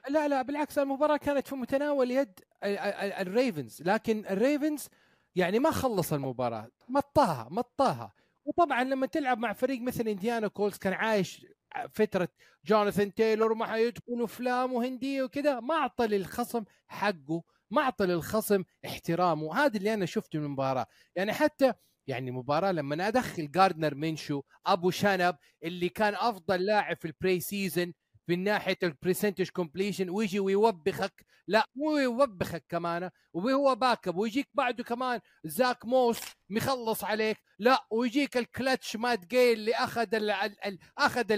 لا 0.09 0.29
لا 0.29 0.43
بالعكس 0.43 0.79
المباراة 0.79 1.17
كانت 1.17 1.49
في 1.49 1.55
متناول 1.55 2.11
يد 2.11 2.41
الريفنز. 3.21 3.83
لكن 3.83 4.25
الريفنز 4.31 4.89
يعني 5.37 5.59
ما 5.59 5.71
خلص 5.71 6.13
المباراة. 6.13 6.71
مطاها 6.89 7.49
مطاها. 7.51 8.13
وطبعا 8.47 8.85
لما 8.85 9.07
تلعب 9.07 9.39
مع 9.39 9.53
فريق 9.53 9.81
مثل 9.83 10.09
إنديانا 10.09 10.49
كولز 10.49 10.77
كان 10.79 10.93
عايش 10.93 11.47
فترة 11.91 12.29
جوناثان 12.67 13.15
تايلور 13.15 13.53
وما 13.53 13.67
حيدخل 13.67 14.23
أفلام 14.25 14.73
وهنديه 14.73 15.23
وكذا 15.23 15.61
ما 15.61 15.75
أعطى 15.75 16.07
للخصم 16.07 16.65
حقه 16.89 17.43
ما 17.71 17.83
أعطى 17.83 18.07
للخصم 18.07 18.65
احترامه. 18.87 19.57
هذا 19.57 19.77
اللي 19.79 19.95
أنا 19.95 20.07
شفته 20.07 20.39
من 20.39 20.45
المباراة. 20.45 20.87
يعني 21.17 21.33
حتى 21.33 21.73
يعني 22.07 22.31
مباراة 22.31 22.73
لما 22.73 23.09
أدخل 23.09 23.51
جاردنر 23.51 23.95
منشو 23.95 24.43
أبو 24.67 24.91
شنب 24.91 25.37
اللي 25.65 25.89
كان 25.89 26.15
أفضل 26.15 26.65
لاعب 26.67 26.97
في 26.97 27.05
ال 27.05 27.41
preseason 27.41 27.93
من 28.29 28.45
ناحية 28.45 28.79
ال 28.83 28.89
percentage 28.89 29.49
completion 29.49 30.11
ويجي 30.11 30.41
ويوبخك. 30.41 31.25
لا 31.49 31.69
مو 31.75 31.99
يوبخك 31.99 32.65
كمان 32.69 33.11
وهو 33.33 33.75
backup 33.75 34.17
ويجيك 34.17 34.49
بعده 34.55 34.85
كمان 34.85 35.21
زاك 35.45 35.87
موس 35.87 36.21
مخلص 36.51 37.05
عليك. 37.05 37.37
لا 37.59 37.87
ويجيك 37.91 38.37
الكلتش 38.37 38.97
مات 38.97 39.27
جاي 39.27 39.59
اللي 39.59 39.75
أخذ 39.75 40.09
أخذ 40.99 41.33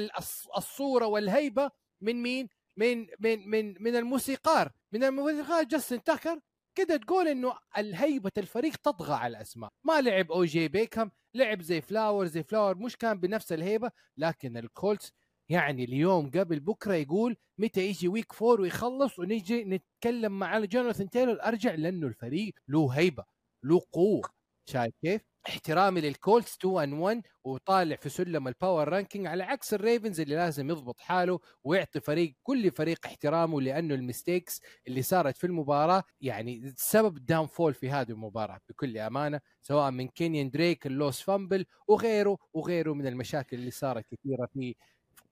الصورة 0.57 1.07
والهيبة 1.07 1.71
من 2.01 2.23
مين؟ 2.23 2.49
من 2.77 3.07
من 3.21 3.51
من 3.51 3.83
من 3.83 3.97
الموسيقار. 3.97 4.73
من 4.93 5.05
الموسيقار 5.05 5.65
جاستن 5.65 6.03
تاكر. 6.03 6.41
كده 6.75 6.97
تقول 6.97 7.29
إنه 7.29 7.59
الهيبة 7.79 8.31
الفريق 8.39 8.77
تطغى 8.77 9.15
على 9.15 9.37
الأسماء. 9.37 9.71
ما 9.85 10.01
لعب 10.01 10.33
أو 10.33 10.39
بي 10.39 10.45
جي 10.45 10.69
بيكهام 10.69 11.11
لعب 11.35 11.63
زي 11.63 11.81
فلاورز 11.81 12.27
زي 12.27 12.43
فلاورز 12.43 12.79
مش 12.79 12.97
كان 12.97 13.21
بنفس 13.21 13.53
الهيبة 13.53 13.91
لكن 14.17 14.57
الكولتس 14.57 15.13
يعني 15.49 15.85
اليوم 15.85 16.31
قبل 16.31 16.61
بكرة 16.61 16.95
يقول 16.95 17.37
متى 17.59 17.87
يجي 17.89 18.09
week 18.09 18.33
four 18.33 18.61
ويخلص 18.61 19.19
ونجي 19.19 19.65
نتكلم 19.65 20.39
مع 20.39 20.59
جوناثان 20.65 21.11
تايلور 21.11 21.43
أرجع 21.43 21.75
لأنه 21.75 22.07
الفريق 22.07 22.55
له 22.69 22.91
هيبة 22.91 23.25
له 23.65 23.81
قوة 23.93 24.29
شايف 24.69 24.93
كيف؟ 25.05 25.23
احترامي 25.49 26.01
للكولتس 26.01 26.57
2 26.57 26.79
and 26.83 26.93
1 26.93 27.23
وطالع 27.45 27.97
في 27.97 28.09
سلم 28.09 28.49
ال 28.49 28.56
power 28.56 28.89
ranking 28.89 29.27
على 29.27 29.43
عكس 29.45 29.75
الريفنز 29.75 30.21
اللي 30.21 30.35
لازم 30.35 30.71
يضبط 30.71 31.01
حاله 31.01 31.41
ويعطي 31.65 32.01
فريق 32.01 32.35
كل 32.43 32.71
فريق 32.71 33.07
احترامه 33.07 33.61
لأنه 33.61 33.95
ال 33.95 34.02
mistakes 34.02 34.61
اللي 34.89 35.03
صارت 35.03 35.37
في 35.37 35.47
المباراة 35.47 36.03
يعني 36.21 36.73
سبب 36.77 37.25
داون 37.27 37.47
فول 37.47 37.75
في 37.75 37.91
هذه 37.91 38.11
المباراة 38.11 38.61
بكل 38.69 38.99
أمانة 38.99 39.41
سواء 39.63 39.91
من 39.91 40.09
كينيان 40.09 40.51
دريك 40.51 40.87
اللوس 40.87 41.21
فامبل 41.23 41.67
وغيره 41.89 42.39
وغيره 42.53 42.93
من 42.95 43.07
المشاكل 43.07 43.57
اللي 43.57 43.71
صارت 43.71 44.05
كثيرة 44.11 44.49
في 44.55 44.75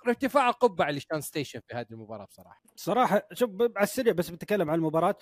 ارتفاع 0.09 0.49
القبعة 0.49 0.91
لشان 0.91 1.21
ستيشن 1.21 1.61
في 1.69 1.75
هذه 1.75 1.87
المباراة 1.91 2.25
بصراحة. 2.25 2.63
صراحة 2.77 3.23
شوف 3.33 3.51
على 3.61 3.85
السريع 3.85 4.13
بس 4.13 4.31
بتكلم 4.31 4.71
عن 4.71 4.79
المباراة. 4.79 5.15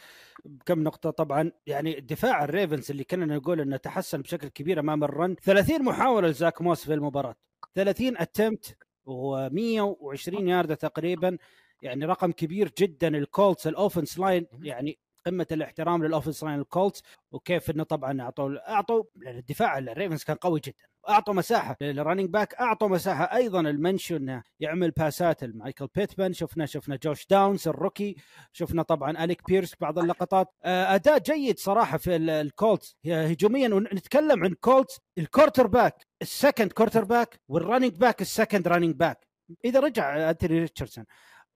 بكم 0.45 0.83
نقطة؟ 0.83 1.11
طبعا 1.11 1.53
يعني 1.67 2.01
دفاع 2.01 2.45
الريفنز 2.45 2.91
اللي 2.91 3.05
كنا 3.05 3.37
نقول 3.37 3.61
إنه 3.61 3.77
تحسن 3.77 4.23
بشكل 4.23 4.49
كبير 4.49 4.81
أمام 4.81 5.05
الرن. 5.05 5.37
30 5.43 5.85
محاولة 5.85 6.29
لزاك 6.29 6.63
موس 6.63 6.85
في 6.85 6.95
المباراة. 6.95 7.35
30 7.75 8.17
اتمت 8.19 8.77
و120 9.09 10.41
ياردة 10.41 10.75
تقريبا. 10.75 11.39
يعني 11.83 12.05
رقم 12.05 12.33
كبير 12.33 12.73
جدا 12.79 13.09
الكولتس 13.09 13.67
ال 13.67 13.73
offense 13.73 14.19
line 14.19 14.47
يعني 14.63 14.99
قمة 15.27 15.47
الاحترام 15.53 16.05
لل 16.05 16.13
offense 16.13 16.45
line 16.45 16.61
الكولتس 16.61 17.03
وكيف 17.33 17.71
إنه 17.71 17.85
طبعا 17.85 18.21
أعطوا 18.23 18.73
أعطوا 18.73 19.05
لأن 19.17 19.39
الدفاع 19.39 19.79
الريفنز 19.79 20.25
كان 20.25 20.37
قوي 20.37 20.61
جدا. 20.65 20.94
أعطوا 21.09 21.35
مساحة. 21.35 21.77
لل 21.81 21.92
running 21.92 22.31
back 22.31 22.55
أعطوا 22.55 22.89
مساحة. 22.89 23.25
أيضا 23.37 23.61
لمنشو 23.61 24.17
انه 24.17 24.43
يعمل 24.61 24.91
باسات 24.91 25.45
لمايكل 25.45 25.89
بيتمان 25.95 26.33
شفنا 26.33 26.67
شفنا 26.67 26.97
جوش 27.03 27.27
داونز 27.27 27.69
ال 27.69 27.75
rookie. 27.75 28.17
شفنا 28.53 28.83
طبعا 28.83 29.25
أليك 29.25 29.43
بيرس 29.47 29.75
بعض 29.81 29.99
اللقطات. 29.99 30.49
آه، 30.65 30.95
أداء 30.95 31.19
جيد 31.19 31.59
صراحة 31.59 31.99
في 31.99 32.17
ال- 32.17 32.31
الكولتس. 32.31 32.97
هجوميا 33.07 33.69
ونتكلم 33.75 34.45
عن 34.45 34.55
كولتس. 34.61 35.01
ال 35.19 35.23
quarterback 35.23 35.67
ال 35.67 36.07
second 36.23 36.73
quarterback 36.73 37.41
وال 37.49 37.59
running 37.59 37.97
back 37.97 38.21
ال 38.21 38.27
second 38.27 38.69
running 38.69 38.95
back 38.95 39.27
إذا 39.65 39.81
رجع 39.81 40.31
انتوني 40.31 40.59
ريتشاردسون. 40.61 41.05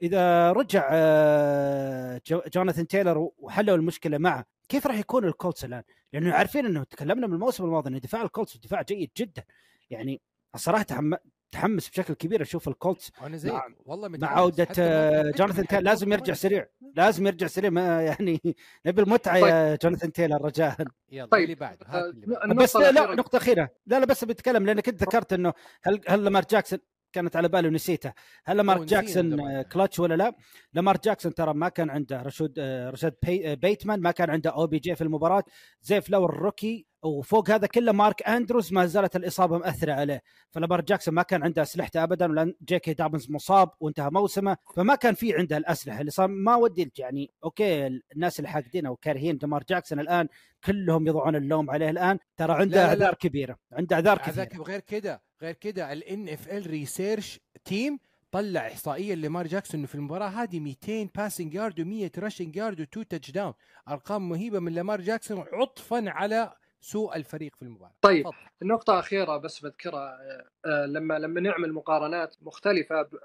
إذا 0.03 0.53
رجع 0.53 0.89
آه، 0.93 2.21
جو- 2.27 2.43
جوناثان 2.55 2.87
تايلر 2.87 3.29
وحلوا 3.39 3.77
المشكلة 3.77 4.19
معه. 4.19 4.58
كيف 4.69 4.87
راح 4.87 4.99
يكون 4.99 5.25
الكولتس 5.25 5.65
الآن؟ 5.65 5.83
لأنه 6.13 6.33
عارفين 6.35 6.67
إنه 6.67 6.85
تكلمنا 6.85 7.27
من 7.27 7.35
الموسم 7.35 7.65
الماضي 7.65 7.91
إن 7.91 7.99
دفاع 8.01 8.23
الكولتس 8.23 8.57
دفاع 8.57 8.83
جيد 8.83 9.11
جدا. 9.17 9.45
يعني 9.91 10.21
الصراحه 10.55 10.83
تحم- 10.83 11.15
تحمس 11.51 11.89
بشكل 11.89 12.15
كبير 12.15 12.43
أشوف 12.43 12.69
الكولتس 12.69 13.13
وأنا 13.23 13.37
زيك. 13.37 13.53
مع- 13.53 13.69
والله 13.85 14.09
مع. 14.09 14.29
عودة 14.29 14.69
آه، 14.79 15.31
جوناثان 15.31 15.67
تايلر. 15.67 15.85
لازم 15.85 16.13
يرجع 16.13 16.35
سريع. 16.35 16.67
لازم 16.97 17.27
يرجع 17.27 17.47
سريع. 17.47 17.71
ما 17.71 18.03
يعني 18.03 18.41
نبي 18.87 19.03
المتعة 19.03 19.37
يا 19.37 19.77
جوناثان 19.83 20.13
تيلر 20.13 20.43
رجاء. 20.45 20.77
يلا 21.13 21.27
طيب، 21.27 21.51
اللي 21.51 21.77
آه،. 21.87 22.13
النقطة 22.45 22.63
بس 22.63 22.77
لا 22.77 23.15
نقطة 23.15 23.37
أخيرة. 23.37 23.69
لا 23.87 23.99
لا 24.01 24.07
بس 24.07 24.25
بتكلم 24.25 24.67
لأنك 24.67 24.89
أنت 24.89 25.03
ذكرت 25.03 25.33
إنه 25.33 25.53
هل 25.83 26.01
هل 26.09 26.25
لامار 26.25 26.45
جاكسون 26.51 26.79
كانت 27.13 27.37
على 27.37 27.49
بالي 27.49 27.69
ونسيتها. 27.69 28.15
هل 28.45 28.57
لامار 28.57 28.77
أوه، 28.77 28.85
نسينا 28.85 29.01
جاكسون 29.01 29.63
كلتش 29.63 29.99
ولا 29.99 30.15
لا؟ 30.15 30.33
لامار 30.75 30.97
جاكسون 31.05 31.35
ترى 31.35 31.55
ما 31.55 31.69
كان 31.69 31.91
عنده. 31.91 32.23
رشود 32.23 32.55
آه، 32.59 32.91
رشاد 32.91 33.15
بي- 33.27 33.53
آه، 33.53 33.55
بيتمان 33.55 34.01
ما 34.01 34.11
كان 34.11 34.31
عنده. 34.31 34.51
OBJ 34.51 34.95
في 34.95 35.05
المباراة. 35.05 35.43
زي 35.83 36.01
فلاورز 36.01 36.37
rookie 36.37 36.87
وفوق 37.03 37.51
هذا 37.51 37.67
كله 37.67 37.93
مارك 37.93 38.23
اندروز 38.23 38.73
ما 38.73 38.87
زالت 38.87 39.17
الإصابة 39.17 39.59
مأثرة 39.59 39.93
عليه. 39.93 40.23
فلامار 40.51 40.81
جاكسون 40.81 41.15
ما 41.15 41.23
كان 41.23 41.43
عنده 41.43 41.63
أسلحته 41.63 42.03
ابدا 42.03 42.31
ولأن 42.31 42.55
جي 42.65 42.80
كي 42.80 42.95
دابنز 42.95 43.31
مصاب 43.31 43.71
وانتهى 43.81 44.11
موسمه. 44.11 44.57
فما 44.77 44.95
كان 44.95 45.15
في 45.15 45.35
عنده 45.35 45.57
الأسلحة 45.57 46.01
اللي 46.01 46.11
صار. 46.11 46.29
ما 46.29 46.57
ودي 46.57 46.93
يعني 46.99 47.31
okay 47.45 47.87
الناس 47.87 48.39
اللي 48.39 48.49
حاقدين 48.49 48.87
أو 48.87 48.97
كارهين 48.97 49.39
لامار 49.43 49.65
جاكسون 49.69 50.01
الآن 50.01 50.29
كلهم 50.65 51.07
يضعون 51.07 51.37
اللوم 51.37 51.71
عليه 51.71 51.91
الآن. 51.91 52.19
ترى 52.37 52.53
عنده 52.53 52.77
لا، 52.77 52.81
لا، 52.81 52.95
لا. 52.95 53.05
أعذار 53.05 53.15
كبيرة. 53.15 53.59
عنده 53.73 53.97
أعذار 53.97 54.21
هذاك 54.23 54.49
كثيره 54.49 54.61
وغير 54.61 54.81
كده 54.81 55.28
غير 55.43 55.55
كده 55.55 55.93
ال 55.93 56.67
NFL 56.67 56.87
research 56.87 57.41
team 57.65 57.99
طلع 58.31 58.67
إحصائية 58.67 59.15
لمار 59.15 59.47
جاكسون 59.47 59.79
انه 59.81 59.87
في 59.89 59.95
المباراة 59.95 60.27
هذه 60.29 60.61
200 60.61 61.09
passing 61.17 61.55
yard 61.55 61.81
و100 61.81 62.19
rushing 62.19 62.57
yard 62.57 62.81
و2 62.83 63.05
touchdown 63.09 63.55
أرقام 63.89 64.29
مهيبة 64.29 64.59
من 64.61 64.73
لامار 64.73 65.01
جاكسون 65.01 65.45
عطفا 65.53 66.05
على 66.11 66.53
سوء 66.81 67.17
الفريق 67.17 67.57
في 67.57 67.63
المباراة. 67.63 67.93
طيب 68.03 68.23
تفضل. 68.25 68.37
النقطة 68.63 68.99
أخيرة 68.99 69.37
بس 69.37 69.61
بذكرها 69.61 70.19
آه، 70.21 70.49
آه، 70.69 70.87
لما 70.87 71.19
لما 71.19 71.41
نعمل 71.41 71.73
مقارنات 71.73 72.37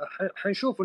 ح- 0.07 0.27
حنشوف 0.35 0.81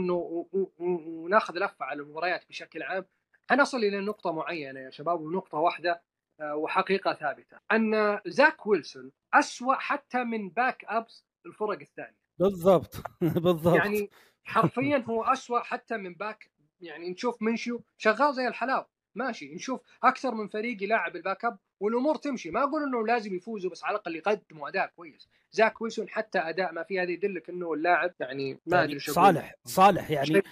و- 0.53 0.71
وناخذ 0.79 1.55
لفة 1.55 1.85
على 1.85 2.03
المباريات 2.03 2.45
بشكل 2.49 2.83
عام. 2.83 3.05
حنصل 3.51 3.79
إلى 3.79 4.01
نقطة 4.01 4.33
معينة 4.33 4.81
يا 4.81 4.91
شباب 4.91 5.21
ونقطة 5.21 5.59
واحدة. 5.59 5.91
آه، 5.93 6.01
وحقيقة 6.41 7.13
ثابتة. 7.13 7.59
أن 7.73 8.21
زاك 8.27 8.67
ويلسون 8.67 9.13
أسوأ 9.35 9.75
حتى 9.75 10.25
من 10.25 10.49
backups 10.49 11.25
الفرق 11.47 11.81
الثانية. 11.81 12.19
بالضبط. 12.39 13.03
بالضبط. 13.45 13.77
يعني 13.77 14.11
حرفيا 14.45 15.05
هو 15.09 15.25
أسوأ 15.25 15.61
حتى 15.61 15.97
من 15.97 16.15
back 16.15 16.51
يعني 16.81 17.11
نشوف 17.11 17.43
منشيو 17.43 17.83
شغال 17.97 18.35
زي 18.35 18.49
الحلاوة. 18.49 18.87
ماشي 19.15 19.55
نشوف 19.55 19.81
أكثر 20.03 20.35
من 20.35 20.49
فريق 20.49 20.83
يلاعب 20.83 21.17
ال 21.17 21.45
backup 21.45 21.59
والأمور 21.81 22.17
تمشي. 22.17 22.51
ما 22.51 22.63
أقول 22.63 22.83
إنه 22.83 23.07
لازم 23.07 23.35
يفوزوا 23.35 23.71
بس 23.71 23.85
على 23.85 23.95
الأقل 23.95 24.17
يقدموا 24.17 24.69
أداء 24.69 24.87
كويس. 24.97 25.29
زاك 25.53 25.81
ويلسون 25.81 26.09
حتى 26.09 26.39
أداء 26.39 26.73
ما 26.73 26.83
في 26.83 27.01
هذا 27.01 27.11
يدلك 27.11 27.51
إنه 27.51 27.73
اللاعب 27.73 28.15
يعني 28.21 28.59
ما 28.67 28.77
يعني 28.77 28.99
شو 28.99 29.13
أقول. 29.13 29.25
صالح 29.25 29.55
صالح 29.65 30.11
يعني 30.11 30.43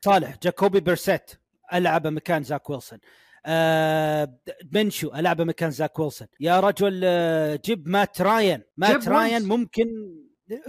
صالح. 0.00 0.38
جاكوبي 0.42 0.80
بيرسيت 0.80 1.30
العبه 1.74 2.10
مكان 2.10 2.42
زاك 2.42 2.70
ويلسون. 2.70 2.98
آه 3.46 4.38
منشو 4.64 5.08
العبه 5.14 5.44
مكان 5.44 5.70
زاك 5.70 5.98
ويلسون. 5.98 6.28
يا 6.40 6.60
رجل 6.60 7.00
آه 7.04 7.60
جيب 7.64 7.88
مات 7.88 8.20
راين. 8.22 8.62
مات 8.76 9.08
راين. 9.08 9.48
ممكن 9.48 9.86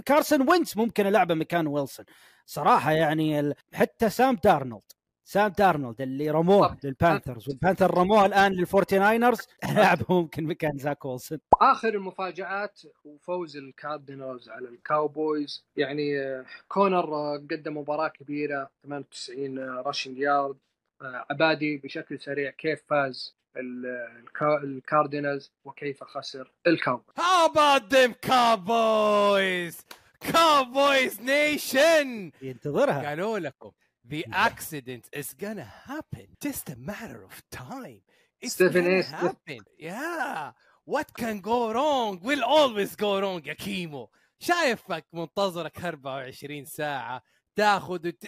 كارسون 0.06 0.50
وينز 0.50 0.72
ممكن 0.76 1.06
العبه 1.06 1.34
مكان 1.34 1.66
ويلسون. 1.66 2.06
صراحة 2.46 2.92
يعني 2.92 3.40
ال- 3.40 3.54
حتى 3.74 4.10
سام 4.10 4.36
دارنولد 4.44 4.82
سام 5.26 5.48
دارنولد 5.58 6.00
اللي 6.00 6.30
رموه. 6.30 6.76
للبانثرز. 6.84 7.48
والبانثر 7.48 7.94
رموه 7.98 8.26
الآن 8.26 8.52
للفورتي 8.52 8.98
ناينرز 8.98 9.38
لعبه 9.76 10.04
ممكن 10.08 10.44
مكان 10.44 10.78
زاك 10.78 11.04
ويلسون. 11.04 11.38
آخر 11.60 11.88
المفاجآت 11.88 12.80
وفوز 13.04 13.56
الكاردينالز 13.56 14.48
على 14.48 14.68
الكاوبويز. 14.68 15.64
يعني 15.76 16.20
آه، 16.20 16.44
كونر 16.68 17.14
آه، 17.14 17.36
قدم 17.50 17.76
مباراة 17.78 18.08
كبيرة 18.08 18.70
98 18.82 19.58
rushing 19.58 20.18
yard 20.18 20.56
عبادي 21.02 21.76
بشكل 21.76 22.20
سريع 22.20 22.50
كيف 22.50 22.82
فاز 22.90 23.36
ال- 23.56 23.86
الكا- 24.26 24.62
الكاردينالز 24.64 25.52
وكيف 25.64 26.04
خسر 26.04 26.52
الكاوبويز 26.66 27.16
How 27.18 27.48
about 27.48 27.90
them 27.90 28.14
Cowboys? 28.26 29.84
Cowboys 30.24 31.20
Nation! 31.20 32.32
ينتظرها 32.42 33.08
قالوا 33.08 33.38
لكم 33.38 33.70
the 34.08 34.24
accident 34.32 35.04
is 35.16 35.32
gonna 35.42 35.68
happen. 35.88 36.26
Just 36.46 36.68
a 36.68 36.76
matter 36.76 37.20
of 37.24 37.42
time. 37.50 38.02
It's 38.44 38.52
Stephen 38.52 38.84
gonna 38.84 39.02
happen. 39.02 39.60
Yeah. 39.78 40.52
What 40.84 41.08
can 41.22 41.40
go 41.40 41.72
wrong 41.72 42.20
will 42.22 42.44
always 42.44 42.94
go 42.96 43.18
wrong 43.20 43.46
يا 43.46 43.52
كيمو. 43.54 44.10
شايفك 44.38 45.06
منتظرك 45.12 45.78
24 45.84 46.64
ساعة 46.64 47.22
تاخذ 47.56 48.06
وت... 48.08 48.24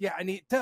يعني 0.00 0.46
ت... 0.48 0.54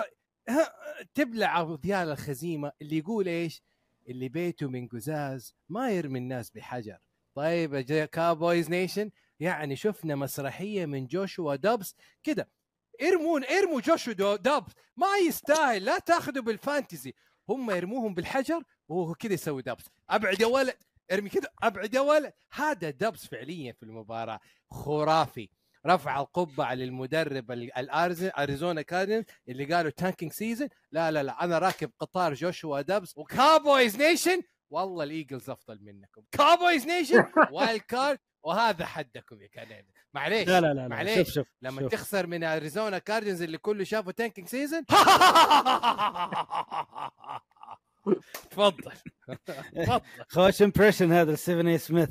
تبلع 1.14 1.78
ذيال 1.82 2.10
الخزيمة 2.10 2.72
اللي 2.82 2.98
يقول 2.98 3.28
إيش؟ 3.28 3.62
اللي 4.08 4.28
بيته 4.28 4.68
من 4.68 4.88
قزاز 4.88 5.54
ما 5.68 5.90
يرمي 5.90 6.18
الناس 6.18 6.50
بحجر. 6.50 6.98
طيب 7.34 7.74
يا 7.90 8.04
كابويز 8.04 8.70
نيشن 8.70 9.10
يعني 9.40 9.76
شفنا 9.76 10.14
مسرحية 10.14 10.86
من 10.86 11.06
جوشوا 11.06 11.56
دبس 11.56 11.94
كده. 12.22 12.48
ارمون 13.02 13.44
ارموا 13.44 13.80
جوشوا 13.80 14.36
دبس 14.36 14.72
ما 14.96 15.16
يستاهل 15.26 15.84
لا 15.84 15.98
تاخذوا 15.98 16.42
بالفانتزي. 16.42 17.14
هم 17.48 17.70
يرموهم 17.70 18.14
بالحجر 18.14 18.62
وهو 18.88 19.14
كذا 19.14 19.32
يسوي 19.32 19.62
دبس 19.62 19.84
أبعد 20.10 20.40
يا 20.40 20.46
ولد 20.46 20.76
ارمي 21.12 21.28
كذا 21.28 21.48
أبعد 21.62 21.94
يا 21.94 22.00
ولد. 22.00 22.32
هذا 22.52 22.90
دبس 22.90 23.26
فعليا 23.26 23.72
في 23.72 23.82
المباراة 23.82 24.40
خرافي. 24.70 25.48
رفع 25.86 26.20
القبعة 26.20 26.74
للمدرب 26.74 27.50
ال- 27.50 27.78
الارز 27.78 28.24
أريزونا 28.38 28.82
كاردينز 28.82 29.24
اللي 29.48 29.74
قالوا 29.74 29.90
tanking 29.90 30.32
season 30.32 30.68
لا 30.92 31.10
لا 31.10 31.22
لا 31.22 31.44
أنا 31.44 31.58
راكب 31.58 31.90
قطار 31.98 32.34
جوشوا 32.34 32.80
دبس 32.80 33.18
و 33.18 33.28
Cowboys 33.28 33.96
Nation 34.02 34.42
والله 34.70 35.04
الإيجلز 35.04 35.50
أفضل 35.50 35.78
منكم. 35.82 36.22
Cowboys 36.32 36.86
Nation 36.86 37.24
wild 37.52 37.80
card 37.80 38.18
وهذا 38.42 38.86
حدكم 38.86 39.42
يا 39.42 39.48
كندا 39.48 39.84
معليش 40.14 40.48
لا 40.48 40.60
لا 40.60 40.66
لا, 40.66 40.80
لا. 40.80 40.88
معليش. 40.88 41.18
شوف 41.18 41.28
شوف 41.34 41.46
لما 41.62 41.80
شوف. 41.82 41.92
تخسر 41.92 42.26
من 42.26 42.44
أريزونا 42.44 42.98
كاردينز 42.98 43.42
اللي 43.42 43.58
كله 43.58 43.84
شافه 43.84 44.10
tanking 44.10 44.48
season 44.48 44.84
تفضل. 48.50 48.92
تفضل. 49.76 50.00
خوش 50.28 50.62
impression 50.62 51.12
هذا 51.12 51.34
ستيفن 51.34 51.66
اي 51.66 51.78
سميث. 51.78 52.08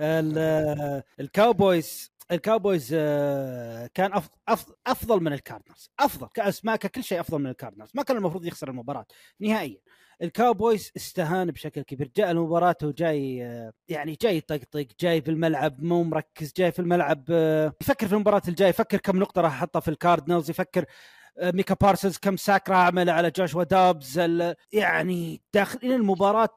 ال- 0.00 1.02
الكاوبويز 1.20 2.12
الكاوبويز 2.32 2.90
آه، 2.94 3.90
كان 3.94 4.12
أف- 4.20 4.52
أف- 4.54 4.72
أفضل 4.86 5.20
من 5.22 5.32
الكاردنالز 5.32 5.90
أفضل 6.00 6.28
كاسماء 6.34 6.76
ككل 6.76 7.04
شيء 7.04 7.20
أفضل 7.20 7.38
من 7.38 7.46
الكاردنالز 7.50 7.90
ما 7.94 8.02
كان 8.02 8.16
المفروض 8.16 8.46
يخسر 8.46 8.70
المباراة 8.70 9.06
نهائيا. 9.40 9.78
الكاوبويز 10.22 10.90
استهان 10.96 11.50
بشكل 11.50 11.82
كبير. 11.82 12.10
جاء 12.16 12.30
المباراة 12.30 12.76
وجاي 12.82 13.44
آه، 13.46 13.72
يعني 13.88 14.18
جاي 14.22 14.36
يطقطق 14.36 14.86
جاي 15.00 15.22
في 15.22 15.30
الملعب 15.30 15.82
مو 15.82 16.02
مركز 16.02 16.52
جاي 16.56 16.72
في 16.72 16.78
الملعب 16.78 17.24
آه، 17.30 17.72
يفكر 17.82 18.06
في 18.08 18.12
المباراة 18.12 18.42
الجاية 18.48 18.68
يفكر 18.68 18.96
كم 18.98 19.16
نقطة 19.18 19.40
راح 19.40 19.52
أحطها 19.52 19.80
في 19.80 19.88
الكاردنالز 19.88 20.50
يفكر 20.50 20.84
ميكا 21.42 21.74
بارسنز 21.80 22.16
كم 22.18 22.36
sack 22.36 22.68
راح 22.68 22.78
أعمله 22.78 23.12
على 23.12 23.30
جوشوا 23.30 23.64
دابز 23.64 24.18
يعني 24.72 25.42
داخلين 25.54 25.92
المباراة 25.92 26.56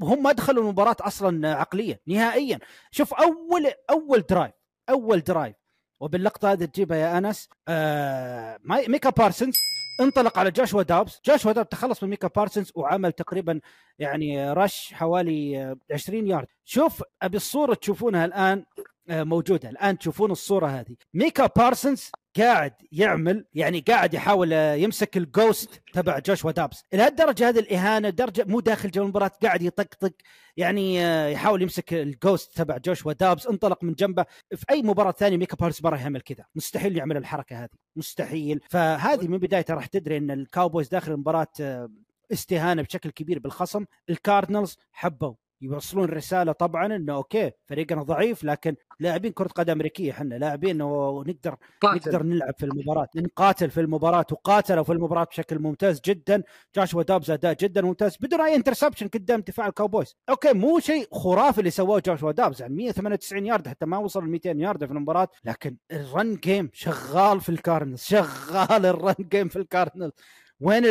وهم 0.00 0.22
ما 0.22 0.32
دخلوا 0.32 0.62
المباراة 0.62 0.96
أصلا 1.00 1.54
عقليا 1.54 1.98
نهائيا. 2.06 2.58
شوف 2.90 3.14
أول 3.14 3.66
أول 3.90 4.20
drive 4.20 4.52
أول 4.90 5.20
drive 5.20 5.56
وباللقطة 6.00 6.52
هذه 6.52 6.64
تجيبها 6.64 6.98
يا 6.98 7.18
أنس. 7.18 7.48
آه 7.68 8.58
ميكا 8.64 9.10
بارسنز 9.10 9.54
انطلق 10.00 10.38
على 10.38 10.50
جاشوا 10.50 10.82
دابس 10.82 11.20
جاشوا 11.24 11.52
دابس 11.52 11.68
تخلص 11.68 12.02
من 12.02 12.10
ميكا 12.10 12.28
بارسنز 12.28 12.72
وعمل 12.74 13.12
تقريبا 13.12 13.60
يعني 13.98 14.52
rush 14.52 14.92
حوالي 14.94 15.62
آه، 15.62 15.76
20 15.92 16.26
يارد. 16.26 16.46
شوف 16.64 17.02
أبي 17.22 17.36
الصورة 17.36 17.74
تشوفونها 17.74 18.24
الآن 18.24 18.64
آه، 19.10 19.22
موجودة. 19.22 19.70
الآن 19.70 19.98
تشوفون 19.98 20.30
الصورة 20.30 20.66
هذه. 20.66 20.96
ميكا 21.14 21.46
بارسنز 21.56 22.10
قاعد 22.38 22.72
يعمل 22.92 23.44
يعني 23.54 23.80
قاعد 23.80 24.14
يحاول 24.14 24.52
يمسك 24.52 25.16
ال 25.16 25.27
ghost 25.27 25.82
تبع 25.92 26.18
جوشوا 26.18 26.50
دابس. 26.50 26.84
لهالدرجة 26.92 27.48
هذه 27.48 27.58
الإهانة 27.58 28.08
درجة 28.08 28.44
مو 28.44 28.60
داخل 28.60 28.90
جو 28.90 29.02
المباراة 29.02 29.30
قاعد 29.42 29.62
يطقطق 29.62 30.12
يعني 30.56 31.04
آه، 31.04 31.28
يحاول 31.28 31.62
يمسك 31.62 31.94
ال 31.94 32.04
ghost 32.04 32.56
تبع 32.56 32.76
جوشوا 32.76 33.12
دابس 33.12 33.46
انطلق 33.46 33.84
من 33.84 33.92
جنبه. 33.92 34.24
في 34.56 34.64
أي 34.70 34.82
مباراة 34.82 35.12
ثانية 35.12 35.36
ميكا 35.36 35.56
بارسنز 35.56 35.84
راح 35.84 36.02
يعمل 36.02 36.20
كذا. 36.20 36.44
مستحيل 36.54 36.96
يعمل 36.96 37.16
الحركة 37.16 37.64
هذه. 37.64 37.68
مستحيل. 37.96 38.60
فهذه 38.70 39.28
من 39.28 39.38
بدايتها 39.38 39.74
راح 39.74 39.86
تدري 39.86 40.16
إن 40.16 40.30
الكاوبويز 40.30 40.88
داخل 40.88 41.12
المباراة 41.12 41.48
آه، 41.60 41.88
استهانة 42.32 42.82
بشكل 42.82 43.10
كبير 43.10 43.38
بالخصم. 43.38 43.84
الكاردنالز 44.10 44.76
حبوا. 44.92 45.34
يوصلون 45.60 46.08
رسالة 46.08 46.52
طبعا 46.52 46.96
إنه 46.96 47.14
okay 47.14 47.50
فريقنا 47.66 48.02
ضعيف 48.02 48.44
لكن 48.44 48.76
لاعبين 49.00 49.32
كرة 49.32 49.48
قدم 49.48 49.72
أمريكية 49.72 50.10
إحنا 50.10 50.34
لاعبين 50.34 50.82
ونقدر 50.82 51.56
نقدر 51.84 51.98
قاتل 52.12 52.26
نلعب 52.26 52.54
في 52.58 52.66
المباراة. 52.66 53.08
نقاتل 53.16 53.70
في 53.70 53.80
المباراة 53.80 54.26
وقاتلوا 54.32 54.84
في 54.84 54.92
المباراة 54.92 55.24
بشكل 55.24 55.58
ممتاز 55.58 56.00
جدا. 56.04 56.42
جاشوا 56.76 57.02
دابز 57.02 57.30
أداء 57.30 57.56
جدا 57.60 57.82
ممتاز 57.82 58.16
بدون 58.20 58.40
أي 58.40 58.54
interception 58.54 59.08
قدام 59.08 59.40
دفاع 59.40 59.66
الكاوبويز 59.66 60.16
okay 60.28 60.52
مو 60.52 60.78
شيء 60.78 61.08
خرافي 61.12 61.58
اللي 61.58 61.70
سواه 61.70 62.02
جاشوا 62.06 62.32
دابز 62.32 62.62
يعني 62.62 62.74
198 62.74 63.46
يارد 63.46 63.68
حتى 63.68 63.86
ما 63.86 63.98
وصل 63.98 64.24
ل 64.24 64.28
200 64.28 64.50
يارد 64.50 64.84
في 64.84 64.92
المباراة 64.92 65.28
لكن 65.44 65.76
ال 65.92 66.02
run 66.02 66.34
game 66.34 66.70
شغال 66.72 67.40
في 67.40 67.48
الكاردينالز 67.48 68.02
شغال 68.02 68.86
ال 68.86 68.93
run 68.93 69.14
game 69.18 69.48
في 69.48 69.56
الكاردينالز 69.56 70.12
وين 70.60 70.84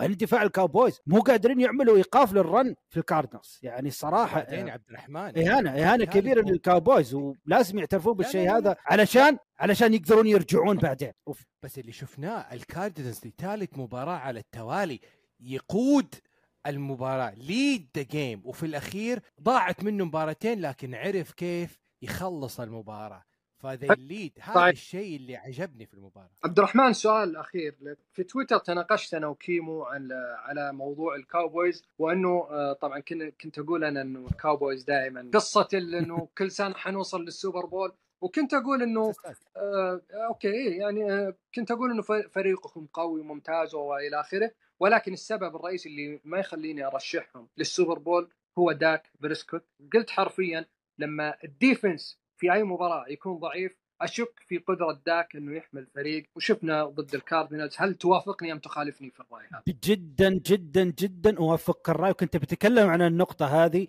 وين 0.00 0.16
دفاع 0.16 0.42
الكاوبويز 0.42 1.00
مو 1.06 1.20
قادرين 1.20 1.60
يعملوا 1.60 1.96
إيقاف 1.96 2.32
لل 2.32 2.49
run 2.49 2.74
في 2.90 2.96
الكاردنالز 2.96 3.58
يعني 3.62 3.88
الصراحة 3.88 4.40
بعدين 4.40 4.68
يا 4.68 4.72
عبد 4.72 4.84
الرحمن 4.88 5.38
إهانة 5.38 5.70
إهانة 5.70 6.04
كبيرة. 6.04 6.40
للكاوبويز 6.40 7.14
ولازم 7.14 7.78
يعترفون 7.78 8.12
بالشيء. 8.12 8.56
هذا 8.56 8.76
علشان 8.86 9.38
علشان 9.58 9.94
يقدرون 9.94 10.26
يرجعون 10.26 10.76
بعدين 10.76 11.12
أوف. 11.28 11.44
بس 11.62 11.78
اللي 11.78 11.92
شفناه 11.92 12.52
الكاردينالز 12.52 13.26
لثالث 13.26 13.78
مباراة 13.78 14.16
على 14.16 14.40
التوالي 14.40 15.00
يقود 15.40 16.14
المباراة 16.66 17.34
lead 17.34 17.88
the 17.96 18.02
game 18.02 18.42
وفي 18.44 18.66
الأخير 18.66 19.20
ضاعت 19.42 19.84
منه 19.84 20.04
مباراتين 20.04 20.60
لكن 20.60 20.94
عرف 20.94 21.32
كيف 21.32 21.78
يخلص 22.02 22.60
المباراة 22.60 23.22
فذا 23.64 23.94
ال 23.94 24.02
lead 24.02 24.32
هذا 24.40 24.54
طيب. 24.54 24.72
الشيء 24.72 25.16
اللي 25.16 25.36
عجبني 25.36 25.86
في 25.86 25.94
المباراة. 25.94 26.30
عبد 26.44 26.58
الرحمن 26.58 26.92
سؤال 26.92 27.36
أخير. 27.36 27.76
لك 27.80 27.98
في 28.12 28.24
تويتر 28.24 28.58
تناقشت 28.58 29.14
أنا 29.14 29.26
وكيمو 29.26 29.82
على 29.82 30.36
على 30.38 30.72
موضوع 30.72 31.16
الكاوبويز 31.16 31.82
وأنه 31.98 32.46
آه، 32.50 32.72
طبعا 32.72 33.00
كنت 33.00 33.22
كنت 33.40 33.58
أقول 33.58 33.84
أنا 33.84 34.02
إنه 34.02 34.26
الكاوبويز 34.26 34.84
دائما 34.84 35.30
قصة 35.34 35.68
إنه 35.74 36.28
كل 36.38 36.50
سنة 36.50 36.74
حنوصل 36.74 37.24
للسوبر 37.24 37.66
بول. 37.66 37.92
وكنت 38.20 38.54
أقول 38.54 38.82
إنه 38.82 39.12
آه 39.56 40.00
okay 40.28 40.76
يعني 40.76 41.12
آه 41.12 41.34
كنت 41.54 41.70
أقول 41.70 41.90
إنه 41.90 42.02
فريقكم 42.28 42.86
قوي 42.92 43.20
وممتاز 43.20 43.74
وإلى 43.74 44.20
آخره. 44.20 44.50
ولكن 44.80 45.12
السبب 45.12 45.56
الرئيسي 45.56 45.88
اللي 45.88 46.20
ما 46.24 46.38
يخليني 46.38 46.86
أرشحهم 46.86 47.48
للسوبر 47.56 47.98
بول 47.98 48.28
هو 48.58 48.72
داك 48.72 49.10
بريسكوت. 49.20 49.64
قلت 49.94 50.10
حرفيا 50.10 50.66
لما 50.98 51.36
ال 51.44 51.54
defense 51.54 52.23
في 52.36 52.52
أي 52.52 52.62
مباراة 52.62 53.04
يكون 53.08 53.38
ضعيف 53.38 53.84
أشك 54.00 54.40
في 54.46 54.58
قدرة 54.58 55.02
داك 55.06 55.36
إنه 55.36 55.56
يحمل 55.56 55.86
فريق 55.86 56.26
وشفنا 56.36 56.84
ضد 56.84 57.14
الكاردينالز 57.14 57.74
هل 57.78 57.94
توافقني 57.94 58.52
أم 58.52 58.58
تخالفني 58.58 59.10
في 59.10 59.20
الرأي 59.20 59.46
هذا؟ 59.52 59.62
جدا 59.84 60.28
جدا 60.46 60.84
جدا 60.84 61.38
اوافقك 61.38 61.88
الرأي 61.90 62.10
وكنت 62.10 62.36
بتكلم 62.36 62.88
عن 62.90 63.02
النقطة 63.02 63.64
هذه. 63.64 63.86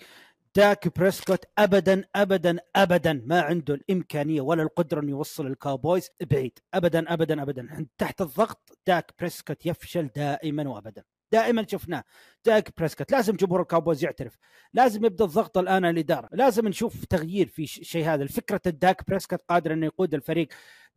داك 0.55 0.97
بريسكوت 0.99 1.45
ابدا 1.57 2.05
ابدا 2.15 2.57
ابدا 2.75 3.23
ما 3.25 3.41
عنده 3.41 3.73
الإمكانية 3.73 4.41
ولا 4.41 4.63
القدرة 4.63 4.99
إنه 5.01 5.09
يوصل 5.11 5.47
الكاوبويز 5.47 6.09
بعيد. 6.21 6.59
ابدا 6.73 7.13
ابدا 7.13 7.41
ابدا. 7.41 7.87
تحت 7.97 8.21
الضغط 8.21 8.77
داك 8.87 9.11
بريسكوت 9.19 9.65
يفشل 9.65 10.07
دائما 10.07 10.69
وابدا. 10.69 11.03
دائما 11.35 11.65
شفناه. 11.67 12.03
داك 12.45 12.69
بريسكوت 12.77 13.11
لازم 13.11 13.35
جمهور 13.35 13.61
الكاوبويز 13.61 14.03
يعترف. 14.03 14.37
لازم 14.73 15.05
يبدأ 15.05 15.25
الضغط 15.25 15.57
الآن 15.57 15.85
على 15.85 15.93
الإدارة. 15.93 16.29
لازم 16.31 16.67
نشوف 16.67 17.05
تغيير 17.05 17.47
في 17.47 17.67
شيء 17.67 18.05
هذا. 18.05 18.23
الفكرة 18.23 18.61
الداك 18.67 19.07
بريسكوت 19.07 19.39
قادر 19.49 19.73
إنه 19.73 19.85
يقود 19.85 20.13
الفريق. 20.13 20.47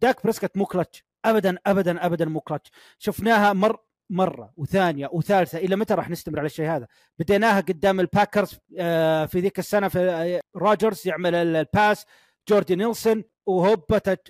داك 0.01 0.23
بريسكوت 0.25 0.57
مو 0.57 0.67
كلتش 0.67 1.05
ابدا 1.25 1.57
ابدا 1.67 2.07
ابدا 2.07 2.25
مو 2.25 2.41
كلتش 2.41 2.71
شفناها 2.99 3.53
مر 3.53 3.77
مرة 4.11 4.53
وثانية 4.57 5.09
وثالثة. 5.13 5.59
إلى 5.59 5.77
متى 5.77 5.95
راح 5.95 6.11
نستمر 6.11 6.39
على 6.39 6.47
الشيء 6.47 6.67
هذا؟ 6.71 6.87
بديناها 7.19 7.61
قدام 7.61 8.01
الباكرز 8.01 8.59
آه، 8.79 9.27
في 9.27 9.41
ذيك 9.41 9.59
السنة 9.59 9.89
في 9.89 9.99
آه، 9.99 10.41
روجرز 10.57 11.07
يعمل 11.09 11.35
ال- 11.35 11.57
الباس 11.57 12.05
جوردي 12.49 12.77
نيلسون 12.77 13.25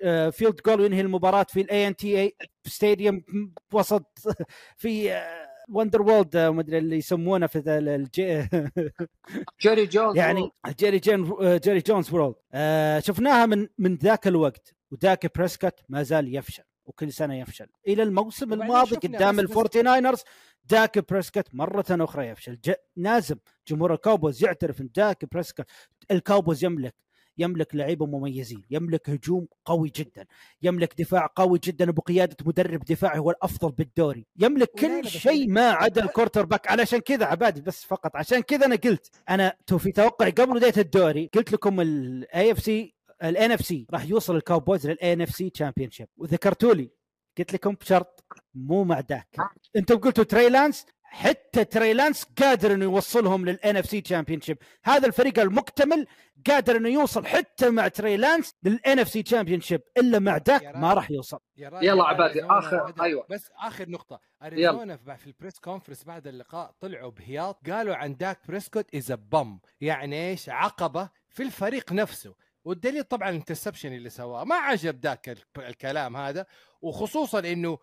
آه، 0.02 0.30
فيلد 0.30 0.60
جول 0.66 0.80
وينهي 0.80 1.00
المباراة 1.00 1.46
في 1.48 1.60
الاي 1.60 1.86
ان 1.88 1.96
تي 1.96 2.36
ستاديوم 2.66 3.24
وسط 3.72 4.18
في 4.82 5.12
آه، 5.12 5.48
وندر 5.68 6.02
وولد 6.02 6.36
آه، 6.36 6.50
ما 6.50 6.60
أدري 6.60 6.78
اللي 6.78 6.96
يسمونه 6.96 7.46
في 7.46 7.58
ذا 7.58 7.78
ال- 7.78 7.88
الجي 7.88 8.48
جيري 9.62 9.86
جونز 9.86 10.16
يعني 10.16 10.50
جيري 10.78 10.98
جين 10.98 11.32
جيري 11.58 11.80
جونز 11.80 12.12
وورلد. 12.14 12.34
آه 12.52 12.98
شفناها 13.00 13.46
من 13.46 13.68
من 13.78 13.94
ذاك 13.94 14.26
الوقت 14.26 14.74
وداك 14.90 15.36
بريسكوت 15.38 15.80
ما 15.88 16.02
زال 16.02 16.34
يفشل 16.36 16.62
وكل 16.86 17.12
سنة 17.12 17.34
يفشل. 17.40 17.66
إلى 17.88 18.02
الموسم 18.02 18.52
الماضي 18.52 18.96
قدام 18.96 19.40
الفورتي 19.40 19.82
ناينرز 19.82 20.22
داك 20.64 21.10
بريسكوت 21.12 21.54
مرة 21.54 21.84
أخرى 21.90 22.26
يفشل. 22.28 22.54
ج... 22.64 22.72
لازم 22.96 23.36
جمهور 23.68 23.94
الكاوبويز 23.94 24.44
يعترف 24.44 24.80
إن 24.80 24.88
داك 24.96 25.24
بريسكوت 25.32 25.66
الكاوبويز 26.10 26.64
يملك 26.64 26.94
يملك 27.38 27.74
لعيبة 27.74 28.06
مميزين 28.06 28.62
يملك 28.70 29.10
هجوم 29.10 29.46
قوي 29.64 29.92
جدا 29.96 30.26
يملك 30.62 30.94
دفاع 31.00 31.28
قوي 31.36 31.58
جدا 31.64 31.90
وبقياده 31.90 32.36
مدرب 32.46 32.84
دفاعي 32.84 33.18
هو 33.18 33.30
الأفضل 33.30 33.70
بالدوري 33.72 34.26
يملك 34.36 34.70
كل 34.70 35.08
شيء 35.08 35.50
ما 35.50 35.70
عدا 35.70 36.04
ال 36.04 36.44
quarterback. 36.44 36.68
علشان 36.68 36.98
كذا 36.98 37.26
عبادي 37.26 37.60
بس 37.60 37.84
فقط 37.84 38.16
عشان 38.16 38.40
كذا 38.40 38.66
أنا 38.66 38.76
قلت 38.76 39.10
أنا 39.28 39.52
في 39.78 39.92
توقعي 39.92 40.30
قبل 40.30 40.54
بداية 40.54 40.72
الدوري 40.78 41.30
قلت 41.34 41.52
لكم 41.52 41.80
ال 41.80 42.52
AFC 42.52 42.58
ال 42.58 42.94
NFC 43.24 43.86
راح 43.90 44.04
يوصل 44.04 44.36
الكاوبويز 44.36 44.86
لل 44.86 45.12
NFC 45.12 45.50
championship 45.50 46.08
وذكرتوا 46.16 46.74
لي 46.74 46.90
قلت 47.38 47.52
لكم 47.52 47.74
بشرط 47.74 48.24
مو 48.54 48.84
مع 48.84 49.00
داك 49.00 49.28
أنتم 49.76 49.96
قلتوا 49.96 50.24
تري 50.24 50.48
لانس 50.48 50.86
حتى 51.10 51.64
تري 51.64 51.92
لانس 51.92 52.24
قادر 52.42 52.74
إنه 52.74 52.84
يوصلهم 52.84 53.44
لل 53.46 53.76
NFC 53.76 54.00
championship 54.00 54.58
هذا 54.84 55.06
الفريق 55.06 55.38
المكتمل 55.38 56.06
قادر 56.46 56.76
إنه 56.76 56.88
يوصل 56.88 57.26
حتى 57.26 57.70
مع 57.70 57.88
تري 57.88 58.16
لانس 58.16 58.54
لل 58.62 58.98
NFC 58.98 59.22
championship 59.22 59.80
إلا 59.96 60.18
مع 60.18 60.38
داك 60.38 60.76
ما. 60.76 60.94
راح 60.94 61.10
يوصل. 61.10 61.38
يلا 61.56 62.04
عبادي، 62.04 62.42
بدأ- 62.42 63.00
أيوة. 63.00 63.26
بس 63.30 63.50
آخر 63.56 63.88
نقطة. 63.88 64.20
أريزونا 64.42 64.96
في 64.96 65.16
في 65.16 65.26
ال 65.26 65.32
press 65.32 65.58
conference 65.58 66.04
بعد 66.04 66.26
اللقاء 66.26 66.74
طلعوا 66.80 67.10
بهياط 67.10 67.70
قالوا 67.70 67.94
عن 67.94 68.16
داك 68.16 68.38
بريسكوت 68.48 68.94
is 68.94 69.12
bum 69.12 69.58
يعني 69.80 70.28
إيش؟ 70.30 70.48
عقبة 70.48 71.08
في 71.30 71.42
الفريق 71.42 71.92
نفسه. 71.92 72.34
والدليل 72.64 73.04
طبعا 73.04 73.28
ال 73.28 73.33
interception 73.33 73.92
اللي 73.92 74.10
سواه. 74.10 74.44
ما 74.44 74.54
عجب 74.54 75.00
داك 75.00 75.28
ال- 75.28 75.38
الكلام 75.58 76.16
هذا. 76.16 76.46
وخصوصا 76.82 77.38
إنه 77.38 77.78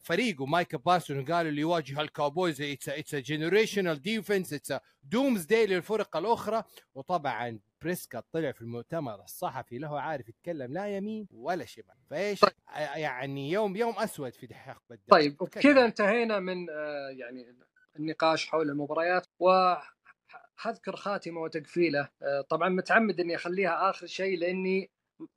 فريقه 0.00 0.46
مايكل 0.46 0.78
بارسون 0.78 1.24
قالوا 1.24 1.50
اللي 1.50 1.60
يواجه 1.60 2.00
الكاوبويز 2.00 2.62
it's 2.62 3.14
generational 3.14 4.02
defense 4.02 4.52
it's 4.52 4.74
doomsday 5.02 5.66
للفرق 5.66 6.16
الأخرى. 6.16 6.64
وطبعا 6.94 7.60
بريسكوت 7.82 8.22
طلع 8.32 8.52
في 8.52 8.62
المؤتمر 8.62 9.22
الصحفي 9.22 9.78
له 9.78 10.00
عارف 10.00 10.28
يتكلم 10.28 10.72
لا 10.72 10.96
يمين 10.96 11.28
ولا 11.32 11.64
شمال. 11.64 11.96
فايش؟ 12.10 12.40
طيب. 12.40 12.52
يعني 12.96 13.50
يوم 13.50 13.76
يوم 13.76 13.94
أسود 13.98 14.34
في 14.34 14.42
الدوري. 14.44 15.06
طيب 15.10 15.42
وبكذا 15.42 15.84
انتهينا 15.84 16.38
من 16.38 16.70
آه، 16.70 17.08
يعني 17.10 17.56
النقاش 17.96 18.46
حول 18.46 18.70
المباريات. 18.70 19.26
وحذكر 19.38 20.96
خاتمة 20.96 21.40
وتقفيلة. 21.40 22.08
آه، 22.22 22.40
طبعا 22.40 22.68
متعمد 22.68 23.20
إني 23.20 23.34
أخليها 23.34 23.90
آخر 23.90 24.06
شيء 24.06 24.38
لأني 24.38 24.90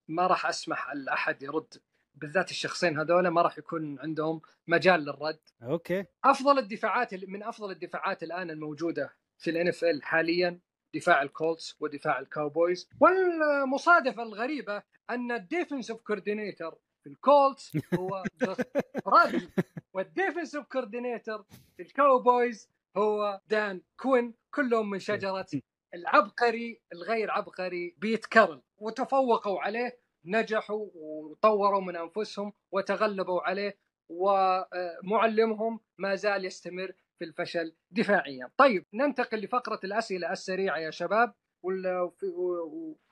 ما 0.08 0.28
راح 0.28 0.46
أسمح 0.46 0.94
لأحد 0.94 1.44
يرد 1.44 1.78
بالذات 2.16 2.52
الشخصين 2.52 3.00
هذول 3.00 3.28
ما 3.28 3.42
راح 3.42 3.58
يكون 3.58 4.00
عندهم 4.00 4.42
مجال 4.68 5.00
للرد. 5.00 5.40
okay. 5.64 6.06
أفضل 6.24 6.60
الدفاعات 6.60 7.14
من 7.14 7.44
أفضل 7.44 7.72
الدفاعات 7.72 8.24
الآن 8.24 8.50
الموجودة 8.50 9.14
في 9.38 9.50
ال 9.50 9.68
NFL 9.68 10.04
حاليا 10.04 10.60
دفاع 10.96 11.22
الكولتس 11.22 11.76
ودفاع 11.80 12.20
الكاوبويز. 12.20 12.90
والمصادفه 13.00 14.24
الغريبة 14.24 14.84
أن 15.10 15.32
ال 15.32 15.39
defensive 15.39 15.98
coordinator 15.98 16.78
في 17.04 17.10
الكولتس 17.10 17.78
هو 17.94 18.24
راجل 19.08 19.50
وال 19.94 20.07
defensive 20.07 20.64
coordinator 20.64 21.46
في 21.78 21.84
الكاوبويز 21.84 22.70
هو 22.98 23.42
دان 23.48 23.82
كوين 23.98 24.34
كلهم 24.52 24.90
من 24.90 25.00
شجرة 25.00 25.46
العبقري 25.96 26.82
الغير 26.94 27.32
عبقري 27.32 27.96
بيت 27.98 28.26
كارول. 28.26 28.62
وتفوقوا 28.78 29.62
عليه 29.62 30.03
نجحوا 30.26 30.88
وطوروا 30.96 31.82
من 31.82 31.96
أنفسهم 31.96 32.54
وتغلبوا 32.72 33.42
عليه 33.42 33.78
ومعلمهم 34.10 35.80
ما 35.98 36.16
زال 36.16 36.46
يستمر 36.46 36.92
في 37.20 37.26
الفشل 37.26 37.74
دفاعيا. 37.92 38.50
طيب 38.58 38.86
ننتقل 38.94 39.38
لفقرة 39.38 39.80
الأسئلة 39.84 40.32
السريعة 40.32 40.78
يا 40.78 40.92
شباب 40.92 41.34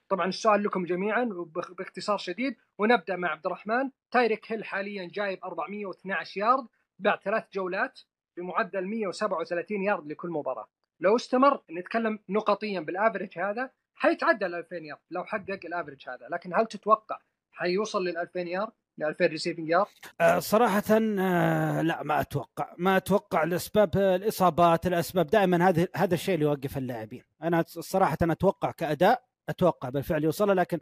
طبعا 0.09 0.27
السؤال 0.27 0.63
لكم 0.63 0.85
جميعا 0.85 1.23
باختصار 1.77 2.17
شديد. 2.17 2.55
ونبدأ 2.77 3.15
مع 3.15 3.31
عبد 3.31 3.45
الرحمن. 3.45 3.91
تايريك 4.11 4.51
هيل 4.51 4.65
حاليا 4.65 5.09
جايب 5.13 5.39
412 5.43 6.41
يارد 6.41 6.67
بعد 6.99 7.19
ثلاث 7.19 7.43
جولات 7.53 7.99
بمعدل 8.37 8.87
137 8.87 9.83
يارد 9.83 10.07
لكل 10.07 10.29
مباراة. 10.29 10.67
لو 10.99 11.15
استمر 11.15 11.61
نتكلم 11.71 12.19
نقطيا 12.29 12.79
بالافرج 12.79 13.39
هذا 13.39 13.69
حيتعدى 14.01 14.45
ال 14.45 14.55
2000 14.55 14.75
يارد 14.75 14.99
لو 15.11 15.25
حقق 15.25 15.59
الافرج 15.65 16.09
هذا. 16.09 16.27
لكن 16.31 16.53
هل 16.53 16.65
تتوقع 16.65 17.19
حيوصل 17.51 18.03
لل 18.03 18.17
2000 18.17 18.39
يارد 18.39 18.71
ل 18.97 19.03
2000 19.03 19.25
ريسيفنج 19.25 19.69
يارد؟ 19.69 19.87
أه 20.21 20.39
صراحة 20.39 20.83
أه 20.91 21.81
لا 21.81 22.03
ما 22.03 22.21
أتوقع. 22.21 22.75
ما 22.77 22.97
أتوقع 22.97 23.43
لأسباب 23.43 23.97
الإصابات 23.97 24.87
الأسباب. 24.87 25.27
دائما 25.27 25.69
هذا 25.69 25.87
هذا 25.95 26.13
الشيء 26.13 26.35
اللي 26.35 26.45
يوقف 26.45 26.77
اللاعبين. 26.77 27.23
أنا 27.43 27.63
صراحة 27.67 28.17
أتوقع 28.21 28.71
كأداء 28.71 29.23
أتوقع 29.49 29.89
بالفعل 29.89 30.23
يوصلها 30.23 30.55
لكن 30.55 30.79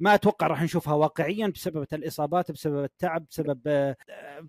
ما 0.00 0.14
أتوقع 0.14 0.46
راح 0.46 0.62
نشوفها 0.62 0.94
واقعيا 0.94 1.46
بسبب 1.46 1.86
الإصابات 1.92 2.50
بسبب 2.50 2.84
التعب 2.84 3.26
بسبب 3.30 3.60
آه، 3.66 3.96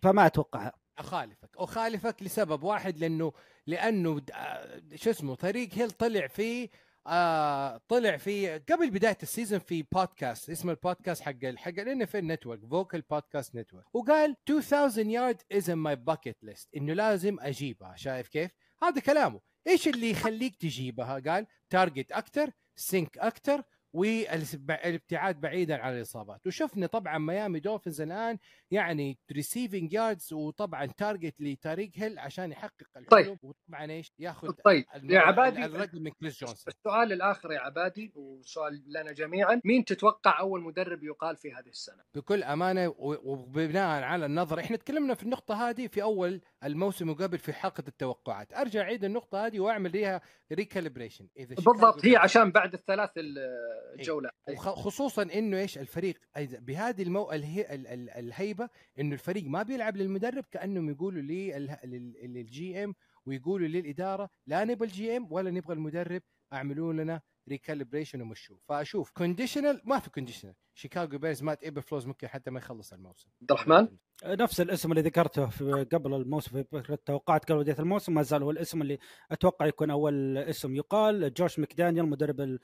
فما 0.03 0.25
أتوقعها. 0.25 0.73
أخالفك. 0.97 1.49
أخالفك 1.57 2.23
لسبب 2.23 2.63
واحد 2.63 2.97
لأنه 2.97 3.33
لأنه 3.67 4.21
آه، 4.33 4.81
شو 4.95 5.09
اسمه 5.09 5.35
طريق 5.35 5.69
هيل 5.73 5.91
طلع 5.91 6.27
في 6.27 6.69
آه 7.07 7.81
طلع 7.87 8.17
في 8.17 8.57
قبل 8.57 8.89
بداية 8.89 9.17
ال 9.23 9.28
season 9.28 9.59
في 9.59 9.83
بودكاست 9.91 10.49
اسمه 10.49 10.71
البودكاست 10.71 11.21
حق 11.21 11.45
حق 11.55 11.69
ال 11.69 12.01
NFL 12.01 12.15
network 12.15 12.59
فوكال 12.69 13.01
podcast 13.01 13.55
network 13.55 13.95
وقال 13.95 14.35
2000 14.49 15.01
yard 15.01 15.41
is 15.51 15.69
in 15.69 15.77
my 15.77 15.95
bucket 15.95 16.43
list 16.43 16.69
إنه 16.75 16.93
لازم 16.93 17.39
أجيبها 17.39 17.95
شايف 17.95 18.27
كيف؟ 18.27 18.51
هذا 18.83 19.01
كلامه 19.01 19.41
إيش 19.67 19.87
اللي 19.87 20.11
يخليك 20.11 20.55
تجيبها؟ 20.55 21.19
قال 21.19 21.47
target 21.69 22.11
أكثر 22.11 22.51
sync 22.75 23.17
أكثر 23.17 23.63
والابتعاد 23.93 25.41
بعيدا 25.41 25.77
عن 25.77 25.93
الإصابات. 25.93 26.47
وشفنا 26.47 26.87
طبعا 26.87 27.17
ميامي 27.17 27.59
دولفينز 27.59 28.01
الآن 28.01 28.37
يعني 28.71 29.17
receiving 29.31 29.93
yards 29.93 30.33
وطبعا 30.33 30.85
target 30.85 31.41
لتايريك 31.41 31.99
هيل 31.99 32.19
عشان 32.19 32.51
يحقق 32.51 32.87
الحلم. 32.97 33.09
طيب. 33.09 33.37
وطبعا 33.43 33.91
إيش؟ 33.91 34.11
ياخذ 34.19 34.51
طيب. 34.65 34.85
يا 35.03 35.19
عبادي 35.19 35.65
الرقم 35.65 35.97
من 35.97 36.11
كريس 36.11 36.39
جونسون. 36.39 36.73
السؤال 36.77 37.11
الآخر 37.11 37.51
يا 37.51 37.59
عبادي 37.59 38.11
وسؤال 38.15 38.83
لنا 38.87 39.11
جميعا. 39.11 39.61
مين 39.65 39.85
تتوقع 39.85 40.39
أول 40.39 40.61
مدرب 40.61 41.03
يقال 41.03 41.37
في 41.37 41.53
هذه 41.53 41.69
السنة؟ 41.69 42.03
بكل 42.15 42.43
أمانة 42.43 42.95
وبناء 42.97 44.03
على 44.03 44.25
النظر 44.25 44.59
إحنا 44.59 44.77
تكلمنا 44.77 45.13
في 45.13 45.23
النقطة 45.23 45.69
هذه 45.69 45.87
في 45.87 46.03
أول 46.03 46.41
الموسم 46.63 47.09
وقبل 47.09 47.37
في 47.37 47.53
حلقه 47.53 47.83
التوقعات. 47.87 48.53
أرجع 48.53 48.81
أعيد 48.81 49.03
النقطة 49.03 49.45
هذه 49.45 49.59
وأعمل 49.59 49.91
ليها 49.91 50.21
recalibration 50.51 51.27
إذا 51.37 51.55
بالضبط 51.55 52.05
هي 52.05 52.15
عشان 52.15 52.51
بعد 52.51 52.73
الثلاث 52.73 53.11
الجولات 53.93 54.31
خصوصا 54.57 55.21
إنه 55.21 55.59
إيش 55.59 55.77
الفريق 55.77 56.19
بهذه 56.37 57.01
المو... 57.03 57.31
الهي... 57.31 57.65
الهيبة 58.19 58.69
إنه 58.99 59.13
الفريق 59.13 59.45
ما 59.45 59.63
بيلعب 59.63 59.97
للمدرب 59.97 60.45
كأنهم 60.51 60.89
يقولوا 60.89 61.21
لل 61.21 62.83
GM 62.83 62.95
ويقولوا 63.25 63.67
للاداره 63.67 64.29
لا 64.47 64.63
نبغى 64.63 64.87
ال 64.87 65.17
GM 65.17 65.27
ولا 65.31 65.51
نبغى 65.51 65.73
المدرب 65.73 66.21
أعملوا 66.53 66.93
لنا 66.93 67.21
recalibration 67.49 68.21
ومشوا 68.21 68.57
فأشوف 68.67 69.09
conditional 69.09 69.81
ما 69.85 69.99
في 69.99 70.09
conditional 70.09 70.53
شيكاغو 70.73 71.17
بيرز 71.17 71.43
مات 71.43 71.63
ايبر 71.63 71.81
فلوز 71.81 72.07
ممكن 72.07 72.27
حتى 72.27 72.51
ما 72.51 72.59
يخلص 72.59 72.93
الموسم. 72.93 73.29
عبد 73.41 73.51
الرحمن؟ 73.51 73.87
نفس 74.25 74.61
الاسم 74.61 74.91
اللي 74.91 75.01
ذكرته 75.01 75.45
في 75.45 75.87
قبل 75.91 76.13
الموسم 76.13 76.63
في 76.63 76.89
التوقعات 76.89 77.51
قبل 77.51 77.59
بداية 77.59 77.79
الموسم 77.79 78.13
ما 78.13 78.21
زال 78.21 78.43
هو 78.43 78.51
الاسم 78.51 78.81
اللي 78.81 78.99
أتوقع 79.31 79.65
يكون 79.65 79.91
أول 79.91 80.37
اسم. 80.37 80.75
يقال 80.75 81.33
جوش 81.33 81.59
مكدانيال 81.59 82.09
مدرب 82.09 82.59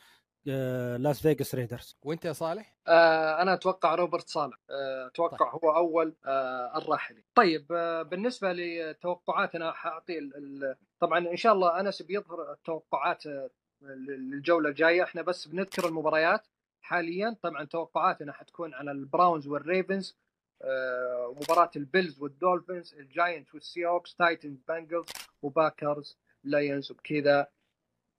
لاس 0.99 1.21
فيغاس 1.21 1.55
ريدرز 1.55 1.97
وانت 2.03 2.25
يا 2.25 2.33
صالح؟ 2.33 2.75
آه 2.87 3.41
أنا 3.41 3.53
أتوقع 3.53 3.95
روبرت 3.95 4.27
صالح. 4.29 4.57
آه 4.69 5.07
أتوقع 5.07 5.51
طيب. 5.51 5.63
هو 5.63 5.75
أول 5.75 6.15
آه 6.25 6.77
الراحلين 6.77 7.23
طيب 7.35 7.71
آه 7.71 8.01
بالنسبة 8.01 8.53
لتوقعات 8.53 9.55
أنا 9.55 9.71
حأعطي 9.71 10.19
طبعا 10.99 11.19
إن 11.19 11.37
شاء 11.37 11.53
الله 11.53 11.79
أنس 11.79 12.01
بيظهر 12.01 12.51
التوقعات 12.51 13.27
آه، 13.27 13.49
للجولة 13.81 14.69
الجاية. 14.69 15.03
إحنا 15.03 15.21
بس 15.21 15.47
بنذكر 15.47 15.87
المباريات 15.87 16.47
حاليا. 16.81 17.35
طبعا 17.41 17.63
توقعاتنا 17.63 18.33
حتكون 18.33 18.73
على 18.73 18.91
البراونز 18.91 19.47
والريفنز 19.47 20.17
آه 20.61 21.35
مباراة 21.41 21.71
البيلز 21.75 22.19
والدولفينز 22.21 22.93
الجاينت 22.93 23.53
والسيهوكس 23.53 24.15
تايتنز 24.15 24.61
بانجلز 24.67 25.05
وباكرز 25.41 26.17
لايونز 26.43 26.91
وبكذا. 26.91 27.47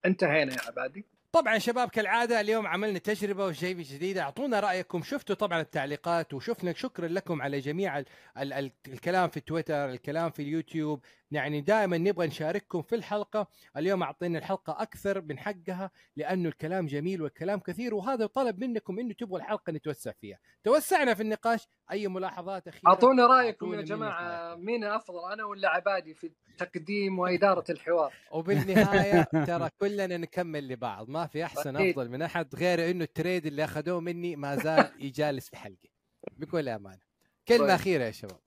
انتهينا 0.07 0.53
يا 0.55 0.61
عبادي. 0.67 1.07
طبعا 1.33 1.59
شباب 1.59 1.89
كالعادة 1.89 2.41
اليوم 2.41 2.67
عملنا 2.67 2.99
تجربة 2.99 3.47
وشيء 3.47 3.77
جديد 3.77 4.19
أعطونا 4.19 4.61
رأيكم. 4.61 5.03
شفتوا 5.03 5.35
طبعا 5.35 5.61
التعليقات 5.61 6.35
وشفنا 6.35 6.73
شكرا 6.73 7.09
لكم 7.09 7.43
على 7.43 7.59
جميع 7.61 7.99
ال 7.99 8.05
ال 8.39 8.53
ال 8.53 8.73
الكلام 8.89 9.29
في 9.29 9.41
تويتر 9.41 9.91
الكلام 9.91 10.31
في 10.31 10.43
اليوتيوب. 10.43 11.05
يعني 11.31 11.61
دائما 11.61 11.99
نبغى 11.99 12.27
نشارككم 12.27 12.83
في 12.83 12.95
الحلقة. 12.95 13.49
اليوم 13.77 14.03
أعطينا 14.03 14.39
الحلقة 14.39 14.83
أكثر 14.83 15.21
من 15.21 15.39
حقها 15.39 15.91
لأنه 16.17 16.49
الكلام 16.49 16.87
جميل 16.87 17.23
والكلام 17.23 17.61
كثير 17.61 17.95
وهذا 17.95 18.27
طلب 18.27 18.65
منكم 18.65 18.99
إنه 18.99 19.15
تبغوا 19.15 19.39
الحلقة 19.39 19.73
نتوسع 19.73 20.13
فيها. 20.13 20.39
توسعنا 20.65 21.15
في 21.15 21.23
النقاش. 21.23 21.69
أي 21.91 22.09
ملاحظات 22.09 22.69
أخيرة 22.69 22.83
اعطونا 22.87 23.27
رأيكم 23.27 23.75
يا 23.75 23.83
جماعة 23.83 24.55
مين 24.55 24.85
أفضل 24.85 25.33
أنا 25.33 25.45
ولا 25.45 25.69
عبادي 25.69 26.15
في 26.15 26.31
تقديم 26.59 27.19
وإدارة 27.19 27.65
الحوار؟ 27.71 28.13
وبالنهاية 28.33 29.23
ترى 29.47 29.71
كلنا 29.81 30.17
نكمل 30.17 30.69
لبعض 30.69 31.09
ما 31.09 31.27
في 31.27 31.45
أحسن 31.45 31.77
أفضل 31.77 32.09
من 32.09 32.23
أحد 32.23 32.55
غير 32.55 32.91
إنه 32.91 33.05
التريد 33.05 33.47
اللي 33.47 33.65
أخذوه 33.65 34.01
مني 34.01 34.37
ما 34.37 34.57
زال 34.57 34.91
يجالس 34.99 35.49
في 35.49 35.57
حلقي. 35.57 35.91
بكل 36.37 36.69
أمانة. 36.69 37.01
كلمة 37.49 37.61
طيب. 37.61 37.71
أخيرة 37.71 38.05
يا 38.05 38.11
شباب. 38.11 38.41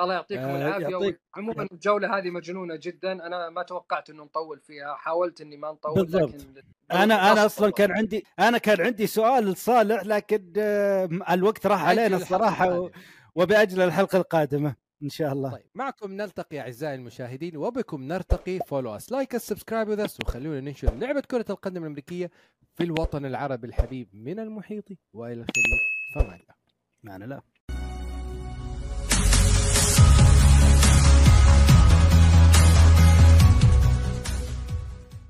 الله 0.00 0.14
يعطيكم 0.14 0.42
آه 0.42 0.76
العافية. 0.76 1.20
عموما 1.36 1.62
الجولة 1.72 2.18
هذه 2.18 2.30
مجنونة 2.30 2.76
جدا. 2.76 3.12
أنا 3.26 3.50
ما 3.50 3.62
توقعت 3.62 4.10
إنه 4.10 4.24
نطول 4.24 4.60
فيها. 4.60 4.94
حاولت 4.94 5.40
إني 5.40 5.56
ما 5.56 5.72
نطول 5.72 5.94
بالضبط. 5.94 6.34
لكن 6.34 6.62
أنا 6.92 7.32
أنا 7.32 7.46
أصلا 7.46 7.70
كان 7.70 7.92
عندي 7.92 8.24
أنا 8.38 8.58
كان 8.58 8.80
عندي 8.80 9.06
سؤال 9.06 9.44
لصالح 9.44 10.02
لكن 10.04 10.52
آه 10.58 11.08
الوقت 11.30 11.66
راح 11.66 11.84
علينا 11.84 12.16
الصراحة 12.16 12.80
و... 12.80 12.90
وبأجل 13.34 13.80
الحلقة 13.80 14.18
القادمة 14.18 14.74
إن 15.02 15.08
شاء 15.08 15.32
الله. 15.32 15.52
طيب 15.52 15.66
معكم 15.74 16.12
نلتقي 16.12 16.60
أعزائي 16.60 16.94
المشاهدين 16.94 17.56
وبكم 17.56 18.02
نرتقي. 18.02 18.58
follow 18.66 18.96
us 18.96 19.12
like 19.12 19.36
subscribe 19.36 19.88
وذ 19.88 20.06
وخلونا 20.24 20.60
ننشر 20.60 20.94
لعبة 20.94 21.20
كرة 21.20 21.44
القدم 21.50 21.82
الأمريكية 21.82 22.30
في 22.74 22.84
الوطن 22.84 23.26
العربي 23.26 23.66
الحبيب 23.66 24.08
من 24.12 24.38
المحيط. 24.40 24.84
وإلى 25.12 25.40
الخليج 25.40 25.80
فما 26.14 26.22
الله 26.22 26.54
معنا 27.02 27.24
لا 27.24 27.40